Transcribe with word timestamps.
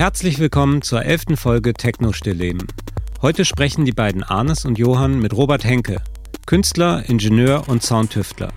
Herzlich 0.00 0.38
willkommen 0.38 0.80
zur 0.80 1.04
elften 1.04 1.36
Folge 1.36 1.74
Techno 1.74 2.14
Stillleben. 2.14 2.66
Heute 3.20 3.44
sprechen 3.44 3.84
die 3.84 3.92
beiden 3.92 4.22
Arnes 4.22 4.64
und 4.64 4.78
Johann 4.78 5.20
mit 5.20 5.34
Robert 5.34 5.62
Henke, 5.62 6.00
Künstler, 6.46 7.04
Ingenieur 7.06 7.68
und 7.68 7.82
Soundtüftler. 7.82 8.50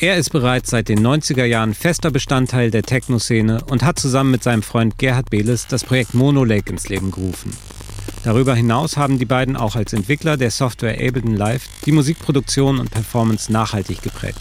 Er 0.00 0.16
ist 0.16 0.30
bereits 0.30 0.70
seit 0.70 0.88
den 0.88 1.06
90er 1.06 1.44
Jahren 1.44 1.72
fester 1.72 2.10
Bestandteil 2.10 2.72
der 2.72 2.82
Techno-Szene 2.82 3.62
und 3.70 3.84
hat 3.84 4.00
zusammen 4.00 4.32
mit 4.32 4.42
seinem 4.42 4.64
Freund 4.64 4.98
Gerhard 4.98 5.30
Beles 5.30 5.68
das 5.68 5.84
Projekt 5.84 6.14
Mono 6.14 6.42
Lake 6.42 6.68
ins 6.68 6.88
Leben 6.88 7.12
gerufen. 7.12 7.56
Darüber 8.24 8.56
hinaus 8.56 8.96
haben 8.96 9.20
die 9.20 9.26
beiden 9.26 9.56
auch 9.56 9.76
als 9.76 9.92
Entwickler 9.92 10.36
der 10.36 10.50
Software 10.50 10.94
Ableton 10.94 11.36
Live 11.36 11.68
die 11.86 11.92
Musikproduktion 11.92 12.80
und 12.80 12.90
Performance 12.90 13.52
nachhaltig 13.52 14.02
geprägt. 14.02 14.40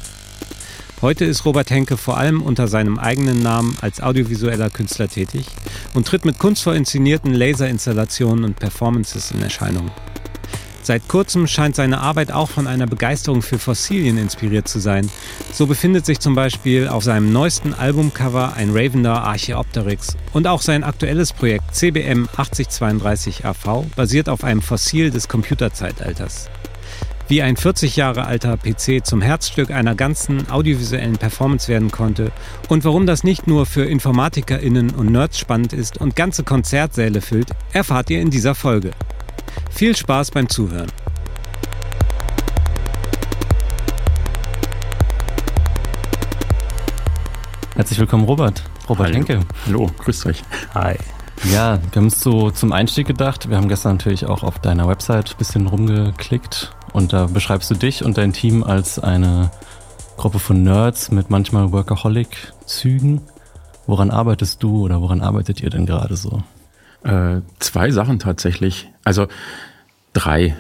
Heute 1.02 1.24
ist 1.24 1.46
Robert 1.46 1.70
Henke 1.70 1.96
vor 1.96 2.18
allem 2.18 2.42
unter 2.42 2.68
seinem 2.68 3.00
eigenen 3.00 3.42
Namen 3.42 3.78
als 3.80 4.02
audiovisueller 4.02 4.70
Künstler 4.70 5.08
tätig 5.08 5.46
und 5.94 6.06
tritt 6.06 6.26
mit 6.26 6.40
kunstvoll 6.40 6.76
inszenierten 6.76 7.34
Laserinstallationen 7.34 8.44
und 8.44 8.60
Performances 8.60 9.32
in 9.32 9.42
Erscheinung. 9.42 9.92
Seit 10.84 11.08
kurzem 11.08 11.48
scheint 11.48 11.78
seine 11.78 12.02
Arbeit 12.02 12.34
auch 12.34 12.50
von 12.50 12.68
einer 12.68 12.86
Begeisterung 12.86 13.42
für 13.42 13.60
Fossilien 13.60 14.18
inspiriert 14.18 14.68
zu 14.68 14.80
sein. 14.80 15.10
So 15.54 15.68
befindet 15.68 16.06
sich 16.06 16.20
zum 16.20 16.36
Beispiel 16.36 16.90
auf 16.90 17.06
seinem 17.06 17.32
neuesten 17.32 17.74
Albumcover 17.74 18.56
ein 18.58 18.72
Ravender 18.74 19.24
Archaeopteryx 19.24 20.18
und 20.34 20.48
auch 20.48 20.62
sein 20.62 20.84
aktuelles 20.84 21.32
Projekt 21.32 21.76
CBM 21.76 22.28
8032 22.36 23.46
AV 23.46 23.86
basiert 23.96 24.28
auf 24.28 24.44
einem 24.44 24.62
Fossil 24.62 25.12
des 25.12 25.30
Computerzeitalters 25.30 26.50
wie 27.30 27.44
ein 27.44 27.58
40 27.58 27.96
Jahre 27.96 28.26
alter 28.26 28.58
PC 28.58 29.06
zum 29.06 29.22
Herzstück 29.22 29.70
einer 29.70 29.94
ganzen 29.94 30.50
audiovisuellen 30.50 31.18
Performance 31.18 31.68
werden 31.68 31.92
konnte 31.92 32.32
und 32.70 32.84
warum 32.84 33.06
das 33.06 33.24
nicht 33.24 33.46
nur 33.46 33.68
für 33.68 33.86
InformatikerInnen 33.86 34.90
und 34.96 35.12
Nerds 35.12 35.38
spannend 35.38 35.72
ist 35.72 36.00
und 36.00 36.16
ganze 36.16 36.44
Konzertsäle 36.44 37.22
füllt, 37.22 37.52
erfahrt 37.72 38.10
ihr 38.10 38.20
in 38.20 38.32
dieser 38.32 38.56
Folge. 38.56 38.92
Viel 39.70 39.96
Spaß 39.96 40.32
beim 40.32 40.50
Zuhören. 40.50 40.92
Herzlich 47.76 48.00
willkommen, 48.00 48.24
Robert. 48.24 48.64
Robert 48.90 49.06
Hallo. 49.06 49.16
Henke. 49.16 49.40
Hallo, 49.68 49.92
grüßt 50.00 50.26
euch. 50.26 50.44
Hi. 50.74 50.96
Ja, 51.54 51.80
wir 51.92 52.02
haben 52.02 52.08
es 52.08 52.20
so 52.22 52.50
zum 52.50 52.74
Einstieg 52.74 53.06
gedacht. 53.06 53.50
Wir 53.50 53.58
haben 53.58 53.70
gestern 53.70 53.94
natürlich 53.94 54.26
auch 54.26 54.42
auf 54.42 54.58
deiner 54.58 54.88
Website 54.88 55.32
ein 55.32 55.38
bisschen 55.38 55.68
rumgeklickt 55.68 56.74
und 56.94 57.14
da 57.14 57.26
beschreibst 57.28 57.70
du 57.72 57.76
dich 57.76 58.04
und 58.04 58.18
dein 58.18 58.34
Team 58.34 58.64
als 58.64 59.00
eine 59.00 59.52
Gruppe 60.18 60.40
von 60.40 60.64
Nerds 60.64 61.12
mit 61.12 61.30
manchmal 61.30 61.72
Workaholic-Zügen. 61.72 63.22
Woran 63.88 64.12
arbeitest 64.12 64.62
du 64.62 64.84
oder 64.84 65.02
woran 65.02 65.22
arbeitet 65.22 65.62
ihr 65.62 65.70
denn 65.70 65.86
gerade 65.86 66.16
so? 66.16 66.44
Äh, 67.04 67.42
zwei 67.60 67.92
Sachen 67.92 68.20
tatsächlich. 68.20 68.92
Also 69.04 69.28
drei, 70.14 70.56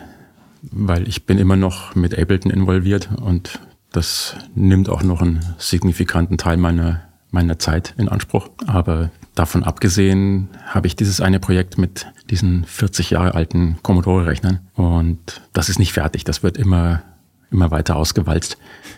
weil 0.61 1.07
ich 1.07 1.25
bin 1.25 1.38
immer 1.38 1.55
noch 1.55 1.95
mit 1.95 2.17
Ableton 2.17 2.52
involviert 2.52 3.09
und 3.22 3.59
das 3.91 4.35
nimmt 4.55 4.89
auch 4.89 5.03
noch 5.03 5.22
einen 5.22 5.44
signifikanten 5.57 6.38
Teil 6.38 6.57
meiner, 6.57 7.02
meiner 7.31 7.59
Zeit 7.59 7.94
in 7.97 8.07
Anspruch. 8.07 8.50
Aber 8.67 9.09
davon 9.35 9.63
abgesehen 9.63 10.49
habe 10.66 10.88
ich 10.88 10.95
dieses 10.95 11.22
eine 11.22 11.39
Projekt 11.39 11.77
mit 11.77 12.08
diesen 12.30 12.66
40 12.66 13.11
Jahre 13.11 13.35
alten 13.35 13.77
Commodore-Rechnern 13.83 14.59
und 14.75 15.41
das 15.53 15.69
ist 15.69 15.80
nicht 15.80 15.94
fertig. 15.94 16.23
Das 16.23 16.44
wird 16.44 16.58
immer, 16.58 17.02
immer 17.52 17.72
weiter 17.72 17.95
ausgewalzt. 17.95 18.57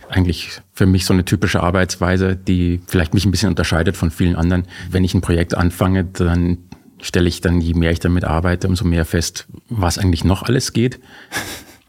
Eigentlich 0.10 0.62
für 0.74 0.86
mich 0.86 1.06
so 1.06 1.14
eine 1.14 1.26
typische 1.26 1.62
Arbeitsweise, 1.62 2.36
die 2.36 2.82
vielleicht 2.88 3.14
mich 3.14 3.26
ein 3.26 3.32
bisschen 3.32 3.50
unterscheidet 3.50 3.96
von 3.96 4.12
vielen 4.12 4.36
anderen. 4.36 4.66
Wenn 4.90 5.04
ich 5.04 5.14
ein 5.14 5.22
Projekt 5.22 5.56
anfange, 5.56 6.06
dann 6.06 6.58
stelle 7.02 7.28
ich 7.28 7.42
dann, 7.42 7.62
je 7.62 7.74
mehr 7.74 7.92
ich 7.92 8.00
damit 8.00 8.26
arbeite, 8.26 8.68
umso 8.68 8.86
mehr 8.86 9.06
fest, 9.06 9.48
was 9.70 9.98
eigentlich 9.98 10.24
noch 10.24 10.44
alles 10.44 10.74
geht. 10.74 11.00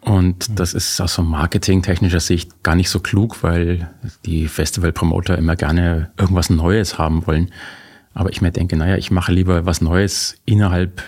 Und 0.01 0.59
das 0.59 0.75
ist 0.75 1.01
aus 1.01 1.15
so 1.15 1.23
marketingtechnischer 1.23 2.19
Sicht 2.19 2.65
gar 2.65 2.75
nicht 2.75 2.91
so 2.91 2.99
klug, 2.99 3.43
weil 3.43 3.89
die 4.27 4.49
Festival-Promoter 4.49 5.39
immer 5.39 5.55
gerne 5.55 6.11
irgendwas 6.19 6.51
Neues 6.51 6.99
haben 6.99 7.25
wollen. 7.27 7.53
Aber 8.15 8.31
ich 8.31 8.41
mir 8.41 8.51
denke, 8.51 8.77
naja, 8.77 8.97
ich 8.97 9.11
mache 9.11 9.33
lieber 9.33 9.65
was 9.65 9.81
Neues 9.81 10.37
innerhalb 10.45 11.03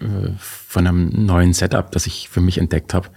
äh, 0.00 0.30
von 0.38 0.86
einem 0.86 1.26
neuen 1.26 1.52
Setup, 1.52 1.90
das 1.90 2.06
ich 2.06 2.28
für 2.28 2.40
mich 2.40 2.58
entdeckt 2.58 2.94
habe. 2.94 3.08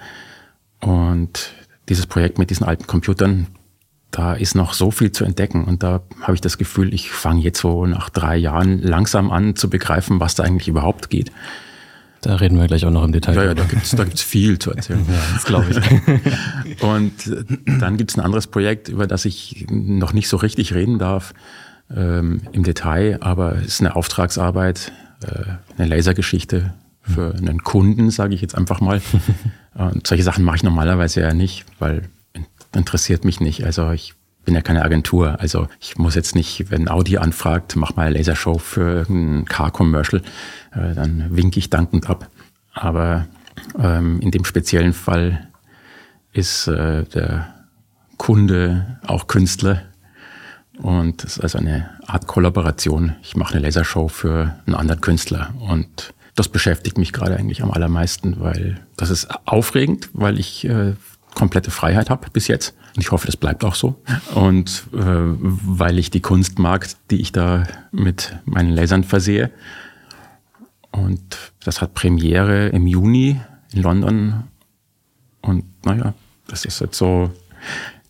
Und 0.80 1.52
dieses 1.90 2.08
Projekt 2.08 2.38
mit 2.38 2.50
diesen 2.50 2.66
alten 2.66 2.88
Computern, 2.88 3.48
da 4.12 4.34
ist 4.34 4.56
noch 4.56 4.74
so 4.74 4.92
viel 4.92 5.12
zu 5.12 5.26
entdecken. 5.26 5.66
Und 5.66 5.84
da 5.84 6.02
habe 6.22 6.36
ich 6.36 6.42
das 6.42 6.58
Gefühl, 6.58 6.94
ich 6.94 7.12
fange 7.12 7.42
jetzt 7.42 7.60
so 7.60 7.86
nach 7.86 8.10
drei 8.10 8.38
Jahren 8.38 8.82
langsam 8.82 9.32
an 9.32 9.56
zu 9.56 9.70
begreifen, 9.70 10.20
was 10.20 10.36
da 10.36 10.44
eigentlich 10.44 10.68
überhaupt 10.68 11.10
geht. 11.10 11.32
Da 12.22 12.36
reden 12.36 12.58
wir 12.58 12.68
gleich 12.68 12.86
auch 12.86 12.92
noch 12.92 13.04
im 13.04 13.12
Detail. 13.12 13.36
Ja, 13.36 13.44
ja, 13.44 13.54
da 13.54 13.66
gibt's 13.66 13.92
da 13.92 14.06
gibt's 14.06 14.22
viel 14.22 14.58
zu 14.58 14.72
erzählen. 14.72 15.06
ja, 15.10 15.20
das 15.34 15.44
glaube 15.44 15.66
ich. 15.72 16.82
Und 16.82 17.14
dann 17.66 17.98
gibt's 17.98 18.16
ein 18.16 18.22
anderes 18.22 18.48
Projekt, 18.48 18.88
über 18.88 19.08
das 19.08 19.26
ich 19.26 19.66
noch 19.70 20.14
nicht 20.14 20.30
so 20.30 20.38
richtig 20.38 20.74
reden 20.74 21.00
darf 21.00 21.34
ähm, 21.96 22.42
im 22.52 22.64
Detail, 22.64 23.18
aber 23.22 23.56
es 23.58 23.66
ist 23.66 23.82
eine 23.82 23.96
Auftragsarbeit, 23.96 24.92
äh, 25.24 25.78
eine 25.78 25.88
Lasergeschichte 25.88 26.74
für 27.02 27.36
einen 27.36 27.64
Kunden, 27.64 28.10
sage 28.10 28.34
ich 28.34 28.42
jetzt 28.42 28.56
einfach 28.56 28.82
mal. 28.82 29.02
Und 29.76 30.08
solche 30.08 30.24
Sachen 30.24 30.44
mache 30.44 30.58
ich 30.58 30.64
normalerweise 30.64 31.22
ja 31.22 31.34
nicht, 31.34 31.66
weil 31.80 32.04
interessiert 32.76 33.26
mich 33.26 33.40
nicht. 33.40 33.66
Also 33.66 33.92
ich 33.92 34.14
bin 34.46 34.56
ja 34.56 34.62
keine 34.62 34.84
Agentur. 34.84 35.40
Also 35.40 35.68
ich 35.80 35.98
muss 35.98 36.16
jetzt 36.16 36.36
nicht, 36.36 36.70
wenn 36.70 36.90
Audi 36.90 37.18
anfragt, 37.18 37.76
mach 37.76 37.96
mal 37.96 38.08
eine 38.08 38.18
Lasershow 38.18 38.58
für 38.58 39.06
ein 39.10 39.46
Car-Commercial, 39.46 40.22
äh, 40.72 40.94
dann 40.94 41.36
winke 41.36 41.60
ich 41.60 41.70
dankend 41.70 42.10
ab. 42.10 42.30
Aber 42.74 43.28
ähm, 43.80 44.20
in 44.20 44.32
dem 44.32 44.46
speziellen 44.46 44.94
Fall 44.94 45.48
ist 46.34 46.68
äh, 46.68 47.04
der 47.04 47.54
Kunde 48.18 49.00
auch 49.06 49.28
Künstler 49.28 49.84
und 50.80 51.24
das 51.24 51.38
ist 51.38 51.42
also 51.42 51.60
eine 51.60 51.90
Art 52.08 52.28
Kollaboration. 52.28 53.16
Ich 53.22 53.36
mache 53.36 53.54
eine 53.54 53.64
Lasershow 53.64 54.08
für 54.08 54.56
einen 54.66 54.76
anderen 54.76 55.02
Künstler 55.02 55.54
und 55.60 56.14
das 56.36 56.50
beschäftigt 56.50 56.98
mich 56.98 57.14
gerade 57.14 57.38
eigentlich 57.38 57.62
am 57.62 57.72
allermeisten, 57.72 58.40
weil 58.40 58.82
das 58.98 59.12
ist 59.12 59.28
aufregend, 59.46 60.10
weil 60.14 60.40
ich 60.40 60.66
äh, 60.66 60.94
komplette 61.36 61.72
Freiheit 61.72 62.10
habe 62.10 62.28
bis 62.32 62.48
jetzt. 62.48 62.76
Und 62.96 63.02
ich 63.02 63.12
hoffe, 63.12 63.28
das 63.28 63.38
bleibt 63.38 63.64
auch 63.64 63.76
so. 63.76 64.02
Und 64.34 64.86
äh, 64.94 64.98
weil 65.00 66.00
ich 66.00 66.12
die 66.12 66.22
Kunst 66.22 66.60
mag, 66.60 66.88
die 67.10 67.22
ich 67.22 67.32
da 67.32 67.66
mit 67.92 68.36
meinen 68.46 68.72
Lasern 68.72 69.04
versehe. 69.04 69.52
Und 70.92 71.38
das 71.64 71.82
hat 71.82 71.94
Premiere 71.94 72.70
im 72.70 72.88
Juni 72.88 73.40
in 73.72 73.82
London. 73.82 74.44
Und 75.42 75.66
naja, 75.86 76.14
das 76.48 76.66
ist 76.66 76.82
jetzt 76.82 76.98
so 76.98 77.32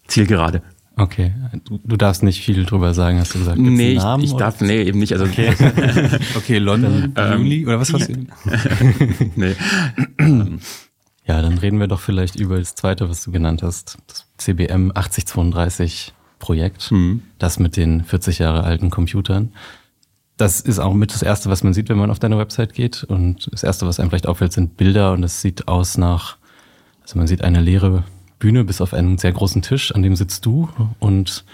Zielgerade. 0.07 0.61
Okay, 0.95 1.33
du, 1.65 1.79
du 1.83 1.97
darfst 1.97 2.21
nicht 2.21 2.41
viel 2.41 2.65
drüber 2.65 2.93
sagen, 2.93 3.19
hast 3.19 3.33
du 3.33 3.39
gesagt. 3.39 3.57
Gibt's 3.57 3.71
nee, 3.71 3.93
ich, 3.93 4.23
ich 4.23 4.33
darf, 4.33 4.61
nee, 4.61 4.83
eben 4.83 4.99
nicht. 4.99 5.13
Also, 5.13 5.25
okay, 5.25 5.53
okay 6.35 6.59
London, 6.59 7.13
ähm, 7.17 7.39
Juli, 7.39 7.65
oder 7.65 7.79
was 7.79 7.93
hast 7.93 8.09
du? 8.09 8.13
nee. 9.35 9.55
Ja, 11.25 11.41
dann 11.41 11.57
reden 11.57 11.79
wir 11.79 11.87
doch 11.87 12.01
vielleicht 12.01 12.35
über 12.35 12.59
das 12.59 12.75
zweite, 12.75 13.09
was 13.09 13.23
du 13.23 13.31
genannt 13.31 13.63
hast. 13.63 13.97
Das 14.07 14.25
CBM 14.37 14.91
8032 14.93 16.13
Projekt. 16.37 16.91
Mhm. 16.91 17.21
Das 17.39 17.59
mit 17.59 17.77
den 17.77 18.03
40 18.03 18.39
Jahre 18.39 18.63
alten 18.63 18.89
Computern. 18.89 19.53
Das 20.35 20.59
ist 20.59 20.79
auch 20.79 20.93
mit 20.93 21.13
das 21.13 21.21
erste, 21.21 21.49
was 21.49 21.63
man 21.63 21.73
sieht, 21.73 21.87
wenn 21.87 21.97
man 21.97 22.11
auf 22.11 22.19
deine 22.19 22.37
Website 22.37 22.73
geht. 22.73 23.05
Und 23.05 23.47
das 23.53 23.63
erste, 23.63 23.87
was 23.87 23.99
einem 24.01 24.09
vielleicht 24.09 24.27
auffällt, 24.27 24.51
sind 24.51 24.75
Bilder. 24.75 25.13
Und 25.13 25.23
es 25.23 25.41
sieht 25.41 25.69
aus 25.69 25.97
nach, 25.97 26.35
also 27.01 27.17
man 27.17 27.27
sieht 27.27 27.41
eine 27.41 27.61
leere 27.61 28.03
Bühne 28.43 28.63
bis 28.63 28.81
auf 28.81 28.93
einen 28.93 29.17
sehr 29.17 29.31
großen 29.31 29.61
Tisch, 29.61 29.93
an 29.95 30.03
dem 30.03 30.15
sitzt 30.15 30.45
du. 30.45 30.69
Und 30.99 31.45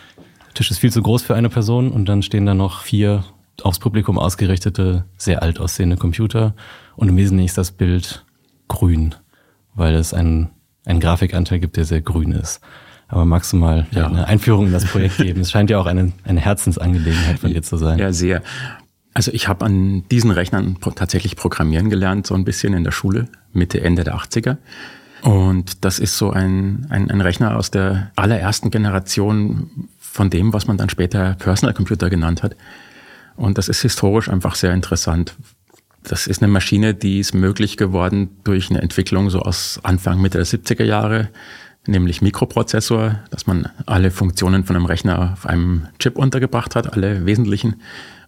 der 0.48 0.54
Tisch 0.56 0.72
ist 0.72 0.80
viel 0.80 0.92
zu 0.92 1.02
groß 1.02 1.22
für 1.22 1.36
eine 1.36 1.50
Person. 1.50 1.92
Und 1.92 2.10
dann 2.10 2.22
stehen 2.24 2.46
da 2.46 2.54
noch 2.54 2.82
vier 2.82 3.24
aufs 3.64 3.80
Publikum 3.80 4.18
ausgerichtete, 4.18 5.06
sehr 5.18 5.42
alt 5.42 5.60
aussehende 5.60 5.98
Computer. 5.98 6.54
Und 6.96 7.10
im 7.10 7.18
Wesentlichen 7.18 7.48
ist 7.48 7.58
das 7.58 7.72
Bild 7.72 8.26
grün 8.68 9.16
weil 9.80 9.96
es 9.96 10.14
einen, 10.14 10.50
einen 10.86 11.00
Grafikanteil 11.00 11.60
gibt, 11.60 11.78
der 11.78 11.86
sehr 11.86 12.02
grün 12.02 12.32
ist. 12.32 12.62
Aber 13.08 13.26
magst 13.26 13.54
du 13.54 13.58
mal 13.58 13.88
ja. 13.92 14.06
eine 14.06 14.28
Einführung 14.28 14.68
in 14.68 14.74
das 14.74 14.86
Projekt 14.86 15.18
geben? 15.18 15.42
Es 15.42 15.50
scheint 15.50 15.72
ja 15.72 15.80
auch 15.80 15.88
eine, 15.88 16.12
eine 16.26 16.40
Herzensangelegenheit 16.40 17.40
von 17.40 17.52
dir 17.52 17.64
zu 17.64 17.78
sein. 17.78 17.98
Ja, 17.98 18.14
sehr. 18.14 18.44
Also 19.16 19.32
ich 19.32 19.48
habe 19.48 19.66
an 19.66 20.04
diesen 20.12 20.30
Rechnern 20.30 20.78
tatsächlich 20.96 21.36
programmieren 21.36 21.90
gelernt, 21.90 22.28
so 22.28 22.36
ein 22.36 22.44
bisschen 22.44 22.74
in 22.74 22.84
der 22.84 22.92
Schule, 22.92 23.28
Mitte, 23.52 23.82
Ende 23.82 24.04
der 24.04 24.16
80er. 24.16 24.58
Und 25.22 25.84
das 25.84 26.00
ist 26.00 26.18
so 26.18 26.32
ein, 26.32 26.88
ein, 26.90 27.12
ein 27.12 27.22
Rechner 27.22 27.58
aus 27.58 27.72
der 27.72 28.12
allerersten 28.16 28.72
Generation 28.72 29.90
von 30.00 30.30
dem, 30.30 30.54
was 30.54 30.68
man 30.68 30.78
dann 30.78 30.90
später 30.90 31.36
Personal 31.36 31.74
Computer 31.74 32.10
genannt 32.10 32.44
hat. 32.44 32.56
Und 33.36 33.58
das 33.58 33.70
ist 33.70 33.82
historisch 33.82 34.30
einfach 34.30 34.56
sehr 34.56 34.74
interessant, 34.74 35.36
das 36.04 36.28
ist 36.28 36.42
eine 36.42 36.52
Maschine, 36.52 36.94
die 36.94 37.20
ist 37.20 37.34
möglich 37.34 37.78
geworden 37.78 38.30
durch 38.44 38.70
eine 38.70 38.82
Entwicklung 38.82 39.30
so 39.30 39.42
aus 39.42 39.80
Anfang 39.84 40.22
Mitte 40.22 40.38
der 40.38 40.48
70er 40.48 40.84
Jahre, 40.84 41.30
nämlich 41.88 42.22
Mikroprozessor, 42.22 43.20
dass 43.32 43.48
man 43.48 43.70
alle 43.86 44.12
Funktionen 44.12 44.64
von 44.64 44.76
einem 44.76 44.86
Rechner 44.86 45.34
auf 45.34 45.46
einem 45.46 45.88
Chip 46.00 46.18
untergebracht 46.18 46.76
hat, 46.76 46.94
alle 46.94 47.26
wesentlichen. 47.26 47.82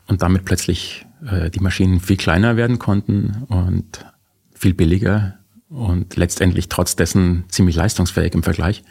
und 0.08 0.22
damit 0.22 0.44
plötzlich 0.46 1.06
äh, 1.26 1.50
die 1.50 1.60
Maschinen 1.62 2.00
viel 2.02 2.18
kleiner 2.18 2.58
werden 2.58 2.80
konnten 2.80 3.46
und 3.48 4.06
viel 4.54 4.74
billiger 4.74 5.36
und 5.72 6.18
letztendlich 6.18 6.70
trotz 6.70 6.96
dessen 6.96 7.46
ziemlich 7.48 7.76
leistungsfähig 7.76 8.34
im 8.34 8.44
Vergleich. 8.44 8.84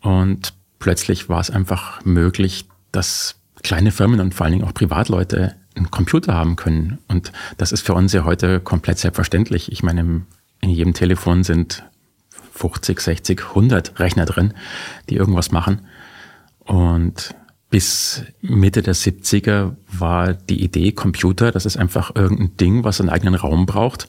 Und 0.00 0.52
plötzlich 0.78 1.28
war 1.28 1.40
es 1.40 1.50
einfach 1.50 2.04
möglich, 2.04 2.66
dass 2.92 3.36
kleine 3.62 3.92
Firmen 3.92 4.20
und 4.20 4.34
vor 4.34 4.44
allen 4.44 4.54
Dingen 4.54 4.64
auch 4.64 4.74
Privatleute 4.74 5.54
einen 5.76 5.90
Computer 5.90 6.34
haben 6.34 6.56
können. 6.56 6.98
Und 7.08 7.32
das 7.56 7.72
ist 7.72 7.82
für 7.82 7.94
uns 7.94 8.12
ja 8.12 8.24
heute 8.24 8.60
komplett 8.60 8.98
selbstverständlich. 8.98 9.70
Ich 9.70 9.82
meine, 9.82 10.22
in 10.60 10.70
jedem 10.70 10.94
Telefon 10.94 11.44
sind 11.44 11.84
50, 12.54 13.00
60, 13.00 13.40
100 13.48 14.00
Rechner 14.00 14.26
drin, 14.26 14.54
die 15.08 15.14
irgendwas 15.14 15.52
machen. 15.52 15.82
Und 16.58 17.34
bis 17.70 18.24
Mitte 18.40 18.82
der 18.82 18.94
70er 18.94 19.76
war 19.92 20.34
die 20.34 20.62
Idee 20.64 20.90
Computer, 20.90 21.52
das 21.52 21.66
ist 21.66 21.76
einfach 21.76 22.16
irgendein 22.16 22.56
Ding, 22.56 22.84
was 22.84 23.00
einen 23.00 23.10
eigenen 23.10 23.34
Raum 23.36 23.66
braucht 23.66 24.08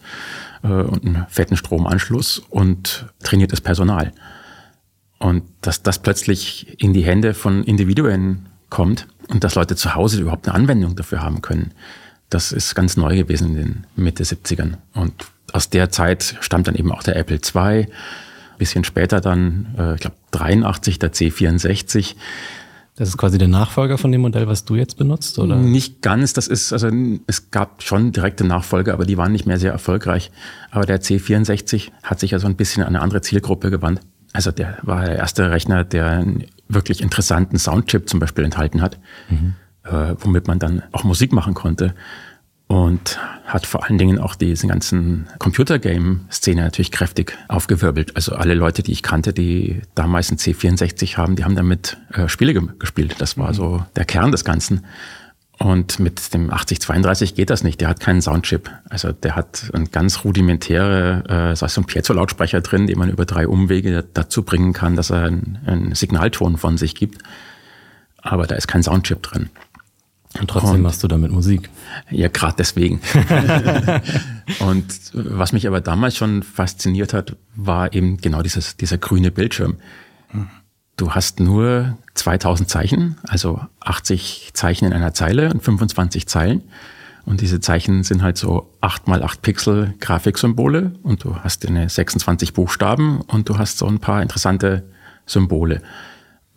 und 0.68 1.06
einen 1.06 1.26
fetten 1.30 1.58
Stromanschluss 1.58 2.40
und 2.50 3.06
trainiertes 3.24 3.62
Personal. 3.62 4.12
Und 5.20 5.44
dass 5.62 5.84
das 5.84 6.00
plötzlich 6.00 6.82
in 6.82 6.94
die 6.94 7.04
Hände 7.04 7.34
von 7.34 7.64
Individuen 7.64 8.48
kommt 8.70 9.08
und 9.28 9.44
dass 9.44 9.56
Leute 9.56 9.76
zu 9.76 9.96
Hause 9.96 10.22
überhaupt 10.22 10.48
eine 10.48 10.56
Anwendung 10.56 10.96
dafür 10.96 11.22
haben 11.22 11.42
können, 11.42 11.72
das 12.30 12.52
ist 12.52 12.76
ganz 12.76 12.96
neu 12.96 13.16
gewesen 13.16 13.50
in 13.50 13.56
den 13.56 13.88
Mitte 13.96 14.24
70ern. 14.24 14.76
Und 14.94 15.14
aus 15.52 15.70
der 15.70 15.90
Zeit 15.90 16.36
stammt 16.42 16.68
dann 16.68 16.76
eben 16.76 16.92
auch 16.92 17.04
der 17.04 17.16
Apple 17.16 17.40
II, 17.40 17.88
bisschen 18.58 18.84
später 18.84 19.22
dann, 19.22 19.74
äh, 19.78 19.96
ich 19.96 20.02
glaube 20.02 20.18
83, 20.32 21.00
der 21.00 21.14
C64. 21.14 22.16
Das 23.00 23.08
ist 23.08 23.18
quasi 23.18 23.38
der 23.38 23.48
Nachfolger 23.48 23.98
von 23.98 24.12
dem 24.12 24.20
Modell, 24.20 24.46
was 24.48 24.66
du 24.66 24.76
jetzt 24.76 24.98
benutzt, 24.98 25.40
oder? 25.40 25.56
Nicht 25.56 26.02
ganz. 26.02 26.34
Das 26.34 26.48
ist, 26.48 26.74
also 26.74 26.90
es 27.28 27.50
gab 27.50 27.82
schon 27.82 28.12
direkte 28.12 28.44
Nachfolger, 28.44 28.92
aber 28.92 29.06
die 29.06 29.18
waren 29.18 29.32
nicht 29.32 29.46
mehr 29.46 29.58
sehr 29.58 29.72
erfolgreich. 29.72 30.32
Aber 30.70 30.86
der 30.86 31.02
C64 31.02 31.92
hat 32.04 32.20
sich 32.20 32.34
also 32.34 32.48
ein 32.48 32.58
bisschen 32.58 32.84
an 32.84 32.90
eine 32.90 33.02
andere 33.02 33.22
Zielgruppe 33.22 33.72
gewandt. 33.72 34.02
Also 34.34 34.52
der 34.52 34.80
war 34.82 35.06
der 35.06 35.16
erste 35.16 35.50
Rechner, 35.50 35.86
der 35.86 36.08
einen 36.08 36.44
wirklich 36.68 37.02
interessanten 37.02 37.58
Soundchip 37.58 38.10
zum 38.10 38.20
Beispiel 38.20 38.44
enthalten 38.44 38.82
hat, 38.82 39.00
mhm. 39.30 39.54
äh, 39.86 40.16
womit 40.20 40.50
man 40.50 40.60
dann 40.60 40.84
auch 40.92 41.06
Musik 41.06 41.32
machen 41.32 41.54
konnte 41.54 41.96
und 42.70 43.20
hat 43.46 43.66
vor 43.66 43.84
allen 43.84 43.98
Dingen 43.98 44.20
auch 44.20 44.36
diese 44.36 44.68
ganzen 44.68 45.28
Computergame-Szene 45.40 46.62
natürlich 46.62 46.92
kräftig 46.92 47.36
aufgewirbelt. 47.48 48.16
Also 48.16 48.36
alle 48.36 48.54
Leute, 48.54 48.84
die 48.84 48.92
ich 48.92 49.02
kannte, 49.02 49.34
die 49.34 49.82
damals 49.96 50.32
ein 50.32 50.38
C64 50.38 51.18
haben, 51.18 51.36
die 51.36 51.44
haben 51.44 51.56
damit 51.56 51.98
äh, 52.14 52.30
Spiele 52.30 52.54
ge 52.54 52.62
gespielt. 52.78 53.16
Das 53.18 53.40
war 53.40 53.50
mhm. 53.50 53.54
so 53.56 53.86
der 53.96 54.06
Kern 54.06 54.32
des 54.32 54.46
Ganzen. 54.46 54.86
Und 55.58 56.00
mit 56.00 56.32
dem 56.36 56.52
8032 56.54 57.34
geht 57.34 57.50
das 57.50 57.64
nicht. 57.64 57.82
Der 57.82 57.88
hat 57.88 58.00
keinen 58.00 58.22
Soundchip. 58.22 58.70
Also 58.88 59.14
der 59.14 59.36
hat 59.36 59.72
ein 59.74 59.90
ganz 59.90 60.24
rudimentäre, 60.24 61.52
äh, 61.52 61.56
so 61.56 61.66
ein 61.66 61.86
Piezo-Lautsprecher 61.86 62.62
drin, 62.62 62.86
den 62.86 63.00
man 63.00 63.10
über 63.10 63.26
drei 63.26 63.48
Umwege 63.48 64.06
dazu 64.14 64.44
bringen 64.44 64.74
kann, 64.74 64.96
dass 64.96 65.10
er 65.10 65.24
einen, 65.24 65.58
einen 65.66 65.96
Signalton 65.96 66.58
von 66.58 66.78
sich 66.78 66.94
gibt. 66.94 67.24
Aber 68.22 68.46
da 68.46 68.54
ist 68.54 68.68
kein 68.68 68.84
Soundchip 68.84 69.24
drin. 69.24 69.50
Und 70.38 70.48
trotzdem 70.50 70.76
und, 70.76 70.82
machst 70.82 71.02
du 71.02 71.08
damit 71.08 71.32
Musik. 71.32 71.70
Ja, 72.12 72.28
gerade 72.28 72.56
deswegen. 72.60 73.02
und 74.60 74.86
was 75.14 75.54
mich 75.54 75.68
aber 75.68 75.82
damals 75.82 76.18
schon 76.18 76.44
fasziniert 76.44 77.14
hat, 77.14 77.36
war 77.56 77.94
eben 77.94 78.18
genau 78.18 78.44
dieses, 78.44 78.78
dieser 78.78 79.00
grüne 79.00 79.32
Bildschirm. 79.32 79.78
Du 80.98 81.12
hast 81.12 81.40
nur 81.40 81.98
2000 82.14 82.70
Zeichen, 82.70 83.18
also 83.24 83.62
80 83.80 84.52
Zeichen 84.54 84.86
in 84.86 84.94
einer 84.94 85.14
Zeile 85.14 85.52
und 85.52 85.64
25 85.64 86.28
Zeilen. 86.28 86.64
Und 87.26 87.42
diese 87.42 87.60
Zeichen 87.60 88.04
sind 88.04 88.22
halt 88.22 88.38
so 88.38 88.72
8 88.82 89.08
mal 89.08 89.24
8 89.24 89.42
Pixel 89.42 89.96
Grafiksymbole 90.00 90.94
und 91.02 91.24
du 91.24 91.38
hast 91.38 91.66
eine 91.66 91.90
26 91.90 92.54
Buchstaben 92.54 93.22
und 93.22 93.50
du 93.50 93.58
hast 93.58 93.80
so 93.80 93.88
ein 93.88 94.00
paar 94.00 94.22
interessante 94.22 94.84
Symbole. 95.26 95.82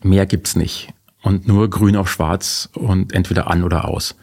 Mehr 0.03 0.27
gibt's 0.27 0.57
nicht 0.57 0.93
und 1.23 1.47
nur 1.49 1.71
grün 1.71 1.97
auf 1.97 2.11
schwarz 2.11 2.69
und 2.75 3.13
entweder 3.13 3.49
an 3.49 3.65
oder 3.65 3.87
aus. 3.89 4.17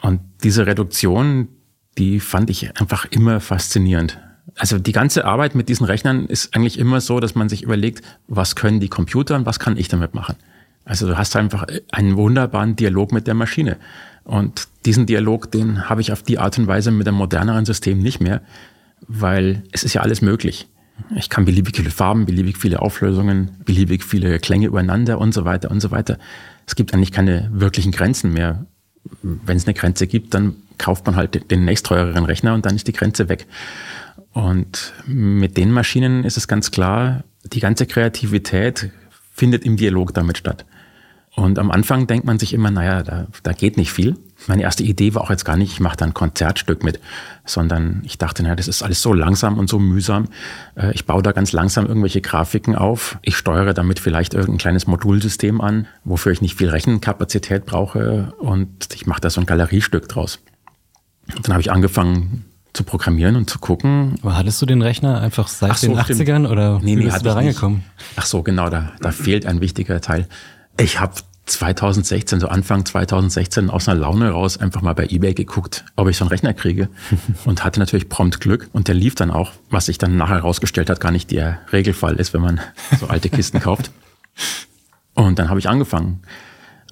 Und 0.00 0.20
diese 0.42 0.66
Reduktion, 0.66 1.48
die 1.98 2.20
fand 2.20 2.50
ich 2.50 2.78
einfach 2.80 3.04
immer 3.06 3.40
faszinierend. 3.40 4.18
Also 4.56 4.78
die 4.78 4.92
ganze 4.92 5.24
Arbeit 5.24 5.54
mit 5.54 5.68
diesen 5.68 5.84
Rechnern 5.84 6.26
ist 6.26 6.54
eigentlich 6.54 6.78
immer 6.78 7.00
so, 7.00 7.20
dass 7.20 7.34
man 7.34 7.48
sich 7.48 7.62
überlegt, 7.62 8.02
was 8.28 8.54
können 8.56 8.80
die 8.80 8.88
Computer 8.88 9.36
und 9.36 9.44
was 9.44 9.58
kann 9.58 9.76
ich 9.76 9.88
damit 9.88 10.14
machen. 10.14 10.36
Also 10.84 11.06
du 11.06 11.18
hast 11.18 11.34
einfach 11.34 11.66
einen 11.90 12.16
wunderbaren 12.16 12.76
Dialog 12.76 13.12
mit 13.12 13.26
der 13.26 13.34
Maschine. 13.34 13.76
Und 14.22 14.68
diesen 14.86 15.04
Dialog, 15.06 15.50
den 15.50 15.88
habe 15.88 16.00
ich 16.00 16.12
auf 16.12 16.22
die 16.22 16.38
Art 16.38 16.58
und 16.58 16.68
Weise 16.68 16.90
mit 16.92 17.08
einem 17.08 17.16
moderneren 17.16 17.64
System 17.64 17.98
nicht 17.98 18.20
mehr, 18.20 18.40
weil 19.06 19.64
es 19.72 19.82
ist 19.82 19.94
ja 19.94 20.02
alles 20.02 20.22
möglich. 20.22 20.68
Ich 21.14 21.28
kann 21.28 21.44
beliebig 21.44 21.76
viele 21.76 21.90
Farben, 21.90 22.26
beliebig 22.26 22.56
viele 22.56 22.80
Auflösungen, 22.80 23.50
beliebig 23.64 24.04
viele 24.04 24.38
Klänge 24.38 24.66
übereinander 24.66 25.18
und 25.18 25.32
so 25.32 25.44
weiter 25.44 25.70
und 25.70 25.80
so 25.80 25.90
weiter. 25.90 26.18
Es 26.66 26.74
gibt 26.74 26.94
eigentlich 26.94 27.12
keine 27.12 27.48
wirklichen 27.52 27.92
Grenzen 27.92 28.32
mehr. 28.32 28.66
Wenn 29.22 29.56
es 29.56 29.66
eine 29.66 29.74
Grenze 29.74 30.06
gibt, 30.06 30.34
dann 30.34 30.56
kauft 30.78 31.06
man 31.06 31.16
halt 31.16 31.50
den 31.50 31.64
nächstteureren 31.64 32.24
Rechner 32.24 32.54
und 32.54 32.66
dann 32.66 32.74
ist 32.74 32.88
die 32.88 32.92
Grenze 32.92 33.28
weg. 33.28 33.46
Und 34.32 34.92
mit 35.06 35.56
den 35.56 35.70
Maschinen 35.70 36.24
ist 36.24 36.36
es 36.36 36.48
ganz 36.48 36.70
klar, 36.70 37.24
die 37.44 37.60
ganze 37.60 37.86
Kreativität 37.86 38.90
findet 39.32 39.64
im 39.64 39.76
Dialog 39.76 40.12
damit 40.12 40.38
statt. 40.38 40.66
Und 41.34 41.58
am 41.58 41.70
Anfang 41.70 42.06
denkt 42.06 42.26
man 42.26 42.38
sich 42.38 42.52
immer, 42.52 42.70
naja, 42.70 43.02
da, 43.02 43.28
da 43.42 43.52
geht 43.52 43.76
nicht 43.76 43.92
viel. 43.92 44.16
Meine 44.46 44.62
erste 44.62 44.82
Idee 44.82 45.14
war 45.14 45.22
auch 45.22 45.30
jetzt 45.30 45.44
gar 45.44 45.56
nicht, 45.56 45.72
ich 45.72 45.80
mache 45.80 45.96
da 45.96 46.04
ein 46.04 46.14
Konzertstück 46.14 46.84
mit, 46.84 47.00
sondern 47.44 48.02
ich 48.04 48.18
dachte, 48.18 48.42
naja, 48.42 48.54
das 48.54 48.68
ist 48.68 48.82
alles 48.82 49.00
so 49.02 49.12
langsam 49.12 49.58
und 49.58 49.68
so 49.68 49.78
mühsam. 49.78 50.28
Äh, 50.76 50.92
ich 50.92 51.06
baue 51.06 51.22
da 51.22 51.32
ganz 51.32 51.52
langsam 51.52 51.86
irgendwelche 51.86 52.20
Grafiken 52.20 52.76
auf. 52.76 53.18
Ich 53.22 53.36
steuere 53.36 53.72
damit 53.74 53.98
vielleicht 53.98 54.34
irgendein 54.34 54.58
kleines 54.58 54.86
Modulsystem 54.86 55.60
an, 55.60 55.86
wofür 56.04 56.32
ich 56.32 56.42
nicht 56.42 56.56
viel 56.56 56.68
Rechenkapazität 56.68 57.64
brauche. 57.64 58.34
Und 58.38 58.88
ich 58.94 59.06
mache 59.06 59.20
da 59.20 59.30
so 59.30 59.40
ein 59.40 59.46
Galeriestück 59.46 60.08
draus. 60.08 60.38
Und 61.34 61.46
dann 61.46 61.54
habe 61.54 61.62
ich 61.62 61.72
angefangen, 61.72 62.44
zu 62.76 62.84
programmieren 62.84 63.36
und 63.36 63.48
zu 63.48 63.58
gucken. 63.58 64.16
Aber 64.22 64.36
hattest 64.36 64.60
du 64.60 64.66
den 64.66 64.82
Rechner 64.82 65.20
einfach 65.20 65.48
seit 65.48 65.76
so, 65.78 65.88
den 65.88 65.96
80ern 65.96 66.22
stimmt. 66.22 66.48
oder 66.48 66.78
nee, 66.80 66.94
nee, 66.94 67.04
bist 67.04 67.20
du 67.20 67.24
da 67.24 67.32
reingekommen? 67.32 67.78
Nicht. 67.78 68.10
Ach 68.16 68.26
so, 68.26 68.42
genau, 68.42 68.68
da, 68.68 68.92
da 69.00 69.12
fehlt 69.12 69.46
ein 69.46 69.60
wichtiger 69.60 70.00
Teil. 70.00 70.28
Ich 70.78 71.00
habe 71.00 71.14
2016, 71.46 72.40
so 72.40 72.48
Anfang 72.48 72.84
2016 72.84 73.70
aus 73.70 73.88
einer 73.88 74.00
Laune 74.00 74.30
raus 74.30 74.58
einfach 74.58 74.82
mal 74.82 74.94
bei 74.94 75.06
eBay 75.06 75.32
geguckt, 75.32 75.84
ob 75.94 76.08
ich 76.08 76.16
so 76.16 76.24
einen 76.24 76.30
Rechner 76.30 76.54
kriege 76.54 76.88
und 77.44 77.64
hatte 77.64 77.80
natürlich 77.80 78.08
prompt 78.08 78.40
Glück 78.40 78.68
und 78.72 78.88
der 78.88 78.94
lief 78.94 79.14
dann 79.14 79.30
auch, 79.30 79.52
was 79.70 79.86
sich 79.86 79.98
dann 79.98 80.16
nachher 80.16 80.36
herausgestellt 80.36 80.90
hat, 80.90 81.00
gar 81.00 81.12
nicht 81.12 81.30
der 81.30 81.60
Regelfall 81.72 82.16
ist, 82.16 82.34
wenn 82.34 82.40
man 82.40 82.60
so 82.98 83.06
alte 83.06 83.30
Kisten 83.30 83.60
kauft. 83.60 83.90
Und 85.14 85.38
dann 85.38 85.48
habe 85.48 85.58
ich 85.58 85.66
angefangen. 85.66 86.20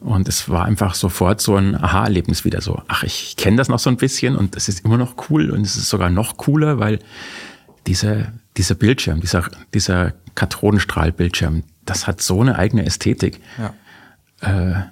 Und 0.00 0.28
es 0.28 0.48
war 0.48 0.64
einfach 0.64 0.94
sofort 0.94 1.42
so 1.42 1.56
ein 1.56 1.74
Aha-Erlebnis 1.74 2.46
wieder 2.46 2.62
so. 2.62 2.82
Ach, 2.88 3.02
ich 3.02 3.36
kenne 3.36 3.58
das 3.58 3.68
noch 3.68 3.78
so 3.78 3.90
ein 3.90 3.98
bisschen 3.98 4.34
und 4.34 4.56
es 4.56 4.68
ist 4.68 4.84
immer 4.84 4.96
noch 4.96 5.28
cool 5.28 5.50
und 5.50 5.60
es 5.60 5.76
ist 5.76 5.90
sogar 5.90 6.08
noch 6.08 6.38
cooler, 6.38 6.78
weil 6.78 7.00
dieser, 7.86 8.32
dieser 8.56 8.74
Bildschirm, 8.74 9.20
dieser, 9.20 9.44
dieser 9.74 10.14
Kathodenstrahlbildschirm, 10.34 11.64
das 11.84 12.06
hat 12.06 12.22
so 12.22 12.40
eine 12.40 12.58
eigene 12.58 12.86
Ästhetik. 12.86 13.40
Ja. 13.58 13.74
Äh, 14.44 14.82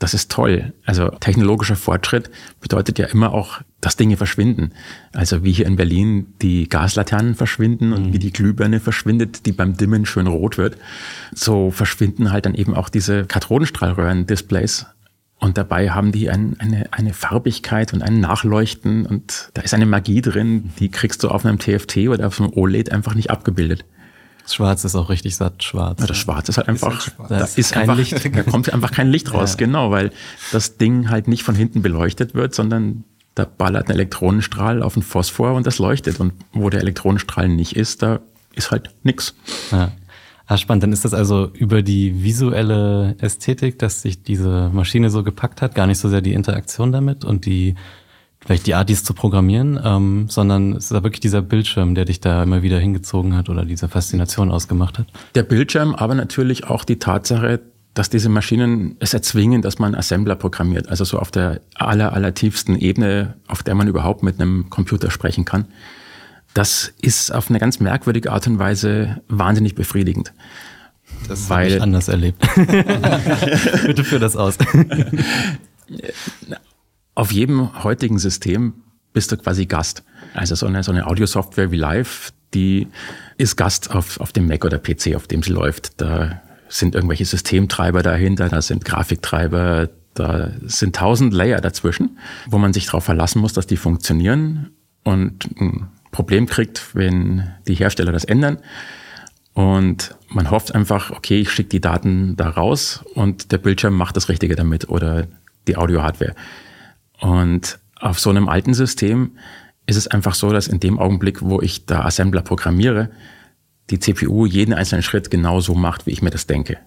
das 0.00 0.14
ist 0.14 0.30
toll. 0.30 0.72
Also 0.86 1.10
technologischer 1.20 1.76
Fortschritt 1.76 2.30
bedeutet 2.60 2.98
ja 2.98 3.06
immer 3.06 3.34
auch, 3.34 3.60
dass 3.82 3.96
Dinge 3.96 4.16
verschwinden. 4.16 4.72
Also 5.12 5.44
wie 5.44 5.52
hier 5.52 5.66
in 5.66 5.76
Berlin 5.76 6.28
die 6.40 6.70
Gaslaternen 6.70 7.34
verschwinden 7.34 7.92
und 7.92 8.06
mhm. 8.06 8.12
wie 8.14 8.18
die 8.18 8.32
Glühbirne 8.32 8.80
verschwindet, 8.80 9.44
die 9.44 9.52
beim 9.52 9.76
Dimmen 9.76 10.06
schön 10.06 10.26
rot 10.26 10.56
wird. 10.56 10.78
So 11.34 11.70
verschwinden 11.70 12.32
halt 12.32 12.46
dann 12.46 12.54
eben 12.54 12.74
auch 12.74 12.88
diese 12.88 13.26
Kathodenstrahlröhren-Displays. 13.26 14.86
Und 15.38 15.58
dabei 15.58 15.90
haben 15.90 16.12
die 16.12 16.30
ein, 16.30 16.56
eine, 16.58 16.90
eine 16.92 17.12
Farbigkeit 17.12 17.92
und 17.92 18.02
ein 18.02 18.20
Nachleuchten 18.20 19.04
und 19.04 19.50
da 19.52 19.62
ist 19.62 19.74
eine 19.74 19.86
Magie 19.86 20.22
drin, 20.22 20.70
die 20.78 20.90
kriegst 20.90 21.22
du 21.22 21.28
auf 21.28 21.44
einem 21.44 21.58
TFT 21.58 22.08
oder 22.08 22.26
auf 22.26 22.40
einem 22.40 22.52
OLED 22.54 22.90
einfach 22.90 23.14
nicht 23.14 23.30
abgebildet. 23.30 23.84
Das 24.50 24.56
Schwarz 24.56 24.84
ist 24.84 24.96
auch 24.96 25.10
richtig 25.10 25.36
satt 25.36 25.62
schwarz. 25.62 26.00
Ja, 26.00 26.08
das 26.08 26.16
Schwarz 26.16 26.48
ist 26.48 26.56
halt 26.56 26.68
einfach, 26.68 27.06
ist 27.06 27.16
halt 27.20 27.30
da 27.30 27.44
ist 27.44 27.70
kein 27.72 27.82
einfach, 27.82 27.96
Licht. 27.96 28.34
Da 28.34 28.42
kommt 28.42 28.72
einfach 28.74 28.90
kein 28.90 29.08
Licht 29.08 29.32
raus, 29.32 29.52
ja. 29.52 29.58
genau, 29.58 29.92
weil 29.92 30.10
das 30.50 30.76
Ding 30.76 31.08
halt 31.08 31.28
nicht 31.28 31.44
von 31.44 31.54
hinten 31.54 31.82
beleuchtet 31.82 32.34
wird, 32.34 32.52
sondern 32.52 33.04
da 33.36 33.44
ballert 33.44 33.86
ein 33.86 33.92
Elektronenstrahl 33.92 34.82
auf 34.82 34.94
den 34.94 35.04
Phosphor 35.04 35.54
und 35.54 35.68
das 35.68 35.78
leuchtet. 35.78 36.18
Und 36.18 36.32
wo 36.52 36.68
der 36.68 36.80
Elektronenstrahl 36.80 37.48
nicht 37.48 37.76
ist, 37.76 38.02
da 38.02 38.18
ist 38.56 38.72
halt 38.72 38.90
nix. 39.04 39.36
Ja. 39.70 39.92
Ah, 40.46 40.56
spannend. 40.56 40.82
Dann 40.82 40.92
ist 40.92 41.04
das 41.04 41.14
also 41.14 41.48
über 41.52 41.82
die 41.82 42.24
visuelle 42.24 43.14
Ästhetik, 43.20 43.78
dass 43.78 44.02
sich 44.02 44.24
diese 44.24 44.68
Maschine 44.72 45.10
so 45.10 45.22
gepackt 45.22 45.62
hat, 45.62 45.76
gar 45.76 45.86
nicht 45.86 45.98
so 45.98 46.08
sehr 46.08 46.22
die 46.22 46.32
Interaktion 46.32 46.90
damit 46.90 47.24
und 47.24 47.46
die 47.46 47.76
vielleicht 48.44 48.66
die 48.66 48.74
Art, 48.74 48.88
dies 48.88 49.04
zu 49.04 49.14
programmieren, 49.14 49.78
ähm, 49.82 50.26
sondern 50.28 50.72
es 50.72 50.84
ist 50.84 50.92
da 50.92 51.02
wirklich 51.02 51.20
dieser 51.20 51.42
Bildschirm, 51.42 51.94
der 51.94 52.04
dich 52.04 52.20
da 52.20 52.42
immer 52.42 52.62
wieder 52.62 52.78
hingezogen 52.78 53.36
hat 53.36 53.48
oder 53.48 53.64
diese 53.64 53.88
Faszination 53.88 54.50
ausgemacht 54.50 54.98
hat. 54.98 55.06
Der 55.34 55.42
Bildschirm, 55.42 55.94
aber 55.94 56.14
natürlich 56.14 56.64
auch 56.64 56.84
die 56.84 56.98
Tatsache, 56.98 57.60
dass 57.94 58.08
diese 58.08 58.28
Maschinen 58.28 58.96
es 59.00 59.14
erzwingen, 59.14 59.62
dass 59.62 59.78
man 59.78 59.94
Assembler 59.94 60.36
programmiert, 60.36 60.88
also 60.88 61.04
so 61.04 61.18
auf 61.18 61.30
der 61.30 61.60
aller, 61.74 62.12
aller 62.12 62.34
tiefsten 62.34 62.76
Ebene, 62.76 63.34
auf 63.48 63.62
der 63.62 63.74
man 63.74 63.88
überhaupt 63.88 64.22
mit 64.22 64.40
einem 64.40 64.70
Computer 64.70 65.10
sprechen 65.10 65.44
kann. 65.44 65.66
Das 66.54 66.92
ist 67.00 67.32
auf 67.32 67.50
eine 67.50 67.58
ganz 67.58 67.78
merkwürdige 67.80 68.32
Art 68.32 68.46
und 68.46 68.58
Weise 68.58 69.20
wahnsinnig 69.28 69.74
befriedigend. 69.74 70.32
Das 71.28 71.50
habe 71.50 71.66
ich 71.66 71.82
anders 71.82 72.08
erlebt. 72.08 72.40
Bitte 73.86 74.04
führ 74.04 74.18
das 74.18 74.36
aus. 74.36 74.56
auf 77.14 77.32
jedem 77.32 77.82
heutigen 77.82 78.18
System 78.18 78.74
bist 79.12 79.32
du 79.32 79.36
quasi 79.36 79.66
Gast. 79.66 80.04
Also 80.34 80.54
so 80.54 80.66
eine, 80.66 80.82
so 80.82 80.92
eine 80.92 81.06
Audio-Software 81.06 81.70
wie 81.70 81.76
Live, 81.76 82.32
die 82.54 82.88
ist 83.36 83.56
Gast 83.56 83.94
auf, 83.94 84.20
auf 84.20 84.32
dem 84.32 84.46
Mac 84.46 84.64
oder 84.64 84.78
PC, 84.78 85.14
auf 85.16 85.26
dem 85.26 85.42
sie 85.42 85.52
läuft. 85.52 86.00
Da 86.00 86.40
sind 86.68 86.94
irgendwelche 86.94 87.24
Systemtreiber 87.24 88.02
dahinter, 88.02 88.48
da 88.48 88.62
sind 88.62 88.84
Grafiktreiber, 88.84 89.88
da 90.14 90.50
sind 90.62 90.96
tausend 90.96 91.32
Layer 91.32 91.60
dazwischen, 91.60 92.18
wo 92.46 92.58
man 92.58 92.72
sich 92.72 92.86
darauf 92.86 93.04
verlassen 93.04 93.40
muss, 93.40 93.52
dass 93.52 93.66
die 93.66 93.76
funktionieren 93.76 94.70
und 95.04 95.48
ein 95.60 95.88
Problem 96.12 96.46
kriegt, 96.46 96.94
wenn 96.94 97.50
die 97.66 97.74
Hersteller 97.74 98.12
das 98.12 98.24
ändern. 98.24 98.58
Und 99.52 100.14
man 100.28 100.50
hofft 100.50 100.74
einfach, 100.74 101.10
okay, 101.10 101.40
ich 101.40 101.50
schicke 101.50 101.70
die 101.70 101.80
Daten 101.80 102.36
da 102.36 102.48
raus 102.50 103.04
und 103.14 103.52
der 103.52 103.58
Bildschirm 103.58 103.94
macht 103.94 104.16
das 104.16 104.28
Richtige 104.28 104.54
damit 104.54 104.88
oder 104.88 105.26
die 105.66 105.76
Audio-Hardware. 105.76 106.34
Und 107.20 107.78
auf 107.98 108.18
so 108.18 108.30
einem 108.30 108.48
alten 108.48 108.74
System 108.74 109.32
ist 109.86 109.96
es 109.96 110.06
einfach 110.06 110.34
so, 110.34 110.52
dass 110.52 110.68
in 110.68 110.80
dem 110.80 110.98
Augenblick, 110.98 111.42
wo 111.42 111.60
ich 111.60 111.86
da 111.86 112.04
Assembler 112.04 112.42
programmiere, 112.42 113.10
die 113.90 113.98
CPU 113.98 114.46
jeden 114.46 114.72
einzelnen 114.72 115.02
Schritt 115.02 115.30
genauso 115.30 115.74
macht, 115.74 116.06
wie 116.06 116.12
ich 116.12 116.22
mir 116.22 116.30
das 116.30 116.46
denke. 116.46 116.78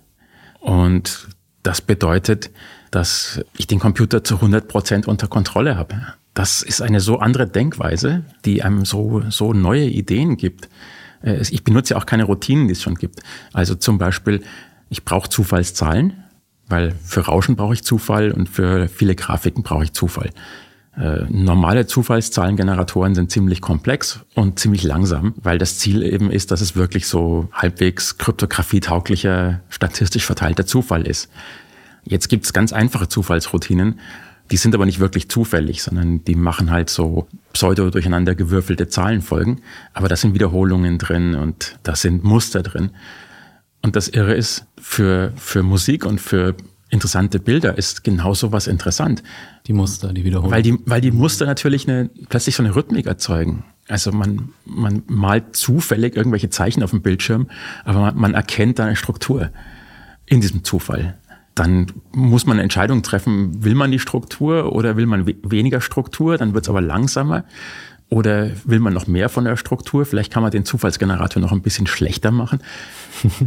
Und 0.59 1.27
das 1.61 1.81
bedeutet, 1.81 2.51
dass 2.91 3.41
ich 3.57 3.67
den 3.67 3.79
Computer 3.79 4.23
zu 4.23 4.35
100 4.35 4.67
Prozent 4.67 5.07
unter 5.07 5.27
Kontrolle 5.27 5.77
habe. 5.77 5.95
Das 6.33 6.61
ist 6.61 6.81
eine 6.81 6.99
so 6.99 7.19
andere 7.19 7.47
Denkweise, 7.47 8.23
die 8.45 8.63
einem 8.63 8.85
so, 8.85 9.21
so 9.29 9.53
neue 9.53 9.85
Ideen 9.85 10.37
gibt. 10.37 10.69
Äh, 11.21 11.41
ich 11.49 11.63
benutze 11.63 11.93
ja 11.93 11.99
auch 11.99 12.05
keine 12.05 12.23
Routinen, 12.23 12.67
die 12.67 12.73
es 12.73 12.81
schon 12.81 12.95
gibt. 12.95 13.21
Also 13.51 13.75
zum 13.75 13.97
Beispiel, 13.97 14.41
ich 14.89 15.03
brauche 15.03 15.29
Zufallszahlen, 15.29 16.22
weil 16.73 16.95
für 17.05 17.21
Rauschen 17.21 17.55
brauche 17.55 17.75
ich 17.75 17.83
Zufall 17.83 18.31
und 18.31 18.49
für 18.49 18.87
viele 18.87 19.13
Grafiken 19.13 19.61
brauche 19.61 19.83
ich 19.83 19.93
Zufall. 19.93 20.31
Äh, 20.97 21.25
normale 21.29 21.85
Zufallszahlengeneratoren 21.85 23.13
sind 23.13 23.29
ziemlich 23.29 23.61
komplex 23.61 24.21
und 24.33 24.57
ziemlich 24.57 24.81
langsam, 24.81 25.35
weil 25.37 25.59
das 25.59 25.77
Ziel 25.77 26.01
eben 26.01 26.31
ist, 26.31 26.49
dass 26.49 26.61
es 26.61 26.75
wirklich 26.75 27.05
so 27.05 27.47
halbwegs 27.53 28.17
kryptografietauglicher, 28.17 29.61
statistisch 29.69 30.25
verteilter 30.25 30.65
Zufall 30.65 31.05
ist. 31.05 31.29
Jetzt 32.05 32.27
gibt 32.27 32.45
es 32.45 32.53
ganz 32.53 32.73
einfache 32.73 33.07
Zufallsroutinen, 33.07 33.99
die 34.49 34.57
sind 34.57 34.73
aber 34.73 34.87
nicht 34.87 34.99
wirklich 34.99 35.29
zufällig, 35.29 35.83
sondern 35.83 36.25
die 36.25 36.35
machen 36.35 36.71
halt 36.71 36.89
so 36.89 37.27
pseudo 37.53 37.91
durcheinander 37.91 38.33
gewürfelte 38.33 38.87
Zahlenfolgen. 38.87 39.61
Aber 39.93 40.07
da 40.07 40.15
sind 40.15 40.33
Wiederholungen 40.33 40.97
drin 40.97 41.35
und 41.35 41.77
da 41.83 41.95
sind 41.95 42.23
Muster 42.23 42.63
drin. 42.63 42.91
Und 43.83 43.95
das 43.95 44.07
Irre 44.07 44.33
ist, 44.33 44.65
für, 44.81 45.33
für 45.35 45.61
Musik 45.61 46.05
und 46.05 46.19
für 46.19 46.55
interessante 46.89 47.39
Bilder 47.39 47.77
ist 47.77 48.03
genauso 48.03 48.51
was 48.51 48.67
interessant. 48.67 49.23
Die 49.67 49.73
Muster, 49.73 50.13
die 50.13 50.23
Wiederholungen. 50.23 50.55
Weil 50.55 50.63
die, 50.63 50.77
weil 50.85 51.01
die 51.01 51.11
Muster 51.11 51.45
natürlich 51.45 51.87
eine, 51.87 52.09
plötzlich 52.29 52.55
so 52.55 52.63
eine 52.63 52.75
Rhythmik 52.75 53.07
erzeugen. 53.07 53.65
Also 53.89 54.11
man, 54.11 54.49
man 54.65 55.03
malt 55.07 55.55
zufällig 55.55 56.15
irgendwelche 56.15 56.49
Zeichen 56.49 56.81
auf 56.83 56.91
dem 56.91 57.01
Bildschirm, 57.01 57.49
aber 57.83 57.99
man, 57.99 58.17
man 58.17 58.33
erkennt 58.33 58.79
da 58.79 58.85
eine 58.85 58.95
Struktur 58.95 59.49
in 60.25 60.39
diesem 60.39 60.63
Zufall. 60.63 61.17
Dann 61.53 61.87
muss 62.11 62.45
man 62.45 62.53
eine 62.53 62.63
Entscheidung 62.63 63.03
treffen, 63.03 63.63
will 63.63 63.75
man 63.75 63.91
die 63.91 63.99
Struktur 63.99 64.73
oder 64.73 64.95
will 64.95 65.05
man 65.05 65.27
we 65.27 65.35
weniger 65.43 65.81
Struktur, 65.81 66.37
dann 66.37 66.53
wird 66.53 66.65
es 66.65 66.69
aber 66.69 66.81
langsamer. 66.81 67.43
Oder 68.09 68.51
will 68.65 68.79
man 68.79 68.93
noch 68.93 69.07
mehr 69.07 69.29
von 69.29 69.45
der 69.45 69.57
Struktur? 69.57 70.05
Vielleicht 70.05 70.31
kann 70.31 70.43
man 70.43 70.51
den 70.51 70.65
Zufallsgenerator 70.65 71.41
noch 71.41 71.51
ein 71.51 71.61
bisschen 71.61 71.87
schlechter 71.87 72.31
machen. 72.31 72.59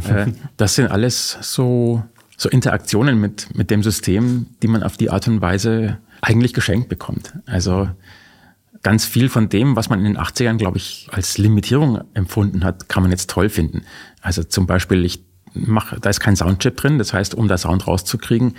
Äh, 0.08 0.28
das 0.56 0.76
sind 0.76 0.90
alles 0.90 1.36
so 1.42 2.02
so 2.36 2.48
Interaktionen 2.48 3.18
mit, 3.20 3.54
mit 3.56 3.70
dem 3.70 3.82
System, 3.82 4.46
die 4.62 4.68
man 4.68 4.82
auf 4.82 4.96
die 4.96 5.10
Art 5.10 5.26
und 5.26 5.40
Weise 5.40 5.98
eigentlich 6.20 6.52
geschenkt 6.52 6.88
bekommt. 6.88 7.32
Also 7.46 7.88
ganz 8.82 9.04
viel 9.04 9.28
von 9.28 9.48
dem, 9.48 9.74
was 9.74 9.88
man 9.88 10.00
in 10.00 10.04
den 10.04 10.18
80ern, 10.18 10.58
glaube 10.58 10.76
ich, 10.76 11.08
als 11.10 11.38
Limitierung 11.38 12.02
empfunden 12.14 12.62
hat, 12.62 12.88
kann 12.88 13.02
man 13.02 13.10
jetzt 13.10 13.30
toll 13.30 13.48
finden. 13.48 13.82
Also 14.20 14.44
zum 14.44 14.66
Beispiel, 14.66 15.04
ich 15.04 15.24
mache, 15.54 15.98
da 15.98 16.10
ist 16.10 16.20
kein 16.20 16.36
Soundchip 16.36 16.76
drin, 16.76 16.98
das 16.98 17.12
heißt, 17.12 17.34
um 17.34 17.48
da 17.48 17.56
Sound 17.56 17.86
rauszukriegen, 17.86 18.54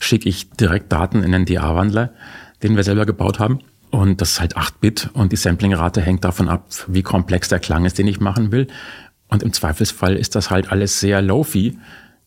schicke 0.00 0.28
ich 0.28 0.50
direkt 0.50 0.92
Daten 0.92 1.22
in 1.22 1.34
einen 1.34 1.46
DA-Wandler, 1.46 2.10
den 2.62 2.76
wir 2.76 2.84
selber 2.84 3.06
gebaut 3.06 3.38
haben. 3.38 3.60
Und 3.94 4.20
das 4.20 4.32
ist 4.32 4.40
halt 4.40 4.56
8-Bit 4.56 5.10
und 5.12 5.30
die 5.30 5.36
Samplingrate 5.36 6.00
hängt 6.00 6.24
davon 6.24 6.48
ab, 6.48 6.66
wie 6.88 7.04
komplex 7.04 7.48
der 7.48 7.60
Klang 7.60 7.84
ist, 7.84 7.96
den 7.96 8.08
ich 8.08 8.18
machen 8.18 8.50
will. 8.50 8.66
Und 9.28 9.44
im 9.44 9.52
Zweifelsfall 9.52 10.16
ist 10.16 10.34
das 10.34 10.50
halt 10.50 10.72
alles 10.72 10.98
sehr 10.98 11.22
low-fi. 11.22 11.78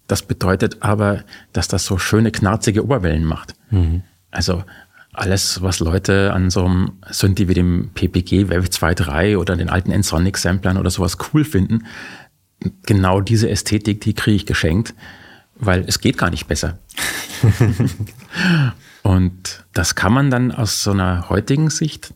Das 0.07 0.21
bedeutet 0.21 0.77
aber, 0.79 1.25
dass 1.51 1.67
das 1.67 1.85
so 1.85 1.97
schöne, 1.97 2.31
knarzige 2.31 2.85
Oberwellen 2.85 3.25
macht. 3.25 3.55
Mhm. 3.69 4.03
Also 4.31 4.63
alles, 5.11 5.61
was 5.61 5.81
Leute 5.81 6.31
an 6.31 6.51
so 6.51 6.63
einem 6.63 6.93
Synthi 7.09 7.49
wie 7.49 7.53
dem 7.53 7.89
PPG 7.93 8.47
Wave 8.47 8.69
2.3 8.69 9.37
oder 9.37 9.57
den 9.57 9.69
alten 9.69 9.91
Ensonic-Samplern 9.91 10.77
oder 10.77 10.89
sowas 10.89 11.17
cool 11.33 11.43
finden, 11.43 11.83
genau 12.85 13.19
diese 13.19 13.49
Ästhetik, 13.49 13.99
die 13.99 14.13
kriege 14.13 14.37
ich 14.37 14.45
geschenkt, 14.45 14.93
weil 15.55 15.83
es 15.85 15.99
geht 15.99 16.17
gar 16.17 16.29
nicht 16.29 16.47
besser. 16.47 16.77
Und 19.07 19.63
das 19.71 19.95
kann 19.95 20.11
man 20.11 20.29
dann 20.29 20.51
aus 20.51 20.83
so 20.83 20.91
einer 20.91 21.29
heutigen 21.29 21.69
Sicht 21.69 22.13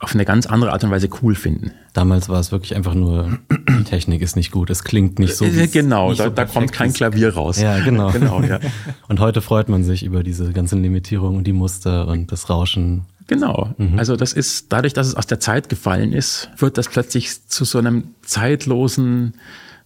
auf 0.00 0.14
eine 0.14 0.24
ganz 0.24 0.46
andere 0.46 0.72
Art 0.72 0.82
und 0.82 0.90
Weise 0.90 1.08
cool 1.22 1.36
finden. 1.36 1.70
Damals 1.92 2.28
war 2.28 2.40
es 2.40 2.50
wirklich 2.50 2.74
einfach 2.74 2.94
nur, 2.94 3.38
die 3.50 3.84
Technik 3.84 4.20
ist 4.20 4.34
nicht 4.34 4.50
gut, 4.50 4.70
es 4.70 4.82
klingt 4.82 5.20
nicht 5.20 5.36
so. 5.36 5.44
Äh, 5.44 5.68
genau, 5.68 6.12
da, 6.12 6.24
so 6.24 6.30
da 6.30 6.46
kommt 6.46 6.72
kein 6.72 6.92
Klavier 6.92 7.34
raus. 7.34 7.60
Ja, 7.60 7.78
genau. 7.78 8.10
genau 8.12 8.42
ja. 8.42 8.58
Und 9.08 9.20
heute 9.20 9.40
freut 9.40 9.68
man 9.68 9.84
sich 9.84 10.02
über 10.02 10.24
diese 10.24 10.52
ganzen 10.52 10.82
Limitierungen 10.82 11.38
und 11.38 11.46
die 11.46 11.52
Muster 11.52 12.08
und 12.08 12.32
das 12.32 12.50
Rauschen. 12.50 13.02
Genau. 13.28 13.72
Mhm. 13.78 13.96
Also 13.96 14.16
das 14.16 14.32
ist, 14.32 14.72
dadurch, 14.72 14.94
dass 14.94 15.06
es 15.06 15.14
aus 15.14 15.28
der 15.28 15.38
Zeit 15.38 15.68
gefallen 15.68 16.12
ist, 16.12 16.50
wird 16.56 16.76
das 16.76 16.88
plötzlich 16.88 17.46
zu 17.46 17.64
so 17.64 17.78
einem 17.78 18.14
zeitlosen 18.22 19.34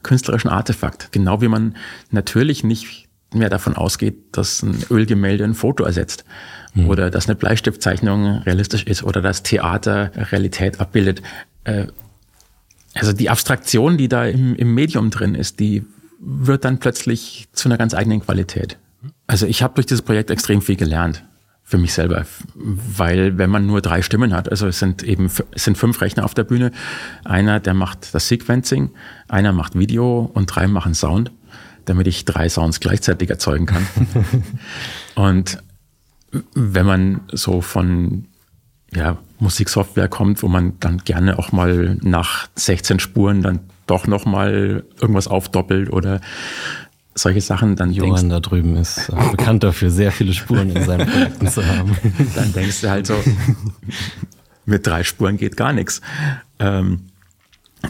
künstlerischen 0.03 0.49
Artefakt. 0.49 1.13
Genau 1.13 1.43
wie 1.43 1.49
man 1.49 1.77
natürlich 2.11 2.65
nicht 2.65 3.04
mehr 3.35 3.51
davon 3.51 3.77
ausgeht, 3.77 4.17
dass 4.33 4.63
ein 4.63 4.85
Ölgemälde 4.91 5.45
ein 5.45 5.55
Foto 5.55 5.85
ersetzt 5.85 6.25
mhm. 6.75 6.89
oder 6.89 7.11
dass 7.11 7.27
eine 7.27 7.37
Bleistiftzeichnung 7.37 8.43
realistisch 8.43 8.85
ist 8.85 9.03
oder 9.03 9.21
dass 9.21 9.43
Theater 9.43 10.11
Realität 10.33 10.81
abbildet. 10.81 11.23
Äh, 11.65 11.87
also 12.95 13.13
die 13.13 13.31
Abstraktion, 13.31 13.97
die 13.97 14.09
da 14.09 14.25
im, 14.27 14.55
im 14.55 14.75
Medium 14.75 15.11
drin 15.11 15.35
ist, 15.35 15.61
die 15.61 15.85
wird 16.21 16.65
dann 16.65 16.79
plötzlich 16.79 17.49
zu 17.53 17.69
einer 17.69 17.77
ganz 17.77 17.95
eigenen 17.95 18.21
Qualität. 18.21 18.79
Also 19.27 19.47
ich 19.47 19.63
habe 19.63 19.75
durch 19.75 19.87
dieses 19.87 20.03
Projekt 20.03 20.31
extrem 20.31 20.63
viel 20.63 20.77
gelernt 20.77 21.25
für 21.67 21.79
mich 21.79 21.95
selber, 21.95 22.27
weil 22.55 23.39
wenn 23.39 23.49
man 23.49 23.67
nur 23.67 23.81
drei 23.81 24.03
Stimmen 24.03 24.35
hat, 24.35 24.51
also 24.51 24.67
es 24.67 24.79
sind 24.79 25.03
eben 25.03 25.31
es 25.53 25.65
sind 25.65 25.79
fünf 25.79 26.01
Rechner 26.03 26.25
auf 26.25 26.35
der 26.35 26.45
Bühne, 26.45 26.73
einer 27.25 27.59
der 27.59 27.73
macht 27.73 28.15
das 28.15 28.29
Sequencing, 28.29 28.91
einer 29.29 29.53
macht 29.53 29.77
Video 29.79 30.31
und 30.35 30.47
drei 30.47 30.69
machen 30.69 30.95
Sound, 30.95 31.33
damit 31.85 32.07
ich 32.07 32.25
drei 32.25 32.49
Sounds 32.49 32.81
gleichzeitig 32.81 33.31
erzeugen 33.31 33.67
kann. 33.67 33.87
und 35.15 35.63
wenn 36.55 36.87
man 36.87 37.21
so 37.33 37.61
von 37.61 38.27
ja, 38.93 39.19
Musiksoftware 39.39 40.09
kommt, 40.09 40.43
wo 40.43 40.49
man 40.49 40.79
dann 40.81 40.99
gerne 40.99 41.39
auch 41.39 41.53
mal 41.53 41.99
nach 42.03 42.49
16 42.55 43.01
Spuren 43.01 43.43
dann 43.43 43.61
doch 43.87 44.07
noch 44.07 44.25
mal 44.25 44.85
irgendwas 45.01 45.29
aufdoppelt 45.29 45.93
oder 45.93 46.21
solche 47.15 47.41
Sachen, 47.41 47.77
dann 47.77 47.93
Johann 47.93 48.29
da 48.29 48.41
drüben 48.41 48.77
ist 48.77 49.13
bekannt 49.31 49.63
dafür, 49.63 49.91
sehr 49.91 50.11
viele 50.11 50.33
Spuren 50.33 50.71
in 50.71 50.85
seinen 50.85 51.09
Projekten 51.09 51.49
zu 51.49 51.65
haben. 51.65 51.97
Dann 52.35 52.53
denkst 52.53 52.81
du 52.81 52.91
halt 52.91 53.07
so, 53.07 53.15
mit 54.65 54.87
drei 54.87 55.05
Spuren 55.05 55.37
geht 55.37 55.57
gar 55.57 55.73
nichts. 55.73 56.01
Ähm, 56.59 57.01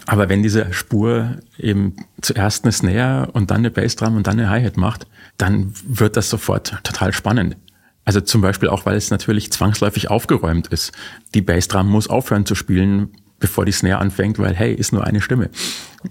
aber 0.06 0.28
wenn 0.28 0.42
diese 0.42 0.72
Spur 0.72 1.36
eben 1.58 1.96
zuerst 2.20 2.64
eine 2.64 2.72
Snare 2.72 3.30
und 3.32 3.50
dann 3.50 3.58
eine 3.58 3.70
Bassdrum 3.70 4.16
und 4.16 4.26
dann 4.26 4.38
eine 4.38 4.50
Hi-Hat 4.50 4.76
macht, 4.76 5.06
dann 5.36 5.72
wird 5.86 6.16
das 6.16 6.30
sofort 6.30 6.78
total 6.82 7.12
spannend. 7.12 7.56
Also 8.04 8.20
zum 8.20 8.40
Beispiel 8.40 8.68
auch, 8.68 8.84
weil 8.86 8.96
es 8.96 9.10
natürlich 9.10 9.50
zwangsläufig 9.50 10.10
aufgeräumt 10.10 10.66
ist. 10.68 10.92
Die 11.34 11.40
Bassdrum 11.40 11.88
muss 11.88 12.08
aufhören 12.08 12.44
zu 12.44 12.54
spielen, 12.54 13.10
bevor 13.40 13.64
die 13.64 13.72
Snare 13.72 13.98
anfängt, 13.98 14.38
weil 14.38 14.54
hey, 14.54 14.74
ist 14.74 14.92
nur 14.92 15.04
eine 15.04 15.20
Stimme. 15.20 15.50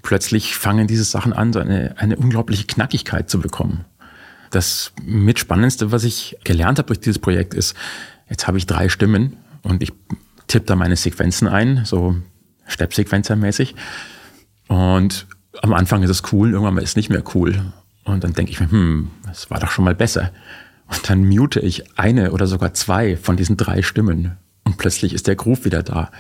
Plötzlich 0.02 0.56
fangen 0.56 0.88
diese 0.88 1.04
Sachen 1.04 1.34
an, 1.34 1.54
so 1.54 1.60
eine, 1.60 1.96
eine 1.98 2.18
unglaubliche 2.18 2.66
Knackigkeit 2.66 3.30
zu 3.30 3.40
bekommen. 3.40 3.86
Das 4.50 4.92
mitspannendste, 5.04 5.92
was 5.92 6.04
ich 6.04 6.38
gelernt 6.44 6.78
habe 6.78 6.88
durch 6.88 7.00
dieses 7.00 7.20
Projekt 7.20 7.54
ist, 7.54 7.76
jetzt 8.30 8.48
habe 8.48 8.58
ich 8.58 8.66
drei 8.66 8.90
Stimmen 8.90 9.38
und 9.64 9.82
ich 9.82 9.94
tippe 10.48 10.66
da 10.66 10.76
meine 10.76 10.96
Sequenzen 10.96 11.48
ein, 11.48 11.86
so 11.86 12.16
Step-Sequencer-mäßig. 12.68 13.76
Und 14.68 15.28
am 15.62 15.74
Anfang 15.74 16.04
ist 16.04 16.10
es 16.10 16.24
cool, 16.32 16.52
irgendwann 16.52 16.76
mal 16.76 16.84
ist 16.84 16.92
es 16.92 16.96
nicht 16.96 17.10
mehr 17.10 17.24
cool. 17.36 17.74
Und 18.04 18.24
dann 18.24 18.34
denke 18.34 18.52
ich 18.52 18.60
mir, 18.60 18.72
hm, 18.72 19.12
es 19.32 19.50
war 19.50 19.60
doch 19.60 19.72
schon 19.72 19.86
mal 19.86 19.96
besser. 19.96 20.32
Und 20.88 21.10
dann 21.10 21.28
mute 21.28 21.60
ich 21.60 21.98
eine 21.98 22.32
oder 22.32 22.48
sogar 22.48 22.74
zwei 22.74 23.16
von 23.16 23.38
diesen 23.38 23.58
drei 23.58 23.82
Stimmen 23.82 24.38
und 24.64 24.78
plötzlich 24.78 25.14
ist 25.14 25.28
der 25.28 25.36
Groove 25.36 25.66
wieder 25.66 25.84
da. 25.84 26.12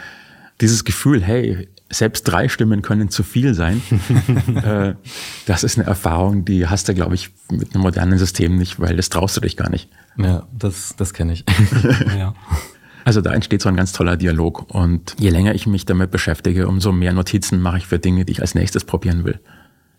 Dieses 0.62 0.84
Gefühl, 0.84 1.22
hey, 1.22 1.68
selbst 1.90 2.24
drei 2.24 2.48
Stimmen 2.48 2.82
können 2.82 3.10
zu 3.10 3.24
viel 3.24 3.54
sein, 3.54 3.82
äh, 4.64 4.96
das 5.46 5.64
ist 5.64 5.78
eine 5.78 5.88
Erfahrung, 5.88 6.46
die 6.46 6.68
hast 6.68 6.88
du, 6.88 6.94
glaube 6.94 7.16
ich, 7.16 7.32
mit 7.52 7.74
einem 7.74 7.84
modernen 7.84 8.18
System 8.18 8.58
nicht, 8.58 8.80
weil 8.80 8.96
das 8.96 9.10
traust 9.10 9.38
du 9.38 9.42
dich 9.42 9.58
gar 9.58 9.70
nicht. 9.70 9.90
Ja, 10.18 10.48
das, 10.52 10.96
das 10.98 11.14
kenne 11.14 11.34
ich. 11.34 11.46
ja. 12.18 12.34
Also 13.06 13.22
da 13.22 13.34
entsteht 13.34 13.62
so 13.62 13.70
ein 13.70 13.76
ganz 13.76 13.92
toller 13.92 14.18
Dialog. 14.18 14.74
Und 14.74 15.16
je 15.20 15.30
länger 15.30 15.56
ich 15.56 15.68
mich 15.68 15.86
damit 15.86 16.12
beschäftige, 16.12 16.68
umso 16.68 16.92
mehr 16.92 17.14
Notizen 17.14 17.62
mache 17.62 17.78
ich 17.78 17.88
für 17.88 18.00
Dinge, 18.00 18.26
die 18.26 18.34
ich 18.34 18.42
als 18.42 18.56
nächstes 18.56 18.86
probieren 18.86 19.26
will. 19.26 19.40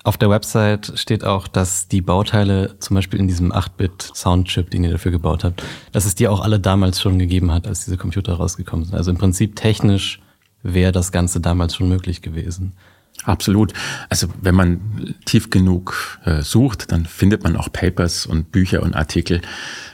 Auf 0.04 0.18
der 0.18 0.28
Website 0.28 0.92
steht 0.96 1.24
auch, 1.24 1.48
dass 1.48 1.88
die 1.88 2.02
Bauteile, 2.02 2.78
zum 2.78 2.94
Beispiel 2.94 3.18
in 3.18 3.26
diesem 3.26 3.52
8-Bit-Soundchip, 3.52 4.70
den 4.70 4.84
ihr 4.84 4.90
dafür 4.90 5.12
gebaut 5.12 5.44
habt, 5.44 5.62
dass 5.92 6.04
es 6.04 6.14
die 6.14 6.28
auch 6.28 6.40
alle 6.40 6.60
damals 6.60 7.00
schon 7.00 7.18
gegeben 7.18 7.50
hat, 7.50 7.66
als 7.66 7.86
diese 7.86 7.96
Computer 7.96 8.34
rausgekommen 8.34 8.84
sind. 8.84 8.94
Also 8.94 9.10
im 9.10 9.16
Prinzip 9.16 9.56
technisch 9.56 10.20
wäre 10.62 10.92
das 10.92 11.10
Ganze 11.10 11.40
damals 11.40 11.74
schon 11.74 11.88
möglich 11.88 12.20
gewesen. 12.20 12.74
Absolut. 13.22 13.72
Also 14.10 14.26
wenn 14.42 14.54
man 14.54 15.14
tief 15.24 15.48
genug 15.48 16.18
äh, 16.24 16.42
sucht, 16.42 16.92
dann 16.92 17.06
findet 17.06 17.42
man 17.42 17.56
auch 17.56 17.72
Papers 17.72 18.26
und 18.26 18.52
Bücher 18.52 18.82
und 18.82 18.94
Artikel 18.94 19.40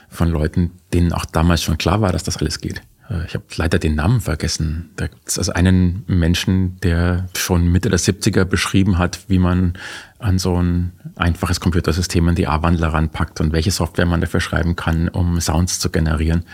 von 0.09 0.29
Leuten, 0.29 0.71
denen 0.91 1.13
auch 1.13 1.25
damals 1.25 1.63
schon 1.63 1.77
klar 1.77 2.01
war, 2.01 2.11
dass 2.11 2.23
das 2.23 2.37
alles 2.37 2.59
geht. 2.59 2.81
Äh, 3.11 3.25
ich 3.25 3.33
habe 3.33 3.43
leider 3.55 3.79
den 3.79 3.95
Namen 3.95 4.21
vergessen. 4.21 4.91
Da 4.95 5.07
gibt 5.07 5.27
es 5.27 5.37
also 5.37 5.53
einen 5.53 6.03
Menschen, 6.07 6.79
der 6.81 7.27
schon 7.35 7.71
Mitte 7.71 7.89
der 7.89 7.99
70er 7.99 8.45
beschrieben 8.45 8.97
hat, 8.97 9.19
wie 9.27 9.39
man 9.39 9.73
an 10.19 10.39
so 10.39 10.61
ein 10.61 10.93
einfaches 11.15 11.59
Computersystem 11.59 12.27
in 12.29 12.35
die 12.35 12.47
A-Wandler 12.47 12.89
ranpackt 12.89 13.41
und 13.41 13.53
welche 13.53 13.71
Software 13.71 14.05
man 14.05 14.21
dafür 14.21 14.39
schreiben 14.39 14.75
kann, 14.75 15.09
um 15.09 15.39
Sounds 15.41 15.79
zu 15.79 15.89
generieren. 15.89 16.45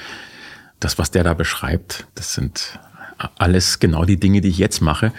Das, 0.80 0.98
was 0.98 1.12
der 1.12 1.24
da 1.24 1.34
beschreibt, 1.34 2.08
das 2.16 2.34
sind 2.34 2.80
alles 3.38 3.80
genau 3.80 4.06
die 4.06 4.20
Dinge, 4.20 4.42
die 4.42 4.50
ich 4.50 4.60
jetzt 4.60 4.82
mache. 4.82 5.12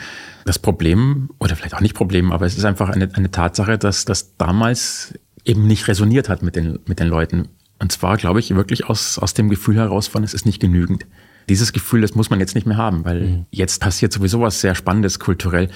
Das 0.44 0.58
Problem, 0.58 1.30
oder 1.38 1.56
vielleicht 1.56 1.74
auch 1.74 1.80
nicht 1.80 1.94
Problem, 1.94 2.30
aber 2.30 2.46
es 2.46 2.56
ist 2.56 2.64
einfach 2.64 2.88
eine, 2.88 3.10
eine 3.14 3.30
Tatsache, 3.30 3.76
dass 3.76 4.04
das 4.04 4.36
damals 4.36 5.14
eben 5.44 5.66
nicht 5.66 5.88
resoniert 5.88 6.28
hat 6.28 6.42
mit 6.42 6.54
den, 6.54 6.78
mit 6.86 7.00
den 7.00 7.08
Leuten. 7.08 7.48
Und 7.80 7.90
zwar, 7.90 8.16
glaube 8.16 8.38
ich, 8.38 8.54
wirklich 8.54 8.86
aus, 8.86 9.18
aus 9.18 9.34
dem 9.34 9.48
Gefühl 9.48 9.76
heraus 9.76 10.06
von, 10.06 10.22
es 10.22 10.32
ist 10.32 10.46
nicht 10.46 10.60
genügend 10.60 11.06
dieses 11.48 11.72
Gefühl, 11.72 12.02
das 12.02 12.14
muss 12.14 12.30
man 12.30 12.40
jetzt 12.40 12.54
nicht 12.54 12.66
mehr 12.66 12.76
haben, 12.76 13.04
weil 13.04 13.20
mhm. 13.20 13.46
jetzt 13.50 13.80
passiert 13.80 14.12
sowieso 14.12 14.40
was 14.40 14.60
sehr 14.60 14.74
Spannendes 14.74 15.18
kulturell, 15.18 15.70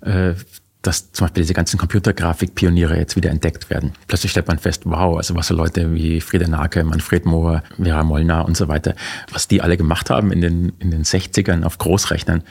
äh, 0.00 0.34
dass 0.82 1.12
zum 1.12 1.26
Beispiel 1.26 1.42
diese 1.42 1.52
ganzen 1.52 1.78
Computergrafik-Pioniere 1.78 2.96
jetzt 2.96 3.14
wieder 3.14 3.30
entdeckt 3.30 3.68
werden. 3.68 3.92
Plötzlich 4.06 4.30
stellt 4.30 4.48
man 4.48 4.58
fest, 4.58 4.82
wow, 4.86 5.18
also 5.18 5.34
was 5.34 5.48
so 5.48 5.54
Leute 5.54 5.92
wie 5.94 6.20
Frieda 6.20 6.48
Nake, 6.48 6.84
Manfred 6.84 7.26
Mohr, 7.26 7.62
Vera 7.76 8.02
Molnar 8.02 8.46
und 8.46 8.56
so 8.56 8.68
weiter, 8.68 8.94
was 9.30 9.46
die 9.46 9.60
alle 9.60 9.76
gemacht 9.76 10.08
haben 10.08 10.32
in 10.32 10.40
den, 10.40 10.72
in 10.78 10.90
den 10.90 11.04
60ern 11.04 11.64
auf 11.64 11.76
Großrechnern, 11.76 12.42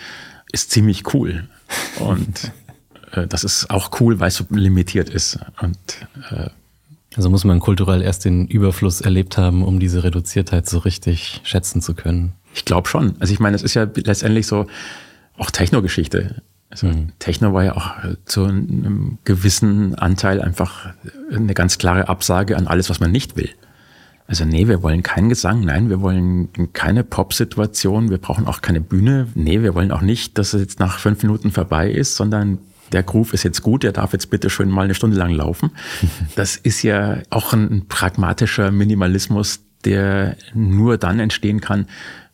ist 0.51 0.69
ziemlich 0.69 1.13
cool. 1.13 1.47
Und 1.99 2.51
äh, 3.13 3.25
das 3.25 3.43
ist 3.43 3.71
auch 3.71 3.99
cool, 3.99 4.19
weil 4.19 4.27
es 4.27 4.35
so 4.35 4.45
limitiert 4.51 5.09
ist. 5.09 5.39
Und 5.59 5.79
äh, 6.29 6.49
also 7.15 7.31
muss 7.31 7.43
man 7.43 7.59
kulturell 7.59 8.03
erst 8.03 8.25
den 8.25 8.47
Überfluss 8.47 9.01
erlebt 9.01 9.37
haben, 9.37 9.63
um 9.63 9.79
diese 9.79 10.03
Reduziertheit 10.03 10.69
so 10.69 10.77
richtig 10.77 11.41
schätzen 11.43 11.81
zu 11.81 11.95
können. 11.95 12.33
Ich 12.53 12.65
glaube 12.65 12.87
schon. 12.89 13.15
Also 13.19 13.33
ich 13.33 13.39
meine, 13.39 13.55
es 13.55 13.63
ist 13.63 13.73
ja 13.73 13.87
letztendlich 13.95 14.47
so 14.47 14.67
auch 15.37 15.51
Techno-Geschichte. 15.51 16.41
Also 16.69 16.87
mhm. 16.87 17.13
Techno 17.19 17.53
war 17.53 17.63
ja 17.63 17.75
auch 17.75 17.91
zu 18.25 18.45
einem 18.45 19.17
gewissen 19.23 19.95
Anteil 19.95 20.41
einfach 20.41 20.93
eine 21.33 21.53
ganz 21.53 21.77
klare 21.77 22.07
Absage 22.09 22.57
an 22.57 22.67
alles, 22.67 22.89
was 22.89 22.99
man 22.99 23.11
nicht 23.11 23.35
will. 23.35 23.49
Also 24.27 24.45
nee, 24.45 24.67
wir 24.67 24.83
wollen 24.83 25.01
keinen 25.01 25.29
Gesang, 25.29 25.61
nein, 25.61 25.89
wir 25.89 26.01
wollen 26.01 26.49
keine 26.73 27.03
Pop-Situation, 27.03 28.11
wir 28.11 28.19
brauchen 28.19 28.45
auch 28.45 28.61
keine 28.61 28.79
Bühne. 28.79 29.27
Nee, 29.33 29.63
wir 29.63 29.73
wollen 29.73 29.91
auch 29.91 30.01
nicht, 30.01 30.37
dass 30.37 30.53
es 30.53 30.61
jetzt 30.61 30.79
nach 30.79 30.99
fünf 30.99 31.23
Minuten 31.23 31.49
vorbei 31.49 31.89
ist, 31.89 32.15
sondern 32.15 32.59
der 32.91 33.01
Groove 33.01 33.33
ist 33.33 33.43
jetzt 33.43 33.63
gut, 33.63 33.81
der 33.81 33.91
darf 33.91 34.13
jetzt 34.13 34.29
bitte 34.29 34.51
schön 34.51 34.69
mal 34.69 34.83
eine 34.83 34.93
Stunde 34.93 35.17
lang 35.17 35.31
laufen. 35.31 35.71
Das 36.35 36.57
ist 36.57 36.83
ja 36.83 37.17
auch 37.31 37.53
ein 37.53 37.87
pragmatischer 37.87 38.69
Minimalismus, 38.69 39.61
der 39.83 40.35
nur 40.53 40.99
dann 40.99 41.19
entstehen 41.19 41.59
kann, 41.59 41.87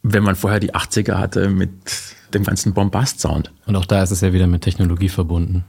wenn 0.07 0.23
man 0.23 0.35
vorher 0.35 0.59
die 0.59 0.73
80er 0.73 1.17
hatte 1.17 1.49
mit 1.49 1.71
dem 2.33 2.43
ganzen 2.43 2.73
Bombast-Sound. 2.73 3.51
Und 3.65 3.75
auch 3.75 3.85
da 3.85 4.03
ist 4.03 4.11
es 4.11 4.21
ja 4.21 4.33
wieder 4.33 4.45
mit 4.45 4.61
Technologie 4.61 5.09
verbunden. 5.09 5.65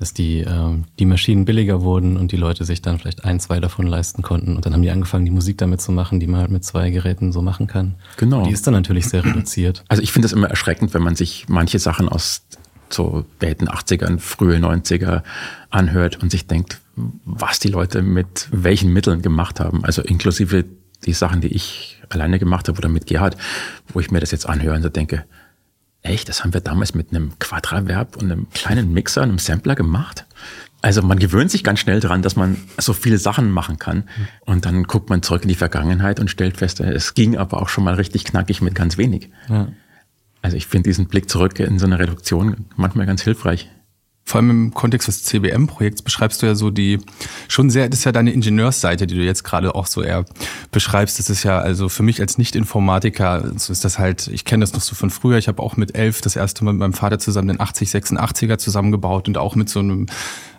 Dass 0.00 0.12
die, 0.12 0.40
äh, 0.40 0.82
die 0.98 1.06
Maschinen 1.06 1.44
billiger 1.44 1.80
wurden 1.80 2.16
und 2.16 2.32
die 2.32 2.36
Leute 2.36 2.64
sich 2.64 2.82
dann 2.82 2.98
vielleicht 2.98 3.24
ein, 3.24 3.38
zwei 3.38 3.60
davon 3.60 3.86
leisten 3.86 4.22
konnten. 4.22 4.56
Und 4.56 4.66
dann 4.66 4.74
haben 4.74 4.82
die 4.82 4.90
angefangen, 4.90 5.24
die 5.24 5.30
Musik 5.30 5.58
damit 5.58 5.80
zu 5.80 5.92
machen, 5.92 6.18
die 6.18 6.26
man 6.26 6.40
halt 6.40 6.50
mit 6.50 6.64
zwei 6.64 6.90
Geräten 6.90 7.32
so 7.32 7.40
machen 7.40 7.68
kann. 7.68 7.94
Genau. 8.16 8.38
Und 8.38 8.48
die 8.48 8.52
ist 8.52 8.66
dann 8.66 8.74
natürlich 8.74 9.06
sehr 9.08 9.24
reduziert. 9.24 9.84
Also 9.88 10.02
ich 10.02 10.12
finde 10.12 10.26
es 10.26 10.32
immer 10.32 10.50
erschreckend, 10.50 10.92
wenn 10.92 11.02
man 11.02 11.14
sich 11.14 11.46
manche 11.48 11.78
Sachen 11.78 12.08
aus 12.08 12.42
so 12.90 13.24
späten 13.36 13.68
80ern, 13.68 14.18
frühe 14.18 14.58
90er 14.58 15.22
anhört 15.70 16.20
und 16.20 16.30
sich 16.30 16.46
denkt, 16.46 16.80
was 17.24 17.58
die 17.60 17.68
Leute 17.68 18.02
mit 18.02 18.48
welchen 18.50 18.92
Mitteln 18.92 19.22
gemacht 19.22 19.60
haben. 19.60 19.84
Also 19.84 20.02
inklusive 20.02 20.64
die 21.04 21.12
Sachen, 21.12 21.40
die 21.40 21.48
ich 21.48 21.95
alleine 22.10 22.38
gemacht 22.38 22.68
habe 22.68 22.78
oder 22.78 22.88
mit 22.88 23.06
Gerhard, 23.06 23.36
wo 23.88 24.00
ich 24.00 24.10
mir 24.10 24.20
das 24.20 24.30
jetzt 24.30 24.48
anhöre 24.48 24.76
und 24.76 24.82
so 24.82 24.88
denke, 24.88 25.24
echt, 26.02 26.28
das 26.28 26.42
haben 26.42 26.54
wir 26.54 26.60
damals 26.60 26.94
mit 26.94 27.10
einem 27.10 27.38
Quadraverb 27.38 28.16
und 28.16 28.30
einem 28.30 28.48
kleinen 28.50 28.92
Mixer, 28.92 29.22
einem 29.22 29.38
Sampler 29.38 29.74
gemacht. 29.74 30.24
Also 30.82 31.02
man 31.02 31.18
gewöhnt 31.18 31.50
sich 31.50 31.64
ganz 31.64 31.80
schnell 31.80 32.00
daran, 32.00 32.22
dass 32.22 32.36
man 32.36 32.56
so 32.78 32.92
viele 32.92 33.18
Sachen 33.18 33.50
machen 33.50 33.78
kann. 33.78 34.04
Und 34.44 34.66
dann 34.66 34.84
guckt 34.84 35.10
man 35.10 35.22
zurück 35.22 35.42
in 35.42 35.48
die 35.48 35.54
Vergangenheit 35.54 36.20
und 36.20 36.30
stellt 36.30 36.56
fest, 36.56 36.80
es 36.80 37.14
ging 37.14 37.36
aber 37.36 37.60
auch 37.60 37.68
schon 37.68 37.84
mal 37.84 37.94
richtig 37.94 38.24
knackig 38.24 38.62
mit 38.62 38.74
ganz 38.74 38.96
wenig. 38.96 39.30
Ja. 39.48 39.68
Also 40.42 40.56
ich 40.56 40.66
finde 40.66 40.90
diesen 40.90 41.08
Blick 41.08 41.28
zurück 41.28 41.58
in 41.58 41.78
so 41.78 41.86
eine 41.86 41.98
Reduktion 41.98 42.66
manchmal 42.76 43.06
ganz 43.06 43.22
hilfreich 43.22 43.68
vor 44.26 44.40
allem 44.40 44.50
im 44.50 44.74
Kontext 44.74 45.06
des 45.06 45.22
CBM-Projekts 45.22 46.02
beschreibst 46.02 46.42
du 46.42 46.46
ja 46.46 46.56
so 46.56 46.70
die, 46.70 46.98
schon 47.46 47.70
sehr, 47.70 47.88
das 47.88 48.00
ist 48.00 48.04
ja 48.06 48.12
deine 48.12 48.32
Ingenieursseite, 48.32 49.06
die 49.06 49.14
du 49.14 49.22
jetzt 49.22 49.44
gerade 49.44 49.72
auch 49.76 49.86
so 49.86 50.02
eher 50.02 50.24
beschreibst. 50.72 51.20
Das 51.20 51.30
ist 51.30 51.44
ja, 51.44 51.60
also 51.60 51.88
für 51.88 52.02
mich 52.02 52.20
als 52.20 52.36
Nicht-Informatiker, 52.36 53.52
so 53.56 53.72
ist 53.72 53.84
das 53.84 54.00
halt, 54.00 54.26
ich 54.26 54.44
kenne 54.44 54.64
das 54.64 54.72
noch 54.72 54.80
so 54.80 54.96
von 54.96 55.10
früher. 55.10 55.38
Ich 55.38 55.46
habe 55.46 55.62
auch 55.62 55.76
mit 55.76 55.96
elf 55.96 56.22
das 56.22 56.34
erste 56.34 56.64
Mal 56.64 56.72
mit 56.72 56.80
meinem 56.80 56.92
Vater 56.92 57.20
zusammen 57.20 57.46
den 57.46 57.58
8086er 57.58 58.58
zusammengebaut 58.58 59.28
und 59.28 59.38
auch 59.38 59.54
mit 59.54 59.68
so 59.68 59.78
einem 59.78 60.06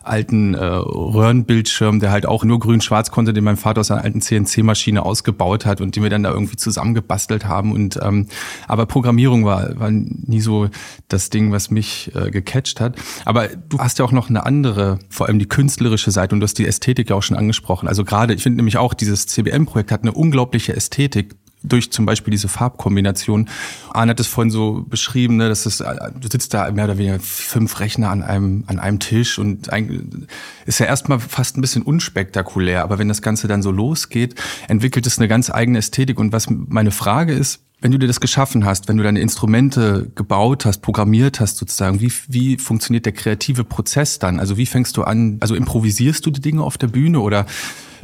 alten 0.10 0.54
äh, 0.54 0.64
Röhrenbildschirm, 0.64 2.00
der 2.00 2.12
halt 2.12 2.26
auch 2.26 2.44
nur 2.44 2.60
grün-schwarz 2.60 3.12
konnte, 3.12 3.34
den 3.34 3.44
mein 3.44 3.58
Vater 3.58 3.82
aus 3.82 3.92
einer 3.92 4.04
alten 4.04 4.22
CNC-Maschine 4.22 5.04
ausgebaut 5.04 5.66
hat 5.66 5.82
und 5.82 5.96
die 5.96 6.04
wir 6.04 6.10
dann 6.10 6.24
da 6.24 6.32
irgendwie 6.32 6.56
zusammengebastelt 6.56 7.46
haben. 7.46 7.72
Und 7.72 8.00
ähm, 8.02 8.28
aber 8.68 8.86
Programmierung 8.86 9.46
war, 9.46 9.80
war 9.80 9.92
nie 9.92 10.42
so 10.42 10.70
das 11.08 11.30
Ding, 11.30 11.52
was 11.52 11.70
mich 11.70 12.12
äh, 12.16 12.32
gecatcht 12.32 12.80
hat. 12.80 12.96
Aber 13.26 13.48
du 13.48 13.80
hast 13.80 14.00
ja 14.00 14.06
auch 14.06 14.12
noch 14.12 14.30
eine 14.30 14.46
andere, 14.46 15.00
vor 15.10 15.28
allem 15.28 15.40
die 15.40 15.48
künstlerische 15.48 16.12
Seite 16.12 16.36
und 16.36 16.42
du 16.42 16.46
hast 16.46 16.58
die 16.58 16.68
Ästhetik 16.68 17.10
ja 17.10 17.16
auch 17.16 17.24
schon 17.24 17.38
angesprochen. 17.38 17.88
Also 17.88 18.04
gerade, 18.04 18.34
ich 18.34 18.44
finde 18.44 18.58
nämlich 18.58 18.78
auch, 18.78 18.94
dieses 18.94 19.28
CBM-Projekt 19.28 19.92
hat 19.92 20.02
eine 20.02 20.14
unglaubliche 20.14 20.76
Ästhetik 20.76 21.36
durch 21.68 21.92
zum 21.92 22.06
Beispiel 22.06 22.32
diese 22.32 22.48
Farbkombination. 22.48 23.50
Arne 23.92 24.12
hat 24.12 24.20
es 24.20 24.28
vorhin 24.28 24.52
so 24.52 24.86
beschrieben, 24.88 25.38
ne, 25.38 25.50
dass 25.50 25.66
es, 25.66 25.78
du 25.78 26.28
sitzt 26.32 26.54
da 26.54 26.70
mehr 26.72 26.86
oder 26.86 26.98
weniger 26.98 27.20
fünf 27.20 27.80
Rechner 27.80 28.10
an 28.10 28.24
einem, 28.24 28.64
an 28.68 28.80
einem 28.80 29.00
Tisch 29.00 29.40
und 29.40 29.70
ist 30.66 30.80
ja 30.80 30.86
erstmal 30.86 31.20
fast 31.20 31.58
ein 31.58 31.62
bisschen 31.62 31.84
unspektakulär, 31.84 32.84
aber 32.84 33.00
wenn 33.00 33.08
das 33.08 33.22
Ganze 33.22 33.48
dann 33.48 33.62
so 33.62 33.72
losgeht, 33.72 34.36
entwickelt 34.68 35.06
es 35.08 35.18
eine 35.18 35.28
ganz 35.28 35.50
eigene 35.50 35.80
Ästhetik. 35.80 36.20
Und 36.20 36.32
was 36.32 36.48
meine 36.50 36.92
Frage 36.92 37.34
ist, 37.34 37.62
wenn 37.80 37.92
du 37.92 38.00
dir 38.00 38.08
das 38.08 38.20
geschaffen 38.20 38.66
hast, 38.66 38.88
wenn 38.88 38.98
du 38.98 39.04
deine 39.04 39.20
Instrumente 39.20 40.12
gebaut 40.16 40.66
hast, 40.66 40.80
programmiert 40.80 41.40
hast 41.40 41.58
sozusagen, 41.58 42.02
wie, 42.02 42.12
wie 42.28 42.58
funktioniert 42.58 43.06
der 43.06 43.14
kreative 43.14 43.64
Prozess 43.64 44.18
dann? 44.18 44.40
Also 44.40 44.58
wie 44.58 44.66
fängst 44.66 44.98
du 44.98 45.04
an, 45.04 45.38
also 45.42 45.54
improvisierst 45.54 46.26
du 46.26 46.32
die 46.32 46.42
Dinge 46.42 46.64
auf 46.64 46.78
der 46.78 46.88
Bühne 46.88 47.20
oder 47.20 47.46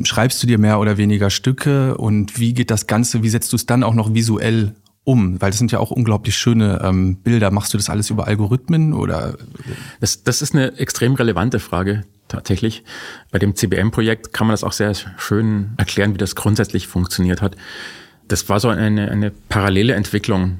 schreibst 0.03 0.41
du 0.41 0.47
dir 0.47 0.57
mehr 0.57 0.79
oder 0.79 0.97
weniger 0.97 1.29
Stücke 1.29 1.97
und 1.97 2.39
wie 2.39 2.53
geht 2.53 2.71
das 2.71 2.87
Ganze, 2.87 3.23
wie 3.23 3.29
setzt 3.29 3.51
du 3.51 3.55
es 3.55 3.65
dann 3.65 3.83
auch 3.83 3.93
noch 3.93 4.13
visuell 4.13 4.75
um? 5.03 5.41
Weil 5.41 5.51
das 5.51 5.57
sind 5.57 5.71
ja 5.71 5.79
auch 5.79 5.91
unglaublich 5.91 6.35
schöne 6.35 6.81
ähm, 6.83 7.17
Bilder. 7.17 7.51
Machst 7.51 7.73
du 7.73 7.77
das 7.77 7.89
alles 7.89 8.09
über 8.09 8.27
Algorithmen 8.27 8.93
oder? 8.93 9.37
Das, 9.99 10.23
das 10.23 10.41
ist 10.41 10.53
eine 10.53 10.77
extrem 10.77 11.13
relevante 11.13 11.59
Frage 11.59 12.03
tatsächlich. 12.27 12.83
Bei 13.31 13.39
dem 13.39 13.55
CBM-Projekt 13.55 14.33
kann 14.33 14.47
man 14.47 14.53
das 14.53 14.63
auch 14.63 14.71
sehr 14.71 14.93
schön 15.17 15.73
erklären, 15.77 16.13
wie 16.13 16.17
das 16.17 16.35
grundsätzlich 16.35 16.87
funktioniert 16.87 17.41
hat. 17.41 17.55
Das 18.27 18.49
war 18.49 18.59
so 18.59 18.69
eine, 18.69 19.11
eine 19.11 19.31
parallele 19.49 19.93
Entwicklung. 19.93 20.59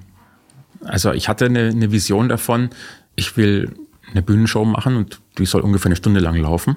Also 0.84 1.14
ich 1.14 1.30
hatte 1.30 1.46
eine, 1.46 1.70
eine 1.70 1.92
Vision 1.92 2.30
davon, 2.30 2.70
ich 3.16 3.38
will 3.38 3.74
eine 4.12 4.22
Bühnenshow 4.22 4.66
machen 4.66 4.98
und 4.98 5.22
die 5.38 5.46
soll 5.46 5.62
ungefähr 5.62 5.88
eine 5.88 5.96
Stunde 5.96 6.20
lang 6.20 6.36
laufen. 6.36 6.76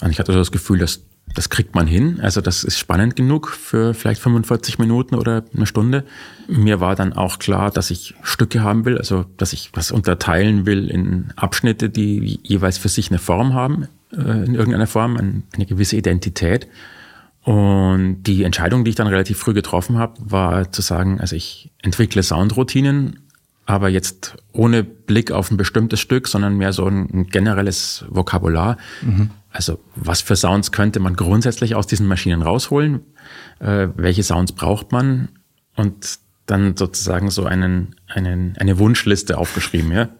Und 0.00 0.10
ich 0.10 0.18
hatte 0.18 0.32
so 0.32 0.38
das 0.38 0.52
Gefühl, 0.52 0.78
dass 0.78 1.02
das 1.38 1.50
kriegt 1.50 1.76
man 1.76 1.86
hin. 1.86 2.18
Also 2.20 2.40
das 2.40 2.64
ist 2.64 2.80
spannend 2.80 3.14
genug 3.14 3.50
für 3.50 3.94
vielleicht 3.94 4.20
45 4.20 4.80
Minuten 4.80 5.14
oder 5.14 5.44
eine 5.54 5.66
Stunde. 5.66 6.02
Mir 6.48 6.80
war 6.80 6.96
dann 6.96 7.12
auch 7.12 7.38
klar, 7.38 7.70
dass 7.70 7.92
ich 7.92 8.16
Stücke 8.24 8.64
haben 8.64 8.84
will, 8.84 8.98
also 8.98 9.24
dass 9.36 9.52
ich 9.52 9.70
was 9.72 9.92
unterteilen 9.92 10.66
will 10.66 10.90
in 10.90 11.32
Abschnitte, 11.36 11.90
die 11.90 12.40
jeweils 12.42 12.76
für 12.76 12.88
sich 12.88 13.12
eine 13.12 13.20
Form 13.20 13.54
haben. 13.54 13.86
äh, 14.10 14.44
in 14.46 14.56
irgendeiner 14.56 14.88
Form, 14.88 15.16
eine 15.16 15.66
gewisse 15.66 15.94
Identität. 15.94 16.66
Und 17.44 18.24
die 18.24 18.42
Entscheidung, 18.42 18.82
die 18.82 18.90
ich 18.90 18.96
dann 18.96 19.06
relativ 19.06 19.38
früh 19.38 19.54
getroffen 19.54 19.96
habe, 19.96 20.14
war 20.18 20.72
zu 20.72 20.82
sagen, 20.82 21.20
also 21.20 21.36
ich 21.36 21.70
entwickle 21.82 22.24
Soundroutinen, 22.24 23.20
aber 23.64 23.88
jetzt 23.90 24.34
ohne 24.52 24.82
Blick 24.82 25.30
auf 25.30 25.52
ein 25.52 25.56
bestimmtes 25.56 26.00
Stück, 26.00 26.26
sondern 26.26 26.56
mehr 26.56 26.72
so 26.72 26.86
ein, 26.86 27.28
generelles 27.28 28.04
Vokabular. 28.08 28.76
Mhm. 29.02 29.30
Also 29.58 29.80
was 29.96 30.20
für 30.20 30.36
Sounds 30.36 30.70
könnte 30.70 31.00
man 31.00 31.16
grundsätzlich 31.16 31.74
aus 31.74 31.88
diesen 31.88 32.06
Maschinen 32.06 32.42
rausholen? 32.42 33.00
Äh, 33.58 33.88
welche 33.96 34.22
Sounds 34.22 34.52
braucht 34.52 34.92
man? 34.92 35.30
Und 35.74 36.20
dann 36.46 36.76
sozusagen 36.76 37.28
so 37.28 37.44
einen, 37.44 37.96
einen, 38.06 38.56
eine 38.58 38.78
Wunschliste 38.78 39.36
aufgeschrieben. 39.36 39.90
Ja? 39.90 40.10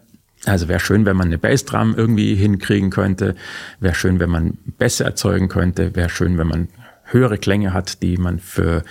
Also 0.43 0.67
wäre 0.67 0.81
schön, 0.81 1.05
wenn 1.05 1.15
man 1.15 1.27
eine 1.27 1.37
Bassdrum 1.37 1.95
irgendwie 1.95 2.35
hinkriegen 2.35 2.89
könnte. 2.89 3.35
Wäre 3.79 3.95
schön, 3.95 4.19
wenn 4.19 4.29
man 4.29 4.57
Bässe 4.77 5.05
erzeugen 5.05 5.47
könnte. 5.47 5.95
Wäre 5.95 6.09
schön, 6.09 6.37
wenn 6.37 6.47
man 6.47 6.67
höhere 7.05 7.37
Klänge 7.37 7.71
hat, 7.71 8.03
die 8.03 8.17
man 8.17 8.39
für 8.39 8.83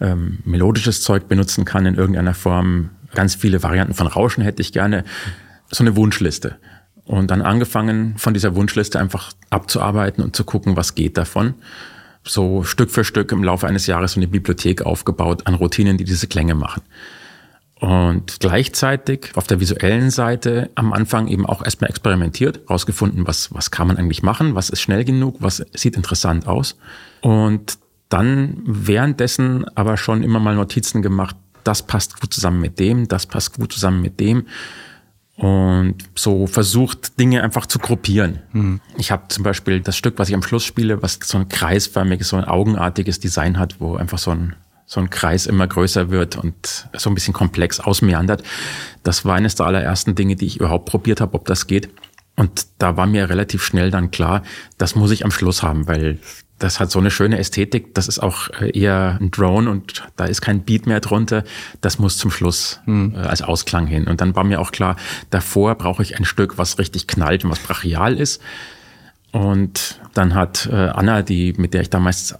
ähm, 0.00 0.38
melodisches 0.44 1.02
Zeug 1.02 1.26
benutzen 1.26 1.64
kann 1.64 1.86
in 1.86 1.96
irgendeiner 1.96 2.34
Form. 2.34 2.90
Ganz 3.16 3.34
viele 3.34 3.64
Varianten 3.64 3.94
von 3.94 4.06
Rauschen 4.06 4.44
hätte 4.44 4.62
ich 4.62 4.72
gerne. 4.72 5.02
So 5.72 5.82
eine 5.82 5.96
Wunschliste. 5.96 6.56
Und 7.08 7.30
dann 7.30 7.40
angefangen, 7.40 8.18
von 8.18 8.34
dieser 8.34 8.54
Wunschliste 8.54 9.00
einfach 9.00 9.32
abzuarbeiten 9.48 10.22
und 10.22 10.36
zu 10.36 10.44
gucken, 10.44 10.76
was 10.76 10.94
geht 10.94 11.16
davon. 11.16 11.54
So 12.22 12.64
Stück 12.64 12.90
für 12.90 13.02
Stück 13.02 13.32
im 13.32 13.42
Laufe 13.42 13.66
eines 13.66 13.86
Jahres 13.86 14.12
so 14.12 14.20
eine 14.20 14.28
Bibliothek 14.28 14.82
aufgebaut 14.82 15.46
an 15.46 15.54
Routinen, 15.54 15.96
die 15.96 16.04
diese 16.04 16.26
Klänge 16.26 16.54
machen. 16.54 16.82
Und 17.80 18.40
gleichzeitig 18.40 19.30
auf 19.36 19.46
der 19.46 19.58
visuellen 19.58 20.10
Seite 20.10 20.68
am 20.74 20.92
Anfang 20.92 21.28
eben 21.28 21.46
auch 21.46 21.64
erstmal 21.64 21.88
experimentiert, 21.88 22.60
rausgefunden, 22.68 23.26
was, 23.26 23.54
was 23.54 23.70
kann 23.70 23.86
man 23.86 23.96
eigentlich 23.96 24.22
machen, 24.22 24.54
was 24.54 24.68
ist 24.68 24.82
schnell 24.82 25.04
genug, 25.04 25.36
was 25.38 25.64
sieht 25.72 25.96
interessant 25.96 26.46
aus. 26.46 26.76
Und 27.22 27.78
dann 28.10 28.60
währenddessen 28.66 29.64
aber 29.76 29.96
schon 29.96 30.22
immer 30.22 30.40
mal 30.40 30.56
Notizen 30.56 31.00
gemacht, 31.00 31.36
das 31.64 31.86
passt 31.86 32.20
gut 32.20 32.34
zusammen 32.34 32.60
mit 32.60 32.78
dem, 32.78 33.08
das 33.08 33.24
passt 33.24 33.54
gut 33.54 33.72
zusammen 33.72 34.02
mit 34.02 34.20
dem. 34.20 34.44
Und 35.38 35.94
so 36.16 36.48
versucht, 36.48 37.20
Dinge 37.20 37.44
einfach 37.44 37.66
zu 37.66 37.78
gruppieren. 37.78 38.40
Mhm. 38.52 38.80
Ich 38.96 39.12
habe 39.12 39.28
zum 39.28 39.44
Beispiel 39.44 39.80
das 39.80 39.96
Stück, 39.96 40.18
was 40.18 40.28
ich 40.28 40.34
am 40.34 40.42
Schluss 40.42 40.64
spiele, 40.64 41.00
was 41.00 41.20
so 41.22 41.38
ein 41.38 41.48
kreisförmiges, 41.48 42.30
so 42.30 42.36
ein 42.36 42.44
augenartiges 42.44 43.20
Design 43.20 43.56
hat, 43.56 43.76
wo 43.78 43.94
einfach 43.94 44.18
so 44.18 44.32
ein, 44.32 44.56
so 44.84 44.98
ein 44.98 45.10
Kreis 45.10 45.46
immer 45.46 45.68
größer 45.68 46.10
wird 46.10 46.36
und 46.36 46.88
so 46.92 47.08
ein 47.08 47.14
bisschen 47.14 47.34
komplex 47.34 47.78
ausmeandert. 47.78 48.42
Das 49.04 49.24
war 49.24 49.36
eines 49.36 49.54
der 49.54 49.66
allerersten 49.66 50.16
Dinge, 50.16 50.34
die 50.34 50.46
ich 50.46 50.56
überhaupt 50.58 50.86
probiert 50.86 51.20
habe, 51.20 51.34
ob 51.34 51.44
das 51.44 51.68
geht. 51.68 51.88
Und 52.38 52.68
da 52.78 52.96
war 52.96 53.06
mir 53.06 53.28
relativ 53.28 53.64
schnell 53.64 53.90
dann 53.90 54.12
klar, 54.12 54.44
das 54.78 54.94
muss 54.94 55.10
ich 55.10 55.24
am 55.24 55.32
Schluss 55.32 55.64
haben, 55.64 55.88
weil 55.88 56.20
das 56.60 56.78
hat 56.78 56.88
so 56.88 57.00
eine 57.00 57.10
schöne 57.10 57.36
Ästhetik. 57.36 57.96
Das 57.96 58.06
ist 58.06 58.20
auch 58.20 58.48
äh, 58.60 58.78
eher 58.78 59.18
ein 59.20 59.32
Drone 59.32 59.68
und 59.68 60.04
da 60.14 60.24
ist 60.24 60.40
kein 60.40 60.62
Beat 60.62 60.86
mehr 60.86 61.00
drunter. 61.00 61.42
Das 61.80 61.98
muss 61.98 62.16
zum 62.16 62.30
Schluss 62.30 62.78
mhm. 62.86 63.16
äh, 63.16 63.18
als 63.18 63.42
Ausklang 63.42 63.88
hin. 63.88 64.06
Und 64.06 64.20
dann 64.20 64.36
war 64.36 64.44
mir 64.44 64.60
auch 64.60 64.70
klar, 64.70 64.94
davor 65.30 65.74
brauche 65.74 66.00
ich 66.04 66.16
ein 66.16 66.24
Stück, 66.24 66.58
was 66.58 66.78
richtig 66.78 67.08
knallt 67.08 67.44
und 67.44 67.50
was 67.50 67.58
brachial 67.58 68.16
ist. 68.16 68.40
Und 69.32 70.00
dann 70.14 70.36
hat 70.36 70.68
äh, 70.70 70.76
Anna, 70.76 71.22
die 71.22 71.54
mit 71.56 71.74
der 71.74 71.82
ich 71.82 71.90
damals 71.90 72.38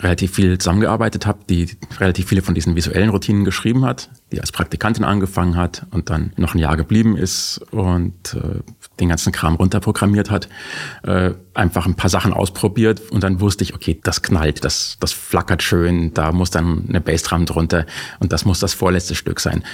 relativ 0.00 0.34
viel 0.34 0.56
zusammengearbeitet 0.58 1.26
habe, 1.26 1.40
die 1.48 1.68
relativ 1.98 2.28
viele 2.28 2.42
von 2.42 2.54
diesen 2.54 2.76
visuellen 2.76 3.10
Routinen 3.10 3.44
geschrieben 3.44 3.84
hat, 3.84 4.10
die 4.32 4.40
als 4.40 4.52
Praktikantin 4.52 5.04
angefangen 5.04 5.56
hat 5.56 5.86
und 5.90 6.10
dann 6.10 6.32
noch 6.36 6.54
ein 6.54 6.58
Jahr 6.58 6.76
geblieben 6.76 7.16
ist 7.16 7.58
und 7.70 8.34
äh, 8.34 8.60
den 9.00 9.08
ganzen 9.08 9.32
Kram 9.32 9.56
runterprogrammiert 9.56 10.30
hat, 10.30 10.48
äh, 11.02 11.32
einfach 11.54 11.86
ein 11.86 11.94
paar 11.94 12.10
Sachen 12.10 12.32
ausprobiert 12.32 13.10
und 13.10 13.22
dann 13.22 13.40
wusste 13.40 13.64
ich, 13.64 13.74
okay, 13.74 14.00
das 14.02 14.22
knallt, 14.22 14.64
das, 14.64 14.96
das 15.00 15.12
flackert 15.12 15.62
schön, 15.62 16.14
da 16.14 16.32
muss 16.32 16.50
dann 16.50 16.86
eine 16.88 17.00
Bassdrum 17.00 17.46
drunter 17.46 17.86
und 18.20 18.32
das 18.32 18.44
muss 18.44 18.60
das 18.60 18.74
vorletzte 18.74 19.14
Stück 19.14 19.40
sein. 19.40 19.64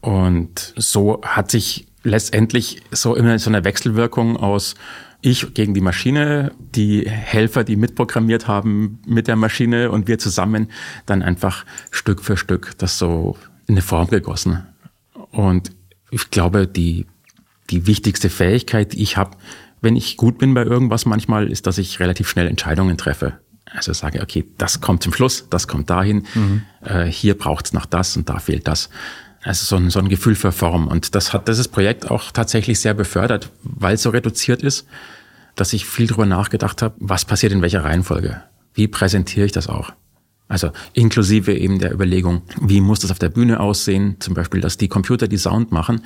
Und 0.00 0.74
so 0.76 1.20
hat 1.22 1.50
sich 1.50 1.86
letztendlich 2.02 2.82
so 2.90 3.14
immer 3.14 3.38
so 3.38 3.48
eine 3.48 3.64
Wechselwirkung 3.64 4.36
aus 4.36 4.74
ich 5.24 5.54
gegen 5.54 5.72
die 5.72 5.80
Maschine, 5.80 6.52
die 6.58 7.08
Helfer, 7.08 7.64
die 7.64 7.76
mitprogrammiert 7.76 8.46
haben 8.46 9.00
mit 9.06 9.26
der 9.26 9.36
Maschine 9.36 9.90
und 9.90 10.06
wir 10.06 10.18
zusammen 10.18 10.70
dann 11.06 11.22
einfach 11.22 11.64
Stück 11.90 12.22
für 12.22 12.36
Stück 12.36 12.72
das 12.76 12.98
so 12.98 13.38
in 13.66 13.74
eine 13.74 13.82
Form 13.82 14.08
gegossen. 14.08 14.66
Und 15.30 15.72
ich 16.10 16.28
glaube, 16.30 16.66
die, 16.66 17.06
die 17.70 17.86
wichtigste 17.86 18.30
Fähigkeit, 18.30 18.92
die 18.92 19.02
ich 19.02 19.16
habe, 19.16 19.36
wenn 19.80 19.96
ich 19.96 20.16
gut 20.16 20.38
bin 20.38 20.54
bei 20.54 20.64
irgendwas 20.64 21.06
manchmal, 21.06 21.50
ist, 21.50 21.66
dass 21.66 21.78
ich 21.78 22.00
relativ 22.00 22.28
schnell 22.28 22.46
Entscheidungen 22.46 22.96
treffe. 22.96 23.38
Also 23.66 23.92
sage, 23.92 24.22
okay, 24.22 24.44
das 24.58 24.80
kommt 24.80 25.02
zum 25.02 25.12
Schluss, 25.12 25.46
das 25.50 25.66
kommt 25.66 25.90
dahin, 25.90 26.26
mhm. 26.34 26.62
äh, 26.82 27.06
hier 27.06 27.36
braucht 27.36 27.66
es 27.66 27.72
noch 27.72 27.86
das 27.86 28.16
und 28.16 28.28
da 28.28 28.38
fehlt 28.38 28.68
das. 28.68 28.88
Also 29.42 29.64
so 29.66 29.76
ein, 29.76 29.90
so 29.90 29.98
ein 29.98 30.08
Gefühl 30.08 30.34
für 30.34 30.52
Form. 30.52 30.86
Und 30.86 31.14
das 31.14 31.32
hat 31.32 31.48
dieses 31.48 31.68
Projekt 31.68 32.10
auch 32.10 32.30
tatsächlich 32.30 32.80
sehr 32.80 32.94
befördert, 32.94 33.50
weil 33.62 33.94
es 33.94 34.02
so 34.02 34.10
reduziert 34.10 34.62
ist, 34.62 34.86
dass 35.54 35.72
ich 35.72 35.86
viel 35.86 36.06
drüber 36.06 36.26
nachgedacht 36.26 36.82
habe, 36.82 36.94
was 36.98 37.24
passiert 37.24 37.52
in 37.52 37.62
welcher 37.62 37.84
Reihenfolge. 37.84 38.42
Wie 38.72 38.88
präsentiere 38.88 39.46
ich 39.46 39.52
das 39.52 39.68
auch? 39.68 39.92
Also 40.48 40.70
inklusive 40.92 41.54
eben 41.54 41.78
der 41.78 41.92
Überlegung, 41.92 42.42
wie 42.60 42.80
muss 42.80 43.00
das 43.00 43.10
auf 43.10 43.18
der 43.18 43.28
Bühne 43.28 43.60
aussehen? 43.60 44.16
Zum 44.20 44.34
Beispiel, 44.34 44.60
dass 44.60 44.76
die 44.76 44.88
Computer, 44.88 45.28
die 45.28 45.38
Sound 45.38 45.72
machen, 45.72 46.02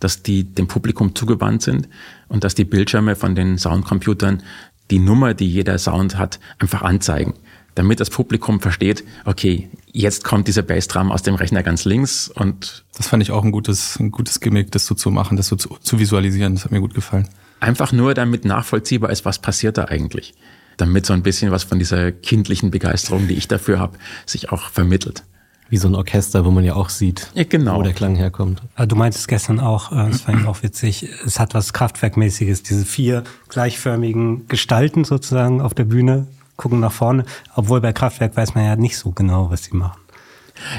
dass 0.00 0.22
die 0.22 0.44
dem 0.44 0.68
Publikum 0.68 1.14
zugewandt 1.14 1.62
sind 1.62 1.88
und 2.28 2.44
dass 2.44 2.54
die 2.54 2.64
Bildschirme 2.64 3.16
von 3.16 3.34
den 3.34 3.58
Soundcomputern 3.58 4.42
die 4.90 4.98
Nummer, 4.98 5.34
die 5.34 5.48
jeder 5.48 5.78
Sound 5.78 6.16
hat, 6.16 6.38
einfach 6.58 6.82
anzeigen 6.82 7.34
damit 7.76 8.00
das 8.00 8.10
Publikum 8.10 8.60
versteht, 8.60 9.04
okay, 9.26 9.68
jetzt 9.92 10.24
kommt 10.24 10.48
dieser 10.48 10.62
Bassdrum 10.62 11.12
aus 11.12 11.22
dem 11.22 11.34
Rechner 11.36 11.62
ganz 11.62 11.84
links 11.84 12.28
und 12.28 12.84
das 12.96 13.06
fand 13.08 13.22
ich 13.22 13.30
auch 13.30 13.44
ein 13.44 13.52
gutes, 13.52 14.00
ein 14.00 14.10
gutes 14.10 14.40
Gimmick, 14.40 14.72
das 14.72 14.86
so 14.86 14.94
zu 14.94 15.10
machen, 15.10 15.36
das 15.36 15.48
so 15.48 15.56
zu, 15.56 15.76
zu 15.80 15.98
visualisieren. 15.98 16.54
Das 16.54 16.64
hat 16.64 16.72
mir 16.72 16.80
gut 16.80 16.94
gefallen. 16.94 17.28
Einfach 17.60 17.92
nur, 17.92 18.14
damit 18.14 18.44
nachvollziehbar 18.44 19.10
ist, 19.10 19.24
was 19.24 19.38
passiert 19.38 19.78
da 19.78 19.84
eigentlich. 19.84 20.34
Damit 20.78 21.06
so 21.06 21.12
ein 21.12 21.22
bisschen 21.22 21.50
was 21.50 21.64
von 21.64 21.78
dieser 21.78 22.12
kindlichen 22.12 22.70
Begeisterung, 22.70 23.28
die 23.28 23.34
ich 23.34 23.46
dafür 23.46 23.78
habe, 23.78 23.98
sich 24.24 24.50
auch 24.50 24.70
vermittelt. 24.70 25.22
Wie 25.68 25.78
so 25.78 25.88
ein 25.88 25.94
Orchester, 25.94 26.44
wo 26.44 26.50
man 26.50 26.64
ja 26.64 26.74
auch 26.74 26.90
sieht, 26.90 27.30
ja, 27.34 27.42
genau. 27.42 27.78
wo 27.78 27.82
der 27.82 27.92
Klang 27.92 28.14
herkommt. 28.14 28.62
Du 28.86 28.94
meintest 28.94 29.26
gestern 29.26 29.58
auch, 29.58 29.90
äh, 29.90 30.10
das 30.10 30.20
fand 30.20 30.40
ich 30.40 30.46
auch 30.46 30.62
witzig, 30.62 31.08
es 31.24 31.40
hat 31.40 31.54
was 31.54 31.72
Kraftwerkmäßiges, 31.72 32.62
diese 32.62 32.84
vier 32.84 33.24
gleichförmigen 33.48 34.46
Gestalten 34.46 35.04
sozusagen 35.04 35.60
auf 35.60 35.74
der 35.74 35.84
Bühne, 35.84 36.28
gucken 36.56 36.80
nach 36.80 36.92
vorne, 36.92 37.24
obwohl 37.54 37.80
bei 37.80 37.92
Kraftwerk 37.92 38.36
weiß 38.36 38.54
man 38.54 38.64
ja 38.64 38.76
nicht 38.76 38.96
so 38.96 39.10
genau, 39.10 39.50
was 39.50 39.64
sie 39.64 39.76
machen. 39.76 40.00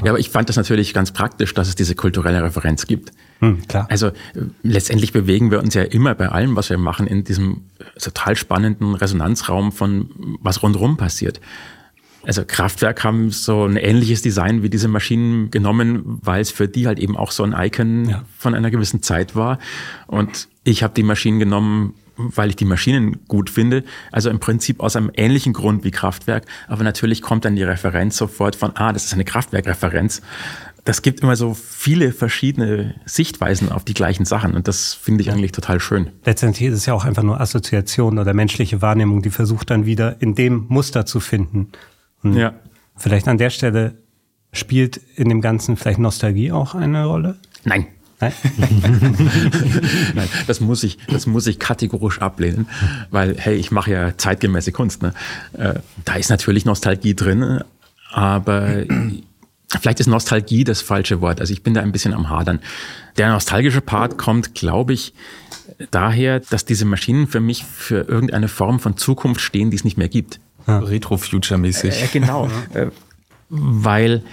Ja, 0.04 0.12
aber 0.12 0.20
ich 0.20 0.30
fand 0.30 0.50
das 0.50 0.56
natürlich 0.56 0.94
ganz 0.94 1.12
praktisch, 1.12 1.54
dass 1.54 1.68
es 1.68 1.76
diese 1.76 1.96
kulturelle 1.96 2.42
Referenz 2.44 2.88
gibt. 2.88 3.12
Hm, 3.40 3.68
klar. 3.68 3.88
Also 3.90 4.08
äh, 4.08 4.14
letztendlich 4.64 5.14
bewegen 5.14 5.52
wir 5.52 5.60
uns 5.60 5.74
ja 5.74 5.84
immer 5.84 6.16
bei 6.16 6.30
allem, 6.30 6.56
was 6.56 6.70
wir 6.70 6.78
machen, 6.78 7.08
in 7.08 7.24
diesem 7.24 7.62
total 8.02 8.36
spannenden 8.36 8.96
Resonanzraum 8.96 9.72
von 9.72 10.10
was 10.42 10.64
rundherum 10.64 10.98
passiert. 10.98 11.40
Also 12.28 12.44
Kraftwerk 12.46 13.06
haben 13.06 13.32
so 13.32 13.64
ein 13.64 13.78
ähnliches 13.78 14.22
Design 14.22 14.62
wie 14.62 14.70
diese 14.70 14.90
Maschinen 14.90 15.50
genommen, 15.50 16.20
weil 16.22 16.42
es 16.42 16.52
für 16.52 16.68
die 16.68 16.86
halt 16.86 17.00
eben 17.00 17.16
auch 17.16 17.32
so 17.32 17.44
ein 17.44 17.56
Icon 17.58 18.10
ja. 18.10 18.26
von 18.38 18.54
einer 18.54 18.70
gewissen 18.70 19.02
Zeit 19.02 19.34
war. 19.34 19.60
Und 20.08 20.50
ich 20.66 20.84
habe 20.84 20.94
die 20.94 21.04
Maschinen 21.04 21.40
genommen, 21.40 21.94
weil 22.18 22.50
ich 22.50 22.58
die 22.58 22.66
Maschinen 22.66 23.26
gut 23.30 23.50
finde. 23.50 23.86
Also 24.12 24.30
im 24.30 24.42
Prinzip 24.42 24.82
aus 24.82 24.98
einem 24.98 25.10
ähnlichen 25.16 25.54
Grund 25.54 25.86
wie 25.86 25.92
Kraftwerk. 25.92 26.44
Aber 26.68 26.84
natürlich 26.84 27.22
kommt 27.22 27.46
dann 27.46 27.56
die 27.56 27.64
Referenz 27.64 28.18
sofort 28.18 28.58
von, 28.58 28.76
ah, 28.76 28.92
das 28.92 29.06
ist 29.06 29.14
eine 29.14 29.24
Kraftwerkreferenz. 29.24 30.22
Das 30.84 31.02
gibt 31.02 31.22
immer 31.22 31.38
so 31.38 31.54
viele 31.54 32.12
verschiedene 32.12 32.96
Sichtweisen 33.06 33.72
auf 33.72 33.86
die 33.86 33.94
gleichen 33.94 34.26
Sachen 34.26 34.54
und 34.54 34.68
das 34.68 34.94
finde 34.94 35.22
ich 35.22 35.32
eigentlich 35.32 35.52
total 35.52 35.82
schön. 35.82 36.12
Letztendlich 36.26 36.70
ist 36.70 36.76
es 36.76 36.86
ja 36.86 36.94
auch 36.94 37.04
einfach 37.04 37.24
nur 37.24 37.42
Assoziation 37.42 38.20
oder 38.20 38.34
menschliche 38.34 38.82
Wahrnehmung, 38.82 39.22
die 39.22 39.30
versucht 39.30 39.70
dann 39.70 39.86
wieder 39.86 40.22
in 40.22 40.34
dem 40.34 40.66
Muster 40.70 41.06
zu 41.06 41.20
finden. 41.20 41.72
Und 42.32 42.38
ja. 42.38 42.54
Vielleicht 42.96 43.28
an 43.28 43.38
der 43.38 43.52
Stelle 43.52 43.96
spielt 44.52 44.98
in 45.16 45.30
dem 45.30 45.42
Ganzen 45.42 45.78
vielleicht 45.78 46.00
Nostalgie 46.00 46.52
auch 46.52 46.74
eine 46.74 47.06
Rolle? 47.06 47.38
Nein, 47.64 47.88
Nein? 48.20 48.34
Nein, 50.16 50.28
das 50.48 50.60
muss 50.60 50.84
ich, 50.84 50.98
das 51.08 51.28
muss 51.28 51.46
ich 51.46 51.60
kategorisch 51.60 52.20
ablehnen, 52.20 52.68
weil, 53.12 53.36
hey, 53.38 53.56
ich 53.56 53.70
mache 53.70 53.92
ja 53.92 54.18
zeitgemäße 54.18 54.72
Kunst. 54.72 55.04
Ne? 55.04 55.14
Äh, 55.54 55.76
da 56.04 56.16
ist 56.16 56.30
natürlich 56.30 56.66
Nostalgie 56.66 57.14
drin, 57.14 57.62
aber 58.12 58.86
vielleicht 59.80 60.00
ist 60.00 60.08
Nostalgie 60.08 60.64
das 60.64 60.82
falsche 60.82 61.22
Wort. 61.22 61.42
Also 61.42 61.54
ich 61.54 61.62
bin 61.62 61.76
da 61.76 61.82
ein 61.82 61.92
bisschen 61.92 62.14
am 62.14 62.30
Hadern. 62.30 62.60
Der 63.18 63.30
nostalgische 63.30 63.82
Part 63.82 64.18
kommt, 64.18 64.56
glaube 64.56 64.94
ich, 64.94 65.14
daher, 65.92 66.40
dass 66.40 66.66
diese 66.66 66.86
Maschinen 66.86 67.28
für 67.28 67.40
mich 67.40 67.66
für 67.66 68.08
irgendeine 68.08 68.48
Form 68.48 68.80
von 68.80 68.98
Zukunft 68.98 69.42
stehen, 69.42 69.70
die 69.70 69.78
es 69.78 69.84
nicht 69.84 69.98
mehr 69.98 70.10
gibt. 70.10 70.40
Ja. 70.68 70.80
Retro-Future-mäßig. 70.80 72.04
Äh, 72.04 72.08
genau. 72.12 72.50
äh, 72.74 72.88
weil 73.50 74.24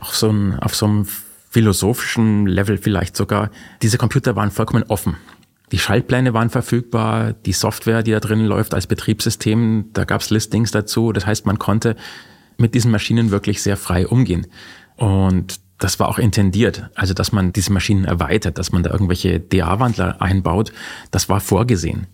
auf 0.00 0.16
so, 0.16 0.30
ein, 0.30 0.58
auf 0.58 0.74
so 0.74 0.86
einem 0.86 1.06
philosophischen 1.50 2.46
Level 2.46 2.78
vielleicht 2.78 3.16
sogar, 3.16 3.50
diese 3.82 3.98
Computer 3.98 4.34
waren 4.36 4.50
vollkommen 4.50 4.84
offen. 4.88 5.16
die 5.72 5.78
Schaltpläne 5.78 6.34
waren 6.34 6.50
verfügbar, 6.50 7.32
die 7.32 7.52
Software, 7.52 8.02
die 8.02 8.12
da 8.12 8.20
drin 8.20 8.44
läuft 8.44 8.74
als 8.74 8.86
Betriebssystem, 8.86 9.86
da 9.92 10.04
gab 10.04 10.20
es 10.20 10.30
Listings 10.30 10.70
dazu. 10.70 11.12
Das 11.12 11.26
heißt, 11.26 11.46
man 11.46 11.58
konnte 11.58 11.96
mit 12.58 12.74
diesen 12.74 12.90
Maschinen 12.90 13.30
wirklich 13.30 13.62
sehr 13.62 13.76
frei 13.76 14.06
umgehen. 14.06 14.46
Und 14.96 15.60
das 15.78 15.98
war 15.98 16.08
auch 16.08 16.18
intendiert. 16.18 16.90
Also, 16.94 17.14
dass 17.14 17.32
man 17.32 17.52
diese 17.52 17.72
Maschinen 17.72 18.04
erweitert, 18.04 18.58
dass 18.58 18.72
man 18.72 18.82
da 18.82 18.90
irgendwelche 18.90 19.40
DA-Wandler 19.40 20.20
einbaut, 20.22 20.72
das 21.10 21.28
war 21.28 21.40
vorgesehen. 21.40 22.06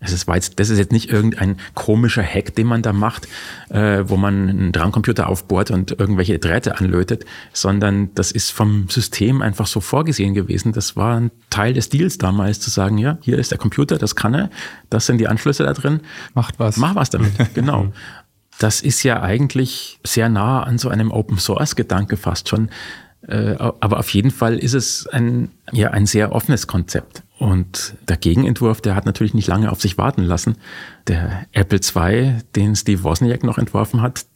Das 0.00 0.12
ist, 0.12 0.28
jetzt, 0.28 0.60
das 0.60 0.68
ist 0.68 0.78
jetzt 0.78 0.92
nicht 0.92 1.10
irgendein 1.10 1.56
komischer 1.74 2.22
Hack, 2.22 2.54
den 2.54 2.66
man 2.66 2.82
da 2.82 2.92
macht, 2.92 3.26
äh, 3.70 4.04
wo 4.06 4.16
man 4.16 4.50
einen 4.50 4.72
Drumcomputer 4.72 5.28
aufbohrt 5.28 5.70
und 5.70 5.98
irgendwelche 5.98 6.38
Drähte 6.38 6.78
anlötet, 6.78 7.24
sondern 7.54 8.14
das 8.14 8.30
ist 8.30 8.50
vom 8.50 8.88
System 8.90 9.40
einfach 9.40 9.66
so 9.66 9.80
vorgesehen 9.80 10.34
gewesen. 10.34 10.72
Das 10.72 10.94
war 10.94 11.18
ein 11.18 11.30
Teil 11.48 11.72
des 11.72 11.88
Deals 11.88 12.18
damals, 12.18 12.60
zu 12.60 12.68
sagen, 12.68 12.98
ja, 12.98 13.16
hier 13.22 13.38
ist 13.38 13.50
der 13.50 13.56
Computer, 13.56 13.96
das 13.96 14.14
kann 14.14 14.34
er, 14.34 14.50
das 14.90 15.06
sind 15.06 15.18
die 15.18 15.28
Anschlüsse 15.28 15.64
da 15.64 15.72
drin. 15.72 16.00
Macht 16.34 16.58
was. 16.58 16.76
Mach 16.76 16.94
was 16.94 17.08
damit, 17.08 17.32
genau. 17.54 17.90
Das 18.58 18.82
ist 18.82 19.02
ja 19.04 19.22
eigentlich 19.22 19.98
sehr 20.04 20.28
nah 20.28 20.62
an 20.62 20.76
so 20.76 20.90
einem 20.90 21.10
Open 21.12 21.38
Source 21.38 21.76
Gedanke 21.76 22.16
fast 22.18 22.48
schon. 22.48 22.68
Äh, 23.26 23.56
aber 23.58 23.98
auf 23.98 24.10
jeden 24.10 24.30
Fall 24.30 24.58
ist 24.58 24.74
es 24.74 25.06
ein, 25.06 25.50
ja, 25.72 25.90
ein 25.90 26.04
sehr 26.04 26.32
offenes 26.32 26.66
Konzept. 26.66 27.23
Und 27.38 27.94
der 28.08 28.16
Gegenentwurf, 28.16 28.80
der 28.80 28.94
hat 28.94 29.06
natürlich 29.06 29.34
nicht 29.34 29.48
lange 29.48 29.70
auf 29.72 29.80
sich 29.80 29.98
warten 29.98 30.22
lassen. 30.22 30.56
Der 31.08 31.46
Apple 31.52 31.80
II, 31.80 32.38
den 32.54 32.76
Steve 32.76 33.02
Wozniak 33.02 33.42
noch 33.42 33.58
entworfen 33.58 34.02
hat, 34.02 34.26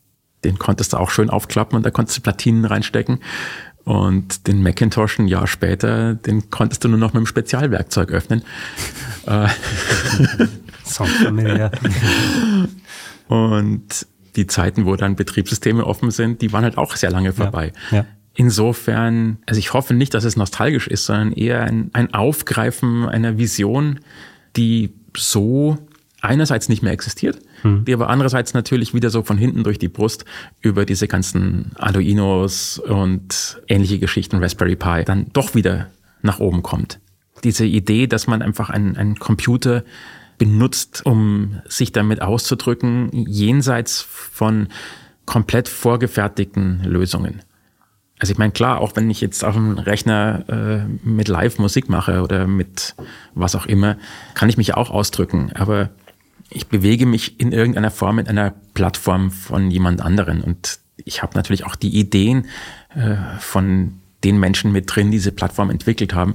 den 0.45 0.59
konntest 0.59 0.93
du 0.93 0.97
auch 0.97 1.11
schön 1.11 1.31
aufklappen 1.31 1.77
und 1.77 1.87
da 1.87 1.91
konntest 1.91 2.19
du 2.19 2.23
Platinen 2.23 2.65
reinstecken. 2.65 3.21
Und 3.85 4.47
den 4.47 4.63
Macintosh 4.63 5.19
ein 5.19 5.29
Jahr 5.29 5.47
später, 5.47 6.15
den 6.15 6.51
konntest 6.51 6.85
du 6.85 6.89
nur 6.89 6.99
noch 6.99 7.15
mit 7.15 7.17
einem 7.17 7.27
Spezialwerkzeug 7.27 8.11
öffnen. 8.11 8.43
Äh. 9.27 9.49
Und 13.29 14.07
die 14.37 14.47
Zeiten, 14.47 14.87
wo 14.87 14.97
dann 14.97 15.17
Betriebssysteme 15.17 15.85
offen 15.85 16.11
sind, 16.11 16.41
die 16.41 16.51
waren 16.53 16.65
halt 16.65 16.79
auch 16.79 16.97
sehr 16.97 17.11
lange 17.11 17.35
vorbei. 17.35 17.73
Ja, 17.91 17.99
ja. 17.99 18.07
Insofern, 18.41 19.39
also 19.47 19.59
ich 19.59 19.73
hoffe 19.73 19.95
nicht, 19.95 20.15
dass 20.15 20.23
es 20.23 20.37
nostalgisch 20.37 20.87
ist, 20.87 21.07
sondern 21.07 21.33
eher 21.33 21.65
ein, 21.65 21.91
ein 21.93 22.15
Aufgreifen 22.15 23.05
einer 23.09 23.37
Vision, 23.37 23.99
die 24.57 24.93
so 25.17 25.77
einerseits 26.21 26.69
nicht 26.69 26.81
mehr 26.81 26.93
existiert, 26.93 27.41
hm. 27.63 27.85
die 27.85 27.93
aber 27.93 28.09
andererseits 28.09 28.55
natürlich 28.55 28.95
wieder 28.95 29.11
so 29.11 29.25
von 29.25 29.39
hinten 29.39 29.65
durch 29.65 29.81
die 29.81 29.89
Brust 29.89 30.25
über 30.61 30.85
diese 30.85 31.09
ganzen 31.09 31.73
Arduinos 31.75 32.79
und 32.79 33.61
ähnliche 33.67 33.99
Geschichten, 33.99 34.37
Raspberry 34.37 34.77
Pi, 34.77 35.03
dann 35.05 35.27
doch 35.33 35.57
wieder 35.57 35.89
nach 36.23 36.39
oben 36.39 36.63
kommt. 36.63 37.01
Diese 37.43 37.67
Idee, 37.67 38.07
dass 38.07 38.29
man 38.29 38.41
einfach 38.41 38.71
einen, 38.71 38.97
einen 38.97 39.19
Computer 39.19 39.83
benutzt, 40.39 41.05
um 41.05 41.61
sich 41.67 41.91
damit 41.91 42.23
auszudrücken, 42.23 43.11
jenseits 43.13 44.01
von 44.01 44.69
komplett 45.27 45.69
vorgefertigten 45.69 46.85
Lösungen. 46.85 47.43
Also 48.19 48.33
ich 48.33 48.39
meine, 48.39 48.53
klar, 48.53 48.81
auch 48.81 48.97
wenn 48.97 49.11
ich 49.11 49.21
jetzt 49.21 49.45
auf 49.45 49.55
dem 49.55 49.79
Rechner 49.79 50.45
äh, 50.49 51.09
mit 51.09 51.29
Live 51.29 51.59
Musik 51.59 51.89
mache 51.89 52.23
oder 52.23 52.47
mit 52.47 52.95
was 53.35 53.55
auch 53.55 53.67
immer, 53.67 53.97
kann 54.35 54.49
ich 54.49 54.57
mich 54.57 54.75
auch 54.75 54.91
ausdrücken. 54.91 55.53
Aber 55.55 55.91
ich 56.51 56.67
bewege 56.67 57.07
mich 57.07 57.39
in 57.41 57.53
irgendeiner 57.53 57.91
Form 57.91 58.17
mit 58.17 58.29
einer 58.29 58.55
Plattform 58.75 59.31
von 59.31 59.71
jemand 59.71 60.01
anderen. 60.01 60.43
Und 60.43 60.81
ich 60.97 61.23
habe 61.23 61.37
natürlich 61.37 61.65
auch 61.65 61.77
die 61.77 61.97
Ideen 61.97 62.47
äh, 62.95 63.17
von 63.39 64.01
den 64.25 64.41
Menschen 64.41 64.73
mit 64.73 64.95
drin, 64.95 65.11
die 65.11 65.19
diese 65.19 65.33
Plattform 65.33 65.71
entwickelt 65.71 66.15
haben. 66.15 66.35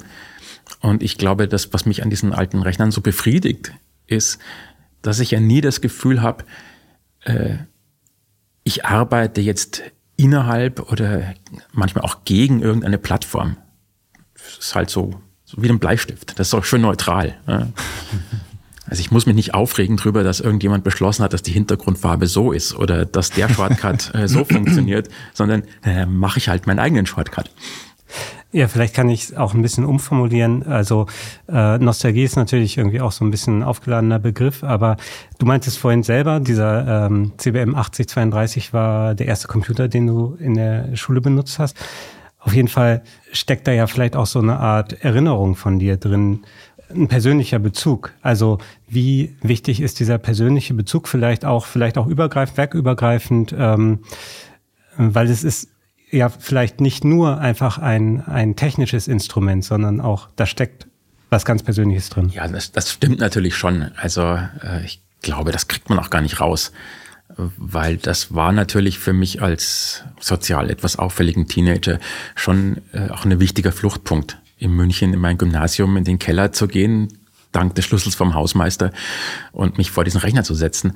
Und 0.79 1.03
ich 1.03 1.17
glaube, 1.17 1.47
das, 1.47 1.73
was 1.73 1.85
mich 1.85 2.03
an 2.03 2.09
diesen 2.09 2.33
alten 2.33 2.61
Rechnern 2.61 2.91
so 2.91 3.01
befriedigt, 3.01 3.73
ist, 4.07 4.39
dass 5.01 5.19
ich 5.19 5.31
ja 5.31 5.41
nie 5.41 5.59
das 5.59 5.81
Gefühl 5.81 6.21
habe, 6.21 6.45
äh, 7.25 7.57
ich 8.63 8.85
arbeite 8.85 9.41
jetzt 9.41 9.83
innerhalb 10.17 10.91
oder 10.91 11.33
manchmal 11.71 12.03
auch 12.03 12.25
gegen 12.25 12.61
irgendeine 12.61 12.97
Plattform. 12.97 13.57
Das 14.33 14.57
ist 14.57 14.75
halt 14.75 14.89
so, 14.89 15.21
so 15.45 15.61
wie 15.61 15.69
ein 15.69 15.79
Bleistift. 15.79 16.39
Das 16.39 16.47
ist 16.47 16.53
auch 16.53 16.65
schön 16.65 16.81
neutral. 16.81 17.35
Also 18.85 18.99
ich 18.99 19.11
muss 19.11 19.25
mich 19.25 19.35
nicht 19.35 19.53
aufregen 19.53 19.97
drüber, 19.97 20.23
dass 20.23 20.39
irgendjemand 20.41 20.83
beschlossen 20.83 21.23
hat, 21.23 21.33
dass 21.33 21.41
die 21.41 21.53
Hintergrundfarbe 21.53 22.27
so 22.27 22.51
ist 22.51 22.75
oder 22.75 23.05
dass 23.05 23.31
der 23.31 23.49
Shortcut 23.49 24.13
äh, 24.13 24.27
so 24.27 24.43
funktioniert, 24.45 25.09
sondern 25.33 25.63
äh, 25.83 26.05
mache 26.05 26.37
ich 26.37 26.49
halt 26.49 26.67
meinen 26.67 26.79
eigenen 26.79 27.05
Shortcut. 27.05 27.49
Ja, 28.51 28.67
vielleicht 28.67 28.93
kann 28.93 29.09
ich 29.09 29.23
es 29.23 29.35
auch 29.35 29.53
ein 29.53 29.61
bisschen 29.61 29.83
umformulieren. 29.83 30.63
Also 30.63 31.07
äh, 31.49 31.77
Nostalgie 31.79 32.23
ist 32.23 32.35
natürlich 32.35 32.77
irgendwie 32.77 33.01
auch 33.01 33.11
so 33.11 33.25
ein 33.25 33.31
bisschen 33.31 33.63
aufgeladener 33.63 34.19
Begriff, 34.19 34.63
aber 34.63 34.97
du 35.39 35.45
meintest 35.45 35.79
vorhin 35.79 36.03
selber, 36.03 36.39
dieser 36.39 37.07
ähm, 37.07 37.31
CBM 37.37 37.75
8032 37.75 38.73
war 38.73 39.15
der 39.15 39.27
erste 39.27 39.47
Computer, 39.47 39.87
den 39.87 40.07
du 40.07 40.35
in 40.39 40.53
der 40.53 40.95
Schule 40.95 41.19
benutzt 41.19 41.57
hast. 41.57 41.77
Auf 42.39 42.53
jeden 42.53 42.67
Fall 42.67 43.01
steckt 43.31 43.67
da 43.67 43.71
ja 43.71 43.87
vielleicht 43.87 44.15
auch 44.15 44.25
so 44.27 44.39
eine 44.39 44.59
Art 44.59 45.03
Erinnerung 45.03 45.55
von 45.55 45.79
dir 45.79 45.97
drin, 45.97 46.41
ein 46.93 47.07
persönlicher 47.07 47.59
Bezug. 47.59 48.13
Also 48.21 48.59
wie 48.87 49.35
wichtig 49.41 49.81
ist 49.81 49.99
dieser 49.99 50.17
persönliche 50.17 50.73
Bezug 50.73 51.07
vielleicht 51.07 51.45
auch, 51.45 51.65
vielleicht 51.65 51.97
auch 51.97 52.05
übergreifend, 52.05 52.57
werkübergreifend, 52.57 53.55
ähm, 53.57 53.99
weil 54.97 55.29
es 55.29 55.43
ist 55.43 55.72
ja 56.13 56.29
vielleicht 56.29 56.81
nicht 56.81 57.03
nur 57.03 57.39
einfach 57.39 57.77
ein, 57.77 58.21
ein 58.25 58.55
technisches 58.55 59.07
Instrument, 59.07 59.63
sondern 59.63 60.01
auch, 60.01 60.29
da 60.35 60.45
steckt 60.45 60.87
was 61.29 61.45
ganz 61.45 61.63
Persönliches 61.63 62.09
drin. 62.09 62.29
Ja, 62.29 62.47
das, 62.47 62.71
das 62.71 62.91
stimmt 62.91 63.19
natürlich 63.19 63.55
schon. 63.55 63.91
Also 63.95 64.21
äh, 64.21 64.85
ich 64.85 65.01
glaube, 65.21 65.51
das 65.51 65.67
kriegt 65.67 65.89
man 65.89 65.99
auch 65.99 66.09
gar 66.09 66.21
nicht 66.21 66.39
raus, 66.39 66.71
weil 67.37 67.97
das 67.97 68.35
war 68.35 68.51
natürlich 68.51 68.99
für 68.99 69.13
mich 69.13 69.41
als 69.41 70.03
sozial 70.19 70.69
etwas 70.69 70.97
auffälligen 70.97 71.47
Teenager 71.47 71.99
schon 72.35 72.81
äh, 72.93 73.09
auch 73.09 73.25
ein 73.25 73.39
wichtiger 73.39 73.71
Fluchtpunkt. 73.71 74.37
In 74.57 74.71
München 74.71 75.13
in 75.13 75.19
mein 75.19 75.37
Gymnasium 75.37 75.97
in 75.97 76.05
den 76.05 76.19
Keller 76.19 76.53
zu 76.53 76.67
gehen, 76.67 77.09
dank 77.51 77.75
des 77.75 77.85
Schlüssels 77.85 78.15
vom 78.15 78.33
Hausmeister 78.33 78.91
und 79.51 79.77
mich 79.77 79.91
vor 79.91 80.03
diesen 80.03 80.21
Rechner 80.21 80.43
zu 80.43 80.53
setzen. 80.53 80.95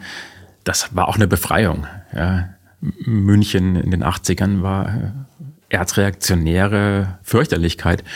Das 0.64 0.96
war 0.96 1.08
auch 1.08 1.16
eine 1.16 1.28
Befreiung. 1.28 1.88
Ja. 2.14 2.50
München 2.80 3.76
in 3.76 3.92
den 3.92 4.04
80ern 4.04 4.62
war 4.62 4.88
äh, 4.88 5.12
erzreaktionäre 5.70 7.20
Fürchterlichkeit. 7.24 8.04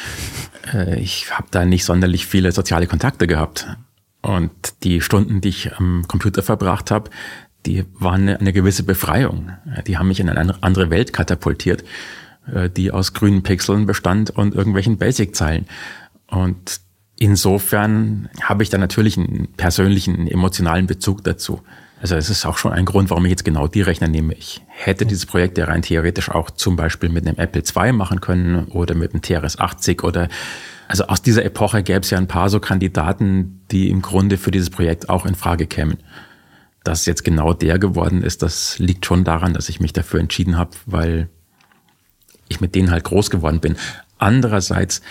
Äh, 0.75 0.99
ich 0.99 1.31
habe 1.31 1.47
da 1.49 1.65
nicht 1.65 1.85
sonderlich 1.85 2.27
viele 2.27 2.51
soziale 2.51 2.85
Kontakte 2.85 3.25
gehabt. 3.25 3.65
Und 4.21 4.51
die 4.83 5.01
Stunden, 5.01 5.41
die 5.41 5.49
ich 5.49 5.75
am 5.75 6.05
Computer 6.07 6.43
verbracht 6.43 6.91
habe, 6.91 7.09
die 7.65 7.85
waren 7.93 8.29
eine, 8.29 8.53
gewisse 8.53 8.83
Befreiung. 8.83 9.51
Die 9.87 9.97
haben 9.97 10.07
mich 10.07 10.19
in 10.19 10.29
eine 10.29 10.61
andere 10.61 10.91
Welt 10.91 11.13
katapultiert, 11.13 11.83
äh, 12.51 12.69
die 12.69 12.91
aus 12.91 13.13
grünen 13.13 13.41
Pixeln 13.43 13.87
bestand 13.87 14.29
und 14.29 14.53
irgendwelchen 14.53 14.97
Basic-Zeilen. 14.97 15.65
Und 16.27 16.81
insofern 17.17 18.29
habe 18.41 18.63
ich 18.63 18.69
da 18.69 18.77
natürlich 18.77 19.17
einen 19.17 19.47
persönlichen, 19.57 20.27
emotionalen 20.27 20.87
Bezug 20.87 21.23
dazu. 21.23 21.61
Also 22.01 22.15
es 22.15 22.31
ist 22.31 22.47
auch 22.47 22.57
schon 22.57 22.73
ein 22.73 22.85
Grund, 22.85 23.11
warum 23.11 23.25
ich 23.25 23.29
jetzt 23.29 23.45
genau 23.45 23.67
die 23.67 23.83
Rechner 23.83 24.07
nehme. 24.07 24.33
Ich 24.33 24.61
hätte 24.67 25.05
dieses 25.05 25.27
Projekt 25.27 25.59
ja 25.59 25.65
rein 25.65 25.83
theoretisch 25.83 26.31
auch 26.31 26.49
zum 26.49 26.75
Beispiel 26.75 27.09
mit 27.09 27.27
einem 27.27 27.37
Apple 27.37 27.61
II 27.61 27.91
machen 27.91 28.21
können 28.21 28.65
oder 28.69 28.95
mit 28.95 29.13
einem 29.13 29.21
TRS-80 29.21 30.03
oder 30.03 30.27
also 30.87 31.05
aus 31.05 31.21
dieser 31.21 31.45
Epoche 31.45 31.83
gäbe 31.83 31.99
es 31.99 32.09
ja 32.09 32.17
ein 32.17 32.27
paar 32.27 32.49
so 32.49 32.59
Kandidaten, 32.59 33.61
die 33.71 33.89
im 33.89 34.01
Grunde 34.01 34.37
für 34.37 34.51
dieses 34.51 34.71
Projekt 34.71 35.09
auch 35.09 35.25
in 35.27 35.35
Frage 35.35 35.67
kämen. 35.67 35.97
Dass 36.83 37.05
jetzt 37.05 37.23
genau 37.23 37.53
der 37.53 37.77
geworden 37.77 38.23
ist, 38.23 38.41
das 38.41 38.79
liegt 38.79 39.05
schon 39.05 39.23
daran, 39.23 39.53
dass 39.53 39.69
ich 39.69 39.79
mich 39.79 39.93
dafür 39.93 40.19
entschieden 40.19 40.57
habe, 40.57 40.71
weil 40.87 41.29
ich 42.49 42.59
mit 42.59 42.73
denen 42.73 42.89
halt 42.89 43.03
groß 43.03 43.29
geworden 43.29 43.59
bin. 43.59 43.77
Andererseits, 44.17 45.01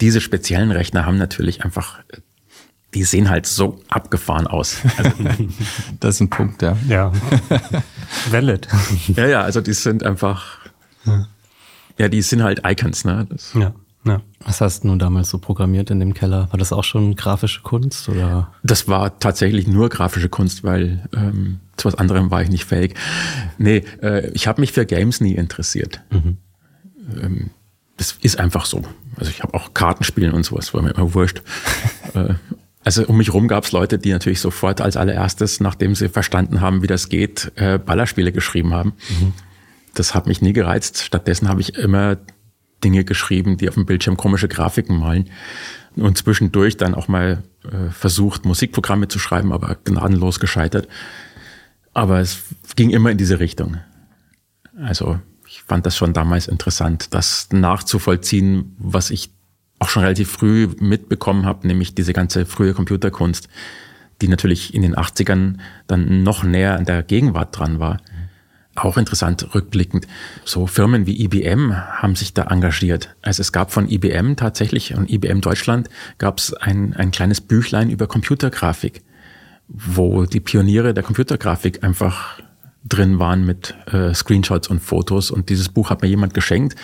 diese 0.00 0.20
speziellen 0.20 0.70
Rechner 0.70 1.04
haben 1.04 1.18
natürlich 1.18 1.64
einfach 1.64 1.98
die 2.96 3.04
sehen 3.04 3.28
halt 3.28 3.44
so 3.44 3.78
abgefahren 3.88 4.46
aus. 4.46 4.78
Also, 4.96 5.10
das 6.00 6.14
ist 6.14 6.20
ein 6.22 6.30
Punkt, 6.30 6.62
ja. 6.62 6.76
Ja. 6.88 7.12
Valid. 8.30 8.66
Ja, 9.08 9.26
ja, 9.26 9.40
also 9.42 9.60
die 9.60 9.74
sind 9.74 10.02
einfach, 10.02 10.60
ja, 11.04 11.28
ja 11.98 12.08
die 12.08 12.22
sind 12.22 12.42
halt 12.42 12.62
Icons, 12.66 13.04
ne? 13.04 13.26
Das 13.28 13.52
ja. 13.54 13.74
Ja. 14.06 14.22
Was 14.44 14.60
hast 14.60 14.84
du 14.84 14.88
nun 14.88 14.98
damals 14.98 15.28
so 15.30 15.38
programmiert 15.38 15.90
in 15.90 15.98
dem 15.98 16.14
Keller? 16.14 16.48
War 16.50 16.58
das 16.58 16.72
auch 16.72 16.84
schon 16.84 17.16
grafische 17.16 17.62
Kunst 17.62 18.08
oder? 18.08 18.52
Das 18.62 18.86
war 18.86 19.18
tatsächlich 19.18 19.66
nur 19.66 19.88
grafische 19.88 20.28
Kunst, 20.28 20.62
weil 20.62 21.08
ähm, 21.12 21.58
zu 21.76 21.88
was 21.88 21.96
anderem 21.96 22.30
war 22.30 22.40
ich 22.40 22.48
nicht 22.48 22.64
fähig. 22.64 22.94
Nee, 23.58 23.82
äh, 24.00 24.30
ich 24.30 24.46
habe 24.46 24.60
mich 24.60 24.70
für 24.70 24.86
Games 24.86 25.20
nie 25.20 25.34
interessiert. 25.34 26.02
Mhm. 26.10 26.36
Ähm, 27.20 27.50
das 27.96 28.16
ist 28.22 28.38
einfach 28.38 28.64
so. 28.64 28.82
Also 29.16 29.30
ich 29.30 29.42
habe 29.42 29.54
auch 29.54 29.74
Kartenspielen 29.74 30.32
und 30.32 30.44
sowas, 30.44 30.72
war 30.72 30.82
mir 30.82 30.90
immer 30.90 31.12
wurscht. 31.14 31.42
äh, 32.14 32.34
also 32.86 33.04
um 33.06 33.16
mich 33.16 33.34
rum 33.34 33.48
gab 33.48 33.64
es 33.64 33.72
Leute, 33.72 33.98
die 33.98 34.12
natürlich 34.12 34.40
sofort 34.40 34.80
als 34.80 34.96
allererstes, 34.96 35.58
nachdem 35.58 35.96
sie 35.96 36.08
verstanden 36.08 36.60
haben, 36.60 36.82
wie 36.82 36.86
das 36.86 37.08
geht, 37.08 37.50
äh, 37.56 37.78
Ballerspiele 37.78 38.30
geschrieben 38.30 38.72
haben. 38.74 38.92
Mhm. 39.08 39.32
Das 39.94 40.14
hat 40.14 40.28
mich 40.28 40.40
nie 40.40 40.52
gereizt. 40.52 41.02
Stattdessen 41.02 41.48
habe 41.48 41.60
ich 41.60 41.74
immer 41.74 42.16
Dinge 42.84 43.02
geschrieben, 43.02 43.56
die 43.56 43.68
auf 43.68 43.74
dem 43.74 43.86
Bildschirm 43.86 44.16
komische 44.16 44.46
Grafiken 44.46 45.00
malen 45.00 45.30
und 45.96 46.16
zwischendurch 46.16 46.76
dann 46.76 46.94
auch 46.94 47.08
mal 47.08 47.42
äh, 47.64 47.90
versucht, 47.90 48.44
Musikprogramme 48.44 49.08
zu 49.08 49.18
schreiben, 49.18 49.52
aber 49.52 49.78
gnadenlos 49.82 50.38
gescheitert. 50.38 50.86
Aber 51.92 52.20
es 52.20 52.44
ging 52.76 52.90
immer 52.90 53.10
in 53.10 53.18
diese 53.18 53.40
Richtung. 53.40 53.78
Also 54.80 55.18
ich 55.48 55.60
fand 55.64 55.86
das 55.86 55.96
schon 55.96 56.12
damals 56.12 56.46
interessant, 56.46 57.12
das 57.14 57.48
nachzuvollziehen, 57.50 58.76
was 58.78 59.10
ich 59.10 59.32
auch 59.78 59.88
schon 59.88 60.02
relativ 60.02 60.30
früh 60.30 60.68
mitbekommen 60.80 61.44
habe, 61.44 61.66
nämlich 61.66 61.94
diese 61.94 62.12
ganze 62.12 62.46
frühe 62.46 62.72
Computerkunst, 62.72 63.48
die 64.22 64.28
natürlich 64.28 64.74
in 64.74 64.82
den 64.82 64.96
80ern 64.96 65.56
dann 65.86 66.22
noch 66.22 66.42
näher 66.42 66.76
an 66.76 66.84
der 66.84 67.02
Gegenwart 67.02 67.58
dran 67.58 67.78
war. 67.78 67.98
Auch 68.74 68.98
interessant 68.98 69.54
rückblickend. 69.54 70.06
So 70.44 70.66
Firmen 70.66 71.06
wie 71.06 71.22
IBM 71.24 71.74
haben 71.74 72.14
sich 72.14 72.34
da 72.34 72.44
engagiert. 72.44 73.14
Also 73.22 73.40
es 73.40 73.52
gab 73.52 73.72
von 73.72 73.88
IBM 73.88 74.36
tatsächlich, 74.36 74.94
und 74.94 75.10
IBM 75.10 75.40
Deutschland, 75.40 75.88
gab 76.18 76.38
es 76.38 76.52
ein, 76.52 76.94
ein 76.94 77.10
kleines 77.10 77.40
Büchlein 77.40 77.88
über 77.90 78.06
Computergrafik, 78.06 79.02
wo 79.68 80.26
die 80.26 80.40
Pioniere 80.40 80.92
der 80.92 81.02
Computergrafik 81.02 81.82
einfach 81.82 82.38
drin 82.84 83.18
waren 83.18 83.44
mit 83.44 83.74
äh, 83.86 84.14
Screenshots 84.14 84.68
und 84.68 84.80
Fotos. 84.80 85.30
Und 85.30 85.48
dieses 85.48 85.70
Buch 85.70 85.90
hat 85.90 86.02
mir 86.02 86.08
jemand 86.08 86.34
geschenkt. 86.34 86.76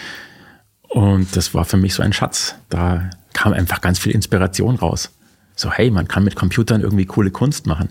Und 0.92 1.36
das 1.36 1.54
war 1.54 1.64
für 1.64 1.78
mich 1.78 1.94
so 1.94 2.02
ein 2.02 2.12
Schatz. 2.12 2.54
Da 2.68 3.08
kam 3.32 3.54
einfach 3.54 3.80
ganz 3.80 3.98
viel 3.98 4.12
Inspiration 4.12 4.76
raus. 4.76 5.10
So, 5.56 5.70
hey, 5.70 5.90
man 5.90 6.06
kann 6.06 6.22
mit 6.22 6.36
Computern 6.36 6.82
irgendwie 6.82 7.06
coole 7.06 7.30
Kunst 7.30 7.66
machen. 7.66 7.88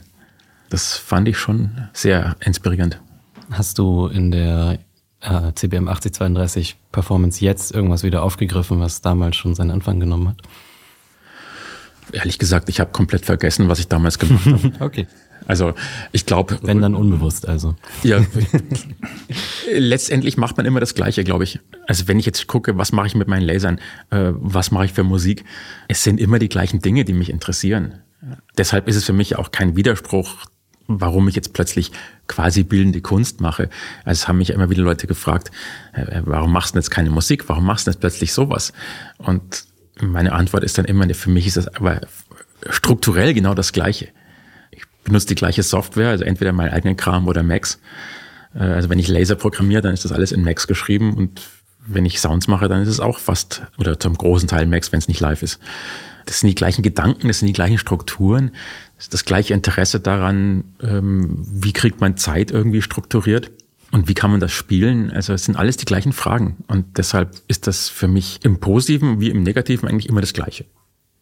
Das 0.69 0.97
fand 0.97 1.27
ich 1.27 1.37
schon 1.37 1.89
sehr 1.93 2.35
inspirierend. 2.41 3.01
Hast 3.49 3.79
du 3.79 4.07
in 4.07 4.31
der 4.31 4.79
äh, 5.21 5.51
CBM 5.53 5.87
8032 5.87 6.77
Performance 6.91 7.43
jetzt 7.43 7.71
irgendwas 7.71 8.03
wieder 8.03 8.21
aufgegriffen, 8.21 8.79
was 8.79 9.01
damals 9.01 9.35
schon 9.35 9.55
seinen 9.55 9.71
Anfang 9.71 9.99
genommen 9.99 10.29
hat? 10.29 10.37
Ehrlich 12.11 12.37
gesagt, 12.37 12.69
ich 12.69 12.79
habe 12.79 12.91
komplett 12.91 13.25
vergessen, 13.25 13.67
was 13.67 13.79
ich 13.79 13.87
damals 13.87 14.19
gemacht 14.19 14.45
habe. 14.45 14.71
okay. 14.79 15.07
Also 15.51 15.73
ich 16.13 16.25
glaube. 16.25 16.57
Wenn 16.61 16.81
dann 16.81 16.95
unbewusst, 16.95 17.45
also. 17.45 17.75
Ja. 18.03 18.25
letztendlich 19.73 20.37
macht 20.37 20.55
man 20.55 20.65
immer 20.65 20.79
das 20.79 20.95
Gleiche, 20.95 21.25
glaube 21.25 21.43
ich. 21.43 21.59
Also 21.87 22.07
wenn 22.07 22.17
ich 22.19 22.25
jetzt 22.25 22.47
gucke, 22.47 22.77
was 22.77 22.93
mache 22.93 23.07
ich 23.07 23.15
mit 23.15 23.27
meinen 23.27 23.41
Lasern, 23.41 23.77
äh, 24.11 24.31
was 24.31 24.71
mache 24.71 24.85
ich 24.85 24.93
für 24.93 25.03
Musik, 25.03 25.43
es 25.89 26.05
sind 26.05 26.21
immer 26.21 26.39
die 26.39 26.47
gleichen 26.47 26.79
Dinge, 26.79 27.03
die 27.03 27.11
mich 27.11 27.29
interessieren. 27.29 27.95
Deshalb 28.57 28.87
ist 28.87 28.95
es 28.95 29.03
für 29.03 29.11
mich 29.11 29.35
auch 29.35 29.51
kein 29.51 29.75
Widerspruch 29.75 30.45
warum 30.87 31.29
ich 31.29 31.35
jetzt 31.35 31.53
plötzlich 31.53 31.93
quasi 32.27 32.63
bildende 32.63 32.99
Kunst 32.99 33.39
mache. 33.39 33.69
Also 34.03 34.23
es 34.23 34.27
haben 34.27 34.39
mich 34.39 34.49
immer 34.49 34.69
wieder 34.69 34.83
Leute 34.83 35.07
gefragt, 35.07 35.49
äh, 35.93 36.21
warum 36.25 36.51
machst 36.51 36.75
du 36.75 36.79
jetzt 36.79 36.91
keine 36.91 37.09
Musik? 37.09 37.47
Warum 37.47 37.65
machst 37.65 37.87
du 37.87 37.91
jetzt 37.91 38.01
plötzlich 38.01 38.33
sowas? 38.33 38.73
Und 39.17 39.63
meine 40.01 40.33
Antwort 40.33 40.65
ist 40.65 40.77
dann 40.77 40.83
immer, 40.83 41.07
für 41.13 41.29
mich 41.29 41.47
ist 41.47 41.55
das 41.55 41.69
aber 41.69 42.01
strukturell 42.69 43.33
genau 43.33 43.53
das 43.53 43.71
Gleiche. 43.71 44.09
Benutze 45.03 45.27
die 45.27 45.35
gleiche 45.35 45.63
Software, 45.63 46.09
also 46.09 46.23
entweder 46.23 46.53
meinen 46.53 46.71
eigenen 46.71 46.97
Kram 46.97 47.27
oder 47.27 47.43
Macs. 47.43 47.79
Äh, 48.55 48.63
also 48.63 48.89
wenn 48.89 48.99
ich 48.99 49.07
Laser 49.07 49.35
programmiere, 49.35 49.81
dann 49.81 49.93
ist 49.93 50.05
das 50.05 50.11
alles 50.11 50.31
in 50.31 50.43
Macs 50.43 50.67
geschrieben 50.67 51.15
und 51.15 51.41
wenn 51.87 52.05
ich 52.05 52.19
Sounds 52.19 52.47
mache, 52.47 52.67
dann 52.67 52.81
ist 52.81 52.89
es 52.89 52.99
auch 52.99 53.19
fast 53.19 53.63
oder 53.77 53.99
zum 53.99 54.15
großen 54.15 54.47
Teil 54.47 54.67
Macs, 54.67 54.91
wenn 54.91 54.99
es 54.99 55.07
nicht 55.07 55.19
live 55.19 55.41
ist. 55.41 55.59
Das 56.25 56.39
sind 56.39 56.49
die 56.49 56.55
gleichen 56.55 56.83
Gedanken, 56.83 57.27
das 57.27 57.39
sind 57.39 57.47
die 57.47 57.53
gleichen 57.53 57.79
Strukturen, 57.79 58.51
das 58.95 59.05
ist 59.05 59.13
das 59.13 59.25
gleiche 59.25 59.53
Interesse 59.53 59.99
daran, 59.99 60.63
ähm, 60.81 61.43
wie 61.51 61.73
kriegt 61.73 61.99
man 61.99 62.17
Zeit 62.17 62.51
irgendwie 62.51 62.83
strukturiert 62.83 63.51
und 63.91 64.07
wie 64.07 64.13
kann 64.13 64.31
man 64.31 64.39
das 64.39 64.51
spielen. 64.51 65.11
Also 65.11 65.33
es 65.33 65.45
sind 65.45 65.55
alles 65.55 65.77
die 65.77 65.85
gleichen 65.85 66.13
Fragen 66.13 66.57
und 66.67 66.97
deshalb 66.97 67.41
ist 67.47 67.65
das 67.65 67.89
für 67.89 68.07
mich 68.07 68.39
im 68.43 68.59
Positiven 68.59 69.19
wie 69.19 69.29
im 69.29 69.41
Negativen 69.41 69.89
eigentlich 69.89 70.07
immer 70.07 70.21
das 70.21 70.33
Gleiche. 70.33 70.65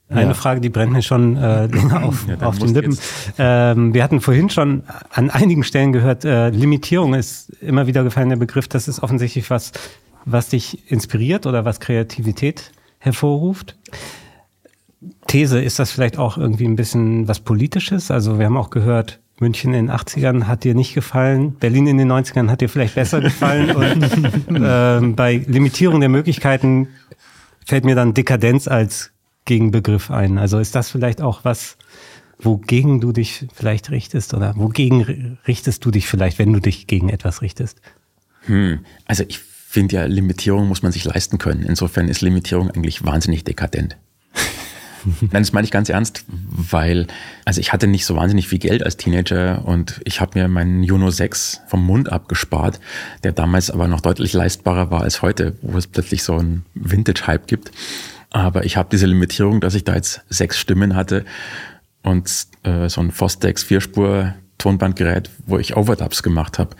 Eine 0.09 0.29
ja. 0.29 0.33
Frage, 0.33 0.59
die 0.59 0.69
brennt 0.69 0.91
mir 0.91 1.03
schon 1.03 1.37
äh, 1.37 1.65
länger 1.71 2.03
auf, 2.03 2.27
ja, 2.27 2.37
auf 2.45 2.57
den 2.57 2.73
Lippen. 2.73 2.97
Ähm, 3.37 3.93
wir 3.93 4.03
hatten 4.03 4.21
vorhin 4.21 4.49
schon 4.49 4.83
an 5.11 5.29
einigen 5.29 5.63
Stellen 5.63 5.91
gehört, 5.93 6.25
äh, 6.25 6.49
Limitierung 6.49 7.13
ist 7.13 7.49
immer 7.61 7.85
wieder 7.85 8.03
gefallen 8.03 8.29
der 8.29 8.37
Begriff. 8.37 8.67
Das 8.67 8.87
ist 8.87 9.03
offensichtlich 9.03 9.49
was, 9.49 9.71
was 10.25 10.49
dich 10.49 10.91
inspiriert 10.91 11.45
oder 11.45 11.63
was 11.63 11.79
Kreativität 11.79 12.71
hervorruft. 12.97 13.77
These, 15.27 15.61
ist 15.61 15.79
das 15.79 15.91
vielleicht 15.91 16.17
auch 16.17 16.37
irgendwie 16.37 16.65
ein 16.65 16.75
bisschen 16.75 17.27
was 17.27 17.39
Politisches? 17.39 18.09
Also 18.09 18.39
wir 18.39 18.47
haben 18.47 18.57
auch 18.57 18.71
gehört, 18.71 19.19
München 19.39 19.73
in 19.73 19.87
den 19.87 19.95
80ern 19.95 20.45
hat 20.45 20.63
dir 20.63 20.73
nicht 20.73 20.93
gefallen, 20.93 21.53
Berlin 21.53 21.87
in 21.87 21.97
den 21.97 22.11
90ern 22.11 22.49
hat 22.49 22.61
dir 22.61 22.67
vielleicht 22.67 22.95
besser 22.95 23.21
gefallen 23.21 23.71
und 24.47 24.61
äh, 24.61 24.99
bei 25.13 25.37
Limitierung 25.47 25.99
der 25.99 26.09
Möglichkeiten 26.09 26.89
fällt 27.65 27.85
mir 27.85 27.95
dann 27.95 28.13
Dekadenz 28.13 28.67
als 28.67 29.11
Gegenbegriff 29.49 30.11
ein. 30.11 30.37
Also 30.37 30.59
ist 30.59 30.75
das 30.75 30.91
vielleicht 30.91 31.21
auch 31.21 31.43
was, 31.43 31.75
wogegen 32.37 33.01
du 33.01 33.11
dich 33.11 33.47
vielleicht 33.51 33.89
richtest 33.89 34.35
oder 34.35 34.53
wogegen 34.55 35.39
richtest 35.47 35.83
du 35.83 35.89
dich 35.89 36.07
vielleicht, 36.07 36.37
wenn 36.37 36.53
du 36.53 36.59
dich 36.59 36.85
gegen 36.85 37.09
etwas 37.09 37.41
richtest? 37.41 37.81
Hm. 38.45 38.85
Also 39.05 39.23
ich 39.27 39.39
finde 39.39 39.95
ja, 39.95 40.05
Limitierung 40.05 40.67
muss 40.67 40.83
man 40.83 40.91
sich 40.91 41.03
leisten 41.03 41.39
können. 41.39 41.63
Insofern 41.63 42.09
ist 42.09 42.21
Limitierung 42.21 42.69
eigentlich 42.69 43.03
wahnsinnig 43.03 43.43
dekadent. 43.43 43.97
Nein, 45.21 45.41
das 45.41 45.51
meine 45.51 45.65
ich 45.65 45.71
ganz 45.71 45.89
ernst, 45.89 46.25
weil, 46.27 47.07
also 47.43 47.59
ich 47.59 47.73
hatte 47.73 47.87
nicht 47.87 48.05
so 48.05 48.15
wahnsinnig 48.15 48.47
viel 48.47 48.59
Geld 48.59 48.83
als 48.83 48.97
Teenager 48.97 49.65
und 49.65 49.99
ich 50.03 50.21
habe 50.21 50.37
mir 50.37 50.47
meinen 50.47 50.83
Juno 50.83 51.09
6 51.09 51.61
vom 51.67 51.83
Mund 51.83 52.11
abgespart, 52.11 52.79
der 53.23 53.31
damals 53.31 53.71
aber 53.71 53.87
noch 53.87 54.01
deutlich 54.01 54.33
leistbarer 54.33 54.91
war 54.91 55.01
als 55.01 55.23
heute, 55.23 55.55
wo 55.63 55.75
es 55.75 55.87
plötzlich 55.87 56.21
so 56.21 56.37
einen 56.37 56.65
Vintage-Hype 56.75 57.47
gibt. 57.47 57.71
Aber 58.31 58.65
ich 58.65 58.77
habe 58.77 58.89
diese 58.91 59.07
Limitierung, 59.07 59.61
dass 59.61 59.75
ich 59.75 59.83
da 59.83 59.95
jetzt 59.95 60.21
sechs 60.29 60.59
Stimmen 60.59 60.95
hatte 60.95 61.25
und 62.03 62.29
äh, 62.63 62.87
so 62.89 63.01
ein 63.01 63.11
Fostex 63.11 63.63
Vierspur 63.63 64.35
Tonbandgerät, 64.59 65.29
wo 65.47 65.57
ich 65.57 65.75
Overdubs 65.75 66.21
gemacht 66.21 66.59
habe. 66.59 66.75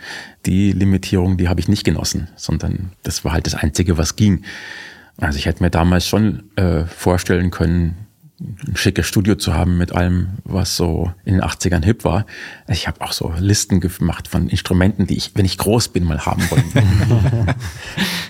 Die 0.46 0.72
Limitierung, 0.72 1.36
die 1.36 1.48
habe 1.48 1.60
ich 1.60 1.68
nicht 1.68 1.84
genossen, 1.84 2.28
sondern 2.36 2.92
das 3.02 3.24
war 3.24 3.32
halt 3.32 3.46
das 3.46 3.54
Einzige, 3.54 3.98
was 3.98 4.16
ging. 4.16 4.44
Also 5.16 5.38
ich 5.38 5.46
hätte 5.46 5.62
mir 5.62 5.70
damals 5.70 6.06
schon 6.06 6.50
äh, 6.56 6.84
vorstellen 6.84 7.50
können, 7.50 8.06
ein 8.40 8.76
schickes 8.76 9.06
Studio 9.06 9.34
zu 9.34 9.54
haben 9.54 9.76
mit 9.76 9.92
allem, 9.92 10.38
was 10.44 10.76
so 10.76 11.12
in 11.24 11.34
den 11.34 11.42
80ern 11.42 11.84
hip 11.84 12.04
war. 12.04 12.24
Ich 12.68 12.88
habe 12.88 13.02
auch 13.02 13.12
so 13.12 13.34
Listen 13.38 13.80
gemacht 13.80 14.28
von 14.28 14.48
Instrumenten, 14.48 15.06
die 15.06 15.16
ich, 15.16 15.32
wenn 15.34 15.44
ich 15.44 15.58
groß 15.58 15.88
bin, 15.88 16.04
mal 16.04 16.24
haben 16.24 16.42
wollte. 16.50 16.82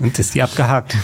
Und 0.01 0.19
ist 0.19 0.35
die 0.35 0.43
abgehakt? 0.43 0.97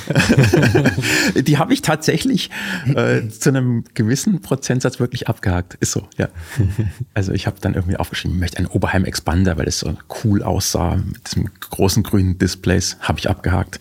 die 1.37 1.59
habe 1.59 1.73
ich 1.73 1.83
tatsächlich 1.83 2.51
äh, 2.95 3.29
zu 3.29 3.51
einem 3.51 3.85
gewissen 3.95 4.41
Prozentsatz 4.41 4.99
wirklich 4.99 5.29
abgehakt. 5.29 5.75
Ist 5.75 5.93
so, 5.93 6.09
ja. 6.17 6.29
Also 7.15 7.33
ich 7.33 7.47
habe 7.47 7.61
dann 7.61 7.75
irgendwie 7.75 7.97
aufgeschrieben, 7.97 8.37
ich 8.37 8.41
möchte 8.41 8.59
einen 8.59 8.67
Oberheim 8.67 9.05
Expander, 9.05 9.57
weil 9.57 9.69
es 9.69 9.79
so 9.79 9.95
cool 10.25 10.43
aussah 10.43 10.97
mit 10.97 11.27
diesem 11.29 11.49
großen 11.61 12.03
grünen 12.03 12.39
Displays, 12.39 12.97
habe 13.01 13.21
ich 13.21 13.31
abgehakt. 13.31 13.79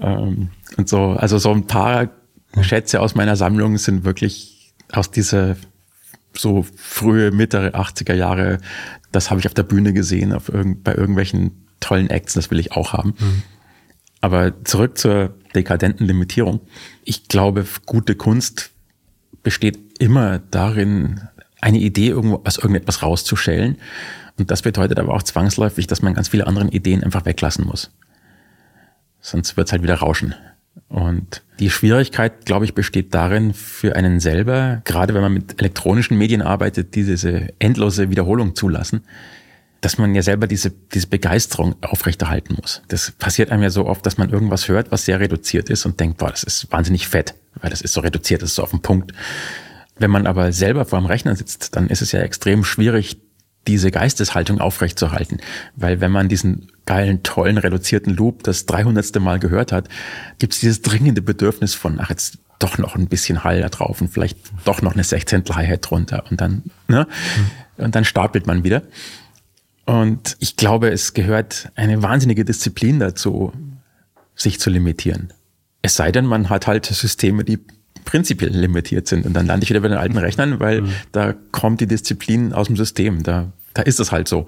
Ähm, 0.00 0.48
und 0.76 0.88
so, 0.88 1.10
also 1.10 1.36
so 1.38 1.50
ein 1.50 1.66
paar 1.66 2.08
Schätze 2.62 3.00
aus 3.00 3.14
meiner 3.14 3.36
Sammlung 3.36 3.78
sind 3.78 4.04
wirklich 4.04 4.53
aus 4.96 5.10
dieser 5.10 5.56
so 6.36 6.66
frühe, 6.76 7.30
mittlere 7.30 7.74
80er 7.74 8.14
Jahre, 8.14 8.58
das 9.12 9.30
habe 9.30 9.40
ich 9.40 9.46
auf 9.46 9.54
der 9.54 9.62
Bühne 9.62 9.92
gesehen, 9.92 10.32
auf 10.32 10.48
irgend, 10.48 10.82
bei 10.82 10.94
irgendwelchen 10.94 11.66
tollen 11.80 12.10
Acts, 12.10 12.34
das 12.34 12.50
will 12.50 12.58
ich 12.58 12.72
auch 12.72 12.92
haben. 12.92 13.14
Mhm. 13.18 13.42
Aber 14.20 14.64
zurück 14.64 14.98
zur 14.98 15.34
dekadenten 15.54 16.06
Limitierung. 16.06 16.60
Ich 17.04 17.28
glaube, 17.28 17.66
gute 17.86 18.14
Kunst 18.14 18.70
besteht 19.42 19.78
immer 19.98 20.38
darin, 20.38 21.20
eine 21.60 21.78
Idee 21.78 22.08
irgendwo 22.08 22.42
aus 22.44 22.58
irgendetwas 22.58 23.02
rauszuschälen. 23.02 23.76
Und 24.38 24.50
das 24.50 24.62
bedeutet 24.62 24.98
aber 24.98 25.14
auch 25.14 25.22
zwangsläufig, 25.22 25.86
dass 25.86 26.02
man 26.02 26.14
ganz 26.14 26.28
viele 26.28 26.46
andere 26.46 26.68
Ideen 26.68 27.04
einfach 27.04 27.24
weglassen 27.24 27.66
muss. 27.66 27.90
Sonst 29.20 29.56
wird 29.56 29.68
es 29.68 29.72
halt 29.72 29.82
wieder 29.82 29.96
rauschen. 29.96 30.34
Und 30.94 31.42
die 31.58 31.70
Schwierigkeit, 31.70 32.46
glaube 32.46 32.64
ich, 32.66 32.74
besteht 32.74 33.14
darin 33.14 33.52
für 33.52 33.96
einen 33.96 34.20
selber, 34.20 34.80
gerade 34.84 35.12
wenn 35.12 35.22
man 35.22 35.34
mit 35.34 35.60
elektronischen 35.60 36.16
Medien 36.16 36.40
arbeitet, 36.40 36.94
die 36.94 37.02
diese 37.02 37.48
endlose 37.58 38.10
Wiederholung 38.10 38.54
zulassen, 38.54 39.02
dass 39.80 39.98
man 39.98 40.14
ja 40.14 40.22
selber 40.22 40.46
diese, 40.46 40.70
diese 40.70 41.08
Begeisterung 41.08 41.74
aufrechterhalten 41.80 42.54
muss. 42.54 42.80
Das 42.86 43.10
passiert 43.10 43.50
einem 43.50 43.64
ja 43.64 43.70
so 43.70 43.86
oft, 43.86 44.06
dass 44.06 44.18
man 44.18 44.30
irgendwas 44.30 44.68
hört, 44.68 44.92
was 44.92 45.04
sehr 45.04 45.18
reduziert 45.18 45.68
ist 45.68 45.84
und 45.84 45.98
denkt, 45.98 46.18
boah, 46.18 46.30
das 46.30 46.44
ist 46.44 46.70
wahnsinnig 46.70 47.08
fett, 47.08 47.34
weil 47.60 47.70
das 47.70 47.80
ist 47.80 47.92
so 47.92 48.00
reduziert, 48.00 48.42
das 48.42 48.50
ist 48.50 48.54
so 48.54 48.62
auf 48.62 48.70
den 48.70 48.80
Punkt. 48.80 49.12
Wenn 49.96 50.12
man 50.12 50.28
aber 50.28 50.52
selber 50.52 50.84
vor 50.84 51.00
dem 51.00 51.06
Rechner 51.06 51.34
sitzt, 51.34 51.74
dann 51.74 51.88
ist 51.88 52.02
es 52.02 52.12
ja 52.12 52.20
extrem 52.20 52.62
schwierig, 52.62 53.18
diese 53.66 53.90
Geisteshaltung 53.90 54.60
aufrechtzuerhalten. 54.60 55.38
Weil 55.76 56.00
wenn 56.00 56.12
man 56.12 56.28
diesen 56.28 56.70
geilen, 56.86 57.22
tollen, 57.22 57.58
reduzierten 57.58 58.14
Loop 58.14 58.42
das 58.42 58.66
300. 58.66 59.20
Mal 59.20 59.38
gehört 59.38 59.72
hat, 59.72 59.88
gibt 60.38 60.54
es 60.54 60.60
dieses 60.60 60.82
dringende 60.82 61.22
Bedürfnis 61.22 61.74
von, 61.74 61.98
ach, 62.00 62.10
jetzt 62.10 62.38
doch 62.58 62.78
noch 62.78 62.94
ein 62.94 63.08
bisschen 63.08 63.44
Hall 63.44 63.60
da 63.60 63.68
drauf 63.68 64.00
und 64.00 64.08
vielleicht 64.08 64.38
doch 64.64 64.82
noch 64.82 64.94
eine 64.94 65.04
16 65.04 65.44
Hi-Hat 65.50 65.90
drunter 65.90 66.24
und 66.30 66.40
dann, 66.40 66.62
ne? 66.88 67.06
Mhm. 67.76 67.84
Und 67.84 67.94
dann 67.94 68.04
stapelt 68.04 68.46
man 68.46 68.62
wieder. 68.62 68.82
Und 69.86 70.36
ich 70.38 70.56
glaube, 70.56 70.90
es 70.90 71.12
gehört 71.12 71.70
eine 71.74 72.02
wahnsinnige 72.02 72.44
Disziplin 72.44 73.00
dazu, 73.00 73.52
sich 74.34 74.60
zu 74.60 74.70
limitieren. 74.70 75.32
Es 75.82 75.96
sei 75.96 76.12
denn, 76.12 76.24
man 76.24 76.48
hat 76.48 76.66
halt 76.66 76.86
Systeme, 76.86 77.44
die 77.44 77.58
prinzipiell 78.04 78.54
limitiert 78.54 79.08
sind. 79.08 79.26
Und 79.26 79.34
dann 79.34 79.46
lande 79.46 79.64
ich 79.64 79.70
wieder 79.70 79.80
bei 79.80 79.88
den 79.88 79.98
alten 79.98 80.18
Rechnern, 80.18 80.60
weil 80.60 80.82
mhm. 80.82 80.92
da 81.12 81.34
kommt 81.52 81.80
die 81.80 81.86
Disziplin 81.86 82.52
aus 82.52 82.66
dem 82.66 82.76
System. 82.76 83.22
Da, 83.22 83.52
da 83.74 83.82
ist 83.82 84.00
es 84.00 84.12
halt 84.12 84.28
so. 84.28 84.46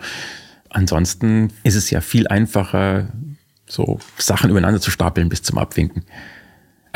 Ansonsten 0.71 1.53
ist 1.63 1.75
es 1.75 1.91
ja 1.91 2.01
viel 2.01 2.29
einfacher, 2.29 3.09
so 3.67 3.99
Sachen 4.19 4.51
übereinander 4.51 4.81
zu 4.81 4.91
stapeln 4.91 5.29
bis 5.29 5.43
zum 5.43 5.59
Abwinken. 5.59 6.05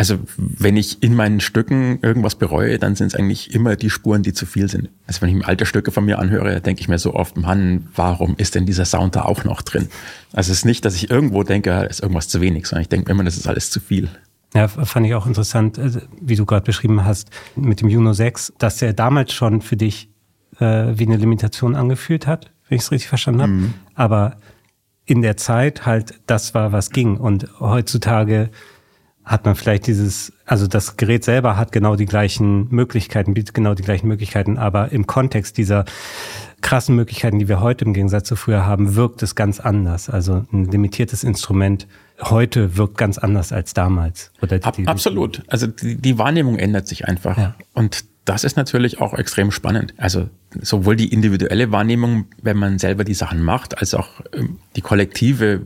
Also 0.00 0.18
wenn 0.38 0.78
ich 0.78 1.02
in 1.02 1.14
meinen 1.14 1.40
Stücken 1.40 1.98
irgendwas 2.00 2.34
bereue, 2.34 2.78
dann 2.78 2.96
sind 2.96 3.08
es 3.08 3.14
eigentlich 3.14 3.54
immer 3.54 3.76
die 3.76 3.90
Spuren, 3.90 4.22
die 4.22 4.32
zu 4.32 4.46
viel 4.46 4.66
sind. 4.66 4.88
Also 5.06 5.20
wenn 5.20 5.28
ich 5.28 5.34
mir 5.34 5.46
alte 5.46 5.66
Stücke 5.66 5.90
von 5.90 6.06
mir 6.06 6.18
anhöre, 6.18 6.62
denke 6.62 6.80
ich 6.80 6.88
mir 6.88 6.98
so 6.98 7.12
oft, 7.12 7.36
Mann, 7.36 7.86
warum 7.94 8.34
ist 8.38 8.54
denn 8.54 8.64
dieser 8.64 8.86
Sound 8.86 9.14
da 9.14 9.22
auch 9.22 9.44
noch 9.44 9.60
drin? 9.60 9.90
Also 10.32 10.52
es 10.52 10.60
ist 10.60 10.64
nicht, 10.64 10.86
dass 10.86 10.94
ich 10.94 11.10
irgendwo 11.10 11.42
denke, 11.42 11.86
ist 11.90 12.00
irgendwas 12.00 12.28
zu 12.28 12.40
wenig, 12.40 12.66
sondern 12.66 12.80
ich 12.80 12.88
denke 12.88 13.12
immer, 13.12 13.24
das 13.24 13.36
ist 13.36 13.46
alles 13.46 13.70
zu 13.70 13.78
viel. 13.78 14.08
Ja, 14.54 14.66
fand 14.68 15.06
ich 15.06 15.14
auch 15.14 15.26
interessant, 15.26 15.78
äh, 15.78 16.00
wie 16.20 16.36
du 16.36 16.44
gerade 16.44 16.64
beschrieben 16.64 17.04
hast, 17.04 17.30
mit 17.54 17.80
dem 17.80 17.88
Juno 17.88 18.12
6, 18.12 18.54
dass 18.58 18.78
der 18.78 18.92
damals 18.92 19.32
schon 19.32 19.60
für 19.60 19.76
dich 19.76 20.10
äh, 20.58 20.98
wie 20.98 21.06
eine 21.06 21.16
Limitation 21.16 21.76
angefühlt 21.76 22.26
hat, 22.26 22.50
wenn 22.68 22.76
ich 22.76 22.82
es 22.82 22.90
richtig 22.90 23.08
verstanden 23.08 23.42
habe. 23.42 23.52
Mhm. 23.52 23.74
Aber 23.94 24.36
in 25.04 25.22
der 25.22 25.36
Zeit 25.36 25.86
halt, 25.86 26.20
das 26.26 26.54
war, 26.54 26.72
was 26.72 26.90
ging. 26.90 27.16
Und 27.16 27.48
heutzutage 27.60 28.50
hat 29.24 29.44
man 29.44 29.54
vielleicht 29.54 29.86
dieses, 29.86 30.32
also 30.46 30.66
das 30.66 30.96
Gerät 30.96 31.24
selber 31.24 31.56
hat 31.56 31.72
genau 31.72 31.94
die 31.94 32.06
gleichen 32.06 32.68
Möglichkeiten, 32.70 33.34
bietet 33.34 33.54
genau 33.54 33.74
die 33.74 33.82
gleichen 33.82 34.08
Möglichkeiten, 34.08 34.58
aber 34.58 34.90
im 34.92 35.06
Kontext 35.06 35.56
dieser 35.58 35.84
krassen 36.62 36.96
Möglichkeiten, 36.96 37.38
die 37.38 37.48
wir 37.48 37.60
heute 37.60 37.84
im 37.84 37.92
Gegensatz 37.92 38.26
zu 38.28 38.36
früher 38.36 38.66
haben, 38.66 38.96
wirkt 38.96 39.22
es 39.22 39.34
ganz 39.34 39.60
anders. 39.60 40.10
Also 40.10 40.44
ein 40.52 40.64
limitiertes 40.64 41.22
Instrument 41.22 41.86
heute 42.22 42.76
wirkt 42.76 42.98
ganz 42.98 43.18
anders 43.18 43.52
als 43.52 43.74
damals. 43.74 44.32
Oder 44.42 44.58
die, 44.58 44.86
Absolut. 44.86 45.42
Also 45.48 45.66
die, 45.66 45.96
die, 45.96 46.18
Wahrnehmung 46.18 46.58
ändert 46.58 46.86
sich 46.86 47.06
einfach. 47.06 47.36
Ja. 47.36 47.54
Und 47.72 48.04
das 48.24 48.44
ist 48.44 48.56
natürlich 48.56 49.00
auch 49.00 49.14
extrem 49.14 49.50
spannend. 49.50 49.94
Also 49.96 50.28
sowohl 50.60 50.96
die 50.96 51.12
individuelle 51.12 51.72
Wahrnehmung, 51.72 52.26
wenn 52.42 52.56
man 52.56 52.78
selber 52.78 53.04
die 53.04 53.14
Sachen 53.14 53.42
macht, 53.42 53.78
als 53.78 53.94
auch 53.94 54.20
ähm, 54.32 54.58
die 54.76 54.82
kollektive, 54.82 55.62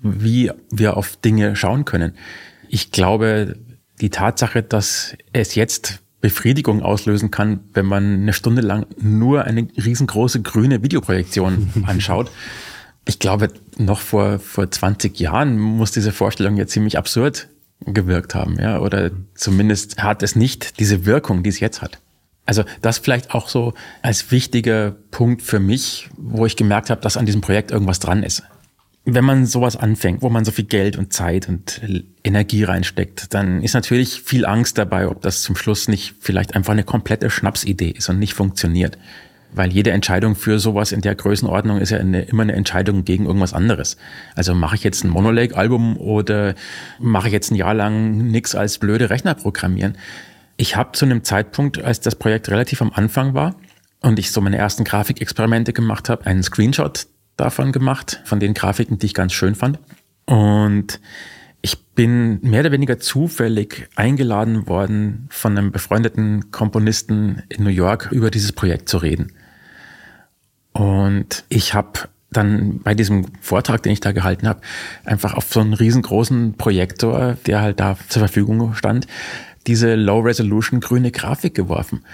wie 0.00 0.50
wir 0.70 0.96
auf 0.96 1.16
Dinge 1.16 1.56
schauen 1.56 1.84
können. 1.84 2.14
Ich 2.68 2.92
glaube, 2.92 3.56
die 4.00 4.10
Tatsache, 4.10 4.62
dass 4.62 5.16
es 5.32 5.54
jetzt 5.54 6.00
Befriedigung 6.20 6.82
auslösen 6.82 7.30
kann, 7.30 7.60
wenn 7.74 7.86
man 7.86 8.22
eine 8.22 8.32
Stunde 8.32 8.62
lang 8.62 8.86
nur 8.98 9.44
eine 9.44 9.68
riesengroße 9.76 10.40
grüne 10.42 10.82
Videoprojektion 10.82 11.70
anschaut. 11.86 12.30
Ich 13.04 13.18
glaube, 13.18 13.48
noch 13.76 14.00
vor, 14.00 14.38
vor 14.38 14.70
20 14.70 15.18
Jahren 15.18 15.58
muss 15.58 15.92
diese 15.92 16.12
Vorstellung 16.12 16.56
ja 16.56 16.66
ziemlich 16.66 16.96
absurd 16.96 17.48
gewirkt 17.80 18.34
haben, 18.34 18.58
ja, 18.58 18.78
oder 18.78 19.10
zumindest 19.34 20.02
hat 20.02 20.22
es 20.22 20.36
nicht 20.36 20.78
diese 20.80 21.04
Wirkung, 21.04 21.42
die 21.42 21.50
es 21.50 21.60
jetzt 21.60 21.82
hat. 21.82 21.98
Also 22.46 22.64
das 22.82 22.98
vielleicht 22.98 23.34
auch 23.34 23.48
so 23.48 23.74
als 24.02 24.30
wichtiger 24.30 24.92
Punkt 25.10 25.42
für 25.42 25.60
mich, 25.60 26.08
wo 26.16 26.46
ich 26.46 26.56
gemerkt 26.56 26.90
habe, 26.90 27.00
dass 27.00 27.16
an 27.16 27.26
diesem 27.26 27.40
Projekt 27.40 27.70
irgendwas 27.70 28.00
dran 28.00 28.22
ist 28.22 28.42
wenn 29.04 29.24
man 29.24 29.44
sowas 29.44 29.76
anfängt, 29.76 30.22
wo 30.22 30.30
man 30.30 30.44
so 30.44 30.50
viel 30.50 30.64
Geld 30.64 30.96
und 30.96 31.12
Zeit 31.12 31.48
und 31.48 31.82
Energie 32.22 32.64
reinsteckt, 32.64 33.34
dann 33.34 33.62
ist 33.62 33.74
natürlich 33.74 34.22
viel 34.22 34.46
Angst 34.46 34.78
dabei, 34.78 35.08
ob 35.08 35.20
das 35.20 35.42
zum 35.42 35.56
Schluss 35.56 35.88
nicht 35.88 36.14
vielleicht 36.20 36.54
einfach 36.54 36.72
eine 36.72 36.84
komplette 36.84 37.28
Schnapsidee 37.28 37.90
ist 37.90 38.08
und 38.08 38.18
nicht 38.18 38.34
funktioniert. 38.34 38.96
Weil 39.54 39.72
jede 39.72 39.92
Entscheidung 39.92 40.34
für 40.34 40.58
sowas 40.58 40.92
in 40.92 41.00
der 41.00 41.14
Größenordnung 41.14 41.78
ist 41.78 41.90
ja 41.90 41.98
eine, 41.98 42.22
immer 42.22 42.42
eine 42.42 42.54
Entscheidung 42.54 43.04
gegen 43.04 43.26
irgendwas 43.26 43.54
anderes. 43.54 43.96
Also 44.34 44.54
mache 44.54 44.74
ich 44.74 44.84
jetzt 44.84 45.04
ein 45.04 45.10
Monolake-Album 45.10 45.96
oder 45.96 46.54
mache 46.98 47.28
ich 47.28 47.32
jetzt 47.32 47.50
ein 47.50 47.54
Jahr 47.54 47.74
lang 47.74 48.16
nichts 48.28 48.54
als 48.54 48.78
blöde 48.78 49.10
Rechner 49.10 49.34
programmieren. 49.34 49.96
Ich 50.56 50.76
habe 50.76 50.92
zu 50.92 51.04
einem 51.04 51.24
Zeitpunkt, 51.24 51.82
als 51.82 52.00
das 52.00 52.16
Projekt 52.16 52.48
relativ 52.48 52.82
am 52.82 52.92
Anfang 52.92 53.34
war 53.34 53.56
und 54.02 54.18
ich 54.18 54.30
so 54.30 54.40
meine 54.40 54.58
ersten 54.58 54.84
Grafikexperimente 54.84 55.72
gemacht 55.72 56.08
habe, 56.08 56.26
einen 56.26 56.42
Screenshot 56.42 57.06
davon 57.36 57.72
gemacht, 57.72 58.20
von 58.24 58.40
den 58.40 58.54
Grafiken, 58.54 58.98
die 58.98 59.06
ich 59.06 59.14
ganz 59.14 59.32
schön 59.32 59.54
fand. 59.54 59.78
Und 60.26 61.00
ich 61.62 61.82
bin 61.94 62.40
mehr 62.42 62.60
oder 62.60 62.72
weniger 62.72 62.98
zufällig 62.98 63.88
eingeladen 63.96 64.66
worden, 64.68 65.26
von 65.30 65.56
einem 65.56 65.72
befreundeten 65.72 66.50
Komponisten 66.50 67.42
in 67.48 67.64
New 67.64 67.70
York 67.70 68.10
über 68.12 68.30
dieses 68.30 68.52
Projekt 68.52 68.88
zu 68.88 68.98
reden. 68.98 69.32
Und 70.74 71.44
ich 71.48 71.72
habe 71.72 72.08
dann 72.30 72.80
bei 72.80 72.94
diesem 72.94 73.26
Vortrag, 73.40 73.82
den 73.82 73.92
ich 73.92 74.00
da 74.00 74.12
gehalten 74.12 74.48
habe, 74.48 74.60
einfach 75.04 75.34
auf 75.34 75.52
so 75.52 75.60
einen 75.60 75.72
riesengroßen 75.72 76.54
Projektor, 76.54 77.36
der 77.46 77.62
halt 77.62 77.80
da 77.80 77.96
zur 78.08 78.20
Verfügung 78.20 78.74
stand, 78.74 79.06
diese 79.66 79.94
Low-Resolution 79.94 80.80
grüne 80.80 81.10
Grafik 81.10 81.54
geworfen. 81.54 82.04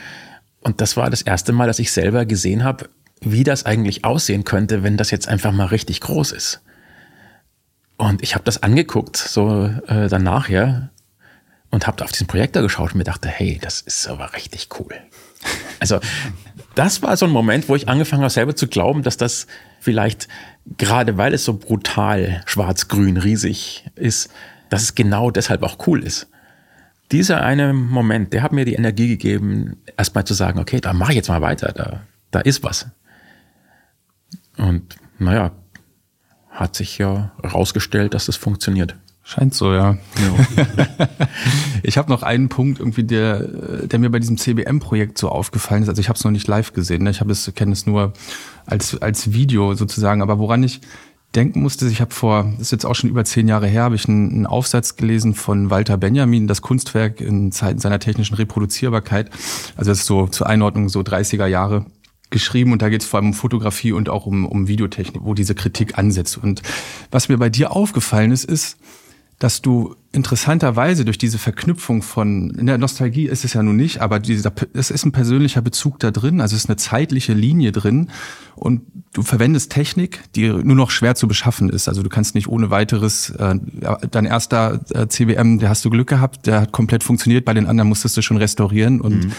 Und 0.61 0.81
das 0.81 0.97
war 0.97 1.11
das 1.11 1.23
erste 1.23 1.53
Mal, 1.53 1.67
dass 1.67 1.79
ich 1.79 1.91
selber 1.91 2.27
gesehen 2.27 2.63
habe, 2.63 2.91
wie 3.23 3.45
das 3.45 3.67
eigentlich 3.67 4.05
aussehen 4.05 4.45
könnte, 4.45 4.83
wenn 4.83 4.97
das 4.97 5.11
jetzt 5.11 5.27
einfach 5.27 5.53
mal 5.53 5.67
richtig 5.67 6.01
groß 6.03 6.33
ist. 6.33 6.61
Und 7.97 8.23
ich 8.23 8.35
habe 8.35 8.45
das 8.45 8.63
angeguckt, 8.63 9.17
so 9.17 9.71
äh, 9.87 10.09
danach, 10.09 10.49
ja, 10.49 10.91
und 11.71 11.87
habe 11.87 12.03
auf 12.05 12.13
diesen 12.13 12.27
Projektor 12.27 12.63
geschaut 12.63 12.93
und 12.93 12.99
mir 12.99 13.05
dachte, 13.05 13.29
hey, 13.29 13.59
das 13.61 13.81
ist 13.81 14.07
aber 14.09 14.35
richtig 14.35 14.69
cool. 14.79 14.95
Also 15.79 16.01
das 16.75 17.03
war 17.03 17.17
so 17.17 17.27
ein 17.27 17.33
Moment, 17.33 17.69
wo 17.69 17.77
ich 17.77 17.89
angefangen 17.89 18.23
habe, 18.23 18.31
selber 18.31 18.55
zu 18.55 18.69
glauben, 18.69 19.03
dass 19.03 19.17
das 19.17 19.47
vielleicht, 19.81 20.29
gerade 20.79 21.17
weil 21.17 21.35
es 21.35 21.45
so 21.45 21.55
brutal 21.55 22.43
schwarz-grün 22.47 23.17
riesig 23.17 23.87
ist, 23.97 24.31
dass 24.69 24.83
es 24.83 24.95
genau 24.95 25.31
deshalb 25.31 25.63
auch 25.63 25.87
cool 25.87 26.03
ist. 26.03 26.29
Dieser 27.13 27.43
eine 27.43 27.73
Moment, 27.73 28.33
der 28.33 28.43
hat 28.43 28.53
mir 28.53 28.65
die 28.65 28.75
Energie 28.75 29.09
gegeben, 29.09 29.83
erstmal 29.97 30.25
zu 30.25 30.35
sagen, 30.35 30.61
okay, 30.61 30.81
da 30.81 30.93
mache 30.93 31.13
ich 31.13 31.17
jetzt 31.17 31.29
mal 31.29 31.43
weiter, 31.43 31.73
da, 31.73 32.03
da 32.31 32.41
ist 32.41 32.63
was. 32.63 32.87
Und 34.57 34.97
naja, 35.19 35.51
hat 36.51 36.77
sich 36.77 36.99
ja 36.99 37.33
herausgestellt, 37.43 38.15
dass 38.15 38.27
das 38.27 38.37
funktioniert. 38.37 38.95
Scheint 39.31 39.55
so, 39.55 39.73
ja. 39.73 39.97
ja. 40.19 41.09
ich 41.85 41.99
habe 41.99 42.11
noch 42.11 42.25
einen 42.25 42.49
Punkt 42.49 42.81
irgendwie, 42.81 43.05
der, 43.05 43.87
der 43.87 44.01
mir 44.01 44.11
bei 44.11 44.19
diesem 44.19 44.37
CBM-Projekt 44.37 45.19
so 45.19 45.29
aufgefallen 45.29 45.85
ist. 45.85 45.89
Also 45.89 46.01
ich 46.01 46.09
habe 46.09 46.17
es 46.17 46.25
noch 46.25 46.33
nicht 46.33 46.49
live 46.49 46.73
gesehen, 46.73 47.05
ne? 47.05 47.11
ich 47.11 47.21
habe 47.21 47.31
es 47.31 47.49
kenne 47.55 47.71
es 47.71 47.87
nur 47.87 48.13
als 48.67 49.01
als 49.01 49.33
Video 49.33 49.77
sozusagen. 49.77 50.21
Aber 50.21 50.41
woran 50.41 50.65
ich 50.65 50.81
denken 51.37 51.63
musste, 51.63 51.87
ich 51.87 52.01
habe 52.01 52.13
vor, 52.13 52.53
das 52.55 52.63
ist 52.63 52.73
jetzt 52.73 52.85
auch 52.85 52.97
schon 52.97 53.09
über 53.09 53.25
zehn 53.25 53.47
Jahre 53.47 53.69
her, 53.69 53.85
habe 53.85 53.95
ich 53.95 54.09
einen, 54.09 54.33
einen 54.33 54.47
Aufsatz 54.47 54.97
gelesen 54.97 55.37
von 55.37 55.71
Walter 55.71 55.97
Benjamin, 55.97 56.49
das 56.49 56.61
Kunstwerk 56.61 57.21
in 57.21 57.53
Zeiten 57.53 57.79
seiner 57.79 58.01
technischen 58.01 58.35
Reproduzierbarkeit. 58.35 59.31
Also 59.77 59.93
das 59.93 60.01
ist 60.01 60.07
so 60.07 60.27
zur 60.27 60.49
Einordnung 60.49 60.89
so 60.89 61.03
30er 61.03 61.47
Jahre 61.47 61.87
geschrieben 62.31 62.73
und 62.73 62.83
da 62.83 62.89
geht 62.89 63.03
es 63.03 63.07
vor 63.07 63.19
allem 63.19 63.29
um 63.29 63.35
Fotografie 63.35 63.93
und 63.93 64.09
auch 64.09 64.27
um, 64.27 64.45
um 64.45 64.67
Videotechnik, 64.67 65.23
wo 65.25 65.35
diese 65.35 65.55
Kritik 65.55 65.99
ansetzt. 65.99 66.37
Und 66.37 66.63
was 67.13 67.29
mir 67.29 67.39
bei 67.39 67.49
dir 67.49 67.71
aufgefallen 67.71 68.33
ist, 68.33 68.45
ist, 68.45 68.77
dass 69.41 69.63
du 69.63 69.97
interessanterweise 70.13 71.07
durch 71.07 71.17
diese 71.17 71.39
Verknüpfung 71.39 72.03
von, 72.03 72.51
in 72.51 72.67
der 72.67 72.77
Nostalgie 72.77 73.27
ist 73.27 73.45
es 73.45 73.55
ja 73.55 73.63
nun 73.63 73.77
nicht, 73.77 74.03
aber 74.03 74.21
dieser, 74.21 74.53
es 74.75 74.91
ist 74.91 75.07
ein 75.07 75.13
persönlicher 75.13 75.63
Bezug 75.63 75.99
da 75.99 76.11
drin, 76.11 76.43
also 76.43 76.55
es 76.55 76.65
ist 76.65 76.69
eine 76.69 76.77
zeitliche 76.77 77.33
Linie 77.33 77.73
drin 77.73 78.11
und 78.55 78.83
du 79.15 79.23
verwendest 79.23 79.73
Technik, 79.73 80.21
die 80.37 80.49
nur 80.49 80.77
noch 80.77 80.91
schwer 80.91 81.15
zu 81.15 81.27
beschaffen 81.27 81.71
ist. 81.71 81.89
Also 81.89 82.03
du 82.03 82.11
kannst 82.11 82.35
nicht 82.35 82.49
ohne 82.49 82.71
weiteres, 82.71 83.31
äh, 83.31 83.55
dein 84.11 84.27
erster 84.27 84.81
äh, 84.91 85.09
CBM, 85.09 85.59
der 85.59 85.71
hast 85.71 85.85
du 85.87 85.91
Glück 85.91 86.09
gehabt, 86.09 86.47
der 86.47 86.61
hat 86.63 86.73
komplett 86.73 87.03
funktioniert, 87.03 87.47
bei 87.47 87.55
den 87.55 87.67
anderen 87.67 87.89
musstest 87.89 88.19
du 88.19 88.23
schon 88.23 88.37
restaurieren 88.37 89.01
und 89.01 89.25
mhm 89.25 89.33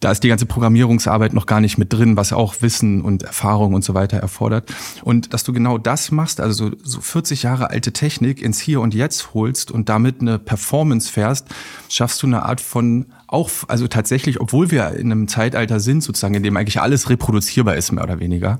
da 0.00 0.10
ist 0.10 0.22
die 0.22 0.28
ganze 0.28 0.44
Programmierungsarbeit 0.44 1.32
noch 1.32 1.46
gar 1.46 1.60
nicht 1.60 1.78
mit 1.78 1.92
drin, 1.92 2.16
was 2.16 2.32
auch 2.32 2.60
Wissen 2.60 3.00
und 3.00 3.22
Erfahrung 3.22 3.72
und 3.72 3.82
so 3.82 3.94
weiter 3.94 4.18
erfordert. 4.18 4.72
Und 5.02 5.32
dass 5.32 5.42
du 5.42 5.54
genau 5.54 5.78
das 5.78 6.10
machst, 6.10 6.40
also 6.40 6.72
so 6.82 7.00
40 7.00 7.44
Jahre 7.44 7.70
alte 7.70 7.92
Technik 7.92 8.42
ins 8.42 8.60
Hier 8.60 8.82
und 8.82 8.94
Jetzt 8.94 9.32
holst 9.32 9.70
und 9.70 9.88
damit 9.88 10.20
eine 10.20 10.38
Performance 10.38 11.10
fährst, 11.10 11.48
schaffst 11.88 12.22
du 12.22 12.26
eine 12.26 12.42
Art 12.42 12.60
von 12.60 13.06
auch, 13.26 13.50
also 13.68 13.88
tatsächlich, 13.88 14.40
obwohl 14.40 14.70
wir 14.70 14.90
in 14.92 15.10
einem 15.10 15.28
Zeitalter 15.28 15.80
sind, 15.80 16.02
sozusagen, 16.02 16.34
in 16.34 16.42
dem 16.42 16.56
eigentlich 16.56 16.80
alles 16.80 17.08
reproduzierbar 17.08 17.76
ist, 17.76 17.90
mehr 17.90 18.04
oder 18.04 18.20
weniger, 18.20 18.58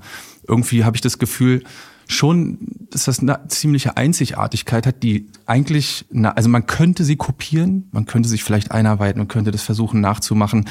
irgendwie 0.49 0.85
habe 0.85 0.97
ich 0.97 1.03
das 1.03 1.19
Gefühl, 1.19 1.63
schon, 2.09 2.59
dass 2.91 3.05
das 3.05 3.19
eine 3.19 3.41
ziemliche 3.49 3.97
Einzigartigkeit 3.97 4.87
hat, 4.87 5.03
die 5.03 5.29
eigentlich, 5.45 6.07
also 6.23 6.49
man 6.49 6.67
könnte 6.67 7.05
sie 7.05 7.17
kopieren, 7.17 7.89
man 7.93 8.07
könnte 8.07 8.29
sich 8.29 8.45
vielleicht 8.45 8.71
einarbeiten 8.71 9.21
und 9.21 9.29
könnte 9.29 9.51
das 9.51 9.63
versuchen 9.63 10.01
nachzumachen. 10.01 10.67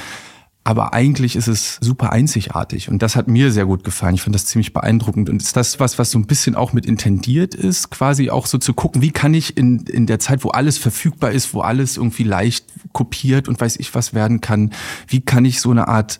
Aber 0.67 0.95
eigentlich 0.95 1.35
ist 1.35 1.47
es 1.47 1.77
super 1.79 2.11
einzigartig 2.11 2.89
und 2.89 3.03
das 3.03 3.15
hat 3.15 3.27
mir 3.27 3.51
sehr 3.51 3.67
gut 3.67 3.83
gefallen. 3.83 4.15
Ich 4.15 4.23
finde 4.23 4.37
das 4.37 4.47
ziemlich 4.47 4.73
beeindruckend 4.73 5.29
und 5.29 5.39
ist 5.39 5.55
das 5.55 5.79
was, 5.79 5.99
was 5.99 6.09
so 6.09 6.17
ein 6.17 6.25
bisschen 6.25 6.55
auch 6.55 6.73
mit 6.73 6.87
intendiert 6.87 7.53
ist, 7.53 7.91
quasi 7.91 8.31
auch 8.31 8.47
so 8.47 8.57
zu 8.57 8.73
gucken, 8.73 9.03
wie 9.03 9.11
kann 9.11 9.35
ich 9.35 9.57
in, 9.57 9.81
in 9.81 10.07
der 10.07 10.17
Zeit, 10.17 10.43
wo 10.43 10.49
alles 10.49 10.79
verfügbar 10.79 11.31
ist, 11.31 11.53
wo 11.53 11.61
alles 11.61 11.97
irgendwie 11.97 12.23
leicht 12.23 12.65
kopiert 12.93 13.47
und 13.47 13.61
weiß 13.61 13.75
ich 13.77 13.93
was 13.93 14.15
werden 14.15 14.41
kann, 14.41 14.73
wie 15.07 15.21
kann 15.21 15.45
ich 15.45 15.61
so 15.61 15.69
eine 15.69 15.87
Art, 15.87 16.17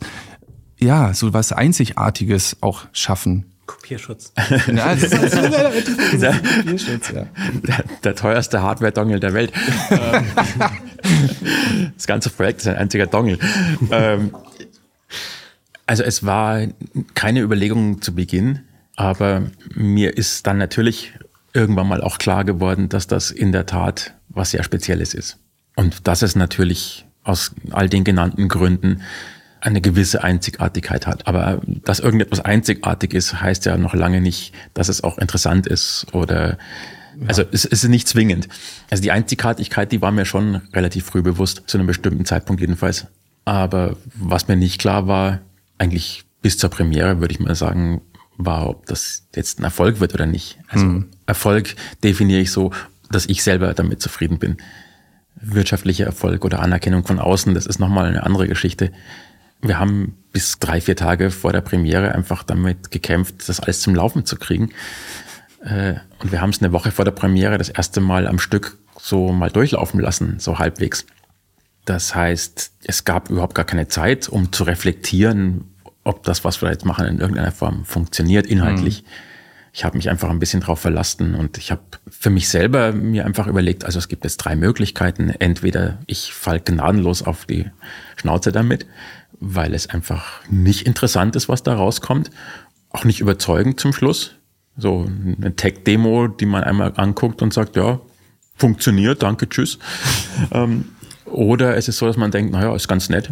ja, 0.78 1.12
so 1.12 1.34
was 1.34 1.50
Einzigartiges 1.50 2.58
auch 2.60 2.86
schaffen? 2.92 3.46
Kopierschutz. 3.66 4.32
ja, 4.68 4.94
das 4.94 5.02
ist 5.02 5.34
der, 6.22 6.34
Kopierschutz, 6.62 7.10
ja. 7.10 7.26
Der, 7.64 7.84
der 8.04 8.14
teuerste 8.14 8.62
Hardware-Dongle 8.62 9.18
der 9.18 9.34
Welt. 9.34 9.52
Das 11.94 12.06
ganze 12.06 12.30
Projekt 12.30 12.60
ist 12.60 12.68
ein 12.68 12.76
einziger 12.76 13.06
Dongle. 13.06 13.38
Ähm, 13.90 14.34
also 15.86 16.02
es 16.02 16.24
war 16.24 16.66
keine 17.14 17.40
Überlegung 17.40 18.02
zu 18.02 18.14
Beginn, 18.14 18.60
aber 18.96 19.44
mir 19.74 20.16
ist 20.16 20.46
dann 20.46 20.58
natürlich 20.58 21.12
irgendwann 21.52 21.88
mal 21.88 22.02
auch 22.02 22.18
klar 22.18 22.44
geworden, 22.44 22.88
dass 22.88 23.06
das 23.06 23.30
in 23.30 23.52
der 23.52 23.66
Tat 23.66 24.14
was 24.28 24.50
sehr 24.50 24.62
Spezielles 24.62 25.14
ist. 25.14 25.38
Und 25.76 26.06
dass 26.08 26.22
es 26.22 26.36
natürlich 26.36 27.06
aus 27.24 27.54
all 27.70 27.88
den 27.88 28.04
genannten 28.04 28.48
Gründen 28.48 29.02
eine 29.60 29.80
gewisse 29.80 30.22
Einzigartigkeit 30.22 31.06
hat. 31.06 31.26
Aber 31.26 31.60
dass 31.66 32.00
irgendetwas 32.00 32.40
einzigartig 32.40 33.14
ist, 33.14 33.40
heißt 33.40 33.66
ja 33.66 33.76
noch 33.76 33.94
lange 33.94 34.20
nicht, 34.20 34.54
dass 34.74 34.88
es 34.88 35.02
auch 35.02 35.18
interessant 35.18 35.66
ist 35.66 36.06
oder 36.12 36.58
also 37.26 37.42
es, 37.52 37.64
es 37.64 37.82
ist 37.82 37.88
nicht 37.88 38.08
zwingend. 38.08 38.48
Also 38.90 39.02
die 39.02 39.12
Einzigartigkeit, 39.12 39.92
die 39.92 40.02
war 40.02 40.12
mir 40.12 40.24
schon 40.24 40.56
relativ 40.72 41.06
früh 41.06 41.22
bewusst, 41.22 41.64
zu 41.66 41.78
einem 41.78 41.86
bestimmten 41.86 42.24
Zeitpunkt 42.24 42.60
jedenfalls. 42.60 43.06
Aber 43.44 43.96
was 44.14 44.48
mir 44.48 44.56
nicht 44.56 44.80
klar 44.80 45.06
war, 45.06 45.40
eigentlich 45.78 46.24
bis 46.42 46.58
zur 46.58 46.70
Premiere, 46.70 47.20
würde 47.20 47.32
ich 47.32 47.40
mal 47.40 47.54
sagen, 47.54 48.02
war, 48.36 48.68
ob 48.68 48.86
das 48.86 49.26
jetzt 49.34 49.60
ein 49.60 49.64
Erfolg 49.64 50.00
wird 50.00 50.14
oder 50.14 50.26
nicht. 50.26 50.58
Also 50.68 50.84
mhm. 50.84 51.06
Erfolg 51.26 51.74
definiere 52.02 52.40
ich 52.40 52.50
so, 52.50 52.72
dass 53.10 53.26
ich 53.26 53.42
selber 53.42 53.72
damit 53.74 54.02
zufrieden 54.02 54.38
bin. 54.38 54.56
Wirtschaftlicher 55.36 56.06
Erfolg 56.06 56.44
oder 56.44 56.60
Anerkennung 56.60 57.06
von 57.06 57.18
außen, 57.18 57.54
das 57.54 57.66
ist 57.66 57.78
nochmal 57.78 58.06
eine 58.06 58.24
andere 58.24 58.48
Geschichte. 58.48 58.92
Wir 59.62 59.78
haben 59.78 60.16
bis 60.32 60.58
drei, 60.58 60.80
vier 60.80 60.96
Tage 60.96 61.30
vor 61.30 61.52
der 61.52 61.60
Premiere 61.60 62.14
einfach 62.14 62.42
damit 62.42 62.90
gekämpft, 62.90 63.48
das 63.48 63.60
alles 63.60 63.80
zum 63.80 63.94
Laufen 63.94 64.26
zu 64.26 64.36
kriegen. 64.36 64.70
Äh, 65.66 65.96
und 66.20 66.32
wir 66.32 66.40
haben 66.40 66.50
es 66.50 66.62
eine 66.62 66.72
Woche 66.72 66.90
vor 66.90 67.04
der 67.04 67.12
Premiere 67.12 67.58
das 67.58 67.68
erste 67.68 68.00
Mal 68.00 68.26
am 68.26 68.38
Stück 68.38 68.78
so 68.98 69.32
mal 69.32 69.50
durchlaufen 69.50 70.00
lassen, 70.00 70.38
so 70.38 70.58
halbwegs. 70.58 71.06
Das 71.84 72.14
heißt, 72.14 72.72
es 72.84 73.04
gab 73.04 73.30
überhaupt 73.30 73.54
gar 73.54 73.64
keine 73.64 73.88
Zeit, 73.88 74.28
um 74.28 74.52
zu 74.52 74.64
reflektieren, 74.64 75.64
ob 76.04 76.22
das, 76.22 76.44
was 76.44 76.62
wir 76.62 76.70
jetzt 76.70 76.84
machen, 76.84 77.06
in 77.06 77.18
irgendeiner 77.18 77.52
Form 77.52 77.84
funktioniert 77.84 78.46
inhaltlich. 78.46 79.02
Mhm. 79.02 79.08
Ich 79.72 79.84
habe 79.84 79.96
mich 79.96 80.08
einfach 80.08 80.30
ein 80.30 80.38
bisschen 80.38 80.60
drauf 80.60 80.80
verlassen 80.80 81.34
und 81.34 81.58
ich 81.58 81.70
habe 81.70 81.82
für 82.08 82.30
mich 82.30 82.48
selber 82.48 82.92
mir 82.92 83.26
einfach 83.26 83.46
überlegt, 83.46 83.84
also 83.84 83.98
es 83.98 84.08
gibt 84.08 84.24
jetzt 84.24 84.38
drei 84.38 84.56
Möglichkeiten. 84.56 85.28
Entweder 85.28 85.98
ich 86.06 86.32
fall 86.32 86.60
gnadenlos 86.60 87.22
auf 87.22 87.44
die 87.44 87.70
Schnauze 88.16 88.52
damit, 88.52 88.86
weil 89.38 89.74
es 89.74 89.90
einfach 89.90 90.40
nicht 90.48 90.86
interessant 90.86 91.36
ist, 91.36 91.48
was 91.48 91.62
da 91.62 91.74
rauskommt. 91.74 92.30
Auch 92.90 93.04
nicht 93.04 93.20
überzeugend 93.20 93.78
zum 93.78 93.92
Schluss. 93.92 94.35
So 94.76 95.06
eine 95.40 95.56
Tech-Demo, 95.56 96.28
die 96.28 96.46
man 96.46 96.64
einmal 96.64 96.92
anguckt 96.96 97.42
und 97.42 97.52
sagt, 97.52 97.76
ja, 97.76 98.00
funktioniert, 98.54 99.22
danke, 99.22 99.48
tschüss. 99.48 99.78
ähm, 100.52 100.86
oder 101.24 101.76
es 101.76 101.88
ist 101.88 101.98
so, 101.98 102.06
dass 102.06 102.16
man 102.16 102.30
denkt, 102.30 102.52
naja, 102.52 102.74
ist 102.74 102.88
ganz 102.88 103.08
nett, 103.08 103.30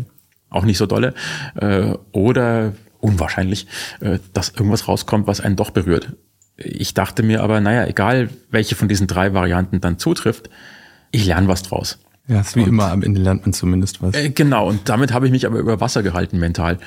auch 0.50 0.64
nicht 0.64 0.78
so 0.78 0.86
dolle. 0.86 1.14
Äh, 1.56 1.94
oder 2.12 2.72
unwahrscheinlich, 3.00 3.66
äh, 4.00 4.18
dass 4.32 4.50
irgendwas 4.50 4.88
rauskommt, 4.88 5.26
was 5.26 5.40
einen 5.40 5.56
doch 5.56 5.70
berührt. 5.70 6.12
Ich 6.56 6.94
dachte 6.94 7.22
mir 7.22 7.42
aber, 7.42 7.60
naja, 7.60 7.86
egal 7.86 8.30
welche 8.50 8.76
von 8.76 8.88
diesen 8.88 9.06
drei 9.06 9.34
Varianten 9.34 9.80
dann 9.80 9.98
zutrifft, 9.98 10.48
ich 11.10 11.26
lerne 11.26 11.48
was 11.48 11.62
draus. 11.62 11.98
Ja, 12.26 12.40
ist 12.40 12.56
wie 12.56 12.60
und, 12.60 12.68
immer, 12.68 12.90
am 12.90 13.02
Ende 13.02 13.20
lernt 13.20 13.42
man 13.42 13.52
zumindest 13.52 14.02
was. 14.02 14.14
Äh, 14.14 14.30
genau, 14.30 14.68
und 14.68 14.88
damit 14.88 15.12
habe 15.12 15.26
ich 15.26 15.32
mich 15.32 15.46
aber 15.46 15.58
über 15.58 15.80
Wasser 15.80 16.02
gehalten 16.02 16.38
mental. 16.38 16.78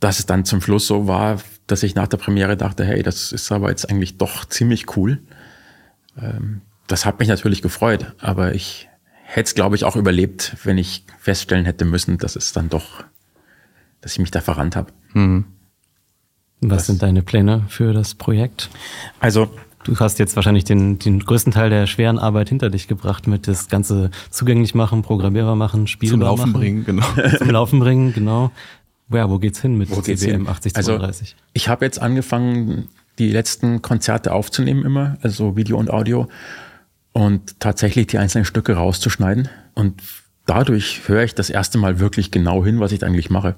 Dass 0.00 0.18
es 0.18 0.24
dann 0.24 0.46
zum 0.46 0.62
Schluss 0.62 0.86
so 0.86 1.06
war, 1.06 1.38
dass 1.70 1.82
ich 1.82 1.94
nach 1.94 2.08
der 2.08 2.16
Premiere 2.16 2.56
dachte, 2.56 2.84
hey, 2.84 3.02
das 3.02 3.32
ist 3.32 3.50
aber 3.52 3.70
jetzt 3.70 3.88
eigentlich 3.88 4.18
doch 4.18 4.44
ziemlich 4.44 4.96
cool. 4.96 5.22
Ähm, 6.20 6.62
das 6.86 7.06
hat 7.06 7.18
mich 7.20 7.28
natürlich 7.28 7.62
gefreut, 7.62 8.14
aber 8.18 8.54
ich 8.54 8.88
hätte 9.22 9.48
es, 9.48 9.54
glaube 9.54 9.76
ich, 9.76 9.84
auch 9.84 9.96
überlebt, 9.96 10.56
wenn 10.64 10.78
ich 10.78 11.04
feststellen 11.18 11.64
hätte 11.64 11.84
müssen, 11.84 12.18
dass 12.18 12.36
es 12.36 12.52
dann 12.52 12.68
doch, 12.68 13.04
dass 14.00 14.12
ich 14.12 14.18
mich 14.18 14.30
da 14.30 14.40
verrannt 14.40 14.74
habe. 14.74 14.92
Mhm. 15.12 15.44
Was 16.60 16.78
das, 16.78 16.86
sind 16.86 17.02
deine 17.02 17.22
Pläne 17.22 17.64
für 17.68 17.92
das 17.92 18.14
Projekt? 18.14 18.68
Also 19.20 19.50
Du 19.84 19.98
hast 19.98 20.18
jetzt 20.18 20.36
wahrscheinlich 20.36 20.64
den, 20.64 20.98
den 20.98 21.20
größten 21.20 21.54
Teil 21.54 21.70
der 21.70 21.86
schweren 21.86 22.18
Arbeit 22.18 22.50
hinter 22.50 22.68
dich 22.68 22.86
gebracht 22.86 23.26
mit 23.26 23.48
das 23.48 23.68
Ganze 23.68 24.10
zugänglich 24.28 24.74
machen, 24.74 25.00
programmierbar 25.02 25.56
machen, 25.56 25.86
spielbar 25.86 26.12
Zum 26.12 26.20
Laufen 26.20 26.40
machen. 26.40 26.52
bringen, 26.52 26.84
genau. 26.84 27.06
Zum 27.38 27.50
Laufen 27.50 27.80
bringen, 27.80 28.12
genau. 28.12 28.50
Ja, 29.12 29.28
wo 29.28 29.38
geht's 29.38 29.60
hin 29.60 29.76
mit 29.76 29.90
wo 29.90 30.00
CBM 30.00 30.46
8032? 30.46 30.76
Also, 30.76 31.44
ich 31.52 31.68
habe 31.68 31.84
jetzt 31.84 32.00
angefangen, 32.00 32.88
die 33.18 33.30
letzten 33.30 33.82
Konzerte 33.82 34.32
aufzunehmen 34.32 34.84
immer, 34.84 35.18
also 35.22 35.56
Video 35.56 35.78
und 35.78 35.90
Audio 35.90 36.28
und 37.12 37.58
tatsächlich 37.60 38.06
die 38.06 38.18
einzelnen 38.18 38.44
Stücke 38.44 38.74
rauszuschneiden 38.74 39.48
und 39.74 40.02
dadurch 40.46 41.02
höre 41.06 41.22
ich 41.22 41.34
das 41.34 41.50
erste 41.50 41.78
Mal 41.78 42.00
wirklich 42.00 42.30
genau 42.30 42.64
hin, 42.64 42.80
was 42.80 42.92
ich 42.92 43.04
eigentlich 43.04 43.30
mache. 43.30 43.54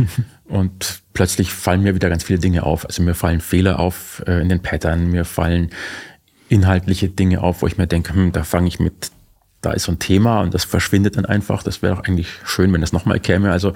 und 0.44 1.00
plötzlich 1.14 1.52
fallen 1.52 1.82
mir 1.82 1.94
wieder 1.94 2.10
ganz 2.10 2.24
viele 2.24 2.38
Dinge 2.38 2.64
auf. 2.64 2.84
Also 2.84 3.02
mir 3.02 3.14
fallen 3.14 3.40
Fehler 3.40 3.78
auf 3.78 4.22
äh, 4.26 4.40
in 4.40 4.48
den 4.48 4.60
Pattern, 4.60 5.10
mir 5.10 5.24
fallen 5.24 5.70
inhaltliche 6.48 7.08
Dinge 7.08 7.42
auf, 7.42 7.62
wo 7.62 7.66
ich 7.66 7.78
mir 7.78 7.86
denke, 7.86 8.12
hm, 8.12 8.32
da 8.32 8.44
fange 8.44 8.68
ich 8.68 8.78
mit, 8.78 9.10
da 9.62 9.72
ist 9.72 9.84
so 9.84 9.92
ein 9.92 9.98
Thema 9.98 10.42
und 10.42 10.52
das 10.52 10.64
verschwindet 10.64 11.16
dann 11.16 11.24
einfach. 11.24 11.62
Das 11.62 11.80
wäre 11.80 11.96
doch 11.96 12.04
eigentlich 12.04 12.28
schön, 12.44 12.72
wenn 12.72 12.80
das 12.80 12.92
nochmal 12.92 13.18
käme. 13.18 13.50
Also 13.50 13.72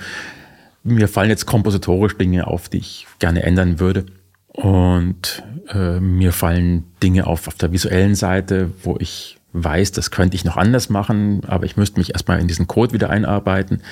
mir 0.83 1.09
fallen 1.09 1.31
jetzt 1.31 1.47
kompositorisch 1.47 2.17
Dinge 2.17 2.47
auf, 2.47 2.69
die 2.69 2.79
ich 2.79 3.07
gerne 3.19 3.43
ändern 3.43 3.81
würde. 3.81 4.07
Und 4.49 5.43
äh, 5.73 6.01
mir 6.01 6.33
fallen 6.33 6.85
Dinge 7.03 7.27
auf 7.27 7.49
auf 7.49 7.55
der 7.55 7.73
visuellen 7.73 8.15
Seite, 8.15 8.71
wo 8.83 8.97
ich 8.99 9.39
weiß, 9.53 9.93
das 9.93 10.11
könnte 10.11 10.37
ich 10.37 10.45
noch 10.45 10.57
anders 10.57 10.91
machen, 10.91 11.43
aber 11.47 11.65
ich 11.65 11.77
müsste 11.77 11.99
mich 11.99 12.13
erstmal 12.13 12.41
in 12.41 12.49
diesen 12.49 12.67
Code 12.67 12.93
wieder 12.93 13.11
einarbeiten. 13.11 13.83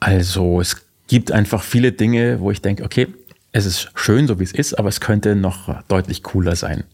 Also 0.00 0.60
es 0.60 0.86
gibt 1.06 1.32
einfach 1.32 1.62
viele 1.62 1.92
Dinge, 1.92 2.40
wo 2.40 2.50
ich 2.50 2.60
denke, 2.60 2.84
okay, 2.84 3.08
es 3.52 3.64
ist 3.64 3.90
schön, 3.94 4.26
so 4.26 4.38
wie 4.38 4.44
es 4.44 4.52
ist, 4.52 4.74
aber 4.78 4.88
es 4.88 5.00
könnte 5.00 5.34
noch 5.34 5.82
deutlich 5.88 6.22
cooler 6.22 6.56
sein. 6.56 6.84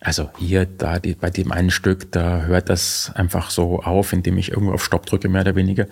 Also 0.00 0.28
hier, 0.38 0.66
da 0.66 0.98
die, 0.98 1.14
bei 1.14 1.30
dem 1.30 1.52
einen 1.52 1.70
Stück, 1.70 2.12
da 2.12 2.42
hört 2.42 2.68
das 2.68 3.10
einfach 3.14 3.50
so 3.50 3.80
auf, 3.82 4.12
indem 4.12 4.36
ich 4.36 4.50
irgendwo 4.50 4.74
auf 4.74 4.84
Stopp 4.84 5.06
drücke, 5.06 5.28
mehr 5.28 5.40
oder 5.40 5.56
weniger. 5.56 5.86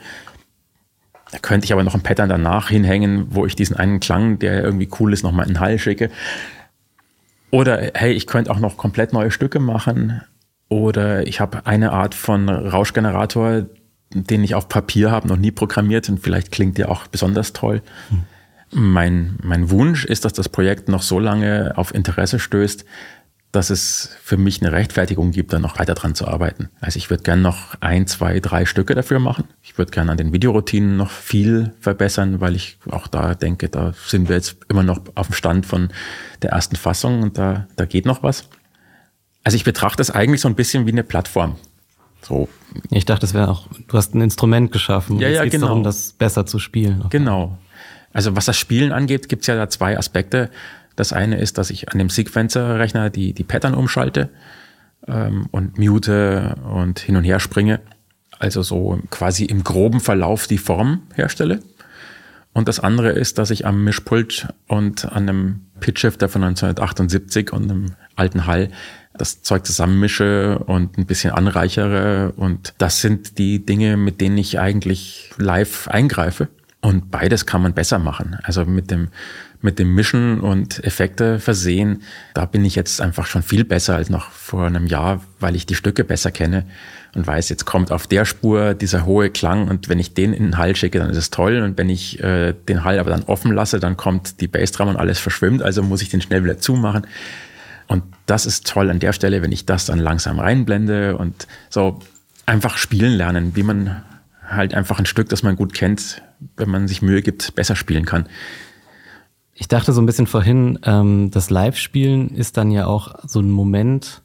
Da 1.35 1.41
könnte 1.41 1.65
ich 1.65 1.73
aber 1.73 1.83
noch 1.83 1.97
ein 1.97 2.03
Pattern 2.03 2.29
danach 2.29 2.69
hinhängen, 2.69 3.27
wo 3.31 3.45
ich 3.45 3.57
diesen 3.57 3.77
einen 3.77 3.99
Klang, 3.99 4.39
der 4.39 4.63
irgendwie 4.63 4.89
cool 5.01 5.13
ist, 5.13 5.25
nochmal 5.25 5.49
in 5.49 5.55
den 5.55 5.61
Hall 5.61 5.81
schicke. 5.81 6.09
Oder 7.51 7.91
hey, 7.93 8.13
ich 8.13 8.29
könnte 8.29 8.53
auch 8.53 8.61
noch 8.61 8.77
komplett 8.77 9.13
neue 9.13 9.33
Stücke 9.33 9.59
machen. 9.59 10.23
Oder 10.69 11.27
ich 11.27 11.41
habe 11.41 11.67
eine 11.67 11.91
Art 11.91 12.15
von 12.15 12.49
Rauschgenerator, 12.49 13.67
den 14.13 14.45
ich 14.45 14.55
auf 14.55 14.69
Papier 14.69 15.11
habe, 15.11 15.27
noch 15.27 15.37
nie 15.37 15.51
programmiert 15.51 16.09
und 16.09 16.21
vielleicht 16.21 16.53
klingt 16.53 16.79
der 16.79 16.89
auch 16.89 17.09
besonders 17.09 17.53
toll. 17.53 17.83
Hm. 18.11 18.23
Mein, 18.71 19.37
mein 19.43 19.71
Wunsch 19.71 20.05
ist, 20.05 20.25
dass 20.25 20.35
das 20.35 20.49
Projekt 20.49 20.89
noch 20.89 21.03
so 21.03 21.19
lange 21.19 21.73
auf 21.75 21.93
Interesse 21.93 22.39
stößt, 22.39 22.85
dass 23.55 23.71
es 23.71 24.11
für 24.23 24.37
mich 24.37 24.61
eine 24.61 24.73
Rechtfertigung 24.73 25.31
gibt, 25.31 25.53
da 25.53 25.59
noch 25.59 25.79
weiter 25.79 25.95
dran 25.95 26.15
zu 26.15 26.27
arbeiten. 26.27 26.71
Also 26.81 26.97
ich 26.97 27.09
würde 27.09 27.23
gerne 27.23 27.43
noch 27.43 27.77
ein, 27.81 28.07
zwei, 28.07 28.41
drei 28.41 28.67
Stücke 28.67 28.95
dafür 28.95 29.21
machen. 29.21 29.45
Ich 29.63 29.79
würde 29.79 29.93
gerne 29.93 30.11
an 30.11 30.17
den 30.17 30.33
Videoroutinen 30.33 30.97
noch 30.97 31.11
viel 31.11 31.73
verbessern, 31.81 32.41
weil 32.41 32.57
ich 32.57 32.79
auch 32.91 33.07
da 33.07 33.35
denke, 33.35 33.69
da 33.69 33.95
sind 34.07 34.29
wir 34.29 34.37
jetzt 34.37 34.57
immer 34.69 34.83
noch 34.83 35.01
auf 35.15 35.29
dem 35.29 35.35
Stand 35.35 35.67
von 35.67 35.91
der 36.43 36.51
ersten 36.51 36.75
Fassung 36.75 37.23
und 37.23 37.39
da, 37.39 37.69
da 37.77 37.85
geht 37.85 38.07
noch 38.07 38.23
was. 38.25 38.49
Also 39.45 39.57
ich 39.57 39.65
betrachte 39.65 40.03
es 40.03 40.11
eigentlich 40.11 40.41
so 40.41 40.49
ein 40.49 40.57
bisschen 40.57 40.87
wie 40.87 40.93
eine 40.93 41.05
Plattform. 41.05 41.57
So. 42.23 42.49
Ich 42.91 43.05
dachte, 43.05 43.21
das 43.21 43.35
wäre 43.35 43.49
auch, 43.49 43.69
du 43.87 43.97
hast 43.97 44.15
ein 44.15 44.21
Instrument 44.21 44.73
geschaffen. 44.73 45.21
Ja, 45.21 45.29
ja, 45.29 45.45
genau. 45.45 45.67
darum, 45.67 45.85
das 45.85 46.13
besser 46.13 46.45
zu 46.47 46.59
spielen. 46.59 47.05
Genau. 47.11 47.57
Also 48.13 48.35
was 48.35 48.47
das 48.47 48.57
Spielen 48.57 48.93
angeht, 48.93 49.29
gibt 49.29 49.43
es 49.43 49.47
ja 49.47 49.57
da 49.57 49.69
zwei 49.69 49.99
Aspekte. 49.99 50.51
Das 50.97 51.13
eine 51.13 51.39
ist, 51.39 51.59
dass 51.59 51.71
ich 51.71 51.91
an 51.91 51.99
dem 51.99 52.11
Sequencer-Rechner 52.11 53.11
die, 53.11 53.33
die 53.33 53.45
Pattern 53.45 53.75
umschalte 53.75 54.31
ähm, 55.07 55.47
und 55.51 55.79
mute 55.79 56.57
und 56.71 57.01
hin 57.01 57.17
und 57.17 57.25
her 57.25 57.41
springe. 57.41 57.81
Also 58.39 58.63
so 58.63 59.01
quasi 59.11 59.45
im 59.45 59.65
groben 59.65 60.01
Verlauf 60.01 60.47
die 60.47 60.59
Form 60.59 61.03
herstelle. 61.15 61.61
Und 62.53 62.69
das 62.69 62.79
andere 62.79 63.11
ist, 63.11 63.39
dass 63.39 63.51
ich 63.51 63.67
am 63.67 63.83
Mischpult 63.83 64.49
und 64.69 65.07
an 65.07 65.29
einem 65.29 65.61
Pitchshifter 65.81 66.29
von 66.29 66.45
1978 66.45 67.53
und 67.53 67.71
einem 67.71 67.93
alten 68.15 68.47
Hall 68.47 68.69
das 69.17 69.43
Zeug 69.43 69.67
zusammenmische 69.67 70.59
und 70.61 70.97
ein 70.97 71.07
bisschen 71.07 71.33
anreichere. 71.33 72.33
Und 72.37 72.75
das 72.79 73.01
sind 73.01 73.39
die 73.39 73.65
Dinge, 73.65 73.97
mit 73.97 74.21
denen 74.21 74.39
ich 74.39 74.61
eigentlich 74.61 75.31
live 75.37 75.89
eingreife. 75.89 76.49
Und 76.81 77.11
beides 77.11 77.47
kann 77.47 77.63
man 77.63 77.75
besser 77.75 77.99
machen. 77.99 78.37
Also 78.43 78.65
mit 78.65 78.91
dem 78.91 79.09
mit 79.65 79.79
dem 79.79 79.95
Mischen 79.95 80.41
und 80.41 80.85
Effekte 80.85 81.41
versehen. 81.41 82.03
Da 82.35 82.45
bin 82.45 82.65
ich 82.65 82.75
jetzt 82.75 83.01
einfach 83.01 83.27
schon 83.27 83.43
viel 83.43 83.65
besser 83.65 83.97
als 83.97 84.11
noch 84.11 84.31
vor 84.31 84.67
einem 84.67 84.87
Jahr, 84.87 85.23
weil 85.41 85.57
ich 85.57 85.65
die 85.65 85.75
Stücke 85.75 86.05
besser 86.05 86.31
kenne 86.31 86.67
und 87.15 87.27
weiß, 87.27 87.49
jetzt 87.49 87.65
kommt 87.65 87.91
auf 87.91 88.07
der 88.07 88.27
Spur 88.27 88.75
dieser 88.75 89.07
hohe 89.07 89.31
Klang 89.31 89.69
und 89.69 89.89
wenn 89.89 89.99
ich 89.99 90.15
den 90.15 90.35
in 90.35 90.45
den 90.45 90.59
Hall 90.59 90.77
schicke, 90.77 90.99
dann 90.99 91.11
ist 91.11 91.17
es 91.17 91.31
toll 91.31 91.63
und 91.63 91.79
wenn 91.79 91.89
ich 91.89 92.23
äh, 92.23 92.53
den 92.69 92.85
Hall 92.85 92.99
aber 92.99 93.11
dann 93.11 93.23
offen 93.23 93.53
lasse, 93.53 93.81
dann 93.81 93.97
kommt 93.97 94.41
die 94.41 94.49
Bassdrum 94.49 94.89
und 94.89 94.97
alles 94.97 95.19
verschwimmt, 95.19 95.63
also 95.63 95.83
muss 95.83 96.03
ich 96.03 96.11
den 96.11 96.21
schnell 96.21 96.45
wieder 96.45 96.59
zumachen. 96.59 97.07
Und 97.87 98.03
das 98.27 98.47
ist 98.47 98.67
toll 98.67 98.91
an 98.91 98.99
der 98.99 99.13
Stelle, 99.13 99.43
wenn 99.43 99.53
ich 99.53 99.67
das 99.67 99.87
dann 99.87 99.99
langsam 99.99 100.39
reinblende 100.39 101.17
und 101.17 101.47
so 101.71 102.01
einfach 102.47 102.77
spielen 102.77 103.13
lernen, 103.13 103.57
wie 103.57 103.63
man 103.63 104.03
halt 104.47 104.75
einfach 104.75 104.99
ein 104.99 105.07
Stück, 105.07 105.29
das 105.31 105.43
man 105.43 105.57
gut 105.57 105.73
kennt, 105.73 106.23
wenn 106.57 106.69
man 106.69 106.87
sich 106.89 107.03
Mühe 107.03 107.23
gibt, 107.23 107.55
besser 107.55 107.77
spielen 107.77 108.05
kann. 108.05 108.27
Ich 109.55 109.69
dachte 109.69 109.93
so 109.93 110.03
ein 110.03 110.07
bisschen 110.07 110.27
vorhin, 110.27 110.79
ähm, 110.85 111.31
das 111.31 111.49
Live-Spielen 111.49 112.31
ist 112.31 112.57
dann 112.57 112.71
ja 112.71 112.87
auch 112.87 113.15
so 113.27 113.41
ein 113.41 113.51
Moment, 113.51 114.23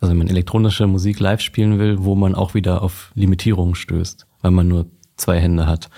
also 0.00 0.10
wenn 0.10 0.18
man 0.18 0.28
elektronische 0.28 0.86
Musik 0.86 1.18
live 1.18 1.40
spielen 1.40 1.78
will, 1.78 2.04
wo 2.04 2.14
man 2.14 2.34
auch 2.34 2.54
wieder 2.54 2.82
auf 2.82 3.10
Limitierungen 3.14 3.74
stößt, 3.74 4.26
weil 4.42 4.50
man 4.52 4.68
nur 4.68 4.86
zwei 5.16 5.40
Hände 5.40 5.66
hat. 5.66 5.90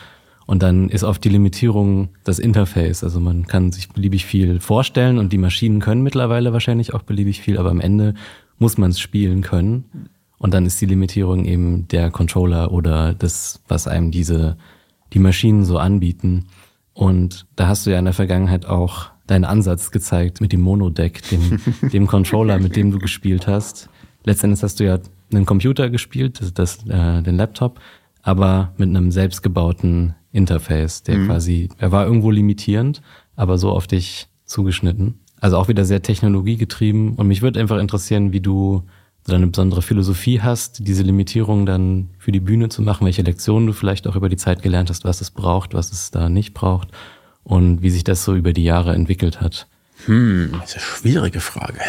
Und 0.47 0.63
dann 0.63 0.89
ist 0.89 1.03
oft 1.03 1.23
die 1.25 1.29
Limitierung 1.29 2.11
das 2.25 2.39
Interface. 2.39 3.03
Also 3.03 3.21
man 3.21 3.47
kann 3.47 3.73
sich 3.73 3.89
beliebig 3.89 4.25
viel 4.25 4.61
vorstellen 4.61 5.19
und 5.19 5.33
die 5.33 5.39
Maschinen 5.39 5.81
können 5.81 6.03
mittlerweile 6.03 6.53
wahrscheinlich 6.53 6.95
auch 6.95 7.03
beliebig 7.03 7.41
viel, 7.41 7.59
aber 7.59 7.71
am 7.71 7.81
Ende 7.81 8.15
muss 8.59 8.79
man 8.79 8.91
es 8.91 9.01
spielen 9.01 9.43
können. 9.43 10.11
Und 10.39 10.55
dann 10.55 10.67
ist 10.67 10.81
die 10.81 10.87
Limitierung 10.87 11.45
eben 11.45 11.89
der 11.89 12.11
Controller 12.11 12.71
oder 12.73 13.13
das, 13.15 13.63
was 13.69 13.89
einem 13.89 14.11
diese, 14.11 14.57
die 15.13 15.19
Maschinen 15.19 15.65
so 15.65 15.79
anbieten. 15.79 16.47
Und 16.97 17.47
da 17.57 17.69
hast 17.69 17.85
du 17.85 17.91
ja 17.91 17.99
in 17.99 18.07
der 18.07 18.15
Vergangenheit 18.15 18.65
auch 18.65 19.11
deinen 19.27 19.45
Ansatz 19.45 19.91
gezeigt 19.91 20.41
mit 20.41 20.53
dem 20.53 20.63
Monodeck, 20.63 21.21
dem, 21.29 21.61
dem 21.93 22.07
Controller, 22.07 22.59
mit 22.59 22.75
dem 22.75 22.91
du 22.91 22.99
gespielt 22.99 23.47
hast. 23.47 23.91
Letztendlich 24.25 24.63
hast 24.63 24.81
du 24.81 24.85
ja 24.85 24.99
einen 25.31 25.45
Computer 25.45 25.91
gespielt, 25.91 26.41
das, 26.41 26.55
das, 26.55 26.87
äh, 26.89 27.21
den 27.21 27.37
Laptop, 27.37 27.81
aber 28.23 28.73
mit 28.79 28.89
einem 28.89 29.11
selbstgebauten 29.11 30.15
Interface, 30.33 31.03
der 31.03 31.19
mhm. 31.19 31.27
quasi, 31.27 31.69
er 31.77 31.93
war 31.93 32.07
irgendwo 32.07 32.31
limitierend, 32.31 33.03
aber 33.35 33.59
so 33.59 33.73
auf 33.73 33.87
dich 33.87 34.29
zugeschnitten. 34.47 35.21
Also 35.39 35.59
auch 35.59 35.69
wieder 35.69 35.85
sehr 35.85 36.01
technologiegetrieben. 36.01 37.13
Und 37.17 37.29
mich 37.29 37.43
würde 37.43 37.61
einfach 37.61 37.79
interessieren, 37.79 38.33
wie 38.33 38.41
du 38.41 38.85
du 39.27 39.35
eine 39.35 39.47
besondere 39.47 39.83
Philosophie 39.83 40.41
hast, 40.41 40.87
diese 40.87 41.03
Limitierung 41.03 41.67
dann 41.67 42.11
für 42.19 42.33
die 42.33 42.41
Bühne 42.41 42.69
zu 42.69 42.83
machen, 42.83 43.05
welche 43.05 43.23
Lektionen 43.23 43.67
du 43.67 43.73
vielleicht 43.73 44.07
auch 44.07 44.17
über 44.17 44.29
die 44.29 44.37
Zeit 44.37 44.63
gelernt 44.63 44.91
hast, 44.91 45.05
was 45.05 45.21
es 45.21 45.31
braucht, 45.31 45.75
was 45.75 45.93
es 45.93 46.11
da 46.11 46.29
nicht 46.29 46.55
braucht 46.55 46.89
und 47.45 47.83
wie 47.83 47.91
sich 47.91 48.05
das 48.05 48.25
so 48.25 48.35
über 48.35 48.53
die 48.53 48.65
Jahre 48.65 48.95
entwickelt 48.95 49.41
hat. 49.41 49.67
Hm, 50.07 50.51
das 50.61 50.71
ist 50.71 50.77
eine 50.77 50.83
schwierige 50.85 51.41
Frage. 51.41 51.81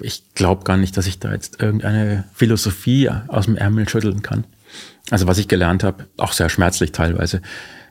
Ich 0.00 0.34
glaube 0.34 0.64
gar 0.64 0.76
nicht, 0.76 0.96
dass 0.96 1.06
ich 1.06 1.18
da 1.18 1.32
jetzt 1.32 1.62
irgendeine 1.62 2.24
Philosophie 2.34 3.10
aus 3.28 3.44
dem 3.44 3.56
Ärmel 3.56 3.88
schütteln 3.88 4.22
kann. 4.22 4.44
Also 5.10 5.26
was 5.26 5.38
ich 5.38 5.48
gelernt 5.48 5.84
habe, 5.84 6.06
auch 6.16 6.32
sehr 6.32 6.48
schmerzlich 6.48 6.92
teilweise, 6.92 7.42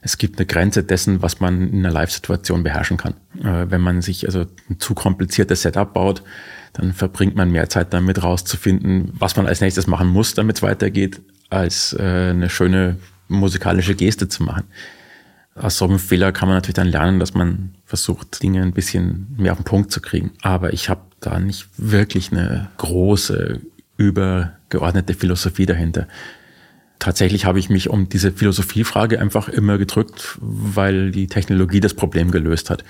es 0.01 0.17
gibt 0.17 0.39
eine 0.39 0.47
Grenze 0.47 0.83
dessen, 0.83 1.21
was 1.21 1.39
man 1.39 1.69
in 1.69 1.79
einer 1.79 1.93
Live-Situation 1.93 2.63
beherrschen 2.63 2.97
kann. 2.97 3.13
Äh, 3.39 3.69
wenn 3.69 3.81
man 3.81 4.01
sich 4.01 4.25
also 4.25 4.45
ein 4.69 4.79
zu 4.79 4.95
kompliziertes 4.95 5.61
Setup 5.61 5.93
baut, 5.93 6.23
dann 6.73 6.93
verbringt 6.93 7.35
man 7.35 7.51
mehr 7.51 7.69
Zeit 7.69 7.93
damit 7.93 8.23
rauszufinden, 8.23 9.11
was 9.13 9.35
man 9.35 9.45
als 9.45 9.61
nächstes 9.61 9.87
machen 9.87 10.07
muss, 10.07 10.33
damit 10.33 10.57
es 10.57 10.63
weitergeht, 10.63 11.21
als 11.49 11.93
äh, 11.93 12.29
eine 12.29 12.49
schöne 12.49 12.97
musikalische 13.27 13.95
Geste 13.95 14.27
zu 14.27 14.43
machen. 14.43 14.63
Aus 15.55 15.77
so 15.77 15.85
einem 15.85 15.99
Fehler 15.99 16.31
kann 16.31 16.47
man 16.47 16.57
natürlich 16.57 16.75
dann 16.75 16.87
lernen, 16.87 17.19
dass 17.19 17.33
man 17.33 17.75
versucht, 17.85 18.41
Dinge 18.41 18.61
ein 18.61 18.71
bisschen 18.71 19.27
mehr 19.37 19.51
auf 19.51 19.59
den 19.59 19.65
Punkt 19.65 19.91
zu 19.91 19.99
kriegen. 19.99 20.31
Aber 20.41 20.71
ich 20.71 20.89
habe 20.89 21.01
da 21.19 21.39
nicht 21.39 21.67
wirklich 21.77 22.31
eine 22.31 22.69
große, 22.77 23.59
übergeordnete 23.97 25.13
Philosophie 25.13 25.65
dahinter. 25.65 26.07
Tatsächlich 26.99 27.45
habe 27.45 27.59
ich 27.59 27.69
mich 27.69 27.89
um 27.89 28.07
diese 28.07 28.31
Philosophiefrage 28.31 29.19
einfach 29.19 29.49
immer 29.49 29.77
gedrückt, 29.77 30.37
weil 30.39 31.11
die 31.11 31.27
Technologie 31.27 31.79
das 31.79 31.95
Problem 31.95 32.31
gelöst 32.31 32.69
hat. 32.69 32.83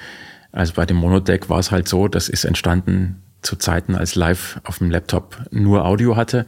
Also 0.52 0.74
bei 0.74 0.86
dem 0.86 0.98
Monodeck 0.98 1.50
war 1.50 1.60
es 1.60 1.72
halt 1.72 1.88
so, 1.88 2.08
das 2.08 2.30
ist 2.30 2.46
entstanden 2.46 3.22
zu 3.42 3.56
Zeiten, 3.56 3.96
als 3.96 4.16
live 4.16 4.60
auf 4.64 4.78
dem 4.78 4.92
Laptop 4.92 5.38
nur 5.52 5.86
Audio 5.86 6.16
hatte. 6.16 6.46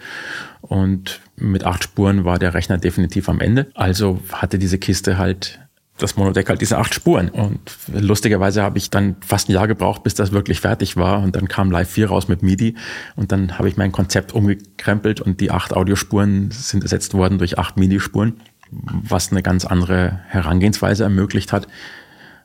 Und 0.61 1.21
mit 1.35 1.63
acht 1.63 1.83
Spuren 1.83 2.25
war 2.25 2.39
der 2.39 2.53
Rechner 2.53 2.77
definitiv 2.77 3.29
am 3.29 3.39
Ende. 3.39 3.67
Also 3.73 4.19
hatte 4.31 4.59
diese 4.59 4.77
Kiste 4.77 5.17
halt 5.17 5.59
das 5.97 6.17
Monodeck 6.17 6.49
halt 6.49 6.61
diese 6.61 6.77
acht 6.77 6.93
Spuren. 6.93 7.29
Und 7.29 7.59
lustigerweise 7.87 8.63
habe 8.63 8.77
ich 8.77 8.89
dann 8.89 9.15
fast 9.25 9.49
ein 9.49 9.53
Jahr 9.53 9.67
gebraucht, 9.67 10.03
bis 10.03 10.15
das 10.15 10.31
wirklich 10.31 10.59
fertig 10.59 10.97
war. 10.97 11.21
Und 11.21 11.35
dann 11.35 11.47
kam 11.47 11.69
Live 11.69 11.89
4 11.91 12.09
raus 12.09 12.27
mit 12.27 12.41
MIDI. 12.41 12.75
Und 13.15 13.31
dann 13.31 13.57
habe 13.57 13.69
ich 13.69 13.77
mein 13.77 13.91
Konzept 13.91 14.33
umgekrempelt 14.33 15.21
und 15.21 15.39
die 15.39 15.51
acht 15.51 15.73
Audiospuren 15.73 16.49
sind 16.51 16.83
ersetzt 16.83 17.13
worden 17.13 17.37
durch 17.37 17.59
acht 17.59 17.77
MIDI-Spuren, 17.77 18.37
was 18.71 19.31
eine 19.31 19.43
ganz 19.43 19.65
andere 19.65 20.19
Herangehensweise 20.27 21.03
ermöglicht 21.03 21.53
hat. 21.53 21.67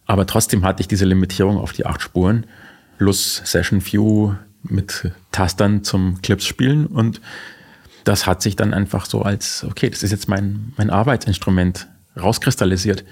Aber 0.05 0.27
trotzdem 0.27 0.65
hatte 0.65 0.83
ich 0.83 0.89
diese 0.89 1.07
Limitierung 1.07 1.59
auf 1.59 1.73
die 1.73 1.87
acht 1.87 2.03
Spuren 2.03 2.47
plus 2.99 3.43
Session 3.45 3.85
View 3.85 4.35
mit 4.63 5.11
Tastern 5.33 5.85
zum 5.85 6.21
Clips 6.21 6.45
spielen 6.45 6.87
und 6.87 7.21
das 8.05 8.27
hat 8.27 8.43
sich 8.43 8.57
dann 8.57 8.75
einfach 8.75 9.07
so 9.07 9.23
als, 9.23 9.65
okay, 9.69 9.91
das 9.91 10.03
ist 10.03 10.11
jetzt 10.11 10.29
mein, 10.29 10.73
mein 10.77 10.91
Arbeitsinstrument 10.91 11.89
rauskristallisiert. 12.19 13.05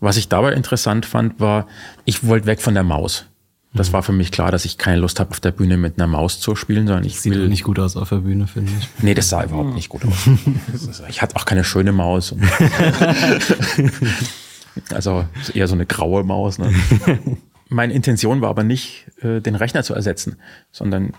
Was 0.00 0.16
ich 0.16 0.28
dabei 0.28 0.52
interessant 0.52 1.06
fand, 1.06 1.40
war, 1.40 1.66
ich 2.04 2.26
wollte 2.26 2.46
weg 2.46 2.60
von 2.60 2.74
der 2.74 2.82
Maus. 2.82 3.26
Das 3.72 3.88
mhm. 3.88 3.94
war 3.94 4.02
für 4.02 4.12
mich 4.12 4.30
klar, 4.30 4.50
dass 4.50 4.64
ich 4.64 4.78
keine 4.78 4.98
Lust 4.98 5.20
habe, 5.20 5.30
auf 5.30 5.40
der 5.40 5.50
Bühne 5.50 5.76
mit 5.76 5.98
einer 5.98 6.06
Maus 6.06 6.40
zu 6.40 6.54
spielen, 6.54 6.86
sondern 6.86 7.04
ich 7.04 7.20
Sieht 7.20 7.34
will. 7.34 7.48
nicht 7.48 7.64
gut 7.64 7.78
aus 7.78 7.96
auf 7.96 8.08
der 8.10 8.16
Bühne, 8.16 8.46
finde 8.46 8.72
ich. 8.78 8.88
Nee, 9.02 9.14
das 9.14 9.28
sah 9.28 9.44
überhaupt 9.44 9.74
nicht 9.74 9.88
gut 9.88 10.04
aus. 10.04 10.28
ich 11.08 11.22
hatte 11.22 11.36
auch 11.36 11.44
keine 11.44 11.64
schöne 11.64 11.92
Maus. 11.92 12.34
also 14.92 15.24
eher 15.54 15.68
so 15.68 15.74
eine 15.74 15.86
graue 15.86 16.24
Maus. 16.24 16.58
Ne? 16.58 16.72
Meine 17.68 17.92
Intention 17.92 18.40
war 18.40 18.50
aber 18.50 18.64
nicht, 18.64 19.06
äh, 19.22 19.40
den 19.40 19.56
Rechner 19.56 19.82
zu 19.82 19.94
ersetzen, 19.94 20.36
sondern 20.70 21.12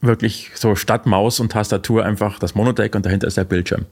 wirklich 0.00 0.50
so 0.54 0.74
statt 0.74 1.06
Maus 1.06 1.40
und 1.40 1.52
Tastatur 1.52 2.04
einfach 2.04 2.38
das 2.38 2.54
Monodeck 2.54 2.94
und 2.94 3.06
dahinter 3.06 3.26
ist 3.26 3.36
der 3.36 3.44
Bildschirm. 3.44 3.86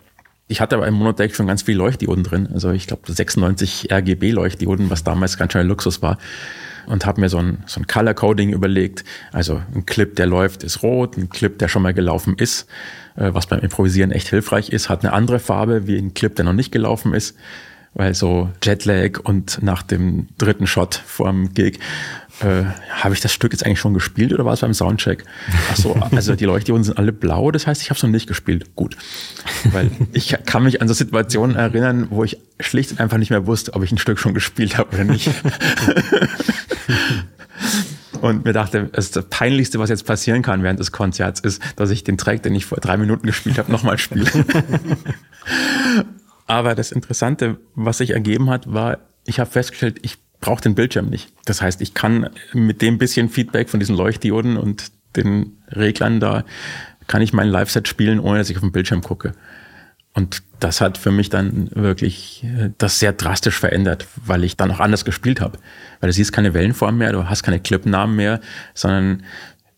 Ich 0.48 0.61
hatte 0.61 0.76
aber 0.76 0.86
im 0.86 0.94
Monodeck 0.94 1.34
schon 1.34 1.46
ganz 1.46 1.62
viel 1.62 1.76
Leuchtdioden 1.76 2.24
drin, 2.24 2.48
also 2.53 2.72
ich 2.72 2.86
glaube 2.86 3.11
96 3.11 3.90
RGB 3.90 4.32
Leuchtdioden, 4.32 4.90
was 4.90 5.05
damals 5.05 5.38
ganz 5.38 5.53
schön 5.53 5.66
Luxus 5.66 6.03
war. 6.03 6.18
Und 6.86 7.07
habe 7.07 7.20
mir 7.20 7.28
so 7.28 7.38
ein, 7.38 7.62
so 7.66 7.80
ein 7.80 7.86
Color 7.86 8.14
Coding 8.14 8.53
überlegt. 8.53 9.05
Also 9.30 9.62
ein 9.72 9.86
Clip, 9.86 10.16
der 10.16 10.26
läuft, 10.26 10.64
ist 10.64 10.82
rot, 10.82 11.16
ein 11.16 11.28
Clip, 11.28 11.57
der 11.57 11.68
schon 11.68 11.82
mal 11.82 11.94
gelaufen 11.94 12.34
ist, 12.36 12.66
äh, 13.14 13.32
was 13.32 13.46
beim 13.46 13.61
Improvisieren 13.61 14.11
echt 14.11 14.28
hilfreich 14.28 14.70
ist, 14.70 14.88
hat 14.88 15.05
eine 15.05 15.12
andere 15.12 15.38
Farbe 15.38 15.86
wie 15.86 15.96
ein 15.96 16.12
Clip, 16.12 16.34
der 16.34 16.44
noch 16.44 16.53
nicht 16.53 16.72
gelaufen 16.72 17.14
ist 17.14 17.36
weil 17.95 18.14
so 18.14 18.51
Jetlag 18.62 19.20
und 19.22 19.62
nach 19.62 19.82
dem 19.82 20.28
dritten 20.38 20.66
Shot 20.66 20.95
vorm 20.95 21.53
Gig 21.53 21.78
äh, 22.40 22.64
habe 22.90 23.14
ich 23.14 23.20
das 23.20 23.32
Stück 23.32 23.53
jetzt 23.53 23.64
eigentlich 23.64 23.80
schon 23.80 23.95
gespielt 23.95 24.32
oder 24.32 24.45
war 24.45 24.55
es 24.55 24.61
beim 24.61 24.74
Soundcheck? 24.74 25.24
Ach 25.70 25.76
so, 25.76 25.95
also 26.11 26.34
die 26.34 26.45
Leuchtdioden 26.45 26.84
sind 26.84 26.99
alle 26.99 27.12
blau, 27.12 27.51
das 27.51 27.66
heißt, 27.66 27.82
ich 27.82 27.90
habe 27.90 27.97
es 27.97 28.03
noch 28.03 28.11
nicht 28.11 28.26
gespielt. 28.26 28.74
Gut, 28.74 28.97
weil 29.64 29.90
ich 30.12 30.36
kann 30.47 30.64
mich 30.64 30.80
an 30.80 30.88
so 30.88 30.95
Situationen 30.95 31.57
erinnern, 31.57 32.09
wo 32.11 32.24
ich 32.24 32.38
schlicht 32.61 32.93
und 32.93 33.01
einfach 33.01 33.18
nicht 33.18 33.30
mehr 33.30 33.47
wusste, 33.47 33.74
ob 33.74 33.82
ich 33.82 33.93
ein 33.93 33.99
Stück 33.99 34.18
schon 34.18 34.34
gespielt 34.34 34.78
habe 34.78 34.95
oder 34.95 35.05
nicht. 35.05 35.30
und 38.22 38.45
mir 38.45 38.53
dachte, 38.53 38.88
das, 38.93 39.11
das 39.11 39.26
Peinlichste, 39.26 39.78
was 39.78 39.90
jetzt 39.90 40.07
passieren 40.07 40.43
kann 40.43 40.62
während 40.62 40.80
des 40.80 40.93
Konzerts, 40.93 41.40
ist, 41.40 41.62
dass 41.76 41.90
ich 41.90 42.05
den 42.05 42.16
Track, 42.16 42.43
den 42.43 42.55
ich 42.55 42.64
vor 42.64 42.78
drei 42.78 42.97
Minuten 42.97 43.26
gespielt 43.26 43.59
habe, 43.59 43.70
nochmal 43.70 43.99
spiele. 43.99 44.26
Aber 46.53 46.74
das 46.74 46.92
Interessante, 46.92 47.57
was 47.74 47.96
sich 47.96 48.11
ergeben 48.11 48.50
hat, 48.50 48.70
war, 48.70 48.98
ich 49.24 49.40
habe 49.40 49.50
festgestellt, 49.50 50.00
ich 50.03 50.18
brauche 50.42 50.61
den 50.61 50.74
Bildschirm 50.74 51.09
nicht. 51.09 51.32
Das 51.46 51.62
heißt, 51.62 51.80
ich 51.80 51.94
kann 51.94 52.28
mit 52.53 52.82
dem 52.82 52.98
bisschen 52.98 53.30
Feedback 53.30 53.70
von 53.70 53.80
diesen 53.80 53.96
Leuchtdioden 53.96 54.59
und 54.59 54.92
den 55.16 55.62
Reglern 55.70 56.20
da, 56.20 56.44
kann 57.07 57.22
ich 57.22 57.32
mein 57.32 57.48
Live-Set 57.48 57.88
spielen, 57.88 58.20
ohne 58.20 58.36
dass 58.36 58.50
ich 58.50 58.57
auf 58.57 58.61
den 58.61 58.70
Bildschirm 58.70 59.00
gucke. 59.00 59.32
Und 60.12 60.42
das 60.61 60.82
hat 60.82 60.98
für 60.98 61.11
mich 61.11 61.30
dann 61.30 61.70
wirklich 61.72 62.44
äh, 62.44 62.68
das 62.76 62.98
sehr 62.98 63.14
drastisch 63.14 63.59
verändert, 63.59 64.07
weil 64.16 64.44
ich 64.44 64.59
dann 64.59 64.70
auch 64.72 64.80
anders 64.80 65.07
gespielt 65.07 65.40
habe. 65.40 65.57
Weil 66.00 66.11
du 66.11 66.12
siehst 66.12 66.34
keine 66.34 66.53
Wellenform 66.53 66.98
mehr, 66.98 67.12
du 67.12 67.30
hast 67.30 67.44
keine 67.44 67.61
Clipnamen 67.61 68.14
mehr, 68.14 68.42
sondern 68.74 69.22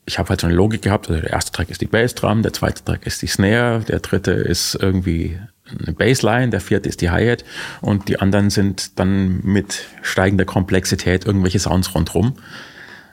ich 0.06 0.18
habe 0.18 0.30
halt 0.30 0.40
so 0.40 0.48
eine 0.48 0.56
Logik 0.56 0.82
gehabt. 0.82 1.08
Also 1.08 1.20
der 1.20 1.30
erste 1.30 1.52
Track 1.52 1.70
ist 1.70 1.82
die 1.82 1.86
Bassdrum, 1.86 2.42
der 2.42 2.52
zweite 2.52 2.84
Track 2.84 3.06
ist 3.06 3.22
die 3.22 3.28
Snare, 3.28 3.84
der 3.86 4.00
dritte 4.00 4.32
ist 4.32 4.74
irgendwie 4.74 5.38
eine 5.82 5.94
Bassline, 5.94 6.50
der 6.50 6.60
vierte 6.60 6.88
ist 6.88 7.00
die 7.00 7.10
Hi-Hat 7.10 7.44
und 7.80 8.08
die 8.08 8.20
anderen 8.20 8.50
sind 8.50 8.98
dann 8.98 9.40
mit 9.42 9.84
steigender 10.02 10.44
Komplexität 10.44 11.24
irgendwelche 11.24 11.58
Sounds 11.58 11.94
rundrum. 11.94 12.34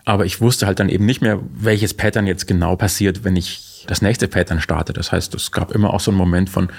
Aber 0.06 0.26
ich 0.26 0.42
wusste 0.42 0.66
halt 0.66 0.80
dann 0.80 0.90
eben 0.90 1.06
nicht 1.06 1.22
mehr, 1.22 1.40
welches 1.54 1.94
Pattern 1.94 2.26
jetzt 2.26 2.48
genau 2.48 2.76
passiert, 2.76 3.24
wenn 3.24 3.36
ich 3.36 3.86
das 3.88 4.02
nächste 4.02 4.28
Pattern 4.28 4.60
starte. 4.62 4.94
Das 4.94 5.12
heißt, 5.12 5.36
es 5.36 5.52
gab 5.52 5.72
immer 5.72 5.94
auch 5.94 6.00
so 6.00 6.12
einen 6.12 6.18
Moment 6.18 6.50
von, 6.50 6.70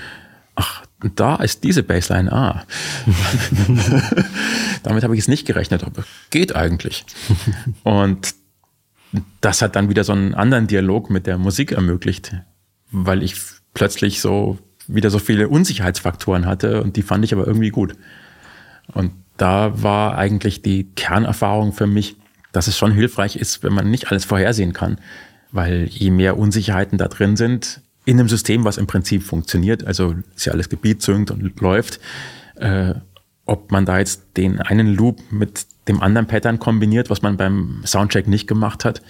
ach, 0.54 0.84
da 1.14 1.36
ist 1.36 1.64
diese 1.64 1.82
Bassline, 1.82 2.32
ah. 2.32 2.64
Damit 4.82 5.04
habe 5.04 5.14
ich 5.14 5.18
jetzt 5.18 5.28
nicht 5.28 5.46
gerechnet, 5.46 5.84
aber 5.84 6.04
geht 6.30 6.54
eigentlich. 6.54 7.04
Und 7.82 8.34
das 9.40 9.62
hat 9.62 9.76
dann 9.76 9.88
wieder 9.88 10.04
so 10.04 10.12
einen 10.12 10.34
anderen 10.34 10.66
Dialog 10.66 11.10
mit 11.10 11.26
der 11.26 11.38
Musik 11.38 11.72
ermöglicht, 11.72 12.34
weil 12.90 13.22
ich 13.22 13.36
plötzlich 13.74 14.20
so 14.20 14.58
wieder 14.88 15.10
so 15.10 15.18
viele 15.18 15.48
Unsicherheitsfaktoren 15.48 16.46
hatte 16.46 16.82
und 16.82 16.96
die 16.96 17.02
fand 17.02 17.24
ich 17.24 17.32
aber 17.32 17.46
irgendwie 17.46 17.70
gut. 17.70 17.94
Und 18.92 19.12
da 19.36 19.82
war 19.82 20.18
eigentlich 20.18 20.62
die 20.62 20.84
Kernerfahrung 20.94 21.72
für 21.72 21.86
mich, 21.86 22.16
dass 22.52 22.66
es 22.66 22.76
schon 22.76 22.92
hilfreich 22.92 23.36
ist, 23.36 23.62
wenn 23.62 23.72
man 23.72 23.90
nicht 23.90 24.10
alles 24.10 24.24
vorhersehen 24.24 24.72
kann, 24.72 24.98
weil 25.50 25.84
je 25.84 26.10
mehr 26.10 26.38
Unsicherheiten 26.38 26.98
da 26.98 27.08
drin 27.08 27.36
sind, 27.36 27.80
in 28.04 28.18
einem 28.18 28.28
System, 28.28 28.64
was 28.64 28.78
im 28.78 28.86
Prinzip 28.86 29.22
funktioniert, 29.22 29.86
also 29.86 30.14
ist 30.34 30.46
ja 30.46 30.52
alles 30.52 30.68
gebietzüngt 30.68 31.30
und 31.30 31.60
läuft, 31.60 32.00
äh, 32.56 32.94
ob 33.46 33.70
man 33.70 33.86
da 33.86 33.98
jetzt 33.98 34.36
den 34.36 34.60
einen 34.60 34.94
Loop 34.94 35.20
mit 35.30 35.66
dem 35.88 36.00
anderen 36.02 36.26
Pattern 36.26 36.58
kombiniert, 36.58 37.10
was 37.10 37.22
man 37.22 37.36
beim 37.36 37.82
Soundcheck 37.84 38.28
nicht 38.28 38.46
gemacht 38.46 38.84
hat, 38.84 39.02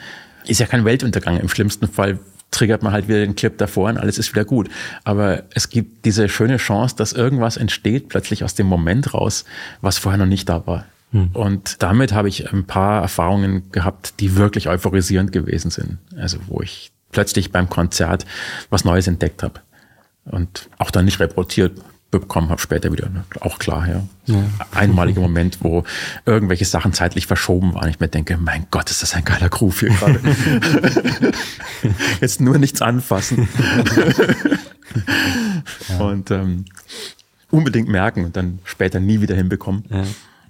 ist 0.46 0.60
ja 0.60 0.66
kein 0.66 0.84
Weltuntergang. 0.84 1.38
Im 1.38 1.48
schlimmsten 1.48 1.86
Fall 1.86 2.18
triggert 2.52 2.82
man 2.82 2.92
halt 2.92 3.08
wieder 3.08 3.18
den 3.18 3.34
Clip 3.34 3.56
davor 3.58 3.88
und 3.88 3.98
alles 3.98 4.18
ist 4.18 4.32
wieder 4.32 4.44
gut. 4.44 4.70
Aber 5.02 5.42
es 5.54 5.68
gibt 5.68 6.04
diese 6.04 6.28
schöne 6.28 6.58
Chance, 6.58 6.94
dass 6.96 7.12
irgendwas 7.12 7.56
entsteht 7.56 8.08
plötzlich 8.08 8.44
aus 8.44 8.54
dem 8.54 8.68
Moment 8.68 9.14
raus, 9.14 9.44
was 9.80 9.98
vorher 9.98 10.18
noch 10.18 10.26
nicht 10.26 10.48
da 10.48 10.64
war. 10.66 10.86
Hm. 11.10 11.30
Und 11.32 11.82
damit 11.82 12.12
habe 12.12 12.28
ich 12.28 12.52
ein 12.52 12.64
paar 12.64 13.02
Erfahrungen 13.02 13.72
gehabt, 13.72 14.20
die 14.20 14.36
wirklich 14.36 14.68
euphorisierend 14.68 15.32
gewesen 15.32 15.70
sind. 15.70 15.98
Also 16.16 16.38
wo 16.46 16.60
ich 16.62 16.92
plötzlich 17.10 17.52
beim 17.52 17.68
Konzert 17.68 18.24
was 18.70 18.84
Neues 18.84 19.06
entdeckt 19.06 19.42
habe. 19.42 19.60
Und 20.24 20.68
auch 20.78 20.90
dann 20.90 21.04
nicht 21.04 21.20
reportiert 21.20 21.72
bekommen 22.20 22.50
habe, 22.50 22.60
später 22.60 22.92
wieder. 22.92 23.08
Ne? 23.08 23.24
Auch 23.40 23.58
klar, 23.58 23.88
ja. 23.88 24.02
ja. 24.26 24.44
Einmaliger 24.72 25.20
Moment, 25.20 25.58
wo 25.62 25.82
irgendwelche 26.26 26.66
Sachen 26.66 26.92
zeitlich 26.92 27.26
verschoben 27.26 27.74
waren. 27.74 27.88
Ich 27.88 28.00
mir 28.00 28.08
denke, 28.08 28.36
mein 28.36 28.66
Gott, 28.70 28.90
ist 28.90 29.02
das 29.02 29.14
ein 29.14 29.24
geiler 29.24 29.48
Groove 29.48 29.80
hier 29.80 29.88
gerade. 29.90 30.20
Jetzt 32.20 32.40
nur 32.40 32.58
nichts 32.58 32.82
anfassen. 32.82 33.48
ja. 35.88 35.98
Und 35.98 36.30
ähm, 36.30 36.66
unbedingt 37.50 37.88
merken 37.88 38.26
und 38.26 38.36
dann 38.36 38.60
später 38.64 39.00
nie 39.00 39.20
wieder 39.22 39.34
hinbekommen. 39.34 39.84
Ja. 39.88 40.04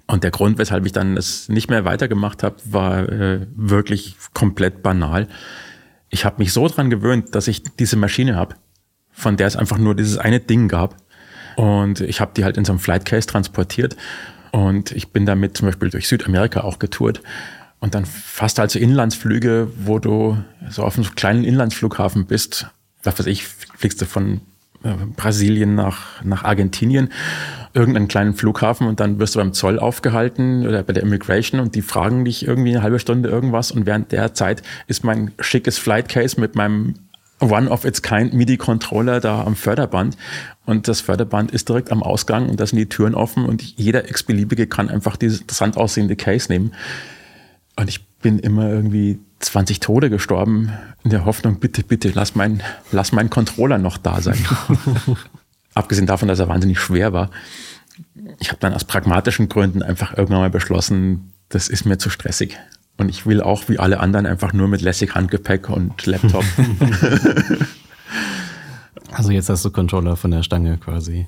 Und 0.05 0.25
der 0.25 0.31
Grund, 0.31 0.57
weshalb 0.57 0.85
ich 0.85 0.91
dann 0.91 1.15
es 1.15 1.47
nicht 1.47 1.69
mehr 1.69 1.85
weitergemacht 1.85 2.43
habe, 2.43 2.57
war 2.65 3.07
äh, 3.09 3.47
wirklich 3.55 4.17
komplett 4.33 4.83
banal. 4.83 5.29
Ich 6.09 6.25
habe 6.25 6.35
mich 6.39 6.51
so 6.51 6.67
dran 6.67 6.89
gewöhnt, 6.89 7.33
dass 7.35 7.47
ich 7.47 7.63
diese 7.79 7.95
Maschine 7.95 8.35
habe, 8.35 8.55
von 9.11 9.37
der 9.37 9.47
es 9.47 9.55
einfach 9.55 9.77
nur 9.77 9.95
dieses 9.95 10.17
eine 10.17 10.41
Ding 10.41 10.67
gab 10.67 10.97
und 11.55 12.01
ich 12.01 12.21
habe 12.21 12.31
die 12.35 12.43
halt 12.43 12.57
in 12.57 12.65
so 12.65 12.71
einem 12.71 12.79
Flight 12.79 13.05
Case 13.05 13.27
transportiert. 13.27 13.95
Und 14.51 14.91
ich 14.91 15.11
bin 15.11 15.25
damit 15.25 15.57
zum 15.57 15.67
Beispiel 15.67 15.89
durch 15.89 16.07
Südamerika 16.07 16.61
auch 16.61 16.79
getourt. 16.79 17.21
Und 17.79 17.95
dann 17.95 18.05
fast 18.05 18.59
also 18.59 18.79
Inlandsflüge, 18.79 19.67
wo 19.77 19.99
du 19.99 20.37
so 20.69 20.83
auf 20.83 20.97
einem 20.97 21.13
kleinen 21.15 21.43
Inlandsflughafen 21.43 22.27
bist. 22.27 22.67
Was 23.03 23.19
weiß 23.19 23.25
ich, 23.25 23.45
fliegst 23.45 24.01
du 24.01 24.05
von 24.05 24.41
äh, 24.83 24.93
Brasilien 25.15 25.75
nach, 25.75 26.23
nach 26.23 26.43
Argentinien, 26.43 27.09
irgendeinen 27.73 28.07
kleinen 28.07 28.33
Flughafen 28.35 28.87
und 28.87 28.99
dann 28.99 29.17
wirst 29.19 29.35
du 29.35 29.39
beim 29.39 29.53
Zoll 29.53 29.79
aufgehalten 29.79 30.67
oder 30.67 30.83
bei 30.83 30.93
der 30.93 31.03
Immigration 31.03 31.59
und 31.59 31.75
die 31.75 31.81
fragen 31.81 32.23
dich 32.25 32.45
irgendwie 32.45 32.71
eine 32.71 32.83
halbe 32.83 32.99
Stunde 32.99 33.29
irgendwas 33.29 33.71
und 33.71 33.85
während 33.85 34.11
der 34.11 34.33
Zeit 34.33 34.61
ist 34.87 35.03
mein 35.03 35.31
schickes 35.39 35.77
Flight 35.77 36.09
Case 36.09 36.39
mit 36.39 36.55
meinem 36.55 36.95
One-of-its-kind 37.39 38.33
MIDI-Controller 38.33 39.19
da 39.19 39.43
am 39.43 39.55
Förderband. 39.55 40.17
Und 40.65 40.87
das 40.87 41.01
Förderband 41.01 41.51
ist 41.51 41.69
direkt 41.69 41.91
am 41.91 42.03
Ausgang 42.03 42.49
und 42.49 42.59
da 42.59 42.65
sind 42.65 42.77
die 42.77 42.87
Türen 42.87 43.15
offen 43.15 43.45
und 43.45 43.61
jeder 43.61 44.09
x-beliebige 44.09 44.67
kann 44.67 44.89
einfach 44.89 45.17
dieses 45.17 45.41
interessant 45.41 45.77
aussehende 45.77 46.15
Case 46.15 46.51
nehmen. 46.51 46.73
Und 47.75 47.89
ich 47.89 48.05
bin 48.23 48.39
immer 48.39 48.69
irgendwie 48.69 49.19
20 49.39 49.79
Tode 49.79 50.09
gestorben 50.09 50.71
in 51.03 51.09
der 51.09 51.25
Hoffnung, 51.25 51.59
bitte, 51.59 51.83
bitte, 51.83 52.11
lass 52.13 52.35
mein, 52.35 52.63
lass 52.91 53.11
mein 53.11 53.29
Controller 53.29 53.77
noch 53.77 53.97
da 53.97 54.21
sein. 54.21 54.37
Abgesehen 55.73 56.07
davon, 56.07 56.27
dass 56.27 56.39
er 56.39 56.47
wahnsinnig 56.47 56.79
schwer 56.79 57.13
war. 57.13 57.29
Ich 58.39 58.49
habe 58.49 58.59
dann 58.59 58.73
aus 58.73 58.85
pragmatischen 58.85 59.49
Gründen 59.49 59.83
einfach 59.83 60.17
irgendwann 60.17 60.39
mal 60.39 60.49
beschlossen, 60.49 61.33
das 61.49 61.67
ist 61.67 61.85
mir 61.85 61.97
zu 61.97 62.09
stressig. 62.09 62.57
Und 62.97 63.09
ich 63.09 63.25
will 63.25 63.41
auch 63.41 63.69
wie 63.69 63.79
alle 63.79 63.99
anderen 63.99 64.25
einfach 64.25 64.53
nur 64.53 64.67
mit 64.67 64.81
lässig 64.81 65.15
Handgepäck 65.15 65.69
und 65.69 66.05
Laptop. 66.05 66.45
also 69.11 69.31
jetzt 69.31 69.49
hast 69.49 69.65
du 69.65 69.71
Controller 69.71 70.15
von 70.15 70.31
der 70.31 70.43
Stange 70.43 70.77
quasi. 70.77 71.25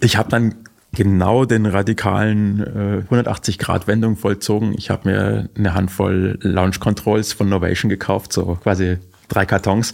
Ich 0.00 0.16
habe 0.16 0.28
dann 0.28 0.54
genau 0.92 1.44
den 1.44 1.66
radikalen 1.66 2.60
äh, 2.60 3.14
180-Grad-Wendung 3.14 4.16
vollzogen. 4.16 4.74
Ich 4.76 4.90
habe 4.90 5.08
mir 5.08 5.48
eine 5.56 5.74
Handvoll 5.74 6.38
Launch 6.42 6.80
Controls 6.80 7.32
von 7.32 7.48
Novation 7.48 7.88
gekauft, 7.88 8.32
so 8.32 8.58
quasi 8.62 8.98
drei 9.28 9.44
Kartons, 9.46 9.92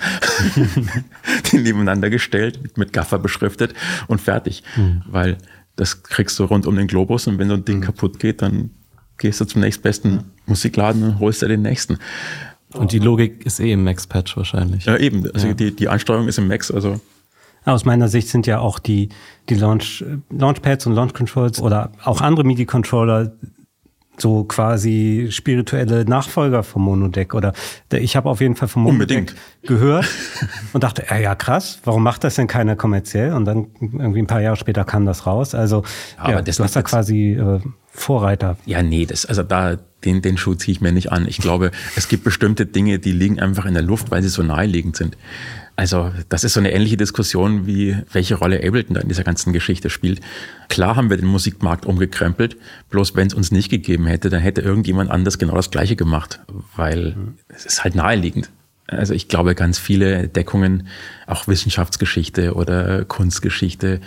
die 1.52 1.58
nebeneinander 1.58 2.10
gestellt, 2.10 2.76
mit 2.76 2.92
Gaffer 2.92 3.18
beschriftet 3.18 3.74
und 4.06 4.20
fertig. 4.20 4.62
Mhm. 4.76 5.02
Weil 5.06 5.38
das 5.76 6.02
kriegst 6.02 6.38
du 6.38 6.44
rund 6.44 6.66
um 6.66 6.76
den 6.76 6.86
Globus 6.86 7.26
und 7.26 7.38
wenn 7.38 7.48
so 7.48 7.54
ein 7.54 7.64
Ding 7.64 7.78
mhm. 7.78 7.82
kaputt 7.82 8.18
geht, 8.18 8.42
dann 8.42 8.70
gehst 9.22 9.40
du 9.40 9.46
zum 9.46 9.62
nächstbesten 9.62 10.24
Musikladen 10.46 11.02
und 11.04 11.18
holst 11.20 11.40
dir 11.40 11.48
den 11.48 11.62
nächsten. 11.62 11.98
Und 12.74 12.92
die 12.92 12.98
Logik 12.98 13.46
ist 13.46 13.60
eh 13.60 13.72
im 13.72 13.84
Max-Patch 13.84 14.36
wahrscheinlich. 14.36 14.84
Ja, 14.84 14.96
eben. 14.96 15.30
Also 15.32 15.48
ja. 15.48 15.54
Die, 15.54 15.74
die 15.74 15.88
Ansteuerung 15.88 16.28
ist 16.28 16.38
im 16.38 16.48
Max, 16.48 16.70
also. 16.70 17.00
Aus 17.64 17.84
meiner 17.84 18.08
Sicht 18.08 18.28
sind 18.28 18.46
ja 18.46 18.58
auch 18.58 18.78
die, 18.78 19.10
die 19.48 19.54
Launch, 19.54 20.04
Launchpads 20.30 20.86
und 20.86 20.94
Launch 20.94 21.14
Controls 21.14 21.60
oder 21.60 21.92
auch 22.02 22.20
andere 22.20 22.44
MIDI-Controller 22.44 23.32
so 24.18 24.44
quasi 24.44 25.28
spirituelle 25.30 26.04
Nachfolger 26.04 26.62
vom 26.62 26.82
Monodeck 26.82 27.34
oder 27.34 27.52
ich 27.90 28.14
habe 28.16 28.28
auf 28.28 28.40
jeden 28.40 28.56
Fall 28.56 28.68
vom 28.68 28.82
Monodeck 28.82 29.18
Unbedingt. 29.18 29.36
gehört 29.62 30.06
und 30.72 30.84
dachte, 30.84 31.04
ja, 31.08 31.16
ja 31.16 31.34
krass, 31.34 31.80
warum 31.84 32.02
macht 32.02 32.24
das 32.24 32.34
denn 32.34 32.46
keiner 32.46 32.76
kommerziell? 32.76 33.32
Und 33.32 33.46
dann 33.46 33.68
irgendwie 33.80 34.20
ein 34.20 34.26
paar 34.26 34.40
Jahre 34.40 34.56
später 34.56 34.84
kam 34.84 35.06
das 35.06 35.26
raus. 35.26 35.54
Also 35.54 35.82
ja, 36.18 36.30
ja 36.30 36.42
das 36.42 36.56
du 36.56 36.64
hast 36.64 36.76
da 36.76 36.82
quasi 36.82 37.32
äh, 37.32 37.60
Vorreiter. 37.90 38.56
Ja, 38.66 38.82
nee, 38.82 39.06
das 39.06 39.26
also 39.26 39.42
da 39.42 39.76
den 40.04 40.22
den 40.22 40.36
Schuh 40.36 40.54
ziehe 40.54 40.72
ich 40.72 40.80
mir 40.80 40.92
nicht 40.92 41.12
an. 41.12 41.26
Ich 41.26 41.38
glaube, 41.38 41.70
es 41.96 42.08
gibt 42.08 42.24
bestimmte 42.24 42.66
Dinge, 42.66 42.98
die 42.98 43.12
liegen 43.12 43.40
einfach 43.40 43.64
in 43.64 43.74
der 43.74 43.82
Luft, 43.82 44.10
weil 44.10 44.22
sie 44.22 44.28
so 44.28 44.42
naheliegend 44.42 44.96
sind. 44.96 45.16
Also 45.74 46.12
das 46.28 46.44
ist 46.44 46.52
so 46.52 46.60
eine 46.60 46.72
ähnliche 46.72 46.96
Diskussion, 46.96 47.66
wie 47.66 47.96
welche 48.12 48.34
Rolle 48.34 48.58
Ableton 48.58 48.94
da 48.94 49.00
in 49.00 49.08
dieser 49.08 49.24
ganzen 49.24 49.52
Geschichte 49.52 49.88
spielt. 49.90 50.20
Klar 50.68 50.96
haben 50.96 51.08
wir 51.08 51.16
den 51.16 51.26
Musikmarkt 51.26 51.86
umgekrempelt, 51.86 52.56
bloß 52.90 53.16
wenn 53.16 53.28
es 53.28 53.34
uns 53.34 53.50
nicht 53.50 53.70
gegeben 53.70 54.06
hätte, 54.06 54.28
dann 54.28 54.40
hätte 54.40 54.60
irgendjemand 54.60 55.10
anders 55.10 55.38
genau 55.38 55.54
das 55.54 55.70
Gleiche 55.70 55.96
gemacht, 55.96 56.40
weil 56.76 57.14
mhm. 57.16 57.34
es 57.48 57.64
ist 57.64 57.84
halt 57.84 57.94
naheliegend. 57.94 58.50
Also 58.86 59.14
ich 59.14 59.28
glaube, 59.28 59.54
ganz 59.54 59.78
viele 59.78 60.14
Entdeckungen, 60.14 60.88
auch 61.26 61.48
Wissenschaftsgeschichte 61.48 62.54
oder 62.54 63.04
Kunstgeschichte, 63.06 64.00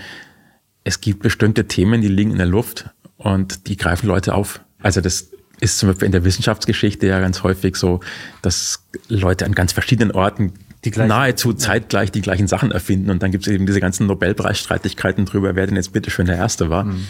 es 0.84 1.02
gibt 1.02 1.24
bestimmte 1.24 1.68
Themen, 1.68 2.02
die 2.02 2.08
liegen 2.08 2.32
in 2.32 2.38
der 2.38 2.46
Luft 2.46 2.90
und 3.18 3.68
die 3.68 3.76
greifen 3.76 4.08
Leute 4.08 4.36
auf. 4.36 4.62
Also 4.80 5.02
das 5.02 5.32
ist 5.60 5.80
zum 5.80 5.90
Beispiel 5.90 6.06
in 6.06 6.12
der 6.12 6.24
Wissenschaftsgeschichte 6.24 7.08
ja 7.08 7.20
ganz 7.20 7.42
häufig 7.42 7.76
so, 7.76 8.02
dass 8.42 8.86
Leute 9.08 9.46
an 9.46 9.54
ganz 9.54 9.74
verschiedenen 9.74 10.12
Orten 10.12 10.54
nahezu 10.92 11.54
zeitgleich 11.54 12.12
die 12.12 12.22
gleichen 12.22 12.48
Sachen 12.48 12.72
erfinden. 12.72 13.10
Und 13.10 13.24
dann 13.24 13.32
gibt 13.32 13.48
es 13.48 13.54
eben 13.54 13.66
diese 13.66 13.80
ganzen 13.80 14.08
Nobelpreisstreitigkeiten 14.08 15.26
drüber, 15.26 15.56
wer 15.56 15.68
denn 15.68 15.76
jetzt 15.76 15.94
bitte 15.94 16.12
schon 16.12 16.26
der 16.26 16.38
Erste 16.38 16.70
war. 16.70 16.86
Mhm. 16.86 17.08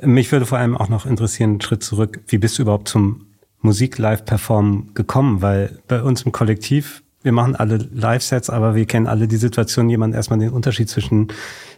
Mich 0.00 0.30
würde 0.32 0.46
vor 0.46 0.58
allem 0.58 0.76
auch 0.76 0.88
noch 0.88 1.06
interessieren, 1.06 1.50
einen 1.50 1.60
Schritt 1.60 1.82
zurück, 1.82 2.20
wie 2.28 2.38
bist 2.38 2.58
du 2.58 2.62
überhaupt 2.62 2.88
zum 2.88 3.26
Musik-Live-Performen 3.60 4.94
gekommen? 4.94 5.42
Weil 5.42 5.80
bei 5.88 6.02
uns 6.02 6.22
im 6.22 6.32
Kollektiv, 6.32 7.02
wir 7.22 7.32
machen 7.32 7.56
alle 7.56 7.88
Live-Sets, 7.92 8.50
aber 8.50 8.74
wir 8.74 8.86
kennen 8.86 9.06
alle 9.06 9.28
die 9.28 9.36
Situation, 9.36 9.88
jemand 9.88 10.14
erstmal 10.14 10.38
den 10.38 10.50
Unterschied 10.50 10.88
zwischen 10.88 11.28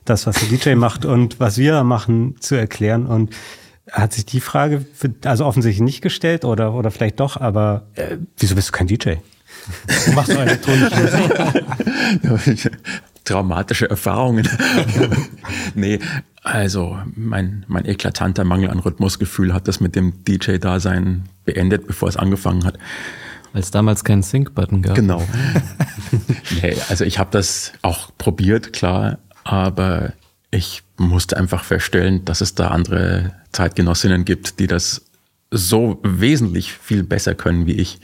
das, 0.04 0.26
was 0.26 0.36
der 0.36 0.48
DJ 0.48 0.74
macht 0.74 1.04
und 1.04 1.40
was 1.40 1.58
wir 1.58 1.84
machen, 1.84 2.36
zu 2.40 2.54
erklären. 2.54 3.06
Und 3.06 3.34
hat 3.90 4.12
sich 4.12 4.24
die 4.24 4.40
Frage, 4.40 4.84
für, 4.94 5.12
also 5.24 5.44
offensichtlich 5.44 5.82
nicht 5.82 6.00
gestellt 6.00 6.44
oder, 6.44 6.74
oder 6.74 6.90
vielleicht 6.90 7.20
doch, 7.20 7.36
aber 7.38 7.86
äh, 7.94 8.16
wieso 8.38 8.54
bist 8.54 8.68
du 8.68 8.72
kein 8.72 8.86
DJ? 8.86 9.16
Du 10.06 10.12
machst 10.12 10.32
du 10.32 10.38
elektronische 10.38 11.64
Musik. 12.22 12.70
Traumatische 13.24 13.88
Erfahrungen. 13.88 14.46
nee, 15.74 15.98
also 16.42 16.98
mein, 17.16 17.64
mein 17.68 17.86
eklatanter 17.86 18.44
Mangel 18.44 18.70
an 18.70 18.80
Rhythmusgefühl 18.80 19.54
hat 19.54 19.66
das 19.66 19.80
mit 19.80 19.96
dem 19.96 20.24
DJ-Dasein 20.24 21.24
beendet, 21.46 21.86
bevor 21.86 22.08
es 22.08 22.16
angefangen 22.18 22.64
hat. 22.64 22.78
Weil 23.52 23.62
es 23.62 23.70
damals 23.70 24.04
keinen 24.04 24.22
Sync-Button 24.22 24.82
gab. 24.82 24.94
Genau. 24.94 25.26
nee, 26.62 26.76
also 26.88 27.04
ich 27.04 27.18
habe 27.18 27.30
das 27.30 27.72
auch 27.80 28.10
probiert, 28.18 28.74
klar, 28.74 29.18
aber 29.44 30.12
ich 30.50 30.82
musste 30.98 31.36
einfach 31.36 31.64
feststellen, 31.64 32.24
dass 32.24 32.40
es 32.40 32.54
da 32.54 32.68
andere 32.68 33.32
Zeitgenossinnen 33.52 34.24
gibt, 34.24 34.58
die 34.58 34.66
das 34.66 35.06
so 35.50 36.00
wesentlich 36.02 36.72
viel 36.72 37.04
besser 37.04 37.34
können 37.34 37.66
wie 37.66 37.74
ich 37.74 38.00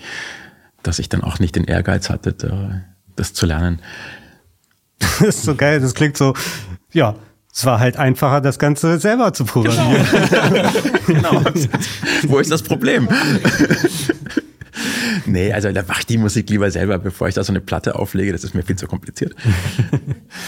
dass 0.82 0.98
ich 0.98 1.08
dann 1.08 1.22
auch 1.22 1.38
nicht 1.38 1.56
den 1.56 1.64
Ehrgeiz 1.64 2.10
hatte, 2.10 2.84
das 3.16 3.34
zu 3.34 3.46
lernen. 3.46 3.80
Das 5.20 5.36
ist 5.36 5.42
so 5.44 5.54
geil, 5.54 5.80
das 5.80 5.94
klingt 5.94 6.18
so, 6.18 6.34
ja, 6.92 7.14
es 7.52 7.66
war 7.66 7.80
halt 7.80 7.96
einfacher, 7.96 8.40
das 8.40 8.58
Ganze 8.58 8.98
selber 8.98 9.32
zu 9.32 9.44
programmieren. 9.44 10.06
Genau. 11.06 11.40
genau. 11.40 11.44
Wo 12.28 12.38
ist 12.38 12.50
das 12.50 12.62
Problem? 12.62 13.08
nee, 15.26 15.52
also 15.52 15.72
da 15.72 15.82
mache 15.82 16.00
ich 16.00 16.06
die 16.06 16.18
Musik 16.18 16.48
lieber 16.48 16.70
selber, 16.70 16.98
bevor 16.98 17.28
ich 17.28 17.34
da 17.34 17.42
so 17.42 17.52
eine 17.52 17.60
Platte 17.60 17.96
auflege. 17.96 18.32
Das 18.32 18.44
ist 18.44 18.54
mir 18.54 18.62
viel 18.62 18.76
zu 18.76 18.86
kompliziert. 18.86 19.34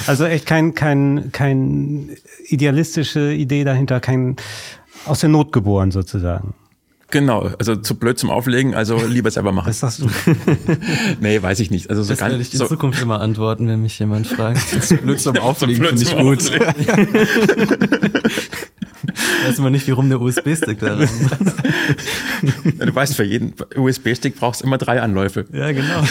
Also 0.06 0.24
echt 0.24 0.46
kein, 0.46 0.74
kein, 0.74 1.30
kein 1.32 2.10
idealistische 2.46 3.32
Idee 3.32 3.64
dahinter, 3.64 3.98
kein 4.00 4.36
aus 5.04 5.20
der 5.20 5.28
Not 5.28 5.52
geboren 5.52 5.90
sozusagen. 5.90 6.54
Genau, 7.12 7.50
also 7.58 7.76
zu 7.76 7.94
blöd 7.96 8.18
zum 8.18 8.30
Auflegen, 8.30 8.74
also 8.74 8.96
lieber 9.06 9.30
selber 9.30 9.52
machen. 9.52 9.68
Was 9.68 9.80
sagst 9.80 10.00
du? 10.00 10.08
nee, 11.20 11.42
weiß 11.42 11.60
ich 11.60 11.70
nicht. 11.70 11.90
Also 11.90 12.02
so 12.02 12.08
das 12.08 12.22
werde 12.22 12.38
ich 12.38 12.50
in 12.54 12.58
so 12.58 12.66
Zukunft 12.66 13.02
immer 13.02 13.20
antworten, 13.20 13.68
wenn 13.68 13.82
mich 13.82 13.98
jemand 13.98 14.26
fragt. 14.26 14.60
Zu 14.82 14.96
blöd 14.96 15.20
zum 15.20 15.36
Auflegen 15.36 15.84
finde 15.84 16.02
ich 16.02 16.16
gut. 16.16 16.50
weiß 19.46 19.58
man 19.58 19.72
nicht, 19.72 19.86
wie 19.86 19.90
rum 19.90 20.08
der 20.08 20.22
USB-Stick 20.22 20.78
da 20.78 21.00
ist. 21.00 21.12
Du 22.78 22.94
weißt, 22.94 23.14
für 23.14 23.24
jeden 23.24 23.52
USB-Stick 23.76 24.36
brauchst 24.36 24.62
du 24.62 24.66
immer 24.66 24.78
drei 24.78 25.02
Anläufe. 25.02 25.44
Ja, 25.52 25.70
genau. 25.70 26.02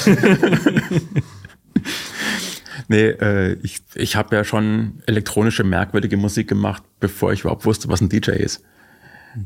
Nee, 2.90 3.08
äh, 3.08 3.54
ich, 3.64 3.82
ich 3.96 4.16
habe 4.16 4.36
ja 4.36 4.44
schon 4.44 5.02
elektronische, 5.08 5.64
merkwürdige 5.64 6.18
Musik 6.18 6.48
gemacht, 6.48 6.84
bevor 7.00 7.34
ich 7.34 7.40
überhaupt 7.40 7.66
wusste, 7.66 7.88
was 7.88 8.02
ein 8.02 8.10
DJ 8.10 8.34
ist. 8.34 8.64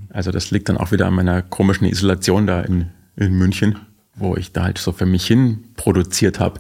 Also 0.10 0.32
das 0.32 0.52
liegt 0.52 0.70
dann 0.70 0.78
auch 0.78 0.92
wieder 0.92 1.08
an 1.08 1.14
meiner 1.14 1.42
komischen 1.42 1.88
Isolation 1.88 2.48
da 2.48 2.62
in, 2.62 2.88
in 3.16 3.34
München, 3.34 3.80
wo 4.16 4.36
ich 4.36 4.52
da 4.52 4.64
halt 4.64 4.78
so 4.78 4.92
für 4.92 5.06
mich 5.06 5.26
hin 5.26 5.64
produziert 5.76 6.40
habe. 6.40 6.60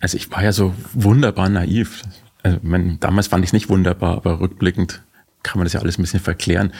Also 0.00 0.16
ich 0.16 0.30
war 0.30 0.42
ja 0.42 0.52
so 0.52 0.74
wunderbar 0.92 1.48
naiv. 1.48 2.02
Also 2.42 2.58
mein, 2.62 3.00
damals 3.00 3.28
fand 3.28 3.44
ich 3.44 3.48
es 3.48 3.52
nicht 3.52 3.68
wunderbar, 3.68 4.16
aber 4.16 4.40
rückblickend 4.40 5.02
kann 5.42 5.58
man 5.58 5.64
das 5.64 5.72
ja 5.72 5.80
alles 5.80 5.98
ein 5.98 6.02
bisschen 6.02 6.20
verklären. 6.20 6.72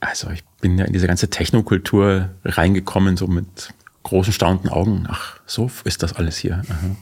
Also 0.00 0.30
ich 0.30 0.44
bin 0.60 0.78
ja 0.78 0.84
in 0.84 0.92
diese 0.92 1.06
ganze 1.06 1.30
Technokultur 1.30 2.30
reingekommen, 2.44 3.16
so 3.16 3.26
mit 3.26 3.72
großen 4.02 4.32
staunenden 4.32 4.70
Augen. 4.70 5.06
Ach, 5.08 5.40
so 5.46 5.70
ist 5.84 6.02
das 6.02 6.12
alles 6.14 6.36
hier. 6.36 6.62
Aha 6.68 6.96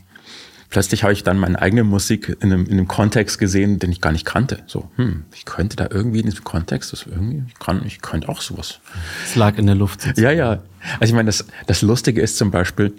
plötzlich 0.71 1.03
habe 1.03 1.13
ich 1.13 1.23
dann 1.23 1.39
meine 1.39 1.61
eigene 1.61 1.85
Musik 1.85 2.37
in 2.41 2.53
einem, 2.53 2.67
in 2.67 2.73
einem 2.73 2.89
Kontext 2.89 3.39
gesehen, 3.39 3.79
den 3.79 3.93
ich 3.93 4.01
gar 4.01 4.13
nicht 4.13 4.25
kannte. 4.25 4.63
So, 4.67 4.91
hm, 4.97 5.25
ich 5.35 5.45
könnte 5.45 5.77
da 5.77 5.89
irgendwie 5.91 6.21
in 6.21 6.27
diesem 6.27 6.45
Kontext, 6.45 6.93
das 6.93 7.07
irgendwie, 7.07 7.45
ich 7.49 7.59
kann, 7.59 7.85
ich 7.87 8.01
könnte 8.01 8.29
auch 8.29 8.41
sowas. 8.41 8.81
Es 9.25 9.37
lag 9.37 9.59
in 9.59 9.67
der 9.67 9.75
Luft. 9.75 10.03
Sozusagen. 10.03 10.23
Ja, 10.23 10.31
ja. 10.31 10.63
Also 11.01 11.13
ich 11.13 11.13
meine, 11.13 11.27
das, 11.27 11.47
das 11.67 11.83
Lustige 11.83 12.21
ist 12.21 12.37
zum 12.37 12.51
Beispiel, 12.51 12.93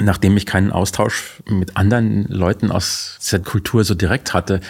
nachdem 0.00 0.36
ich 0.36 0.46
keinen 0.46 0.72
Austausch 0.72 1.42
mit 1.48 1.76
anderen 1.76 2.24
Leuten 2.28 2.70
aus 2.70 3.18
dieser 3.20 3.40
Kultur 3.40 3.84
so 3.84 3.94
direkt 3.94 4.34
hatte, 4.34 4.60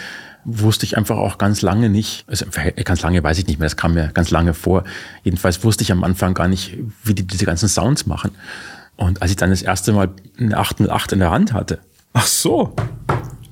wusste 0.45 0.85
ich 0.85 0.97
einfach 0.97 1.17
auch 1.17 1.37
ganz 1.37 1.61
lange 1.61 1.89
nicht, 1.89 2.23
also 2.27 2.45
ganz 2.83 3.01
lange 3.01 3.23
weiß 3.23 3.37
ich 3.37 3.47
nicht 3.47 3.59
mehr, 3.59 3.67
das 3.67 3.77
kam 3.77 3.93
mir 3.93 4.09
ganz 4.13 4.31
lange 4.31 4.53
vor. 4.53 4.83
Jedenfalls 5.23 5.63
wusste 5.63 5.83
ich 5.83 5.91
am 5.91 6.03
Anfang 6.03 6.33
gar 6.33 6.47
nicht, 6.47 6.77
wie 7.03 7.13
die 7.13 7.27
diese 7.27 7.45
ganzen 7.45 7.69
Sounds 7.69 8.05
machen. 8.05 8.31
Und 8.95 9.21
als 9.21 9.31
ich 9.31 9.37
dann 9.37 9.49
das 9.49 9.61
erste 9.61 9.93
Mal 9.93 10.09
eine 10.37 10.57
808 10.57 11.13
in 11.13 11.19
der 11.19 11.31
Hand 11.31 11.53
hatte, 11.53 11.79
Ach 12.13 12.25
so. 12.25 12.75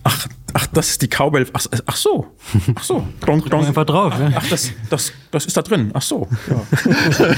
Ach, 0.03 0.27
ach, 0.53 0.67
das 0.67 0.89
ist 0.89 1.01
die 1.01 1.07
Cowbell. 1.07 1.47
Ach, 1.53 1.65
ach 1.85 1.95
so. 1.95 2.27
Ach 2.75 2.83
so. 2.83 3.07
Donk, 3.25 3.49
donk. 3.49 3.67
Einfach 3.67 3.85
drauf. 3.85 4.13
Ach, 4.15 4.31
ach, 4.35 4.49
das, 4.49 4.71
das, 4.89 5.11
das 5.31 5.45
ist 5.45 5.57
da 5.57 5.61
drin. 5.61 5.91
Ach 5.93 6.01
so. 6.01 6.27
Ja. 6.49 6.65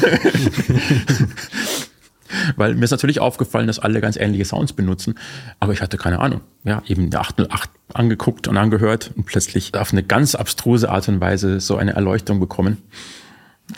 Weil 2.56 2.76
mir 2.76 2.84
ist 2.84 2.92
natürlich 2.92 3.20
aufgefallen, 3.20 3.68
dass 3.68 3.80
alle 3.80 4.02
ganz 4.02 4.16
ähnliche 4.16 4.46
Sounds 4.46 4.74
benutzen, 4.74 5.16
aber 5.60 5.74
ich 5.74 5.82
hatte 5.82 5.98
keine 5.98 6.20
Ahnung. 6.20 6.42
Ja, 6.64 6.84
eben 6.86 7.10
der 7.10 7.22
808 7.22 7.70
angeguckt 7.94 8.48
und 8.48 8.58
angehört 8.58 9.12
und 9.16 9.26
plötzlich 9.26 9.74
auf 9.76 9.92
eine 9.92 10.04
ganz 10.04 10.36
abstruse 10.36 10.90
Art 10.90 11.08
und 11.10 11.20
Weise 11.22 11.60
so 11.60 11.78
eine 11.78 11.94
Erleuchtung 11.94 12.40
bekommen, 12.40 12.78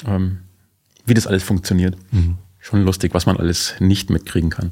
ähm, 0.06 0.40
wie 1.06 1.14
das 1.14 1.28
alles 1.28 1.44
funktioniert. 1.44 1.96
Mhm. 2.12 2.38
Schon 2.60 2.84
lustig, 2.84 3.14
was 3.14 3.26
man 3.26 3.38
alles 3.38 3.76
nicht 3.80 4.10
mitkriegen 4.10 4.50
kann. 4.50 4.72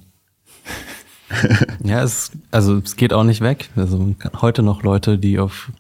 Ja, 1.84 2.04
es, 2.04 2.32
also 2.52 2.78
es 2.78 2.96
geht 2.96 3.14
auch 3.14 3.24
nicht 3.24 3.42
weg. 3.42 3.70
Also 3.76 4.16
heute 4.42 4.64
noch 4.64 4.84
Leute, 4.84 5.18
die 5.18 5.40
auf 5.40 5.72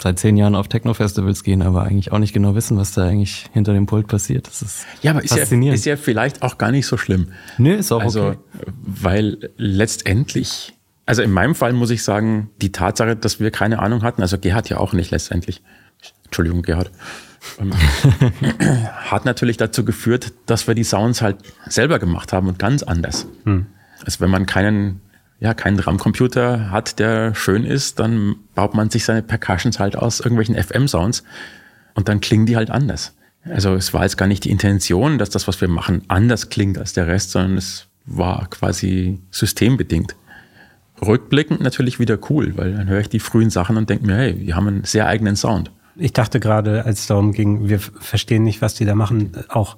seit 0.00 0.18
zehn 0.18 0.36
Jahren 0.36 0.54
auf 0.54 0.68
Techno-Festivals 0.68 1.44
gehen, 1.44 1.62
aber 1.62 1.82
eigentlich 1.82 2.10
auch 2.10 2.18
nicht 2.18 2.32
genau 2.32 2.54
wissen, 2.54 2.76
was 2.76 2.92
da 2.92 3.04
eigentlich 3.04 3.46
hinter 3.52 3.72
dem 3.72 3.86
Pult 3.86 4.08
passiert. 4.08 4.48
Das 4.48 4.62
ist 4.62 4.86
ja, 5.02 5.12
aber 5.12 5.22
ist 5.22 5.36
ja, 5.36 5.72
ist 5.72 5.84
ja 5.84 5.96
vielleicht 5.96 6.42
auch 6.42 6.58
gar 6.58 6.72
nicht 6.72 6.86
so 6.86 6.96
schlimm. 6.96 7.28
Nee, 7.58 7.74
ist 7.74 7.92
auch 7.92 8.02
also, 8.02 8.28
okay. 8.28 8.38
Weil 8.84 9.50
letztendlich, 9.56 10.74
also 11.06 11.22
in 11.22 11.30
meinem 11.30 11.54
Fall 11.54 11.72
muss 11.72 11.90
ich 11.90 12.02
sagen, 12.02 12.50
die 12.60 12.72
Tatsache, 12.72 13.14
dass 13.14 13.38
wir 13.38 13.50
keine 13.52 13.78
Ahnung 13.78 14.02
hatten, 14.02 14.22
also 14.22 14.38
Gerhard 14.38 14.68
ja 14.68 14.78
auch 14.78 14.92
nicht 14.92 15.12
letztendlich. 15.12 15.62
Entschuldigung, 16.24 16.62
Gerhard. 16.62 16.90
Ähm, 17.60 17.72
hat 18.92 19.24
natürlich 19.24 19.56
dazu 19.56 19.84
geführt, 19.84 20.32
dass 20.46 20.66
wir 20.66 20.74
die 20.74 20.82
Sounds 20.82 21.22
halt 21.22 21.36
selber 21.68 22.00
gemacht 22.00 22.32
haben 22.32 22.48
und 22.48 22.58
ganz 22.58 22.82
anders. 22.82 23.28
Hm. 23.44 23.66
Also 24.04 24.20
wenn 24.20 24.30
man 24.30 24.46
keinen, 24.46 25.00
ja, 25.40 25.54
keinen 25.54 25.76
Drumcomputer 25.76 26.70
hat, 26.70 26.98
der 26.98 27.34
schön 27.34 27.64
ist, 27.64 27.98
dann 27.98 28.36
baut 28.54 28.74
man 28.74 28.90
sich 28.90 29.04
seine 29.04 29.22
Percussions 29.22 29.78
halt 29.78 29.96
aus 29.96 30.20
irgendwelchen 30.20 30.56
FM-Sounds 30.56 31.24
und 31.94 32.08
dann 32.08 32.20
klingen 32.20 32.46
die 32.46 32.56
halt 32.56 32.70
anders. 32.70 33.14
Also 33.44 33.74
es 33.74 33.94
war 33.94 34.02
jetzt 34.02 34.16
gar 34.16 34.26
nicht 34.26 34.44
die 34.44 34.50
Intention, 34.50 35.18
dass 35.18 35.30
das, 35.30 35.46
was 35.46 35.60
wir 35.60 35.68
machen, 35.68 36.02
anders 36.08 36.50
klingt 36.50 36.78
als 36.78 36.92
der 36.92 37.06
Rest, 37.06 37.30
sondern 37.30 37.56
es 37.56 37.86
war 38.04 38.48
quasi 38.50 39.20
systembedingt. 39.30 40.16
Rückblickend 41.00 41.60
natürlich 41.60 41.98
wieder 41.98 42.18
cool, 42.30 42.56
weil 42.56 42.72
dann 42.72 42.88
höre 42.88 43.00
ich 43.00 43.08
die 43.08 43.20
frühen 43.20 43.50
Sachen 43.50 43.76
und 43.76 43.90
denke 43.90 44.06
mir, 44.06 44.16
hey, 44.16 44.40
wir 44.40 44.56
haben 44.56 44.68
einen 44.68 44.84
sehr 44.84 45.06
eigenen 45.06 45.36
Sound. 45.36 45.70
Ich 45.96 46.12
dachte 46.12 46.40
gerade, 46.40 46.84
als 46.84 47.00
es 47.00 47.06
darum 47.06 47.32
ging, 47.32 47.68
wir 47.68 47.78
verstehen 47.78 48.44
nicht, 48.44 48.62
was 48.62 48.74
die 48.74 48.84
da 48.84 48.94
machen, 48.94 49.32
auch 49.48 49.76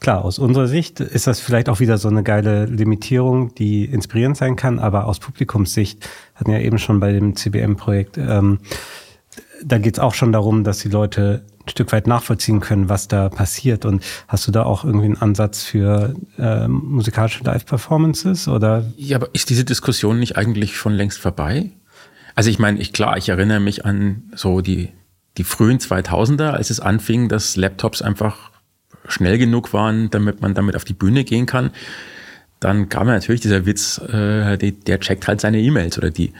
Klar, 0.00 0.24
aus 0.24 0.38
unserer 0.38 0.66
Sicht 0.66 1.00
ist 1.00 1.26
das 1.26 1.40
vielleicht 1.40 1.68
auch 1.68 1.78
wieder 1.78 1.98
so 1.98 2.08
eine 2.08 2.22
geile 2.22 2.64
Limitierung, 2.64 3.54
die 3.54 3.84
inspirierend 3.84 4.36
sein 4.36 4.56
kann, 4.56 4.78
aber 4.78 5.06
aus 5.06 5.20
Publikumssicht 5.20 6.08
hatten 6.34 6.50
ja 6.50 6.58
eben 6.58 6.78
schon 6.78 7.00
bei 7.00 7.12
dem 7.12 7.36
CBM-Projekt, 7.36 8.16
ähm, 8.16 8.60
da 9.62 9.76
geht 9.76 9.94
es 9.94 10.00
auch 10.00 10.14
schon 10.14 10.32
darum, 10.32 10.64
dass 10.64 10.78
die 10.78 10.88
Leute 10.88 11.44
ein 11.66 11.68
Stück 11.68 11.92
weit 11.92 12.06
nachvollziehen 12.06 12.60
können, 12.60 12.88
was 12.88 13.08
da 13.08 13.28
passiert. 13.28 13.84
Und 13.84 14.02
hast 14.26 14.46
du 14.46 14.52
da 14.52 14.62
auch 14.62 14.84
irgendwie 14.84 15.04
einen 15.04 15.20
Ansatz 15.20 15.64
für 15.64 16.14
ähm, 16.38 16.80
musikalische 16.82 17.44
Live-Performances 17.44 18.48
oder? 18.48 18.84
Ja, 18.96 19.18
aber 19.18 19.28
ist 19.34 19.50
diese 19.50 19.66
Diskussion 19.66 20.18
nicht 20.18 20.38
eigentlich 20.38 20.76
schon 20.76 20.94
längst 20.94 21.18
vorbei? 21.18 21.72
Also 22.34 22.48
ich 22.48 22.58
meine, 22.58 22.80
ich 22.80 22.94
klar, 22.94 23.18
ich 23.18 23.28
erinnere 23.28 23.60
mich 23.60 23.84
an 23.84 24.22
so 24.34 24.62
die 24.62 24.92
die 25.36 25.44
frühen 25.44 25.78
2000er, 25.78 26.50
als 26.50 26.70
es 26.70 26.80
anfing, 26.80 27.28
dass 27.28 27.56
Laptops 27.56 28.02
einfach 28.02 28.49
schnell 29.10 29.38
genug 29.38 29.72
waren, 29.72 30.10
damit 30.10 30.40
man 30.40 30.54
damit 30.54 30.76
auf 30.76 30.84
die 30.84 30.94
Bühne 30.94 31.24
gehen 31.24 31.46
kann, 31.46 31.70
dann 32.60 32.88
kam 32.88 33.08
ja 33.08 33.14
natürlich 33.14 33.40
dieser 33.40 33.66
Witz, 33.66 33.98
äh, 33.98 34.56
der, 34.56 34.72
der 34.72 35.00
checkt 35.00 35.26
halt 35.26 35.40
seine 35.40 35.60
E-Mails 35.60 35.98
oder 35.98 36.10
die. 36.10 36.32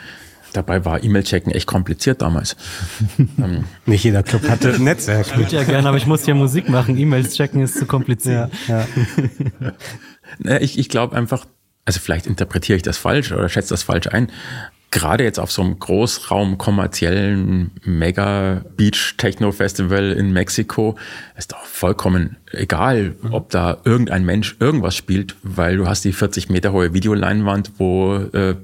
Dabei 0.53 0.85
war 0.85 1.03
E-Mail-Checken 1.03 1.53
echt 1.53 1.67
kompliziert 1.67 2.23
damals. 2.23 2.57
ähm, 3.19 3.65
Nicht 3.87 4.05
jeder 4.05 4.23
Club 4.23 4.49
hatte 4.49 4.75
ein 4.75 4.85
Netzwerk. 4.85 5.29
Ich 5.29 5.37
würde 5.37 5.57
ja 5.57 5.63
gerne, 5.63 5.89
aber 5.89 5.97
ich 5.97 6.07
muss 6.07 6.27
ja 6.27 6.35
Musik 6.35 6.69
machen. 6.69 6.99
E-Mails 6.99 7.35
checken 7.35 7.63
ist 7.63 7.79
zu 7.79 7.87
kompliziert. 7.87 8.51
Ja, 8.67 8.87
ja. 10.45 10.59
ich 10.61 10.79
ich 10.79 10.89
glaube 10.89 11.17
einfach, 11.17 11.47
also 11.85 12.01
vielleicht 12.01 12.27
interpretiere 12.27 12.77
ich 12.77 12.83
das 12.83 12.99
falsch 12.99 13.31
oder 13.31 13.49
schätze 13.49 13.71
das 13.71 13.85
falsch 13.85 14.09
ein, 14.09 14.31
gerade 14.91 15.25
jetzt 15.25 15.39
auf 15.39 15.53
so 15.53 15.63
einem 15.63 15.79
Großraum 15.79 16.59
kommerziellen 16.59 17.71
Mega 17.85 18.63
Beach 18.77 19.15
Techno 19.17 19.53
Festival 19.53 20.13
in 20.13 20.33
Mexiko 20.33 20.97
ist 21.37 21.53
doch 21.53 21.65
vollkommen 21.65 22.37
egal, 22.53 23.15
mhm. 23.23 23.33
ob 23.33 23.51
da 23.51 23.79
irgendein 23.85 24.25
Mensch 24.25 24.57
irgendwas 24.59 24.97
spielt, 24.97 25.37
weil 25.43 25.77
du 25.77 25.87
hast 25.87 26.05
die 26.05 26.13
40 26.13 26.51
Meter 26.51 26.73
hohe 26.73 26.93
Videoleinwand, 26.93 27.73
wo 27.79 28.17
äh, 28.17 28.57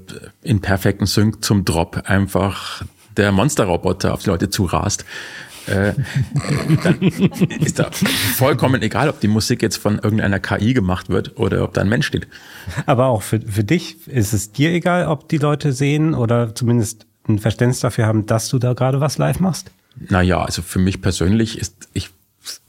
in 0.42 0.60
perfekten 0.60 1.06
Sync 1.06 1.44
zum 1.44 1.64
Drop 1.64 2.02
einfach 2.06 2.82
der 3.16 3.32
Monsterroboter 3.32 4.12
auf 4.12 4.22
die 4.22 4.30
Leute 4.30 4.50
zurast 4.50 5.04
äh, 5.66 5.92
dann 6.84 7.00
ist 7.60 7.78
da 7.78 7.90
vollkommen 7.90 8.82
egal, 8.82 9.08
ob 9.08 9.20
die 9.20 9.28
Musik 9.28 9.62
jetzt 9.62 9.76
von 9.76 9.98
irgendeiner 9.98 10.40
KI 10.40 10.74
gemacht 10.74 11.08
wird 11.08 11.38
oder 11.38 11.64
ob 11.64 11.74
da 11.74 11.80
ein 11.80 11.88
Mensch 11.88 12.06
steht. 12.06 12.28
Aber 12.86 13.06
auch 13.06 13.22
für, 13.22 13.40
für 13.40 13.64
dich 13.64 14.06
ist 14.08 14.32
es 14.32 14.52
dir 14.52 14.72
egal, 14.72 15.06
ob 15.06 15.28
die 15.28 15.38
Leute 15.38 15.72
sehen 15.72 16.14
oder 16.14 16.54
zumindest 16.54 17.06
ein 17.28 17.38
Verständnis 17.38 17.80
dafür 17.80 18.06
haben, 18.06 18.26
dass 18.26 18.48
du 18.48 18.58
da 18.58 18.72
gerade 18.72 19.00
was 19.00 19.18
live 19.18 19.40
machst? 19.40 19.70
Naja, 19.98 20.42
also 20.42 20.62
für 20.62 20.78
mich 20.78 21.00
persönlich 21.00 21.58
ist, 21.58 21.88
ich, 21.92 22.10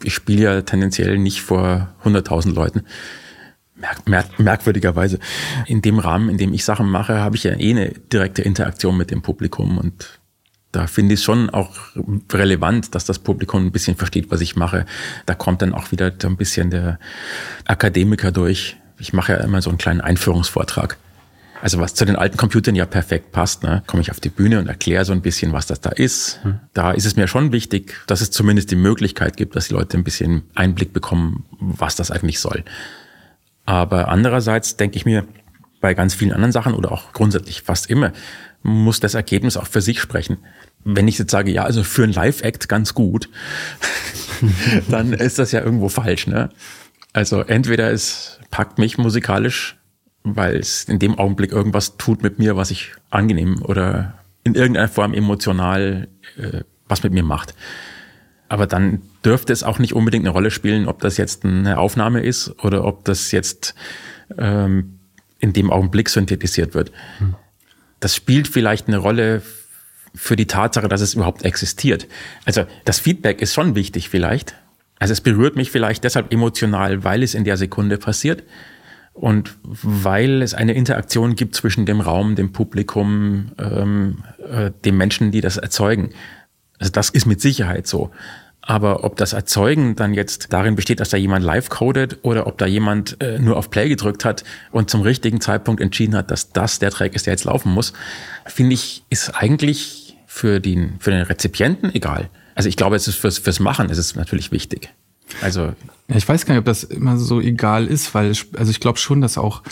ich 0.04 0.14
spiele 0.14 0.44
ja 0.44 0.62
tendenziell 0.62 1.18
nicht 1.18 1.42
vor 1.42 1.94
100.000 2.04 2.54
Leuten. 2.54 2.84
Merk, 3.76 4.08
merk, 4.08 4.40
merkwürdigerweise. 4.40 5.20
In 5.68 5.82
dem 5.82 6.00
Rahmen, 6.00 6.30
in 6.30 6.38
dem 6.38 6.54
ich 6.54 6.66
Sachen 6.66 6.90
mache, 6.90 7.20
habe 7.20 7.36
ich 7.36 7.44
ja 7.44 7.54
eh 7.54 7.72
eine 7.72 7.90
direkte 7.90 8.42
Interaktion 8.42 8.98
mit 8.98 9.12
dem 9.12 9.22
Publikum 9.22 9.78
und 9.78 10.20
da 10.72 10.88
finde 10.88 11.14
ich 11.14 11.22
es 11.22 11.24
schon 11.24 11.50
auch 11.50 11.76
relevant, 12.32 12.94
dass 12.94 13.06
das 13.06 13.20
Publikum 13.20 13.66
ein 13.66 13.72
bisschen 13.72 13.96
versteht, 13.96 14.30
was 14.32 14.42
ich 14.42 14.56
mache. 14.56 14.86
Da 15.26 15.34
kommt 15.34 15.62
dann 15.62 15.74
auch 15.74 15.92
wieder 15.92 16.12
so 16.22 16.28
ein 16.28 16.38
bisschen 16.38 16.70
der 16.70 17.00
Akademiker 17.66 18.32
durch. 18.32 18.78
Ich 19.00 19.14
mache 19.14 19.34
ja 19.34 19.40
immer 19.40 19.62
so 19.62 19.70
einen 19.70 19.78
kleinen 19.78 20.02
Einführungsvortrag. 20.02 20.98
Also 21.62 21.80
was 21.80 21.96
zu 21.96 22.06
den 22.06 22.16
alten 22.16 22.38
Computern 22.38 22.76
ja 22.76 22.86
perfekt 22.86 23.32
passt, 23.32 23.64
ne? 23.64 23.82
komme 23.88 24.02
ich 24.02 24.12
auf 24.12 24.20
die 24.20 24.30
Bühne 24.30 24.60
und 24.60 24.68
erkläre 24.68 25.06
so 25.06 25.14
ein 25.14 25.22
bisschen, 25.22 25.54
was 25.54 25.66
das 25.66 25.82
da 25.82 25.90
ist. 25.90 26.40
Hm. 26.44 26.60
Da 26.74 26.92
ist 26.92 27.06
es 27.06 27.16
mir 27.16 27.28
schon 27.28 27.52
wichtig, 27.52 27.96
dass 28.06 28.22
es 28.22 28.30
zumindest 28.30 28.70
die 28.70 28.76
Möglichkeit 28.76 29.38
gibt, 29.38 29.56
dass 29.56 29.70
die 29.70 29.74
Leute 29.74 29.98
ein 29.98 30.04
bisschen 30.04 30.44
Einblick 30.54 30.94
bekommen, 30.94 31.46
was 31.60 31.96
das 31.96 32.12
eigentlich 32.12 32.40
soll. 32.40 32.64
Aber 33.66 34.10
andererseits 34.10 34.78
denke 34.78 34.98
ich 34.98 35.06
mir, 35.06 35.26
bei 35.80 35.94
ganz 35.94 36.14
vielen 36.14 36.32
anderen 36.32 36.52
Sachen 36.52 36.74
oder 36.74 36.92
auch 36.92 37.14
grundsätzlich 37.14 37.62
fast 37.62 37.90
immer, 37.90 38.12
muss 38.64 39.00
das 39.00 39.14
Ergebnis 39.14 39.58
auch 39.58 39.68
für 39.68 39.82
sich 39.82 40.00
sprechen. 40.00 40.38
Wenn 40.84 41.08
ich 41.08 41.18
jetzt 41.18 41.32
sage, 41.32 41.52
ja, 41.52 41.64
also 41.64 41.84
für 41.84 42.04
ein 42.04 42.14
Live-Act 42.14 42.70
ganz 42.70 42.94
gut, 42.94 43.30
dann 44.90 45.14
ist 45.14 45.40
das 45.40 45.52
ja 45.52 45.62
irgendwo 45.62 45.90
falsch. 45.90 46.28
Ne? 46.28 46.50
Also 47.14 47.42
entweder 47.42 47.92
es 47.92 48.40
packt 48.52 48.78
mich 48.78 48.98
musikalisch 48.98 49.78
weil 50.36 50.58
es 50.58 50.84
in 50.86 51.00
dem 51.00 51.18
Augenblick 51.18 51.52
irgendwas 51.52 51.98
tut 51.98 52.24
mit 52.24 52.40
mir, 52.40 52.58
was 52.58 52.72
ich 52.72 52.94
angenehm 53.10 53.62
oder 53.62 54.16
in 54.44 54.56
irgendeiner 54.56 54.88
Form 54.88 55.14
emotional 55.14 56.08
äh, 56.38 56.62
was 56.88 57.04
mit 57.04 57.14
mir 57.14 57.24
macht. 57.24 57.54
Aber 58.50 58.66
dann 58.66 59.02
dürfte 59.26 59.52
es 59.52 59.64
auch 59.64 59.78
nicht 59.78 59.94
unbedingt 59.94 60.26
eine 60.26 60.32
Rolle 60.32 60.52
spielen, 60.52 60.88
ob 60.88 61.00
das 61.02 61.18
jetzt 61.18 61.44
eine 61.44 61.78
Aufnahme 61.78 62.22
ist 62.22 62.64
oder 62.64 62.86
ob 62.86 63.04
das 63.04 63.32
jetzt 63.32 63.76
ähm, 64.38 65.00
in 65.40 65.54
dem 65.54 65.70
Augenblick 65.70 66.10
synthetisiert 66.10 66.74
wird. 66.74 66.92
Hm. 67.20 67.36
Das 68.00 68.16
spielt 68.16 68.48
vielleicht 68.48 68.88
eine 68.88 68.98
Rolle 68.98 69.42
für 70.14 70.36
die 70.36 70.48
Tatsache, 70.48 70.88
dass 70.88 71.02
es 71.02 71.14
überhaupt 71.14 71.44
existiert. 71.44 72.08
Also 72.46 72.66
das 72.86 73.00
Feedback 73.00 73.42
ist 73.42 73.54
schon 73.54 73.76
wichtig 73.76 74.10
vielleicht. 74.10 74.56
Also 75.00 75.14
es 75.14 75.22
berührt 75.22 75.56
mich 75.56 75.72
vielleicht 75.72 76.04
deshalb 76.04 76.34
emotional, 76.34 77.04
weil 77.04 77.24
es 77.24 77.36
in 77.36 77.44
der 77.44 77.58
Sekunde 77.58 77.98
passiert. 77.98 78.44
Und 79.14 79.56
weil 79.64 80.44
es 80.44 80.54
eine 80.54 80.74
Interaktion 80.74 81.36
gibt 81.36 81.56
zwischen 81.56 81.88
dem 81.88 82.02
Raum, 82.02 82.36
dem 82.36 82.52
Publikum, 82.52 83.52
ähm, 83.58 84.24
äh, 84.48 84.70
den 84.86 84.96
Menschen, 84.96 85.32
die 85.32 85.42
das 85.42 85.58
erzeugen. 85.58 86.12
Also 86.78 86.92
das 86.92 87.10
ist 87.10 87.26
mit 87.26 87.42
Sicherheit 87.42 87.88
so. 87.88 88.12
Aber 88.70 89.06
ob 89.06 89.16
das 89.16 89.32
Erzeugen 89.32 89.96
dann 89.96 90.14
jetzt 90.14 90.52
darin 90.52 90.76
besteht, 90.76 91.00
dass 91.00 91.08
da 91.08 91.16
jemand 91.16 91.44
live 91.46 91.70
codet 91.70 92.20
oder 92.24 92.48
ob 92.48 92.58
da 92.58 92.66
jemand 92.66 93.16
äh, 93.22 93.40
nur 93.40 93.56
auf 93.56 93.70
Play 93.70 93.88
gedrückt 93.88 94.26
hat 94.26 94.44
und 94.72 94.90
zum 94.90 95.02
richtigen 95.02 95.40
Zeitpunkt 95.40 95.82
entschieden 95.82 96.16
hat, 96.16 96.32
dass 96.32 96.52
das 96.52 96.78
der 96.78 96.92
Track 96.92 97.16
ist, 97.16 97.28
der 97.28 97.34
jetzt 97.34 97.46
laufen 97.46 97.72
muss, 97.72 97.94
finde 98.46 98.74
ich, 98.74 99.06
ist 99.10 99.30
eigentlich 99.30 100.18
für 100.26 100.60
den, 100.60 100.96
für 101.00 101.12
den 101.12 101.22
Rezipienten 101.22 101.96
egal. 101.96 102.30
Also 102.56 102.68
ich 102.68 102.76
glaube, 102.76 102.98
es 102.98 103.08
ist 103.08 103.16
fürs, 103.16 103.38
fürs 103.38 103.62
Machen 103.62 103.90
ist 103.90 104.00
es 104.00 104.16
natürlich 104.16 104.52
wichtig. 104.52 104.90
Also 105.42 105.74
ja, 106.10 106.16
ich 106.18 106.28
weiß 106.28 106.46
gar 106.46 106.54
nicht, 106.54 106.60
ob 106.60 106.66
das 106.66 106.84
immer 106.84 107.18
so 107.18 107.40
egal 107.40 107.88
ist, 107.88 108.14
weil 108.14 108.34
also 108.58 108.70
ich 108.70 108.82
glaube 108.82 109.00
schon, 109.00 109.22
dass 109.22 109.38
auch 109.38 109.64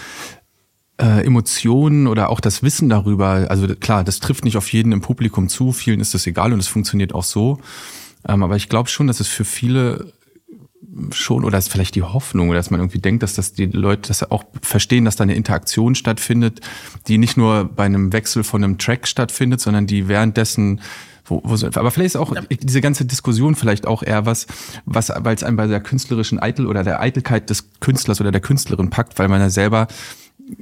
äh, 1.01 1.25
Emotionen 1.25 2.07
oder 2.07 2.29
auch 2.29 2.39
das 2.39 2.63
Wissen 2.63 2.87
darüber, 2.87 3.47
also 3.49 3.67
klar, 3.75 4.05
das 4.05 4.21
trifft 4.21 4.45
nicht 4.45 4.55
auf 4.55 4.71
jeden 4.71 4.93
im 4.93 5.01
Publikum 5.01 5.49
zu, 5.49 5.73
vielen 5.73 5.99
ist 5.99 6.13
das 6.13 6.25
egal 6.27 6.53
und 6.53 6.59
es 6.59 6.69
funktioniert 6.69 7.13
auch 7.13 7.25
so. 7.25 7.59
Ähm, 8.27 8.43
aber 8.43 8.55
ich 8.55 8.69
glaube 8.69 8.89
schon, 8.89 9.07
dass 9.07 9.19
es 9.19 9.27
für 9.27 9.45
viele 9.45 10.13
schon 11.11 11.43
oder 11.43 11.57
ist 11.57 11.71
vielleicht 11.71 11.95
die 11.95 12.03
Hoffnung 12.03 12.51
dass 12.51 12.71
man 12.71 12.79
irgendwie 12.79 12.99
denkt, 12.99 13.21
dass 13.23 13.33
das 13.33 13.53
die 13.53 13.65
Leute 13.65 14.07
das 14.07 14.29
auch 14.31 14.45
verstehen, 14.61 15.03
dass 15.03 15.15
da 15.15 15.23
eine 15.23 15.35
Interaktion 15.35 15.95
stattfindet, 15.95 16.61
die 17.07 17.17
nicht 17.17 17.37
nur 17.37 17.65
bei 17.65 17.83
einem 17.85 18.13
Wechsel 18.13 18.43
von 18.43 18.63
einem 18.63 18.77
Track 18.77 19.07
stattfindet, 19.07 19.59
sondern 19.59 19.87
die 19.87 20.07
währenddessen 20.07 20.81
wo, 21.27 21.41
wo 21.43 21.53
aber 21.65 21.89
vielleicht 21.89 22.15
ist 22.15 22.17
auch 22.17 22.35
diese 22.49 22.81
ganze 22.81 23.05
Diskussion 23.05 23.55
vielleicht 23.55 23.87
auch 23.87 24.03
eher 24.03 24.25
was, 24.27 24.45
was, 24.85 25.11
weil 25.17 25.35
es 25.35 25.43
einem 25.43 25.57
bei 25.57 25.65
der 25.65 25.81
künstlerischen 25.81 26.39
Eitel 26.39 26.67
oder 26.67 26.83
der 26.83 27.01
Eitelkeit 27.01 27.49
des 27.49 27.71
Künstlers 27.79 28.21
oder 28.21 28.31
der 28.31 28.41
Künstlerin 28.41 28.91
packt, 28.91 29.17
weil 29.17 29.27
man 29.27 29.41
ja 29.41 29.49
selber 29.49 29.87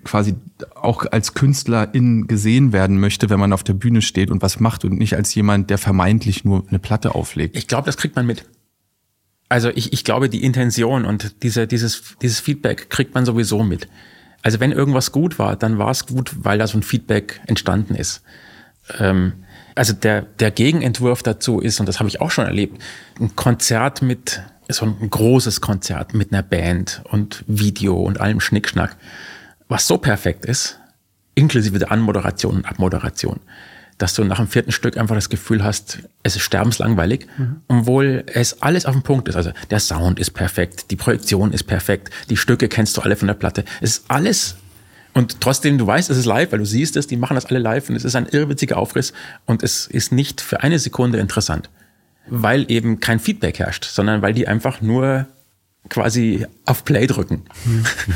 quasi 0.03 0.35
auch 0.75 1.05
als 1.11 1.33
Künstlerin 1.33 2.27
gesehen 2.27 2.71
werden 2.73 2.99
möchte, 2.99 3.29
wenn 3.29 3.39
man 3.39 3.53
auf 3.53 3.63
der 3.63 3.73
Bühne 3.73 4.01
steht 4.01 4.31
und 4.31 4.41
was 4.41 4.59
macht 4.59 4.85
und 4.85 4.97
nicht 4.97 5.15
als 5.15 5.33
jemand, 5.35 5.69
der 5.69 5.77
vermeintlich 5.77 6.45
nur 6.45 6.65
eine 6.67 6.79
Platte 6.79 7.15
auflegt. 7.15 7.57
Ich 7.57 7.67
glaube, 7.67 7.85
das 7.85 7.97
kriegt 7.97 8.15
man 8.15 8.25
mit. 8.25 8.45
Also 9.49 9.69
ich, 9.69 9.93
ich 9.93 10.03
glaube, 10.03 10.29
die 10.29 10.43
Intention 10.43 11.05
und 11.05 11.43
diese, 11.43 11.67
dieses, 11.67 12.15
dieses 12.21 12.39
Feedback 12.39 12.89
kriegt 12.89 13.13
man 13.13 13.25
sowieso 13.25 13.63
mit. 13.63 13.87
Also 14.41 14.59
wenn 14.59 14.71
irgendwas 14.71 15.11
gut 15.11 15.37
war, 15.37 15.55
dann 15.55 15.77
war 15.77 15.91
es 15.91 16.05
gut, 16.05 16.31
weil 16.43 16.57
da 16.57 16.67
so 16.67 16.77
ein 16.77 16.83
Feedback 16.83 17.39
entstanden 17.47 17.95
ist. 17.95 18.23
Ähm, 18.99 19.33
also 19.75 19.93
der, 19.93 20.21
der 20.21 20.51
Gegenentwurf 20.51 21.23
dazu 21.23 21.59
ist, 21.59 21.79
und 21.79 21.87
das 21.87 21.99
habe 21.99 22.09
ich 22.09 22.21
auch 22.21 22.31
schon 22.31 22.45
erlebt, 22.45 22.81
ein 23.19 23.35
Konzert 23.35 24.01
mit, 24.01 24.41
so 24.69 24.85
ein 24.85 25.09
großes 25.09 25.61
Konzert 25.61 26.13
mit 26.13 26.31
einer 26.31 26.43
Band 26.43 27.01
und 27.11 27.43
Video 27.47 27.95
und 27.95 28.19
allem 28.19 28.39
Schnickschnack, 28.39 28.97
was 29.73 29.87
so 29.87 29.97
perfekt 29.97 30.45
ist, 30.45 30.79
inklusive 31.33 31.79
der 31.79 31.91
Anmoderation 31.91 32.57
und 32.57 32.65
Abmoderation, 32.65 33.39
dass 33.97 34.13
du 34.13 34.23
nach 34.23 34.37
dem 34.37 34.47
vierten 34.47 34.71
Stück 34.71 34.97
einfach 34.97 35.15
das 35.15 35.29
Gefühl 35.29 35.63
hast, 35.63 35.97
es 36.21 36.35
ist 36.35 36.43
sterbenslangweilig, 36.43 37.25
mhm. 37.39 37.61
obwohl 37.67 38.23
es 38.27 38.61
alles 38.61 38.85
auf 38.85 38.93
dem 38.93 39.01
Punkt 39.01 39.29
ist. 39.29 39.35
Also 39.35 39.51
der 39.71 39.79
Sound 39.79 40.19
ist 40.19 40.31
perfekt, 40.31 40.91
die 40.91 40.95
Projektion 40.95 41.51
ist 41.51 41.63
perfekt, 41.63 42.11
die 42.29 42.37
Stücke 42.37 42.67
kennst 42.67 42.95
du 42.97 43.01
alle 43.01 43.15
von 43.15 43.27
der 43.27 43.33
Platte. 43.33 43.65
Es 43.81 43.97
ist 43.97 44.05
alles 44.09 44.57
und 45.15 45.41
trotzdem, 45.41 45.79
du 45.79 45.87
weißt, 45.87 46.07
es 46.11 46.17
ist 46.17 46.25
live, 46.25 46.51
weil 46.51 46.59
du 46.59 46.65
siehst 46.65 46.95
es, 46.95 47.07
die 47.07 47.17
machen 47.17 47.33
das 47.33 47.47
alle 47.47 47.59
live 47.59 47.89
und 47.89 47.95
es 47.95 48.05
ist 48.05 48.15
ein 48.15 48.27
irrwitziger 48.27 48.77
Aufriss 48.77 49.11
und 49.45 49.63
es 49.63 49.87
ist 49.87 50.11
nicht 50.11 50.39
für 50.39 50.61
eine 50.61 50.77
Sekunde 50.77 51.17
interessant, 51.17 51.71
weil 52.27 52.69
eben 52.71 52.99
kein 52.99 53.19
Feedback 53.19 53.57
herrscht, 53.57 53.85
sondern 53.85 54.21
weil 54.21 54.33
die 54.33 54.47
einfach 54.47 54.81
nur 54.81 55.25
quasi 55.89 56.45
auf 56.65 56.85
Play 56.85 57.07
drücken 57.07 57.43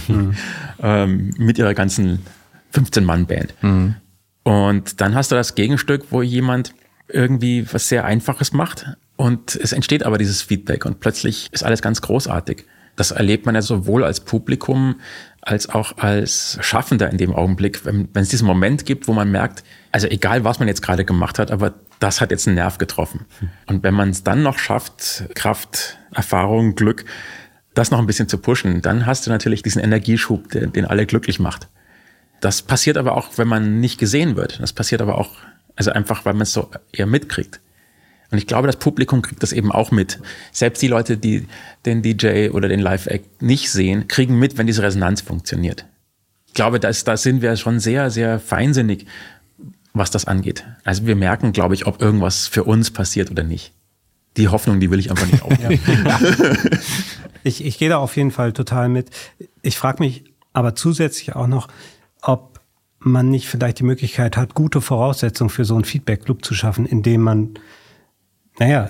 mhm. 0.07 0.34
ähm, 0.82 1.34
mit 1.38 1.57
ihrer 1.57 1.74
ganzen 1.74 2.26
15-Mann-Band. 2.74 3.53
Mhm. 3.61 3.95
Und 4.43 5.01
dann 5.01 5.15
hast 5.15 5.32
du 5.32 5.36
das 5.36 5.55
Gegenstück, 5.55 6.05
wo 6.09 6.22
jemand 6.22 6.74
irgendwie 7.09 7.65
was 7.72 7.89
sehr 7.89 8.05
Einfaches 8.05 8.53
macht 8.53 8.86
und 9.15 9.55
es 9.55 9.74
entsteht 9.74 10.03
aber 10.03 10.18
dieses 10.18 10.41
Feedback 10.41 10.86
und 10.86 10.99
plötzlich 10.99 11.47
ist 11.51 11.63
alles 11.63 11.82
ganz 11.82 12.01
großartig. 12.01 12.65
Das 12.95 13.11
erlebt 13.11 13.45
man 13.45 13.55
ja 13.55 13.61
sowohl 13.61 14.03
als 14.03 14.22
Publikum 14.22 14.95
als 15.47 15.70
auch 15.70 15.97
als 15.97 16.57
Schaffender 16.61 17.09
in 17.09 17.18
dem 17.18 17.34
Augenblick, 17.34 17.86
wenn, 17.86 18.09
wenn 18.13 18.24
es 18.24 18.30
diesen 18.30 18.45
Moment 18.45 18.86
gibt, 18.86 19.07
wo 19.07 19.13
man 19.13 19.32
merkt, 19.32 19.63
also 19.91 20.07
egal 20.07 20.43
was 20.43 20.59
man 20.59 20.68
jetzt 20.68 20.82
gerade 20.82 21.05
gemacht 21.05 21.39
hat, 21.39 21.51
aber 21.51 21.74
das 21.99 22.20
hat 22.20 22.32
jetzt 22.32 22.47
einen 22.47 22.55
Nerv 22.55 22.78
getroffen. 22.78 23.26
Und 23.65 23.82
wenn 23.84 23.93
man 23.93 24.09
es 24.09 24.24
dann 24.24 24.43
noch 24.43 24.59
schafft, 24.59 25.24
Kraft, 25.36 25.97
Erfahrung, 26.13 26.76
Glück, 26.76 27.05
das 27.78 27.91
noch 27.91 27.99
ein 27.99 28.07
bisschen 28.07 28.28
zu 28.28 28.38
pushen, 28.38 28.82
dann 28.82 29.05
hast 29.05 29.28
du 29.28 29.30
natürlich 29.30 29.61
diesen 29.61 29.82
Energieschub, 29.82 30.49
den, 30.49 30.73
den 30.73 30.86
alle 30.86 31.05
glücklich 31.05 31.39
macht. 31.39 31.67
Das 32.39 32.61
passiert 32.61 32.97
aber 32.97 33.15
auch, 33.15 33.38
wenn 33.38 33.47
man 33.47 33.80
nicht 33.80 33.99
gesehen 33.99 34.36
wird. 34.36 34.59
Das 34.59 34.73
passiert 34.73 35.01
aber 35.01 35.17
auch, 35.17 35.32
also 35.75 35.91
einfach, 35.91 36.25
weil 36.25 36.34
man 36.34 36.43
es 36.43 36.53
so 36.53 36.69
eher 36.91 37.05
mitkriegt. 37.05 37.59
Und 38.30 38.38
ich 38.38 38.47
glaube, 38.47 38.67
das 38.67 38.78
Publikum 38.78 39.21
kriegt 39.21 39.41
das 39.41 39.53
eben 39.53 39.71
auch 39.71 39.91
mit. 39.91 40.19
Selbst 40.51 40.82
die 40.82 40.88
Leute, 40.88 41.17
die 41.17 41.47
den 41.86 42.01
DJ 42.01 42.49
oder 42.49 42.67
den 42.67 42.80
Live-Act 42.80 43.41
nicht 43.41 43.71
sehen, 43.71 44.07
kriegen 44.07 44.38
mit, 44.38 44.57
wenn 44.57 44.67
diese 44.67 44.84
Resonanz 44.84 45.21
funktioniert. 45.21 45.86
Ich 46.47 46.53
glaube, 46.53 46.80
da 46.80 46.91
da 46.91 47.17
sind 47.17 47.41
wir 47.41 47.55
schon 47.55 47.80
sehr, 47.80 48.09
sehr 48.09 48.39
feinsinnig, 48.39 49.05
was 49.93 50.11
das 50.11 50.25
angeht. 50.25 50.65
Also 50.84 51.05
wir 51.05 51.15
merken, 51.15 51.53
glaube 51.53 51.75
ich, 51.75 51.86
ob 51.86 52.01
irgendwas 52.01 52.47
für 52.47 52.63
uns 52.63 52.91
passiert 52.91 53.32
oder 53.32 53.43
nicht. 53.43 53.71
Die 54.36 54.49
Hoffnung, 54.49 54.80
die 54.80 54.91
will 54.91 54.99
ich 54.99 55.09
einfach 55.09 55.25
nicht 55.25 55.41
aufgeben. 55.41 55.80
Ich, 57.48 57.66
ich 57.66 57.78
gehe 57.78 57.89
da 57.89 57.98
auf 57.98 58.16
jeden 58.18 58.32
Fall 58.32 58.54
total 58.54 58.89
mit. 58.89 59.10
Ich 59.62 59.78
frage 59.78 60.04
mich 60.04 60.26
aber 60.54 60.76
zusätzlich 60.76 61.36
auch 61.36 61.48
noch, 61.48 61.68
ob 62.22 62.60
man 63.00 63.30
nicht 63.30 63.48
vielleicht 63.48 63.80
die 63.80 63.84
Möglichkeit 63.84 64.38
hat, 64.38 64.54
gute 64.54 64.82
Voraussetzungen 64.82 65.50
für 65.50 65.66
so 65.66 65.76
einen 65.76 65.86
Feedback-Club 65.86 66.43
zu 66.43 66.54
schaffen, 66.54 66.86
indem 66.86 67.22
man 67.22 67.60
naja, 68.60 68.89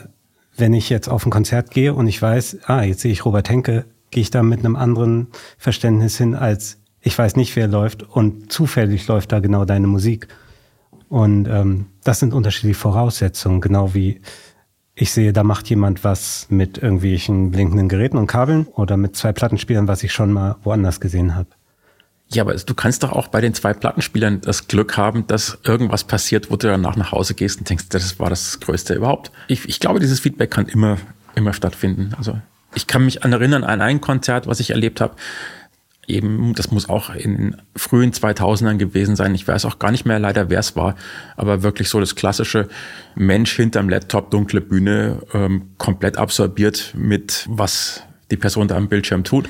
wenn 0.56 0.74
ich 0.74 0.90
jetzt 0.90 1.08
auf 1.10 1.26
ein 1.26 1.32
Konzert 1.32 1.72
gehe 1.72 1.94
und 1.94 2.08
ich 2.08 2.22
weiß, 2.22 2.60
ah, 2.66 2.82
jetzt 2.82 3.02
sehe 3.02 3.12
ich 3.12 3.26
Robert 3.26 3.50
Henke, 3.50 3.86
gehe 4.10 4.22
ich 4.22 4.32
da 4.32 4.44
mit 4.44 4.60
einem 4.60 4.76
anderen 4.76 5.28
Verständnis 5.58 6.18
hin, 6.18 6.36
als 6.36 6.78
ich 7.02 7.18
weiß 7.18 7.36
nicht, 7.36 7.56
wer 7.56 7.68
läuft 7.68 8.04
und 8.04 8.52
zufällig 8.52 9.08
läuft 9.08 9.32
da 9.32 9.40
genau 9.40 9.66
deine 9.66 9.88
Musik. 9.88 10.28
Und 11.10 11.48
ähm, 11.48 11.86
das 12.04 12.20
sind 12.20 12.34
unterschiedliche 12.34 12.80
Voraussetzungen, 12.80 13.62
genau 13.62 13.94
wie 13.94 14.20
ich 15.00 15.12
sehe, 15.12 15.32
da 15.32 15.44
macht 15.44 15.70
jemand 15.70 16.04
was 16.04 16.48
mit 16.50 16.80
irgendwelchen 16.80 17.52
blinkenden 17.52 17.88
Geräten 17.88 18.18
und 18.18 18.26
Kabeln 18.26 18.66
oder 18.74 18.98
mit 18.98 19.16
zwei 19.16 19.32
Plattenspielern, 19.32 19.88
was 19.88 20.02
ich 20.02 20.12
schon 20.12 20.34
mal 20.34 20.56
woanders 20.64 21.00
gesehen 21.00 21.36
habe. 21.36 21.50
Ja, 22.30 22.42
aber 22.42 22.56
du 22.56 22.74
kannst 22.74 23.04
doch 23.04 23.12
auch 23.12 23.28
bei 23.28 23.40
den 23.40 23.54
zwei 23.54 23.74
Plattenspielern 23.74 24.42
das 24.42 24.68
Glück 24.68 24.98
haben, 24.98 25.28
dass 25.28 25.60
irgendwas 25.64 26.04
passiert, 26.04 26.50
wo 26.50 26.56
du 26.56 26.68
danach 26.68 26.96
nach 26.96 27.12
Hause 27.12 27.36
gehst 27.36 27.60
und 27.60 27.70
denkst, 27.70 27.90
das 27.90 28.20
war 28.20 28.32
das 28.32 28.60
Größte 28.60 28.96
überhaupt. 28.96 29.32
Ich, 29.48 29.70
ich 29.70 29.80
glaube, 29.80 30.00
dieses 30.00 30.20
Feedback 30.20 30.50
kann 30.50 30.66
immer, 30.66 30.98
immer 31.36 31.54
stattfinden. 31.54 32.16
Also 32.18 32.42
ich 32.74 32.88
kann 32.88 33.06
mich 33.06 33.24
an 33.24 33.32
erinnern 33.32 33.64
an 33.64 33.82
ein 33.82 34.02
Konzert, 34.02 34.48
was 34.48 34.60
ich 34.60 34.72
erlebt 34.72 35.00
habe. 35.00 35.16
Eben, 36.08 36.54
das 36.56 36.72
muss 36.72 36.88
auch 36.88 37.14
in 37.14 37.58
frühen 37.76 38.14
2000ern 38.14 38.78
gewesen 38.78 39.18
sein. 39.18 39.36
Ich 39.36 39.46
weiß 39.46 39.66
auch 39.66 39.78
gar 39.78 39.92
nicht 39.92 40.06
mehr 40.06 40.20
leider, 40.20 40.50
wer 40.50 40.60
es 40.60 40.78
war, 40.78 40.96
aber 41.36 41.64
wirklich 41.64 41.90
so 41.90 42.00
das 42.00 42.16
klassische 42.16 42.70
Mensch 43.16 43.54
hinterm 43.54 43.90
Laptop, 43.90 44.32
dunkle 44.32 44.62
Bühne, 44.62 45.20
ähm, 45.34 45.72
komplett 45.78 46.18
absorbiert 46.18 46.94
mit 46.96 47.46
was 47.50 48.04
die 48.32 48.38
Person 48.38 48.70
da 48.70 48.76
am 48.76 48.88
Bildschirm 48.88 49.26
tut 49.26 49.50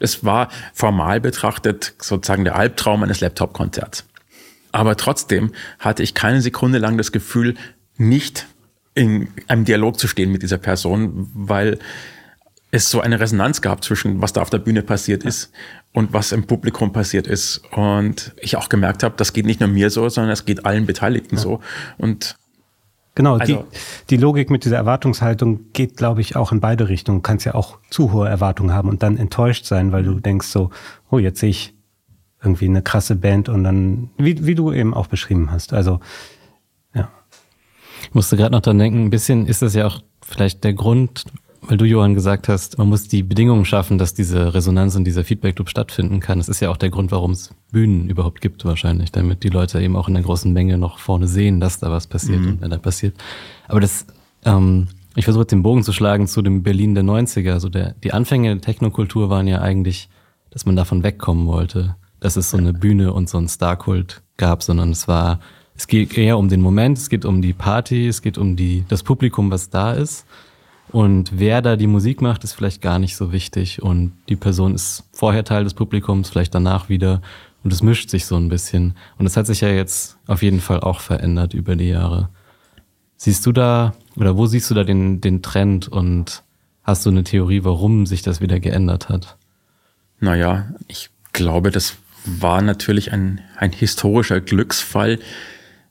Es 0.00 0.24
war 0.24 0.48
formal 0.72 1.20
betrachtet 1.20 1.94
sozusagen 2.00 2.44
der 2.44 2.56
Albtraum 2.56 3.04
eines 3.04 3.20
Laptop-Konzerts. 3.20 4.04
Aber 4.72 4.96
trotzdem 4.96 5.52
hatte 5.78 6.02
ich 6.02 6.14
keine 6.14 6.40
Sekunde 6.40 6.78
lang 6.78 6.98
das 6.98 7.12
Gefühl, 7.12 7.54
nicht 7.96 8.46
in 8.94 9.28
einem 9.46 9.64
Dialog 9.64 10.00
zu 10.00 10.08
stehen 10.08 10.32
mit 10.32 10.42
dieser 10.42 10.58
Person, 10.58 11.30
weil 11.34 11.78
es 12.72 12.90
so 12.90 13.00
eine 13.00 13.20
Resonanz 13.20 13.60
gab 13.60 13.84
zwischen 13.84 14.20
was 14.22 14.32
da 14.32 14.40
auf 14.40 14.50
der 14.50 14.58
Bühne 14.58 14.82
passiert 14.82 15.24
ist 15.24 15.52
und 15.92 16.12
was 16.14 16.32
im 16.32 16.46
Publikum 16.46 16.92
passiert 16.92 17.26
ist. 17.26 17.62
Und 17.70 18.34
ich 18.40 18.56
auch 18.56 18.70
gemerkt 18.70 19.02
habe, 19.02 19.14
das 19.16 19.34
geht 19.34 19.44
nicht 19.44 19.60
nur 19.60 19.68
mir 19.68 19.90
so, 19.90 20.08
sondern 20.08 20.32
es 20.32 20.46
geht 20.46 20.64
allen 20.64 20.86
Beteiligten 20.86 21.36
ja. 21.36 21.42
so. 21.42 21.60
Und 21.98 22.36
Genau, 23.14 23.36
also, 23.36 23.66
die, 23.70 23.78
die 24.08 24.16
Logik 24.16 24.48
mit 24.48 24.64
dieser 24.64 24.76
Erwartungshaltung 24.76 25.70
geht, 25.74 25.98
glaube 25.98 26.22
ich, 26.22 26.34
auch 26.34 26.50
in 26.50 26.60
beide 26.60 26.88
Richtungen. 26.88 27.18
Du 27.18 27.22
kannst 27.22 27.44
ja 27.44 27.54
auch 27.54 27.76
zu 27.90 28.10
hohe 28.10 28.26
Erwartungen 28.26 28.72
haben 28.72 28.88
und 28.88 29.02
dann 29.02 29.18
enttäuscht 29.18 29.66
sein, 29.66 29.92
weil 29.92 30.02
du 30.02 30.18
denkst 30.18 30.46
so, 30.46 30.70
oh, 31.10 31.18
jetzt 31.18 31.40
sehe 31.40 31.50
ich 31.50 31.74
irgendwie 32.42 32.64
eine 32.64 32.80
krasse 32.80 33.14
Band 33.14 33.50
und 33.50 33.64
dann, 33.64 34.08
wie, 34.16 34.46
wie 34.46 34.54
du 34.54 34.72
eben 34.72 34.94
auch 34.94 35.08
beschrieben 35.08 35.50
hast. 35.50 35.74
Also, 35.74 36.00
ja. 36.94 37.10
Ich 38.02 38.14
musste 38.14 38.38
gerade 38.38 38.52
noch 38.52 38.62
dran 38.62 38.78
denken, 38.78 39.04
ein 39.04 39.10
bisschen 39.10 39.46
ist 39.46 39.60
das 39.60 39.74
ja 39.74 39.86
auch 39.86 40.00
vielleicht 40.22 40.64
der 40.64 40.72
Grund, 40.72 41.24
weil 41.62 41.76
du, 41.76 41.84
Johann, 41.84 42.14
gesagt 42.14 42.48
hast, 42.48 42.78
man 42.78 42.88
muss 42.88 43.06
die 43.06 43.22
Bedingungen 43.22 43.64
schaffen, 43.64 43.96
dass 43.96 44.14
diese 44.14 44.52
Resonanz 44.52 44.96
und 44.96 45.04
dieser 45.04 45.22
Feedback-Loop 45.22 45.68
stattfinden 45.68 46.18
kann. 46.18 46.38
Das 46.38 46.48
ist 46.48 46.60
ja 46.60 46.70
auch 46.70 46.76
der 46.76 46.90
Grund, 46.90 47.12
warum 47.12 47.30
es 47.30 47.54
Bühnen 47.70 48.08
überhaupt 48.08 48.40
gibt, 48.40 48.64
wahrscheinlich, 48.64 49.12
damit 49.12 49.44
die 49.44 49.48
Leute 49.48 49.80
eben 49.80 49.96
auch 49.96 50.08
in 50.08 50.14
der 50.14 50.24
großen 50.24 50.52
Menge 50.52 50.76
noch 50.76 50.98
vorne 50.98 51.28
sehen, 51.28 51.60
dass 51.60 51.78
da 51.78 51.90
was 51.90 52.08
passiert 52.08 52.40
mhm. 52.40 52.48
und 52.48 52.60
wenn 52.62 52.70
da 52.70 52.78
passiert. 52.78 53.14
Aber 53.68 53.80
das, 53.80 54.06
ähm, 54.44 54.88
ich 55.14 55.24
versuche 55.24 55.44
den 55.44 55.62
Bogen 55.62 55.84
zu 55.84 55.92
schlagen 55.92 56.26
zu 56.26 56.42
dem 56.42 56.62
Berlin 56.64 56.94
der 56.94 57.04
90er. 57.04 57.52
Also 57.52 57.68
der, 57.68 57.94
die 58.02 58.12
Anfänge 58.12 58.48
der 58.48 58.60
Technokultur 58.60 59.30
waren 59.30 59.46
ja 59.46 59.60
eigentlich, 59.60 60.08
dass 60.50 60.66
man 60.66 60.74
davon 60.74 61.04
wegkommen 61.04 61.46
wollte, 61.46 61.94
dass 62.18 62.36
es 62.36 62.50
so 62.50 62.56
eine 62.56 62.72
Bühne 62.72 63.12
und 63.12 63.28
so 63.28 63.38
ein 63.38 63.48
Starkult 63.48 64.22
gab, 64.36 64.64
sondern 64.64 64.90
es 64.90 65.06
war, 65.06 65.38
es 65.76 65.86
geht 65.86 66.18
eher 66.18 66.38
um 66.38 66.48
den 66.48 66.60
Moment, 66.60 66.98
es 66.98 67.08
geht 67.08 67.24
um 67.24 67.40
die 67.40 67.52
Party, 67.52 68.08
es 68.08 68.20
geht 68.20 68.36
um 68.36 68.56
die, 68.56 68.84
das 68.88 69.02
Publikum, 69.04 69.50
was 69.50 69.70
da 69.70 69.92
ist. 69.92 70.26
Und 70.92 71.38
wer 71.38 71.62
da 71.62 71.76
die 71.76 71.86
Musik 71.86 72.20
macht, 72.20 72.44
ist 72.44 72.52
vielleicht 72.52 72.82
gar 72.82 72.98
nicht 72.98 73.16
so 73.16 73.32
wichtig. 73.32 73.82
Und 73.82 74.12
die 74.28 74.36
Person 74.36 74.74
ist 74.74 75.04
vorher 75.12 75.42
Teil 75.42 75.64
des 75.64 75.72
Publikums, 75.72 76.28
vielleicht 76.28 76.54
danach 76.54 76.90
wieder. 76.90 77.22
Und 77.64 77.72
es 77.72 77.82
mischt 77.82 78.10
sich 78.10 78.26
so 78.26 78.36
ein 78.36 78.48
bisschen. 78.48 78.94
Und 79.16 79.24
das 79.24 79.38
hat 79.38 79.46
sich 79.46 79.62
ja 79.62 79.68
jetzt 79.68 80.18
auf 80.26 80.42
jeden 80.42 80.60
Fall 80.60 80.80
auch 80.80 81.00
verändert 81.00 81.54
über 81.54 81.76
die 81.76 81.88
Jahre. 81.88 82.28
Siehst 83.16 83.46
du 83.46 83.52
da, 83.52 83.94
oder 84.16 84.36
wo 84.36 84.46
siehst 84.46 84.70
du 84.70 84.74
da 84.74 84.84
den, 84.84 85.22
den 85.22 85.40
Trend 85.40 85.88
und 85.88 86.42
hast 86.82 87.06
du 87.06 87.10
eine 87.10 87.24
Theorie, 87.24 87.64
warum 87.64 88.04
sich 88.04 88.20
das 88.20 88.42
wieder 88.42 88.60
geändert 88.60 89.08
hat? 89.08 89.36
Naja, 90.20 90.74
ich 90.88 91.08
glaube, 91.32 91.70
das 91.70 91.96
war 92.26 92.60
natürlich 92.60 93.12
ein, 93.12 93.40
ein 93.56 93.72
historischer 93.72 94.40
Glücksfall, 94.40 95.18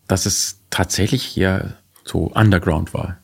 dass 0.08 0.28
es 0.28 0.60
tatsächlich 0.70 1.36
ja 1.36 1.74
so 2.04 2.28
underground 2.34 2.94
war. 2.94 3.18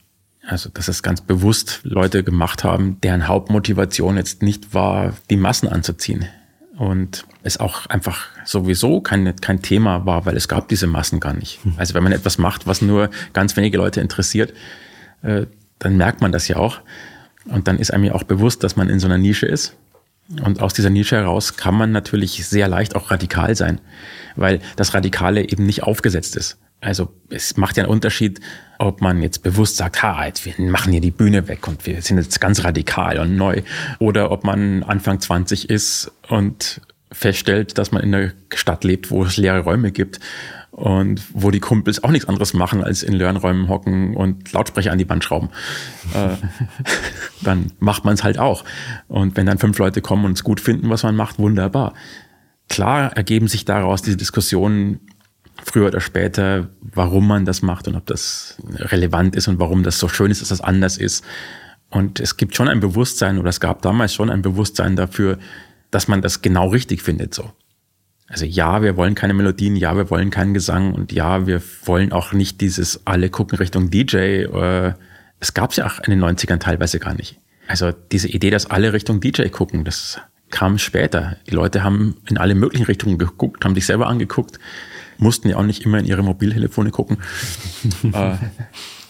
Also, 0.47 0.69
dass 0.69 0.87
es 0.87 1.03
ganz 1.03 1.19
bewusst 1.19 1.81
Leute 1.83 2.23
gemacht 2.23 2.63
haben, 2.63 3.01
deren 3.01 3.27
Hauptmotivation 3.27 4.15
jetzt 4.15 4.41
nicht 4.41 4.73
war, 4.73 5.13
die 5.29 5.35
Massen 5.35 5.67
anzuziehen. 5.67 6.25
Und 6.77 7.25
es 7.43 7.57
auch 7.57 7.87
einfach 7.87 8.27
sowieso 8.45 9.01
kein, 9.01 9.35
kein 9.41 9.61
Thema 9.61 10.05
war, 10.05 10.25
weil 10.25 10.37
es 10.37 10.47
gab 10.47 10.69
diese 10.69 10.87
Massen 10.87 11.19
gar 11.19 11.33
nicht. 11.33 11.63
Hm. 11.65 11.73
Also 11.75 11.95
wenn 11.95 12.03
man 12.03 12.13
etwas 12.13 12.37
macht, 12.37 12.65
was 12.65 12.81
nur 12.81 13.09
ganz 13.33 13.57
wenige 13.57 13.77
Leute 13.77 13.99
interessiert, 13.99 14.53
äh, 15.21 15.47
dann 15.79 15.97
merkt 15.97 16.21
man 16.21 16.31
das 16.31 16.47
ja 16.47 16.55
auch. 16.55 16.79
Und 17.45 17.67
dann 17.67 17.77
ist 17.77 17.91
einem 17.91 18.05
ja 18.05 18.13
auch 18.13 18.23
bewusst, 18.23 18.63
dass 18.63 18.77
man 18.77 18.89
in 18.89 18.99
so 18.99 19.07
einer 19.07 19.17
Nische 19.17 19.47
ist. 19.47 19.75
Und 20.41 20.61
aus 20.61 20.73
dieser 20.73 20.89
Nische 20.89 21.17
heraus 21.17 21.57
kann 21.57 21.75
man 21.75 21.91
natürlich 21.91 22.47
sehr 22.47 22.69
leicht 22.69 22.95
auch 22.95 23.11
radikal 23.11 23.53
sein, 23.55 23.81
weil 24.37 24.61
das 24.77 24.93
Radikale 24.93 25.49
eben 25.49 25.65
nicht 25.65 25.83
aufgesetzt 25.83 26.37
ist. 26.37 26.57
Also 26.79 27.13
es 27.29 27.57
macht 27.57 27.75
ja 27.75 27.83
einen 27.83 27.91
Unterschied, 27.91 28.39
ob 28.79 29.01
man 29.01 29.21
jetzt 29.21 29.43
bewusst 29.43 29.77
sagt, 29.77 30.03
ha, 30.03 30.25
jetzt, 30.25 30.45
wir 30.45 30.53
machen 30.69 30.91
hier 30.91 31.01
die 31.01 31.11
Bühne 31.11 31.47
weg 31.47 31.67
und 31.67 31.85
wir 31.85 32.01
sind 32.01 32.17
jetzt 32.17 32.39
ganz 32.39 32.63
radikal 32.63 33.19
und 33.19 33.35
neu. 33.35 33.61
Oder 33.99 34.31
ob 34.31 34.43
man 34.43 34.83
Anfang 34.83 35.19
20 35.19 35.69
ist 35.69 36.11
und 36.29 36.81
feststellt, 37.11 37.77
dass 37.77 37.91
man 37.91 38.03
in 38.03 38.13
einer 38.13 38.31
Stadt 38.53 38.83
lebt, 38.83 39.11
wo 39.11 39.23
es 39.23 39.37
leere 39.37 39.61
Räume 39.61 39.91
gibt 39.91 40.19
und 40.71 41.21
wo 41.33 41.49
die 41.49 41.59
Kumpels 41.59 42.03
auch 42.03 42.11
nichts 42.11 42.27
anderes 42.27 42.53
machen, 42.53 42.83
als 42.83 43.01
in 43.01 43.13
leeren 43.13 43.37
Räumen 43.37 43.67
hocken 43.67 44.15
und 44.15 44.51
Lautsprecher 44.51 44.91
an 44.91 44.99
die 44.99 45.09
Wand 45.09 45.23
schrauben. 45.23 45.49
äh, 46.13 46.35
dann 47.41 47.71
macht 47.79 48.05
man 48.05 48.13
es 48.13 48.23
halt 48.23 48.37
auch. 48.37 48.63
Und 49.07 49.37
wenn 49.37 49.45
dann 49.45 49.57
fünf 49.57 49.77
Leute 49.79 50.01
kommen 50.01 50.25
und 50.25 50.33
es 50.33 50.43
gut 50.43 50.59
finden, 50.59 50.89
was 50.89 51.03
man 51.03 51.15
macht, 51.15 51.39
wunderbar. 51.39 51.93
Klar 52.69 53.13
ergeben 53.15 53.47
sich 53.47 53.65
daraus 53.65 54.01
diese 54.01 54.17
Diskussionen, 54.17 54.99
früher 55.63 55.87
oder 55.87 55.99
später, 55.99 56.69
warum 56.81 57.27
man 57.27 57.45
das 57.45 57.61
macht 57.61 57.87
und 57.87 57.95
ob 57.95 58.05
das 58.05 58.57
relevant 58.77 59.35
ist 59.35 59.47
und 59.47 59.59
warum 59.59 59.83
das 59.83 59.99
so 59.99 60.07
schön 60.07 60.31
ist, 60.31 60.41
dass 60.41 60.49
das 60.49 60.61
anders 60.61 60.97
ist. 60.97 61.23
Und 61.89 62.19
es 62.19 62.37
gibt 62.37 62.55
schon 62.55 62.67
ein 62.67 62.79
Bewusstsein, 62.79 63.37
oder 63.37 63.49
es 63.49 63.59
gab 63.59 63.81
damals 63.81 64.13
schon 64.13 64.29
ein 64.29 64.41
Bewusstsein 64.41 64.95
dafür, 64.95 65.37
dass 65.91 66.07
man 66.07 66.21
das 66.21 66.41
genau 66.41 66.67
richtig 66.69 67.01
findet, 67.01 67.33
so. 67.33 67.51
Also 68.29 68.43
ja, 68.43 68.81
wir 68.81 68.97
wollen 68.97 69.15
keine 69.15 69.33
Melodien, 69.33 69.77
ja, 69.77 69.95
wir 69.95 70.09
wollen 70.09 70.31
keinen 70.31 70.53
Gesang 70.53 70.93
und 70.93 71.13
ja, 71.13 71.47
wir 71.47 71.61
wollen 71.85 72.11
auch 72.11 72.33
nicht 72.33 72.59
dieses 72.59 73.07
alle 73.07 73.29
gucken 73.29 73.57
Richtung 73.57 73.89
DJ. 73.89 74.17
Äh, 74.43 74.93
es 75.39 75.53
gab 75.53 75.71
es 75.71 75.77
ja 75.77 75.85
auch 75.85 75.99
in 76.03 76.11
den 76.11 76.21
90ern 76.21 76.59
teilweise 76.59 76.99
gar 76.99 77.13
nicht. 77.13 77.39
Also 77.69 77.93
diese 78.11 78.27
Idee, 78.27 78.49
dass 78.49 78.65
alle 78.65 78.91
Richtung 78.91 79.21
DJ 79.21 79.47
gucken, 79.47 79.85
das 79.85 80.19
kam 80.49 80.77
später. 80.77 81.37
Die 81.49 81.55
Leute 81.55 81.85
haben 81.85 82.17
in 82.29 82.37
alle 82.37 82.53
möglichen 82.53 82.85
Richtungen 82.85 83.17
geguckt, 83.17 83.63
haben 83.63 83.75
sich 83.75 83.85
selber 83.85 84.07
angeguckt 84.07 84.59
mussten 85.17 85.49
ja 85.49 85.57
auch 85.57 85.63
nicht 85.63 85.83
immer 85.83 85.99
in 85.99 86.05
ihre 86.05 86.23
Mobiltelefone 86.23 86.91
gucken. 86.91 87.17
Äh, 88.13 88.35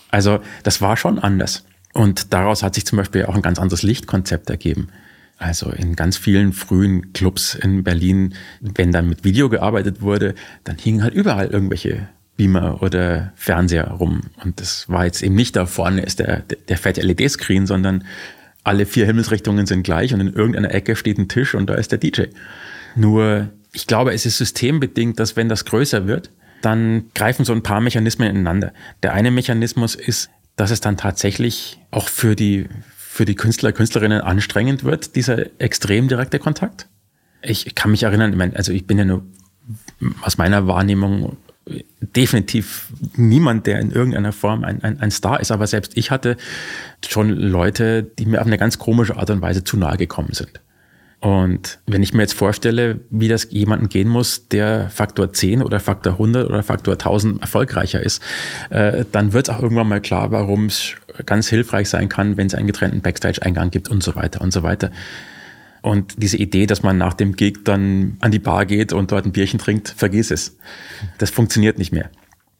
also 0.10 0.40
das 0.64 0.82
war 0.82 0.98
schon 0.98 1.20
anders. 1.20 1.66
Und 1.94 2.34
daraus 2.34 2.64
hat 2.64 2.76
sich 2.76 2.86
zum 2.86 2.98
Beispiel 2.98 3.26
auch 3.26 3.36
ein 3.36 3.42
ganz 3.42 3.60
anderes 3.60 3.84
Lichtkonzept 3.84 4.50
ergeben. 4.50 4.90
Also 5.38 5.70
in 5.70 5.96
ganz 5.96 6.18
vielen 6.18 6.54
frühen 6.54 7.14
Clubs 7.14 7.54
in 7.56 7.84
Berlin, 7.84 8.34
wenn 8.60 8.92
dann 8.92 9.08
mit 9.08 9.24
Video 9.24 9.50
gearbeitet 9.50 10.02
wurde, 10.02 10.34
dann 10.64 10.78
hingen 10.78 11.04
halt 11.04 11.14
überall 11.14 11.48
irgendwelche 11.48 12.08
Beamer 12.38 12.82
oder 12.82 13.34
Fernseher 13.36 13.88
rum. 13.88 14.22
Und 14.44 14.62
das 14.62 14.90
war 14.90 15.06
jetzt 15.06 15.22
eben 15.22 15.36
nicht 15.36 15.56
da 15.56 15.66
vorne 15.66 16.02
ist 16.02 16.20
der, 16.20 16.44
der 16.70 16.78
fette 16.78 17.02
LED-Screen, 17.02 17.68
sondern 17.68 18.04
alle 18.64 18.86
vier 18.86 19.06
Himmelsrichtungen 19.06 19.66
sind 19.66 19.84
gleich 19.84 20.14
und 20.14 20.20
in 20.20 20.34
irgendeiner 20.34 20.74
Ecke 20.74 20.96
steht 20.96 21.18
ein 21.18 21.30
Tisch 21.30 21.56
und 21.56 21.70
da 21.70 21.76
ist 21.76 21.92
der 21.92 22.00
DJ. 22.00 22.24
Nur 22.96 23.50
ich 23.78 23.86
glaube, 23.86 24.12
es 24.12 24.26
ist 24.26 24.40
systembedingt, 24.40 25.20
dass 25.20 25.36
wenn 25.36 25.50
das 25.50 25.64
größer 25.64 26.08
wird, 26.08 26.32
dann 26.64 27.12
greifen 27.14 27.46
so 27.46 27.54
ein 27.54 27.62
paar 27.62 27.80
Mechanismen 27.80 28.28
ineinander. 28.28 28.74
Der 29.04 29.14
eine 29.14 29.30
Mechanismus 29.30 29.94
ist, 29.94 30.32
dass 30.56 30.72
es 30.72 30.82
dann 30.82 30.98
tatsächlich 30.98 31.80
auch 31.92 32.10
für 32.10 32.36
die, 32.36 32.68
für 32.98 33.26
die 33.26 33.36
Künstler, 33.36 33.72
Künstlerinnen 33.74 34.22
anstrengend 34.22 34.84
wird, 34.84 35.16
dieser 35.16 35.62
extrem 35.62 36.08
direkte 36.08 36.40
Kontakt. 36.40 36.88
Ich 37.44 37.76
kann 37.76 37.92
mich 37.92 38.02
erinnern, 38.02 38.52
also 38.56 38.72
ich 38.72 38.88
bin 38.88 38.98
ja 38.98 39.06
nur 39.06 39.24
aus 40.24 40.40
meiner 40.40 40.66
Wahrnehmung 40.66 41.38
definitiv 42.00 42.92
niemand, 43.16 43.68
der 43.68 43.80
in 43.80 43.92
irgendeiner 43.92 44.34
Form 44.34 44.64
ein, 44.64 44.84
ein, 44.84 45.00
ein, 45.02 45.12
Star 45.12 45.40
ist, 45.40 45.52
aber 45.52 45.68
selbst 45.68 45.96
ich 45.96 46.10
hatte 46.10 46.36
schon 47.08 47.30
Leute, 47.30 48.02
die 48.02 48.26
mir 48.26 48.42
auf 48.42 48.48
eine 48.48 48.58
ganz 48.58 48.80
komische 48.80 49.18
Art 49.18 49.30
und 49.30 49.44
Weise 49.44 49.64
zu 49.64 49.78
nahe 49.78 49.98
gekommen 49.98 50.30
sind. 50.32 50.62
Und 51.20 51.80
wenn 51.88 52.04
ich 52.04 52.14
mir 52.14 52.22
jetzt 52.22 52.36
vorstelle, 52.36 53.00
wie 53.10 53.28
das 53.28 53.48
jemanden 53.50 53.90
gehen 53.90 54.08
muss, 54.08 54.50
der 54.50 54.90
Faktor 54.92 55.34
10 55.34 55.64
oder 55.64 55.80
Faktor 55.80 56.14
100 56.14 56.48
oder 56.48 56.62
Faktor 56.62 56.94
1000 56.94 57.42
erfolgreicher 57.42 58.02
ist, 58.02 58.22
äh, 58.70 59.04
dann 59.12 59.34
wird 59.34 59.50
es 59.50 59.56
auch 59.56 59.62
irgendwann 59.64 59.88
mal 59.88 60.00
klar, 60.00 60.32
warum 60.32 60.68
es 60.68 60.94
ganz 61.26 61.48
hilfreich 61.48 61.90
sein 61.90 62.08
kann, 62.08 62.38
wenn 62.38 62.48
es 62.48 62.54
einen 62.54 62.68
getrennten 62.68 63.02
Backstage-Eingang 63.02 63.72
gibt 63.72 63.90
und 63.90 64.04
so 64.04 64.16
weiter 64.16 64.42
und 64.42 64.54
so 64.54 64.62
weiter. 64.62 64.92
Und 65.82 66.22
diese 66.22 66.38
Idee, 66.38 66.68
dass 66.68 66.84
man 66.84 66.98
nach 66.98 67.16
dem 67.16 67.36
Gig 67.36 67.64
dann 67.64 68.18
an 68.20 68.32
die 68.32 68.40
Bar 68.40 68.66
geht 68.66 68.94
und 68.94 69.12
dort 69.12 69.26
ein 69.26 69.32
Bierchen 69.32 69.60
trinkt, 69.60 69.90
vergiss 69.90 70.30
es. 70.30 70.58
Das 71.18 71.32
funktioniert 71.32 71.80
nicht 71.80 71.92
mehr. 71.92 72.10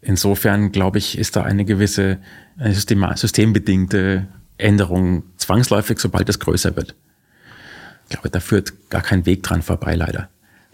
Insofern, 0.02 0.72
glaube 0.72 0.98
ich, 0.98 1.18
ist 1.18 1.36
da 1.36 1.44
eine 1.44 1.66
gewisse 1.66 2.20
eine 2.58 2.74
systembedingte 2.74 4.28
Änderung 4.58 5.24
zwangsläufig, 5.38 6.00
sobald 6.00 6.28
es 6.30 6.40
größer 6.40 6.76
wird. 6.76 6.96
Ich 8.08 8.16
glaube, 8.16 8.30
da 8.30 8.40
führt 8.40 8.90
gar 8.90 9.02
kein 9.02 9.26
Weg 9.26 9.44
dran 9.44 9.62
vorbei, 9.62 9.96
leider. 9.96 10.30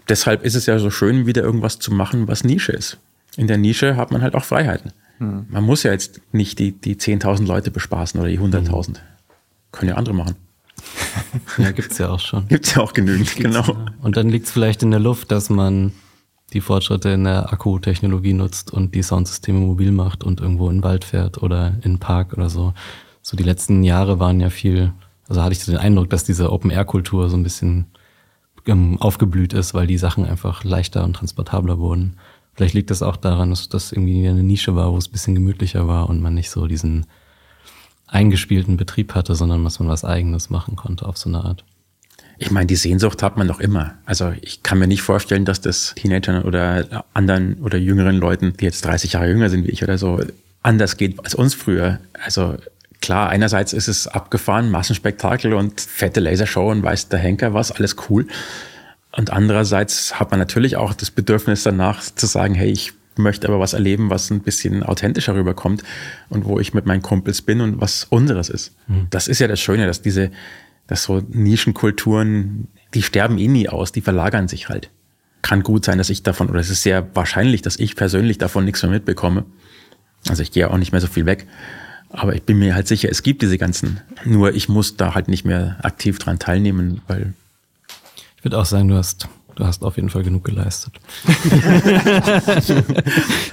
Deshalb 0.08 0.44
ist 0.44 0.54
es 0.54 0.66
ja 0.66 0.78
so 0.78 0.90
schön, 0.90 1.26
wieder 1.26 1.42
irgendwas 1.42 1.78
zu 1.78 1.92
machen, 1.92 2.28
was 2.28 2.44
Nische 2.44 2.72
ist. 2.72 2.98
In 3.36 3.46
der 3.46 3.58
Nische 3.58 3.96
hat 3.96 4.10
man 4.10 4.22
halt 4.22 4.34
auch 4.34 4.44
Freiheiten. 4.44 4.92
Hm. 5.18 5.46
Man 5.48 5.64
muss 5.64 5.82
ja 5.82 5.92
jetzt 5.92 6.20
nicht 6.32 6.58
die, 6.58 6.72
die 6.72 6.96
10.000 6.96 7.46
Leute 7.46 7.70
bespaßen 7.70 8.20
oder 8.20 8.28
die 8.28 8.38
100.000. 8.38 8.86
Hm. 8.86 8.94
Können 9.72 9.88
ja 9.90 9.96
andere 9.96 10.14
machen. 10.14 10.36
Ja, 11.58 11.70
gibt's 11.70 11.98
ja 11.98 12.10
auch 12.10 12.20
schon. 12.20 12.46
Gibt's 12.48 12.74
ja 12.74 12.82
auch 12.82 12.92
genügend, 12.92 13.34
gibt's, 13.34 13.56
genau. 13.56 13.76
Und 14.02 14.16
dann 14.16 14.28
liegt's 14.28 14.50
vielleicht 14.50 14.82
in 14.82 14.90
der 14.90 15.00
Luft, 15.00 15.30
dass 15.30 15.50
man 15.50 15.92
die 16.52 16.60
Fortschritte 16.60 17.10
in 17.10 17.24
der 17.24 17.52
Akkutechnologie 17.52 18.32
nutzt 18.32 18.72
und 18.72 18.94
die 18.94 19.02
Soundsysteme 19.02 19.58
mobil 19.58 19.90
macht 19.92 20.22
und 20.22 20.40
irgendwo 20.40 20.68
in 20.68 20.78
den 20.78 20.82
Wald 20.84 21.04
fährt 21.04 21.42
oder 21.42 21.68
in 21.82 21.94
den 21.94 21.98
Park 21.98 22.32
oder 22.34 22.48
so. 22.48 22.74
So 23.22 23.36
die 23.36 23.42
letzten 23.42 23.82
Jahre 23.82 24.20
waren 24.20 24.40
ja 24.40 24.50
viel 24.50 24.92
also 25.28 25.42
hatte 25.42 25.52
ich 25.52 25.64
den 25.64 25.76
Eindruck, 25.76 26.10
dass 26.10 26.24
diese 26.24 26.52
Open-Air-Kultur 26.52 27.28
so 27.28 27.36
ein 27.36 27.42
bisschen 27.42 27.86
ähm, 28.66 29.00
aufgeblüht 29.00 29.52
ist, 29.52 29.74
weil 29.74 29.86
die 29.86 29.98
Sachen 29.98 30.24
einfach 30.24 30.64
leichter 30.64 31.04
und 31.04 31.14
transportabler 31.14 31.78
wurden. 31.78 32.16
Vielleicht 32.54 32.74
liegt 32.74 32.90
das 32.90 33.02
auch 33.02 33.16
daran, 33.16 33.50
dass 33.50 33.68
das 33.68 33.92
irgendwie 33.92 34.28
eine 34.28 34.42
Nische 34.42 34.76
war, 34.76 34.92
wo 34.92 34.96
es 34.96 35.08
ein 35.08 35.12
bisschen 35.12 35.34
gemütlicher 35.34 35.88
war 35.88 36.08
und 36.08 36.20
man 36.20 36.34
nicht 36.34 36.50
so 36.50 36.66
diesen 36.66 37.06
eingespielten 38.06 38.76
Betrieb 38.76 39.14
hatte, 39.14 39.34
sondern 39.34 39.64
dass 39.64 39.80
man 39.80 39.88
was 39.88 40.04
eigenes 40.04 40.50
machen 40.50 40.76
konnte 40.76 41.06
auf 41.06 41.16
so 41.16 41.28
eine 41.28 41.44
Art. 41.44 41.64
Ich 42.38 42.50
meine, 42.50 42.66
die 42.66 42.76
Sehnsucht 42.76 43.22
hat 43.22 43.36
man 43.36 43.48
doch 43.48 43.60
immer. 43.60 43.94
Also 44.06 44.32
ich 44.40 44.62
kann 44.62 44.78
mir 44.78 44.86
nicht 44.86 45.02
vorstellen, 45.02 45.44
dass 45.44 45.60
das 45.60 45.94
Teenagern 45.96 46.42
oder 46.44 47.04
anderen 47.12 47.60
oder 47.60 47.78
jüngeren 47.78 48.16
Leuten, 48.16 48.54
die 48.56 48.64
jetzt 48.64 48.84
30 48.84 49.14
Jahre 49.14 49.28
jünger 49.28 49.50
sind 49.50 49.66
wie 49.66 49.70
ich 49.70 49.82
oder 49.82 49.98
so, 49.98 50.20
anders 50.62 50.96
geht 50.96 51.18
als 51.24 51.34
uns 51.34 51.54
früher. 51.54 52.00
Also 52.24 52.56
klar, 53.04 53.28
einerseits 53.28 53.74
ist 53.74 53.86
es 53.86 54.06
abgefahren, 54.06 54.70
Massenspektakel 54.70 55.52
und 55.52 55.78
fette 55.78 56.20
Lasershow 56.20 56.70
und 56.70 56.82
weiß 56.82 57.10
der 57.10 57.18
Henker 57.18 57.52
was, 57.52 57.70
alles 57.70 57.96
cool. 58.08 58.26
Und 59.12 59.30
andererseits 59.30 60.18
hat 60.18 60.30
man 60.30 60.40
natürlich 60.40 60.76
auch 60.76 60.94
das 60.94 61.10
Bedürfnis 61.10 61.62
danach 61.62 62.02
zu 62.02 62.26
sagen, 62.26 62.54
hey, 62.54 62.70
ich 62.70 62.94
möchte 63.16 63.46
aber 63.46 63.60
was 63.60 63.74
erleben, 63.74 64.08
was 64.08 64.30
ein 64.30 64.40
bisschen 64.40 64.82
authentischer 64.82 65.34
rüberkommt 65.34 65.84
und 66.30 66.46
wo 66.46 66.58
ich 66.58 66.72
mit 66.72 66.86
meinen 66.86 67.02
Kumpels 67.02 67.42
bin 67.42 67.60
und 67.60 67.78
was 67.78 68.04
unseres 68.04 68.48
ist. 68.48 68.74
Mhm. 68.88 69.06
Das 69.10 69.28
ist 69.28 69.38
ja 69.38 69.48
das 69.48 69.60
Schöne, 69.60 69.86
dass 69.86 70.00
diese, 70.00 70.30
dass 70.86 71.04
so 71.04 71.22
Nischenkulturen, 71.28 72.68
die 72.94 73.02
sterben 73.02 73.36
eh 73.36 73.48
nie 73.48 73.68
aus, 73.68 73.92
die 73.92 74.00
verlagern 74.00 74.48
sich 74.48 74.70
halt. 74.70 74.90
Kann 75.42 75.62
gut 75.62 75.84
sein, 75.84 75.98
dass 75.98 76.08
ich 76.08 76.22
davon, 76.22 76.48
oder 76.48 76.60
es 76.60 76.70
ist 76.70 76.82
sehr 76.82 77.14
wahrscheinlich, 77.14 77.60
dass 77.60 77.76
ich 77.76 77.96
persönlich 77.96 78.38
davon 78.38 78.64
nichts 78.64 78.82
mehr 78.82 78.90
mitbekomme. 78.90 79.44
Also 80.28 80.42
ich 80.42 80.52
gehe 80.52 80.70
auch 80.70 80.78
nicht 80.78 80.92
mehr 80.92 81.02
so 81.02 81.06
viel 81.06 81.26
weg. 81.26 81.46
Aber 82.16 82.34
ich 82.34 82.44
bin 82.44 82.58
mir 82.60 82.74
halt 82.74 82.86
sicher, 82.86 83.08
es 83.10 83.22
gibt 83.22 83.42
diese 83.42 83.58
ganzen. 83.58 84.00
Nur 84.24 84.54
ich 84.54 84.68
muss 84.68 84.96
da 84.96 85.14
halt 85.14 85.28
nicht 85.28 85.44
mehr 85.44 85.76
aktiv 85.82 86.18
dran 86.18 86.38
teilnehmen, 86.38 87.00
weil. 87.08 87.34
Ich 88.36 88.44
würde 88.44 88.58
auch 88.58 88.66
sagen, 88.66 88.88
du 88.88 88.94
hast 88.96 89.28
Du 89.56 89.64
hast 89.64 89.82
auf 89.84 89.96
jeden 89.96 90.10
Fall 90.10 90.24
genug 90.24 90.44
geleistet. 90.44 90.94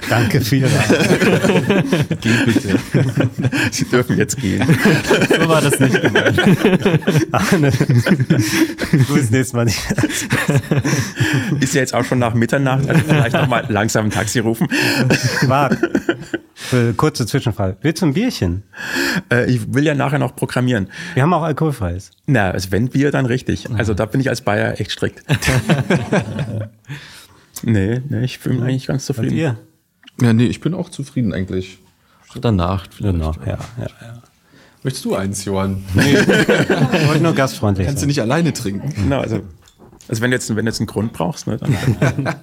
Danke 0.08 0.40
vielen 0.40 0.70
Dank. 0.72 0.88
Geh 2.20 2.44
bitte. 2.44 2.78
Sie 3.70 3.84
dürfen 3.84 4.18
jetzt 4.18 4.36
gehen. 4.36 4.66
So 4.66 5.48
war 5.48 5.60
das 5.60 5.78
nicht 5.78 6.00
gemeint. 6.00 6.40
Du 8.92 9.14
bist 9.14 9.30
nächstes 9.30 9.52
Mal 9.52 9.64
nicht. 9.64 9.78
Ist 11.60 11.74
ja 11.74 11.80
jetzt 11.80 11.94
auch 11.94 12.04
schon 12.04 12.18
nach 12.18 12.34
Mitternacht, 12.34 12.88
also 12.88 13.00
vielleicht 13.06 13.34
nochmal 13.34 13.64
langsam 13.68 14.06
ein 14.06 14.10
Taxi 14.10 14.40
rufen. 14.40 14.68
Warte. 15.46 15.90
Kurze 16.96 17.26
Zwischenfall. 17.26 17.76
Willst 17.80 18.02
du 18.02 18.06
ein 18.06 18.14
Bierchen? 18.14 18.62
Äh, 19.30 19.50
ich 19.50 19.74
will 19.74 19.84
ja 19.84 19.94
nachher 19.94 20.18
noch 20.18 20.36
programmieren. 20.36 20.88
Wir 21.14 21.22
haben 21.22 21.32
auch 21.34 21.42
alkoholfreies. 21.42 22.10
Na, 22.26 22.50
also 22.50 22.70
wenn 22.70 22.88
Bier, 22.88 23.10
dann 23.10 23.26
richtig. 23.26 23.68
Also 23.70 23.94
da 23.94 24.06
bin 24.06 24.20
ich 24.20 24.28
als 24.28 24.42
Bayer 24.42 24.80
echt 24.80 24.92
strikt. 24.92 25.24
nee, 27.62 28.00
nee, 28.08 28.24
ich 28.24 28.40
bin 28.40 28.62
eigentlich 28.62 28.86
ganz 28.86 29.06
zufrieden. 29.06 29.36
ihr? 29.36 29.58
Ja, 30.20 30.32
nee, 30.32 30.46
ich 30.46 30.60
bin 30.60 30.74
auch 30.74 30.88
zufrieden 30.88 31.32
eigentlich. 31.32 31.78
Danach. 32.40 32.86
Danach, 33.00 33.36
ja, 33.44 33.58
ja, 33.78 33.86
ja. 34.00 34.22
Möchtest 34.84 35.04
du 35.04 35.14
eins, 35.14 35.44
Johann? 35.44 35.84
Nee. 35.94 36.12
ich 36.16 37.08
wollte 37.08 37.22
nur 37.22 37.34
gastfreundlich 37.34 37.86
Kannst 37.86 38.00
sein. 38.00 38.08
du 38.08 38.10
nicht 38.10 38.20
alleine 38.20 38.52
trinken? 38.52 38.92
Genau, 38.94 39.20
also, 39.20 39.40
also 40.08 40.22
wenn 40.22 40.30
du 40.30 40.36
jetzt, 40.36 40.48
wenn 40.48 40.64
du 40.64 40.70
jetzt 40.70 40.80
einen 40.80 40.88
Grund 40.88 41.12
brauchst, 41.12 41.46
ne, 41.46 41.56
dann. 41.56 42.34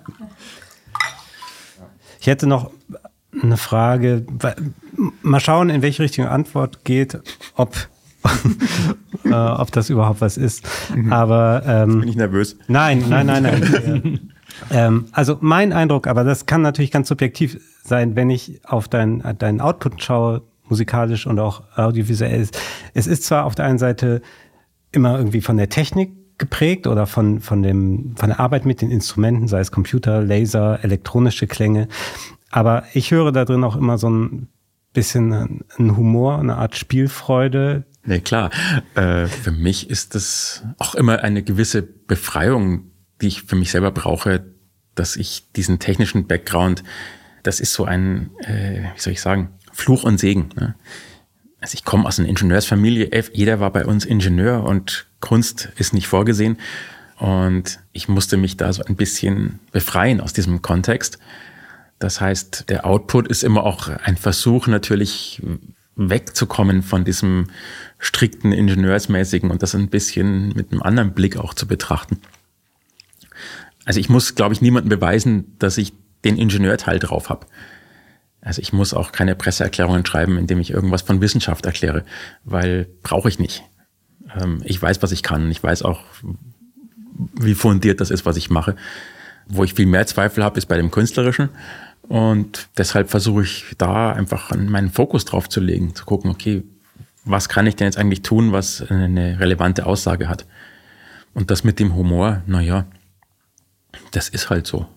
ich 2.19 2.27
hätte 2.27 2.47
noch 2.47 2.71
eine 3.41 3.57
Frage. 3.57 4.25
Mal 5.21 5.39
schauen, 5.39 5.69
in 5.69 5.81
welche 5.81 6.03
Richtung 6.03 6.27
Antwort 6.27 6.85
geht, 6.85 7.19
ob, 7.55 7.75
äh, 9.25 9.33
ob 9.33 9.71
das 9.71 9.89
überhaupt 9.89 10.21
was 10.21 10.37
ist. 10.37 10.67
Mhm. 10.95 11.11
Aber 11.11 11.63
ähm, 11.65 12.01
bin 12.01 12.09
ich 12.09 12.15
nervös. 12.15 12.57
Nein, 12.67 13.03
nein, 13.09 13.25
nein, 13.25 13.43
nein. 13.43 14.31
ähm, 14.71 15.05
also 15.11 15.37
mein 15.41 15.73
Eindruck, 15.73 16.07
aber 16.07 16.23
das 16.23 16.45
kann 16.45 16.61
natürlich 16.61 16.91
ganz 16.91 17.07
subjektiv 17.07 17.59
sein, 17.83 18.15
wenn 18.15 18.29
ich 18.29 18.61
auf 18.65 18.87
deinen 18.87 19.23
dein 19.37 19.61
Output 19.61 20.01
schaue, 20.01 20.41
musikalisch 20.67 21.27
und 21.27 21.39
auch 21.39 21.63
audiovisuell. 21.75 22.47
Es 22.93 23.07
ist 23.07 23.23
zwar 23.23 23.45
auf 23.45 23.55
der 23.55 23.65
einen 23.65 23.79
Seite 23.79 24.21
immer 24.91 25.17
irgendwie 25.17 25.41
von 25.41 25.57
der 25.57 25.69
Technik 25.69 26.11
geprägt 26.37 26.87
oder 26.87 27.05
von, 27.05 27.41
von, 27.41 27.61
dem, 27.61 28.15
von 28.15 28.29
der 28.29 28.39
Arbeit 28.39 28.65
mit 28.65 28.81
den 28.81 28.91
Instrumenten, 28.91 29.47
sei 29.47 29.59
es 29.59 29.71
Computer, 29.71 30.21
Laser, 30.21 30.83
elektronische 30.83 31.47
Klänge. 31.47 31.87
Aber 32.49 32.83
ich 32.93 33.11
höre 33.11 33.31
da 33.31 33.45
drin 33.45 33.63
auch 33.63 33.75
immer 33.75 33.97
so 33.97 34.09
ein 34.09 34.47
bisschen 34.93 35.63
einen 35.77 35.97
Humor, 35.97 36.39
eine 36.39 36.57
Art 36.57 36.75
Spielfreude. 36.75 37.83
Nee, 38.09 38.21
klar. 38.21 38.49
Äh, 38.95 39.27
für 39.27 39.51
mich 39.51 39.87
ist 39.87 40.15
das 40.15 40.63
auch 40.79 40.95
immer 40.95 41.19
eine 41.19 41.43
gewisse 41.43 41.83
Befreiung, 41.83 42.89
die 43.21 43.27
ich 43.27 43.43
für 43.43 43.55
mich 43.55 43.69
selber 43.69 43.91
brauche, 43.91 44.51
dass 44.95 45.15
ich 45.15 45.51
diesen 45.51 45.77
technischen 45.77 46.25
Background, 46.25 46.83
das 47.43 47.59
ist 47.59 47.71
so 47.71 47.85
ein, 47.85 48.31
äh, 48.39 48.85
wie 48.95 48.99
soll 48.99 49.13
ich 49.13 49.21
sagen, 49.21 49.51
Fluch 49.71 50.05
und 50.05 50.19
Segen. 50.19 50.49
Ne? 50.55 50.73
Also 51.61 51.75
ich 51.75 51.85
komme 51.85 52.07
aus 52.07 52.17
einer 52.17 52.29
Ingenieursfamilie, 52.29 53.11
jeder 53.31 53.59
war 53.59 53.71
bei 53.71 53.85
uns 53.85 54.05
Ingenieur 54.05 54.63
und 54.63 55.05
Kunst 55.19 55.69
ist 55.77 55.93
nicht 55.93 56.07
vorgesehen. 56.07 56.57
Und 57.19 57.79
ich 57.91 58.07
musste 58.07 58.37
mich 58.37 58.57
da 58.57 58.73
so 58.73 58.83
ein 58.85 58.95
bisschen 58.95 59.59
befreien 59.71 60.19
aus 60.19 60.33
diesem 60.33 60.63
Kontext 60.63 61.19
das 61.99 62.21
heißt, 62.21 62.69
der 62.69 62.85
Output 62.85 63.27
ist 63.27 63.43
immer 63.43 63.65
auch 63.65 63.89
ein 63.89 64.15
Versuch 64.15 64.67
natürlich 64.67 65.41
wegzukommen 65.99 66.81
von 66.81 67.03
diesem 67.03 67.47
strikten 67.97 68.53
Ingenieursmäßigen 68.53 69.51
und 69.51 69.61
das 69.61 69.75
ein 69.75 69.89
bisschen 69.89 70.49
mit 70.55 70.71
einem 70.71 70.81
anderen 70.81 71.13
Blick 71.13 71.37
auch 71.37 71.53
zu 71.53 71.67
betrachten. 71.67 72.21
Also 73.85 73.99
ich 73.99 74.09
muss, 74.09 74.35
glaube 74.35 74.53
ich, 74.53 74.61
niemandem 74.61 74.89
beweisen, 74.89 75.55
dass 75.59 75.77
ich 75.77 75.93
den 76.23 76.37
Ingenieurteil 76.37 76.99
drauf 76.99 77.29
habe. 77.29 77.45
Also 78.41 78.61
ich 78.61 78.71
muss 78.71 78.93
auch 78.93 79.11
keine 79.11 79.35
Presseerklärungen 79.35 80.05
schreiben, 80.05 80.37
indem 80.37 80.59
ich 80.59 80.71
irgendwas 80.71 81.01
von 81.01 81.19
Wissenschaft 81.19 81.65
erkläre, 81.65 82.05
weil 82.45 82.87
brauche 83.03 83.27
ich 83.27 83.37
nicht. 83.37 83.63
Ähm, 84.39 84.61
ich 84.63 84.81
weiß, 84.81 85.01
was 85.03 85.11
ich 85.11 85.23
kann. 85.23 85.51
Ich 85.51 85.61
weiß 85.61 85.83
auch, 85.83 86.01
wie 87.33 87.55
fundiert 87.55 87.99
das 87.99 88.11
ist, 88.11 88.25
was 88.25 88.37
ich 88.37 88.49
mache. 88.49 88.75
Wo 89.47 89.63
ich 89.63 89.73
viel 89.73 89.87
mehr 89.87 90.07
Zweifel 90.07 90.43
habe, 90.43 90.57
ist 90.57 90.67
bei 90.67 90.77
dem 90.77 90.91
Künstlerischen. 90.91 91.49
Und 92.09 92.69
deshalb 92.75 93.11
versuche 93.11 93.43
ich 93.43 93.65
da 93.77 94.11
einfach 94.11 94.51
meinen 94.57 94.89
Fokus 94.89 95.25
drauf 95.25 95.47
zu 95.47 95.59
legen, 95.61 95.93
zu 95.93 96.05
gucken, 96.05 96.31
okay, 96.31 96.63
was 97.23 97.49
kann 97.49 97.67
ich 97.67 97.75
denn 97.75 97.85
jetzt 97.85 97.99
eigentlich 97.99 98.23
tun, 98.23 98.51
was 98.51 98.81
eine 98.89 99.39
relevante 99.39 99.85
Aussage 99.85 100.27
hat? 100.27 100.47
Und 101.35 101.51
das 101.51 101.63
mit 101.63 101.79
dem 101.79 101.93
Humor, 101.93 102.41
naja, 102.47 102.87
das 104.09 104.27
ist 104.27 104.49
halt 104.49 104.65
so. 104.65 104.87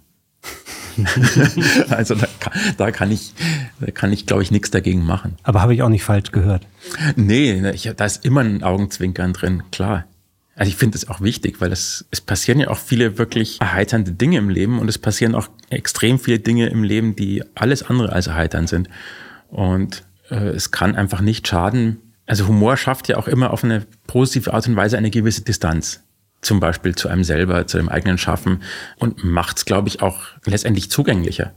also 1.90 2.14
da 2.14 2.26
kann, 2.40 2.52
da 2.78 2.90
kann 2.90 3.10
ich, 3.10 3.34
da 3.78 3.90
kann 3.90 4.10
ich, 4.10 4.24
glaube 4.24 4.42
ich, 4.42 4.50
nichts 4.50 4.70
dagegen 4.70 5.04
machen. 5.04 5.36
Aber 5.42 5.60
habe 5.60 5.74
ich 5.74 5.82
auch 5.82 5.90
nicht 5.90 6.04
falsch 6.04 6.32
gehört? 6.32 6.66
Nee, 7.16 7.70
ich, 7.72 7.90
da 7.94 8.04
ist 8.06 8.24
immer 8.24 8.40
ein 8.40 8.62
Augenzwinkern 8.62 9.34
drin, 9.34 9.64
klar. 9.70 10.06
Also 10.54 10.68
ich 10.68 10.76
finde 10.76 10.98
es 10.98 11.08
auch 11.08 11.20
wichtig, 11.22 11.60
weil 11.60 11.72
es, 11.72 12.04
es 12.10 12.20
passieren 12.20 12.60
ja 12.60 12.68
auch 12.68 12.78
viele 12.78 13.16
wirklich 13.16 13.60
erheiternde 13.60 14.12
Dinge 14.12 14.38
im 14.38 14.50
Leben 14.50 14.78
und 14.78 14.88
es 14.88 14.98
passieren 14.98 15.34
auch 15.34 15.48
extrem 15.70 16.18
viele 16.18 16.40
Dinge 16.40 16.68
im 16.68 16.84
Leben, 16.84 17.16
die 17.16 17.42
alles 17.54 17.82
andere 17.82 18.12
als 18.12 18.26
erheiternd 18.26 18.68
sind. 18.68 18.88
Und 19.48 20.04
äh, 20.30 20.48
es 20.48 20.70
kann 20.70 20.94
einfach 20.94 21.22
nicht 21.22 21.48
schaden. 21.48 21.98
Also 22.26 22.48
Humor 22.48 22.76
schafft 22.76 23.08
ja 23.08 23.16
auch 23.16 23.28
immer 23.28 23.50
auf 23.50 23.64
eine 23.64 23.86
positive 24.06 24.52
Art 24.52 24.68
und 24.68 24.76
Weise 24.76 24.98
eine 24.98 25.10
gewisse 25.10 25.42
Distanz. 25.42 26.02
Zum 26.42 26.60
Beispiel 26.60 26.94
zu 26.94 27.08
einem 27.08 27.24
selber, 27.24 27.66
zu 27.66 27.78
dem 27.78 27.88
eigenen 27.88 28.18
Schaffen 28.18 28.62
und 28.98 29.24
macht 29.24 29.58
es, 29.58 29.64
glaube 29.64 29.88
ich, 29.88 30.02
auch 30.02 30.20
letztendlich 30.44 30.90
zugänglicher. 30.90 31.52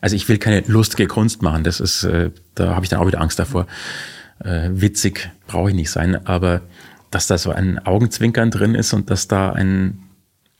Also 0.00 0.16
ich 0.16 0.28
will 0.28 0.38
keine 0.38 0.62
lustige 0.66 1.06
Kunst 1.06 1.42
machen, 1.42 1.64
das 1.64 1.80
ist, 1.80 2.04
äh, 2.04 2.30
da 2.54 2.74
habe 2.74 2.84
ich 2.84 2.90
dann 2.90 3.00
auch 3.00 3.06
wieder 3.06 3.20
Angst 3.20 3.38
davor. 3.38 3.66
Äh, 4.42 4.70
witzig 4.72 5.30
brauche 5.46 5.70
ich 5.70 5.76
nicht 5.76 5.90
sein, 5.90 6.26
aber 6.26 6.62
dass 7.10 7.26
da 7.26 7.38
so 7.38 7.50
ein 7.50 7.78
Augenzwinkern 7.78 8.50
drin 8.50 8.74
ist 8.74 8.92
und 8.92 9.10
dass 9.10 9.28
da 9.28 9.52
ein, 9.52 10.02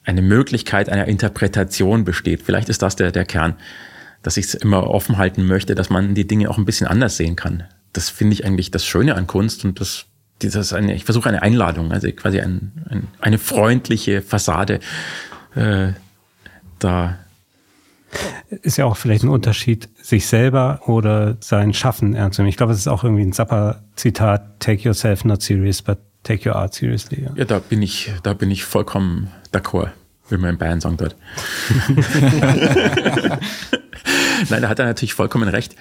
eine 0.04 0.22
Möglichkeit 0.22 0.88
einer 0.88 1.06
Interpretation 1.06 2.04
besteht. 2.04 2.42
Vielleicht 2.42 2.68
ist 2.68 2.82
das 2.82 2.96
der, 2.96 3.12
der 3.12 3.24
Kern, 3.24 3.54
dass 4.22 4.36
ich 4.36 4.46
es 4.46 4.54
immer 4.54 4.88
offen 4.88 5.18
halten 5.18 5.46
möchte, 5.46 5.74
dass 5.74 5.90
man 5.90 6.14
die 6.14 6.26
Dinge 6.26 6.50
auch 6.50 6.58
ein 6.58 6.64
bisschen 6.64 6.86
anders 6.86 7.16
sehen 7.16 7.36
kann. 7.36 7.64
Das 7.92 8.08
finde 8.08 8.34
ich 8.34 8.44
eigentlich 8.44 8.70
das 8.70 8.84
Schöne 8.84 9.14
an 9.14 9.26
Kunst 9.26 9.64
und 9.64 9.80
das, 9.80 10.06
das 10.40 10.72
eine, 10.72 10.94
ich 10.94 11.04
versuche 11.04 11.28
eine 11.28 11.42
Einladung, 11.42 11.92
also 11.92 12.10
quasi 12.12 12.40
ein, 12.40 12.72
ein, 12.88 13.08
eine 13.20 13.38
freundliche 13.38 14.22
Fassade 14.22 14.80
äh, 15.54 15.92
da 16.78 17.18
ist 18.62 18.76
ja 18.76 18.86
auch 18.86 18.96
vielleicht 18.96 19.22
ein 19.22 19.28
Unterschied, 19.28 19.88
sich 20.02 20.26
selber 20.26 20.80
oder 20.86 21.36
sein 21.40 21.72
Schaffen 21.72 22.14
ernst 22.14 22.36
zu 22.36 22.42
nehmen. 22.42 22.48
Ich 22.48 22.56
glaube, 22.56 22.72
es 22.72 22.78
ist 22.78 22.88
auch 22.88 23.04
irgendwie 23.04 23.22
ein 23.22 23.32
Zappa-Zitat, 23.32 24.58
take 24.58 24.82
yourself 24.82 25.24
not 25.24 25.42
serious, 25.42 25.80
but 25.80 25.98
Take 26.22 26.48
Your 26.48 26.56
Art 26.56 26.74
Seriously. 26.74 27.24
Ja, 27.24 27.30
ja 27.34 27.44
da 27.44 27.58
bin 27.58 27.82
ich, 27.82 28.12
da 28.22 28.34
bin 28.34 28.50
ich 28.50 28.64
vollkommen 28.64 29.28
d'accord, 29.52 29.90
wie 30.28 30.36
man 30.36 30.50
in 30.50 30.58
Bayern 30.58 30.80
sagen 30.80 30.96
dort. 30.96 31.16
Nein, 34.48 34.62
da 34.62 34.68
hat 34.68 34.78
er 34.78 34.86
natürlich 34.86 35.14
vollkommen 35.14 35.48
recht. 35.48 35.76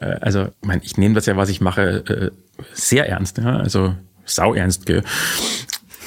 Äh, 0.00 0.16
also, 0.20 0.48
ich, 0.60 0.66
meine, 0.66 0.82
ich 0.84 0.96
nehme 0.96 1.14
das 1.14 1.26
ja, 1.26 1.36
was 1.36 1.48
ich 1.48 1.60
mache, 1.60 2.04
äh, 2.06 2.30
sehr 2.72 3.08
ernst. 3.08 3.38
Ja? 3.38 3.56
Also 3.56 3.94
sau 4.24 4.54
ernst. 4.54 4.86
Gell? 4.86 5.02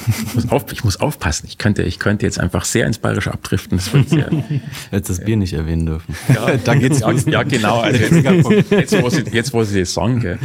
Ich 0.08 0.34
muss, 0.34 0.50
auf, 0.50 0.72
ich 0.72 0.84
muss 0.84 1.00
aufpassen. 1.00 1.46
Ich 1.48 1.58
könnte, 1.58 1.84
ich 1.84 2.00
könnte 2.00 2.26
jetzt 2.26 2.40
einfach 2.40 2.66
sehr 2.66 2.88
ins 2.88 2.98
Bayerische 2.98 3.32
abdriften. 3.32 3.78
Das 3.78 3.94
wird 3.94 4.10
sehr. 4.10 4.30
Hättest 4.92 5.20
das 5.20 5.26
Bier 5.26 5.38
nicht 5.38 5.54
erwähnen 5.54 5.86
dürfen. 5.86 6.16
Ja, 6.34 6.58
da 6.64 6.76
geht's 6.76 7.02
ja, 7.02 7.12
ja 7.12 7.44
genau. 7.44 7.82
Also 7.82 8.00
jetzt, 8.00 8.72
jetzt, 8.72 9.02
wo 9.02 9.10
sie, 9.10 9.24
jetzt, 9.32 9.54
wo 9.54 9.64
sie 9.64 9.80
das 9.82 9.94
sagen, 9.94 10.20
gell. 10.20 10.40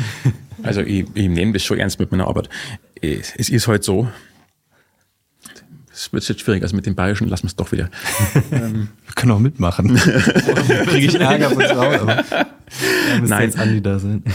Also 0.67 0.81
ich, 0.81 1.07
ich 1.15 1.29
nehme 1.29 1.53
das 1.53 1.63
schon 1.63 1.79
ernst 1.79 1.99
mit 1.99 2.11
meiner 2.11 2.27
Arbeit. 2.27 2.49
Es 3.01 3.49
ist 3.49 3.69
halt 3.69 3.85
so. 3.85 4.09
Es 5.93 6.13
wird 6.13 6.29
jetzt 6.29 6.43
schwierig, 6.43 6.63
also 6.63 6.77
mit 6.77 6.85
dem 6.85 6.95
Bayerischen 6.95 7.27
lassen 7.27 7.45
wir 7.45 7.49
es 7.49 7.57
doch 7.57 7.73
wieder. 7.73 7.89
wir 8.51 8.89
können 9.15 9.33
auch 9.33 9.39
mitmachen. 9.39 9.97
Kriege 10.87 11.07
ich 11.07 11.15
Ärger 11.19 11.51
von 11.51 11.65
zu 11.65 11.75
Hause. 11.75 12.01
Aber 12.03 12.25
Nein, 13.23 13.43
jetzt 13.45 13.59
Andi 13.59 13.81
da 13.81 13.99
sind. 13.99 14.27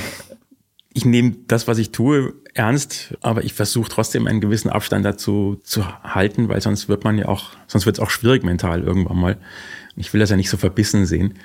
Ich 0.93 1.05
nehme 1.05 1.35
das, 1.47 1.67
was 1.67 1.77
ich 1.77 1.91
tue, 1.91 2.33
ernst, 2.53 3.15
aber 3.21 3.43
ich 3.43 3.53
versuche 3.53 3.89
trotzdem 3.89 4.27
einen 4.27 4.41
gewissen 4.41 4.69
Abstand 4.69 5.05
dazu 5.05 5.59
zu 5.63 5.85
halten, 6.03 6.49
weil 6.49 6.61
sonst 6.61 6.89
wird 6.89 7.03
man 7.03 7.17
ja 7.17 7.27
auch, 7.27 7.51
sonst 7.67 7.85
wird 7.85 7.97
es 7.97 7.99
auch 7.99 8.09
schwierig 8.09 8.43
mental 8.43 8.81
irgendwann 8.81 9.17
mal. 9.17 9.37
Ich 9.95 10.11
will 10.13 10.19
das 10.19 10.31
ja 10.31 10.37
nicht 10.37 10.49
so 10.49 10.57
verbissen 10.57 11.05
sehen. 11.05 11.35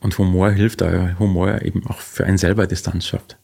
Und 0.00 0.16
Humor 0.18 0.50
hilft 0.50 0.80
da, 0.80 1.16
Humor 1.18 1.62
eben 1.62 1.86
auch 1.86 1.98
für 1.98 2.24
einen 2.24 2.38
selber 2.38 2.66
Distanz 2.66 3.06
schafft. 3.06 3.36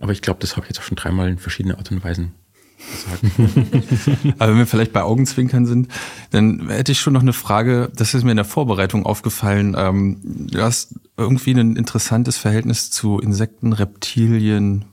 Aber 0.00 0.12
ich 0.12 0.22
glaube, 0.22 0.40
das 0.40 0.56
habe 0.56 0.66
ich 0.66 0.70
jetzt 0.70 0.80
auch 0.80 0.84
schon 0.84 0.96
dreimal 0.96 1.28
in 1.28 1.38
verschiedenen 1.38 1.76
Art 1.76 1.90
und 1.92 2.02
Weisen 2.02 2.34
Aber 4.38 4.52
wenn 4.52 4.58
wir 4.58 4.66
vielleicht 4.66 4.92
bei 4.92 5.02
Augenzwinkern 5.02 5.66
sind, 5.66 5.88
dann 6.30 6.68
hätte 6.68 6.92
ich 6.92 7.00
schon 7.00 7.12
noch 7.12 7.22
eine 7.22 7.32
Frage, 7.32 7.90
das 7.94 8.14
ist 8.14 8.24
mir 8.24 8.30
in 8.30 8.36
der 8.36 8.44
Vorbereitung 8.44 9.06
aufgefallen. 9.06 9.74
Ähm, 9.76 10.18
du 10.22 10.62
hast 10.62 10.94
irgendwie 11.16 11.52
ein 11.52 11.76
interessantes 11.76 12.38
Verhältnis 12.38 12.90
zu 12.90 13.18
Insekten, 13.18 13.72
Reptilien, 13.72 14.86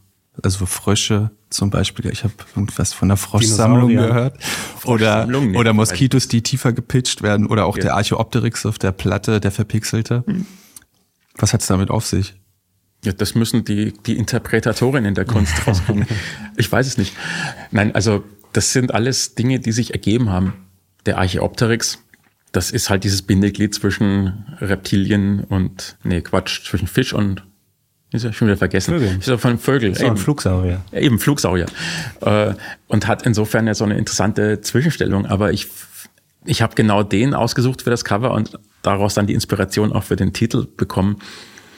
also 0.44 0.66
Frösche 0.66 1.32
zum 1.50 1.70
Beispiel. 1.70 2.12
Ich 2.12 2.24
habe 2.24 2.34
irgendwas 2.56 2.94
von 2.94 3.08
der 3.08 3.18
Froschsammlung 3.18 3.90
gehört. 3.90 4.38
Oder, 4.84 5.28
oder 5.56 5.74
Moskitos, 5.74 6.28
die 6.28 6.44
tiefer 6.44 6.74
gepitcht 6.74 7.22
werden. 7.22 7.48
Oder 7.48 7.66
auch 7.66 7.78
ja. 7.78 7.84
der 7.84 7.96
Archeopteryx 7.96 8.66
auf 8.66 8.78
der 8.78 8.92
Platte, 8.92 9.40
der 9.40 9.52
verpixelte. 9.52 10.24
Hm. 10.28 10.46
Was 11.38 11.54
hat's 11.54 11.68
damit 11.68 11.90
auf 11.90 12.06
sich? 12.06 12.36
Ja, 13.04 13.14
das 13.14 13.36
müssen 13.36 13.64
die, 13.64 13.94
die 14.06 14.18
Interpretatorinnen 14.18 15.14
der 15.16 15.26
Kunst 15.26 15.54
rausgucken. 15.68 16.06
Ich 16.58 16.72
weiß 16.72 16.88
es 16.88 16.98
nicht. 16.98 17.16
Nein, 17.72 17.94
also 17.94 18.24
das 18.54 18.74
sind 18.74 18.94
alles 18.94 19.36
Dinge, 19.36 19.60
die 19.60 19.72
sich 19.72 19.94
ergeben 19.94 20.30
haben. 20.30 20.54
Der 21.06 21.18
Archeopteryx, 21.20 22.00
das 22.52 22.72
ist 22.72 22.90
halt 22.90 23.04
dieses 23.04 23.22
Bindeglied 23.22 23.74
zwischen 23.74 24.46
Reptilien 24.60 25.42
und, 25.42 25.96
nee, 26.04 26.22
Quatsch, 26.22 26.66
zwischen 26.66 26.88
Fisch 26.88 27.14
und, 27.14 27.44
ist 28.12 28.24
ja 28.24 28.32
schon 28.32 28.48
wieder 28.48 28.58
vergessen. 28.58 28.94
Vögel. 28.94 29.18
Ist 29.20 29.28
ja 29.28 29.38
von 29.38 29.60
Vögel. 29.60 29.92
Ist 29.92 30.02
eben. 30.02 30.16
Flugsaurier. 30.16 30.82
Eben 30.94 31.20
Flugsaurier. 31.20 31.66
Äh, 32.22 32.54
und 32.88 33.06
hat 33.06 33.26
insofern 33.26 33.68
ja 33.68 33.74
so 33.74 33.84
eine 33.84 33.98
interessante 33.98 34.62
Zwischenstellung. 34.62 35.26
Aber 35.26 35.52
ich, 35.52 35.68
ich 36.46 36.62
habe 36.62 36.74
genau 36.74 37.04
den 37.04 37.34
ausgesucht 37.34 37.82
für 37.82 37.90
das 37.90 38.06
Cover 38.06 38.32
und 38.32 38.58
daraus 38.82 39.14
dann 39.14 39.28
die 39.28 39.34
Inspiration 39.34 39.92
auch 39.92 40.06
für 40.06 40.16
den 40.16 40.32
Titel 40.32 40.68
bekommen 40.78 41.18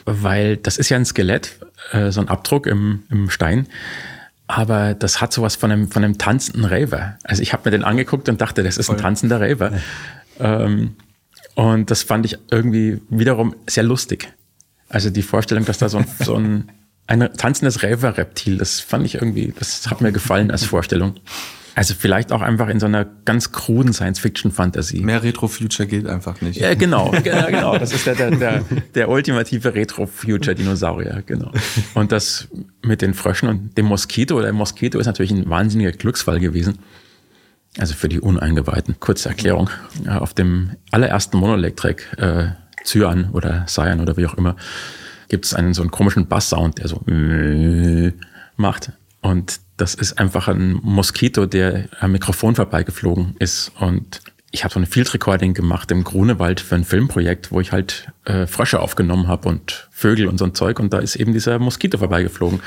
weil 0.04 0.56
das 0.56 0.78
ist 0.78 0.88
ja 0.88 0.96
ein 0.96 1.04
Skelett, 1.04 1.58
äh, 1.92 2.10
so 2.10 2.20
ein 2.20 2.28
Abdruck 2.28 2.66
im, 2.66 3.04
im 3.10 3.30
Stein. 3.30 3.66
Aber 4.46 4.94
das 4.94 5.20
hat 5.20 5.32
sowas 5.32 5.54
von 5.54 5.70
einem, 5.70 5.90
von 5.90 6.02
einem 6.02 6.18
tanzenden 6.18 6.64
Raver. 6.64 7.16
Also 7.22 7.42
ich 7.42 7.52
habe 7.52 7.62
mir 7.66 7.70
den 7.70 7.84
angeguckt 7.84 8.28
und 8.28 8.40
dachte, 8.40 8.62
das 8.62 8.78
ist 8.78 8.86
Voll. 8.86 8.96
ein 8.96 9.02
tanzender 9.02 9.40
Raver. 9.40 9.72
Ja. 10.40 10.64
Ähm, 10.64 10.96
und 11.54 11.90
das 11.90 12.02
fand 12.02 12.26
ich 12.26 12.38
irgendwie 12.50 13.00
wiederum 13.10 13.54
sehr 13.68 13.84
lustig. 13.84 14.32
Also 14.88 15.10
die 15.10 15.22
Vorstellung, 15.22 15.64
dass 15.64 15.78
da 15.78 15.88
so 15.88 15.98
ein, 15.98 16.06
so 16.18 16.34
ein, 16.34 16.72
ein 17.06 17.30
tanzendes 17.36 17.82
Raver-Reptil, 17.82 18.58
das 18.58 18.80
fand 18.80 19.06
ich 19.06 19.14
irgendwie, 19.14 19.54
das 19.56 19.88
hat 19.88 20.00
mir 20.00 20.10
gefallen 20.10 20.50
als 20.50 20.64
Vorstellung. 20.64 21.16
Also 21.74 21.94
vielleicht 21.94 22.32
auch 22.32 22.40
einfach 22.40 22.68
in 22.68 22.80
so 22.80 22.86
einer 22.86 23.06
ganz 23.24 23.52
kruden 23.52 23.92
Science-Fiction-Fantasie. 23.92 25.02
Mehr 25.02 25.22
Retro-Future 25.22 25.86
geht 25.86 26.06
einfach 26.06 26.40
nicht. 26.40 26.60
Ja, 26.60 26.74
genau, 26.76 27.10
genau. 27.22 27.78
Das 27.78 27.92
ist 27.92 28.06
der, 28.06 28.14
der, 28.14 28.30
der, 28.32 28.64
der 28.94 29.08
ultimative 29.08 29.74
Retro-Future-Dinosaurier, 29.74 31.22
genau. 31.24 31.52
Und 31.94 32.12
das 32.12 32.48
mit 32.82 33.02
den 33.02 33.14
Fröschen 33.14 33.48
und 33.48 33.78
dem 33.78 33.86
Moskito. 33.86 34.40
Der 34.40 34.52
Moskito 34.52 34.98
ist 34.98 35.06
natürlich 35.06 35.32
ein 35.32 35.48
wahnsinniger 35.48 35.92
Glücksfall 35.92 36.40
gewesen. 36.40 36.78
Also 37.78 37.94
für 37.94 38.08
die 38.08 38.20
Uneingeweihten. 38.20 38.98
Kurze 38.98 39.28
Erklärung. 39.28 39.70
Auf 40.08 40.34
dem 40.34 40.72
allerersten 40.90 41.38
Monoelectric, 41.38 42.02
äh, 42.18 42.48
Cyan 42.84 43.30
oder 43.32 43.66
Cyan 43.66 44.00
oder 44.00 44.16
wie 44.16 44.26
auch 44.26 44.34
immer, 44.34 44.56
gibt 45.28 45.44
es 45.44 45.54
einen 45.54 45.74
so 45.74 45.82
einen 45.82 45.92
komischen 45.92 46.26
Bass-Sound, 46.26 46.78
der 46.78 46.88
so 46.88 47.00
macht. 48.56 48.92
Und 49.22 49.60
das 49.80 49.94
ist 49.94 50.18
einfach 50.18 50.48
ein 50.48 50.78
Moskito, 50.82 51.46
der 51.46 51.88
am 52.00 52.12
Mikrofon 52.12 52.54
vorbeigeflogen 52.54 53.34
ist. 53.38 53.72
Und 53.80 54.20
ich 54.50 54.64
habe 54.64 54.74
so 54.74 54.80
ein 54.80 54.86
Field 54.86 55.12
Recording 55.14 55.54
gemacht 55.54 55.90
im 55.90 56.04
Grunewald 56.04 56.60
für 56.60 56.74
ein 56.74 56.84
Filmprojekt, 56.84 57.50
wo 57.50 57.60
ich 57.60 57.72
halt 57.72 58.12
äh, 58.24 58.46
Frösche 58.46 58.80
aufgenommen 58.80 59.28
habe 59.28 59.48
und 59.48 59.88
Vögel 59.90 60.26
und 60.26 60.38
so 60.38 60.44
ein 60.44 60.54
Zeug. 60.54 60.80
Und 60.80 60.92
da 60.92 60.98
ist 60.98 61.16
eben 61.16 61.32
dieser 61.32 61.58
Moskito 61.58 61.98
vorbeigeflogen. 61.98 62.60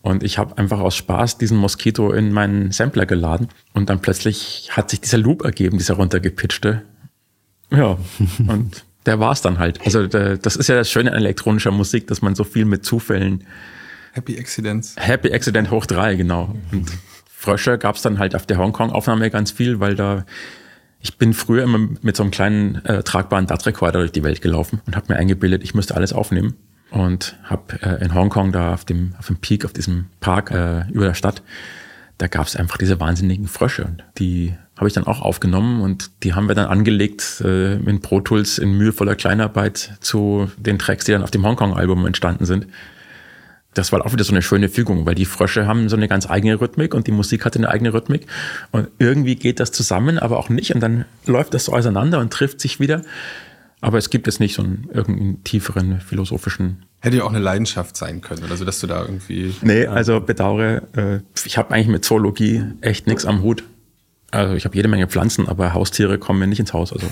Und 0.00 0.24
ich 0.24 0.38
habe 0.38 0.58
einfach 0.58 0.80
aus 0.80 0.96
Spaß 0.96 1.38
diesen 1.38 1.58
Moskito 1.58 2.10
in 2.12 2.32
meinen 2.32 2.72
Sampler 2.72 3.06
geladen. 3.06 3.48
Und 3.72 3.88
dann 3.88 4.02
plötzlich 4.02 4.70
hat 4.72 4.90
sich 4.90 5.00
dieser 5.00 5.18
Loop 5.18 5.44
ergeben, 5.44 5.78
dieser 5.78 5.94
runtergepitchte. 5.94 6.82
Ja, 7.70 7.98
und 8.48 8.84
der 9.06 9.20
war's 9.20 9.42
dann 9.42 9.58
halt. 9.58 9.80
Also 9.84 10.06
das 10.06 10.56
ist 10.56 10.68
ja 10.68 10.74
das 10.74 10.90
Schöne 10.90 11.12
an 11.12 11.18
elektronischer 11.18 11.70
Musik, 11.70 12.08
dass 12.08 12.20
man 12.20 12.34
so 12.34 12.42
viel 12.42 12.64
mit 12.64 12.84
Zufällen 12.84 13.44
Happy 14.12 14.38
Accidents. 14.38 14.94
Happy 14.98 15.32
Accident 15.32 15.70
hoch 15.70 15.86
drei, 15.86 16.14
genau. 16.14 16.54
Und 16.70 16.90
Frösche 17.26 17.78
gab 17.78 17.96
es 17.96 18.02
dann 18.02 18.18
halt 18.18 18.34
auf 18.34 18.46
der 18.46 18.58
Hongkong-Aufnahme 18.58 19.30
ganz 19.30 19.50
viel, 19.50 19.80
weil 19.80 19.96
da 19.96 20.24
ich 21.00 21.18
bin 21.18 21.34
früher 21.34 21.64
immer 21.64 21.88
mit 22.00 22.16
so 22.16 22.22
einem 22.22 22.30
kleinen 22.30 22.76
äh, 22.84 23.02
tragbaren 23.02 23.46
DAT-Recorder 23.46 23.98
durch 23.98 24.12
die 24.12 24.22
Welt 24.22 24.40
gelaufen 24.40 24.80
und 24.86 24.94
habe 24.94 25.12
mir 25.12 25.18
eingebildet, 25.18 25.64
ich 25.64 25.74
müsste 25.74 25.96
alles 25.96 26.12
aufnehmen. 26.12 26.54
Und 26.90 27.36
habe 27.44 27.82
äh, 27.82 28.04
in 28.04 28.14
Hongkong 28.14 28.52
da 28.52 28.74
auf 28.74 28.84
dem, 28.84 29.14
auf 29.18 29.26
dem 29.26 29.36
Peak, 29.38 29.64
auf 29.64 29.72
diesem 29.72 30.06
Park 30.20 30.50
äh, 30.50 30.86
über 30.92 31.06
der 31.06 31.14
Stadt, 31.14 31.42
da 32.18 32.28
gab 32.28 32.46
es 32.46 32.54
einfach 32.54 32.76
diese 32.76 33.00
wahnsinnigen 33.00 33.48
Frösche. 33.48 33.84
Und 33.84 34.04
die 34.18 34.54
habe 34.76 34.86
ich 34.88 34.94
dann 34.94 35.04
auch 35.04 35.22
aufgenommen 35.22 35.80
und 35.80 36.10
die 36.22 36.34
haben 36.34 36.48
wir 36.48 36.54
dann 36.54 36.66
angelegt 36.66 37.40
äh, 37.44 37.76
in 37.76 38.00
Pro 38.00 38.20
Tools 38.20 38.58
in 38.58 38.76
mühevoller 38.76 39.16
Kleinarbeit 39.16 39.94
zu 40.00 40.50
den 40.58 40.78
Tracks, 40.78 41.06
die 41.06 41.12
dann 41.12 41.22
auf 41.22 41.30
dem 41.30 41.44
Hongkong-Album 41.44 42.06
entstanden 42.06 42.44
sind 42.44 42.66
das 43.74 43.92
war 43.92 44.04
auch 44.04 44.12
wieder 44.12 44.24
so 44.24 44.32
eine 44.32 44.42
schöne 44.42 44.68
Fügung, 44.68 45.06
weil 45.06 45.14
die 45.14 45.24
Frösche 45.24 45.66
haben 45.66 45.88
so 45.88 45.96
eine 45.96 46.08
ganz 46.08 46.28
eigene 46.28 46.60
Rhythmik 46.60 46.94
und 46.94 47.06
die 47.06 47.12
Musik 47.12 47.44
hat 47.44 47.56
eine 47.56 47.68
eigene 47.68 47.94
Rhythmik. 47.94 48.26
Und 48.70 48.88
irgendwie 48.98 49.36
geht 49.36 49.60
das 49.60 49.72
zusammen, 49.72 50.18
aber 50.18 50.38
auch 50.38 50.48
nicht. 50.48 50.74
Und 50.74 50.80
dann 50.80 51.06
läuft 51.26 51.54
das 51.54 51.66
so 51.66 51.72
auseinander 51.72 52.18
und 52.18 52.32
trifft 52.32 52.60
sich 52.60 52.80
wieder. 52.80 53.02
Aber 53.80 53.98
es 53.98 54.10
gibt 54.10 54.26
jetzt 54.26 54.40
nicht 54.40 54.54
so 54.54 54.62
einen 54.62 54.88
irgendeinen 54.92 55.42
tieferen 55.42 56.00
philosophischen. 56.00 56.84
Hätte 57.00 57.16
ja 57.16 57.24
auch 57.24 57.30
eine 57.30 57.40
Leidenschaft 57.40 57.96
sein 57.96 58.20
können, 58.20 58.44
also 58.48 58.64
dass 58.64 58.78
du 58.78 58.86
da 58.86 59.02
irgendwie. 59.02 59.54
Nee, 59.62 59.86
also 59.86 60.20
bedauere, 60.20 60.82
äh, 60.96 61.18
ich 61.44 61.58
habe 61.58 61.74
eigentlich 61.74 61.88
mit 61.88 62.04
Zoologie 62.04 62.62
echt 62.80 63.08
nichts 63.08 63.24
am 63.24 63.42
Hut. 63.42 63.64
Also 64.30 64.54
ich 64.54 64.64
habe 64.64 64.76
jede 64.76 64.88
Menge 64.88 65.08
Pflanzen, 65.08 65.48
aber 65.48 65.74
Haustiere 65.74 66.18
kommen 66.18 66.38
mir 66.38 66.46
nicht 66.46 66.60
ins 66.60 66.72
Haus. 66.72 66.92
Also. 66.92 67.06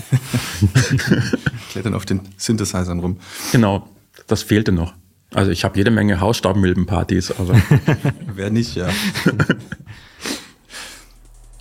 Klettern 1.71 1.93
auf 1.93 2.05
den 2.05 2.21
Synthesizern 2.37 2.99
rum. 2.99 3.17
Genau, 3.51 3.89
das 4.27 4.41
fehlte 4.41 4.71
noch. 4.71 4.93
Also 5.33 5.51
ich 5.51 5.63
habe 5.63 5.77
jede 5.77 5.91
Menge 5.91 6.19
Hausstaubmilbenpartys, 6.19 7.31
aber. 7.39 7.55
Wer 8.33 8.49
nicht, 8.49 8.75
ja. 8.75 8.89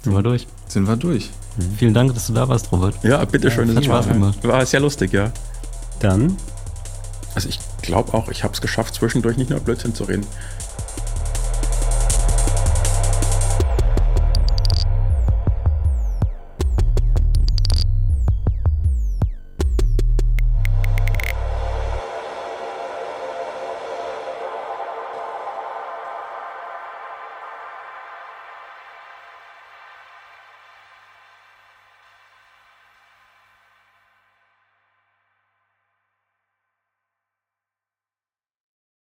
Sind 0.02 0.12
wir 0.14 0.22
durch? 0.22 0.46
Sind 0.66 0.88
wir 0.88 0.96
durch. 0.96 1.30
Mhm. 1.56 1.74
Vielen 1.76 1.94
Dank, 1.94 2.14
dass 2.14 2.26
du 2.26 2.32
da 2.32 2.48
warst, 2.48 2.72
Robert. 2.72 2.96
Ja, 3.04 3.24
bitteschön. 3.24 3.68
Ja, 3.68 3.76
hat 3.76 3.84
Spaß 3.84 4.06
war, 4.06 4.14
gemacht. 4.14 4.38
War 4.42 4.66
sehr 4.66 4.80
lustig, 4.80 5.12
ja. 5.12 5.30
Dann? 6.00 6.36
Also 7.34 7.48
ich 7.48 7.60
glaube 7.82 8.12
auch, 8.14 8.28
ich 8.28 8.42
habe 8.42 8.54
es 8.54 8.60
geschafft, 8.60 8.94
zwischendurch 8.94 9.36
nicht 9.36 9.50
nur 9.50 9.60
Blödsinn 9.60 9.94
zu 9.94 10.04
reden. 10.04 10.26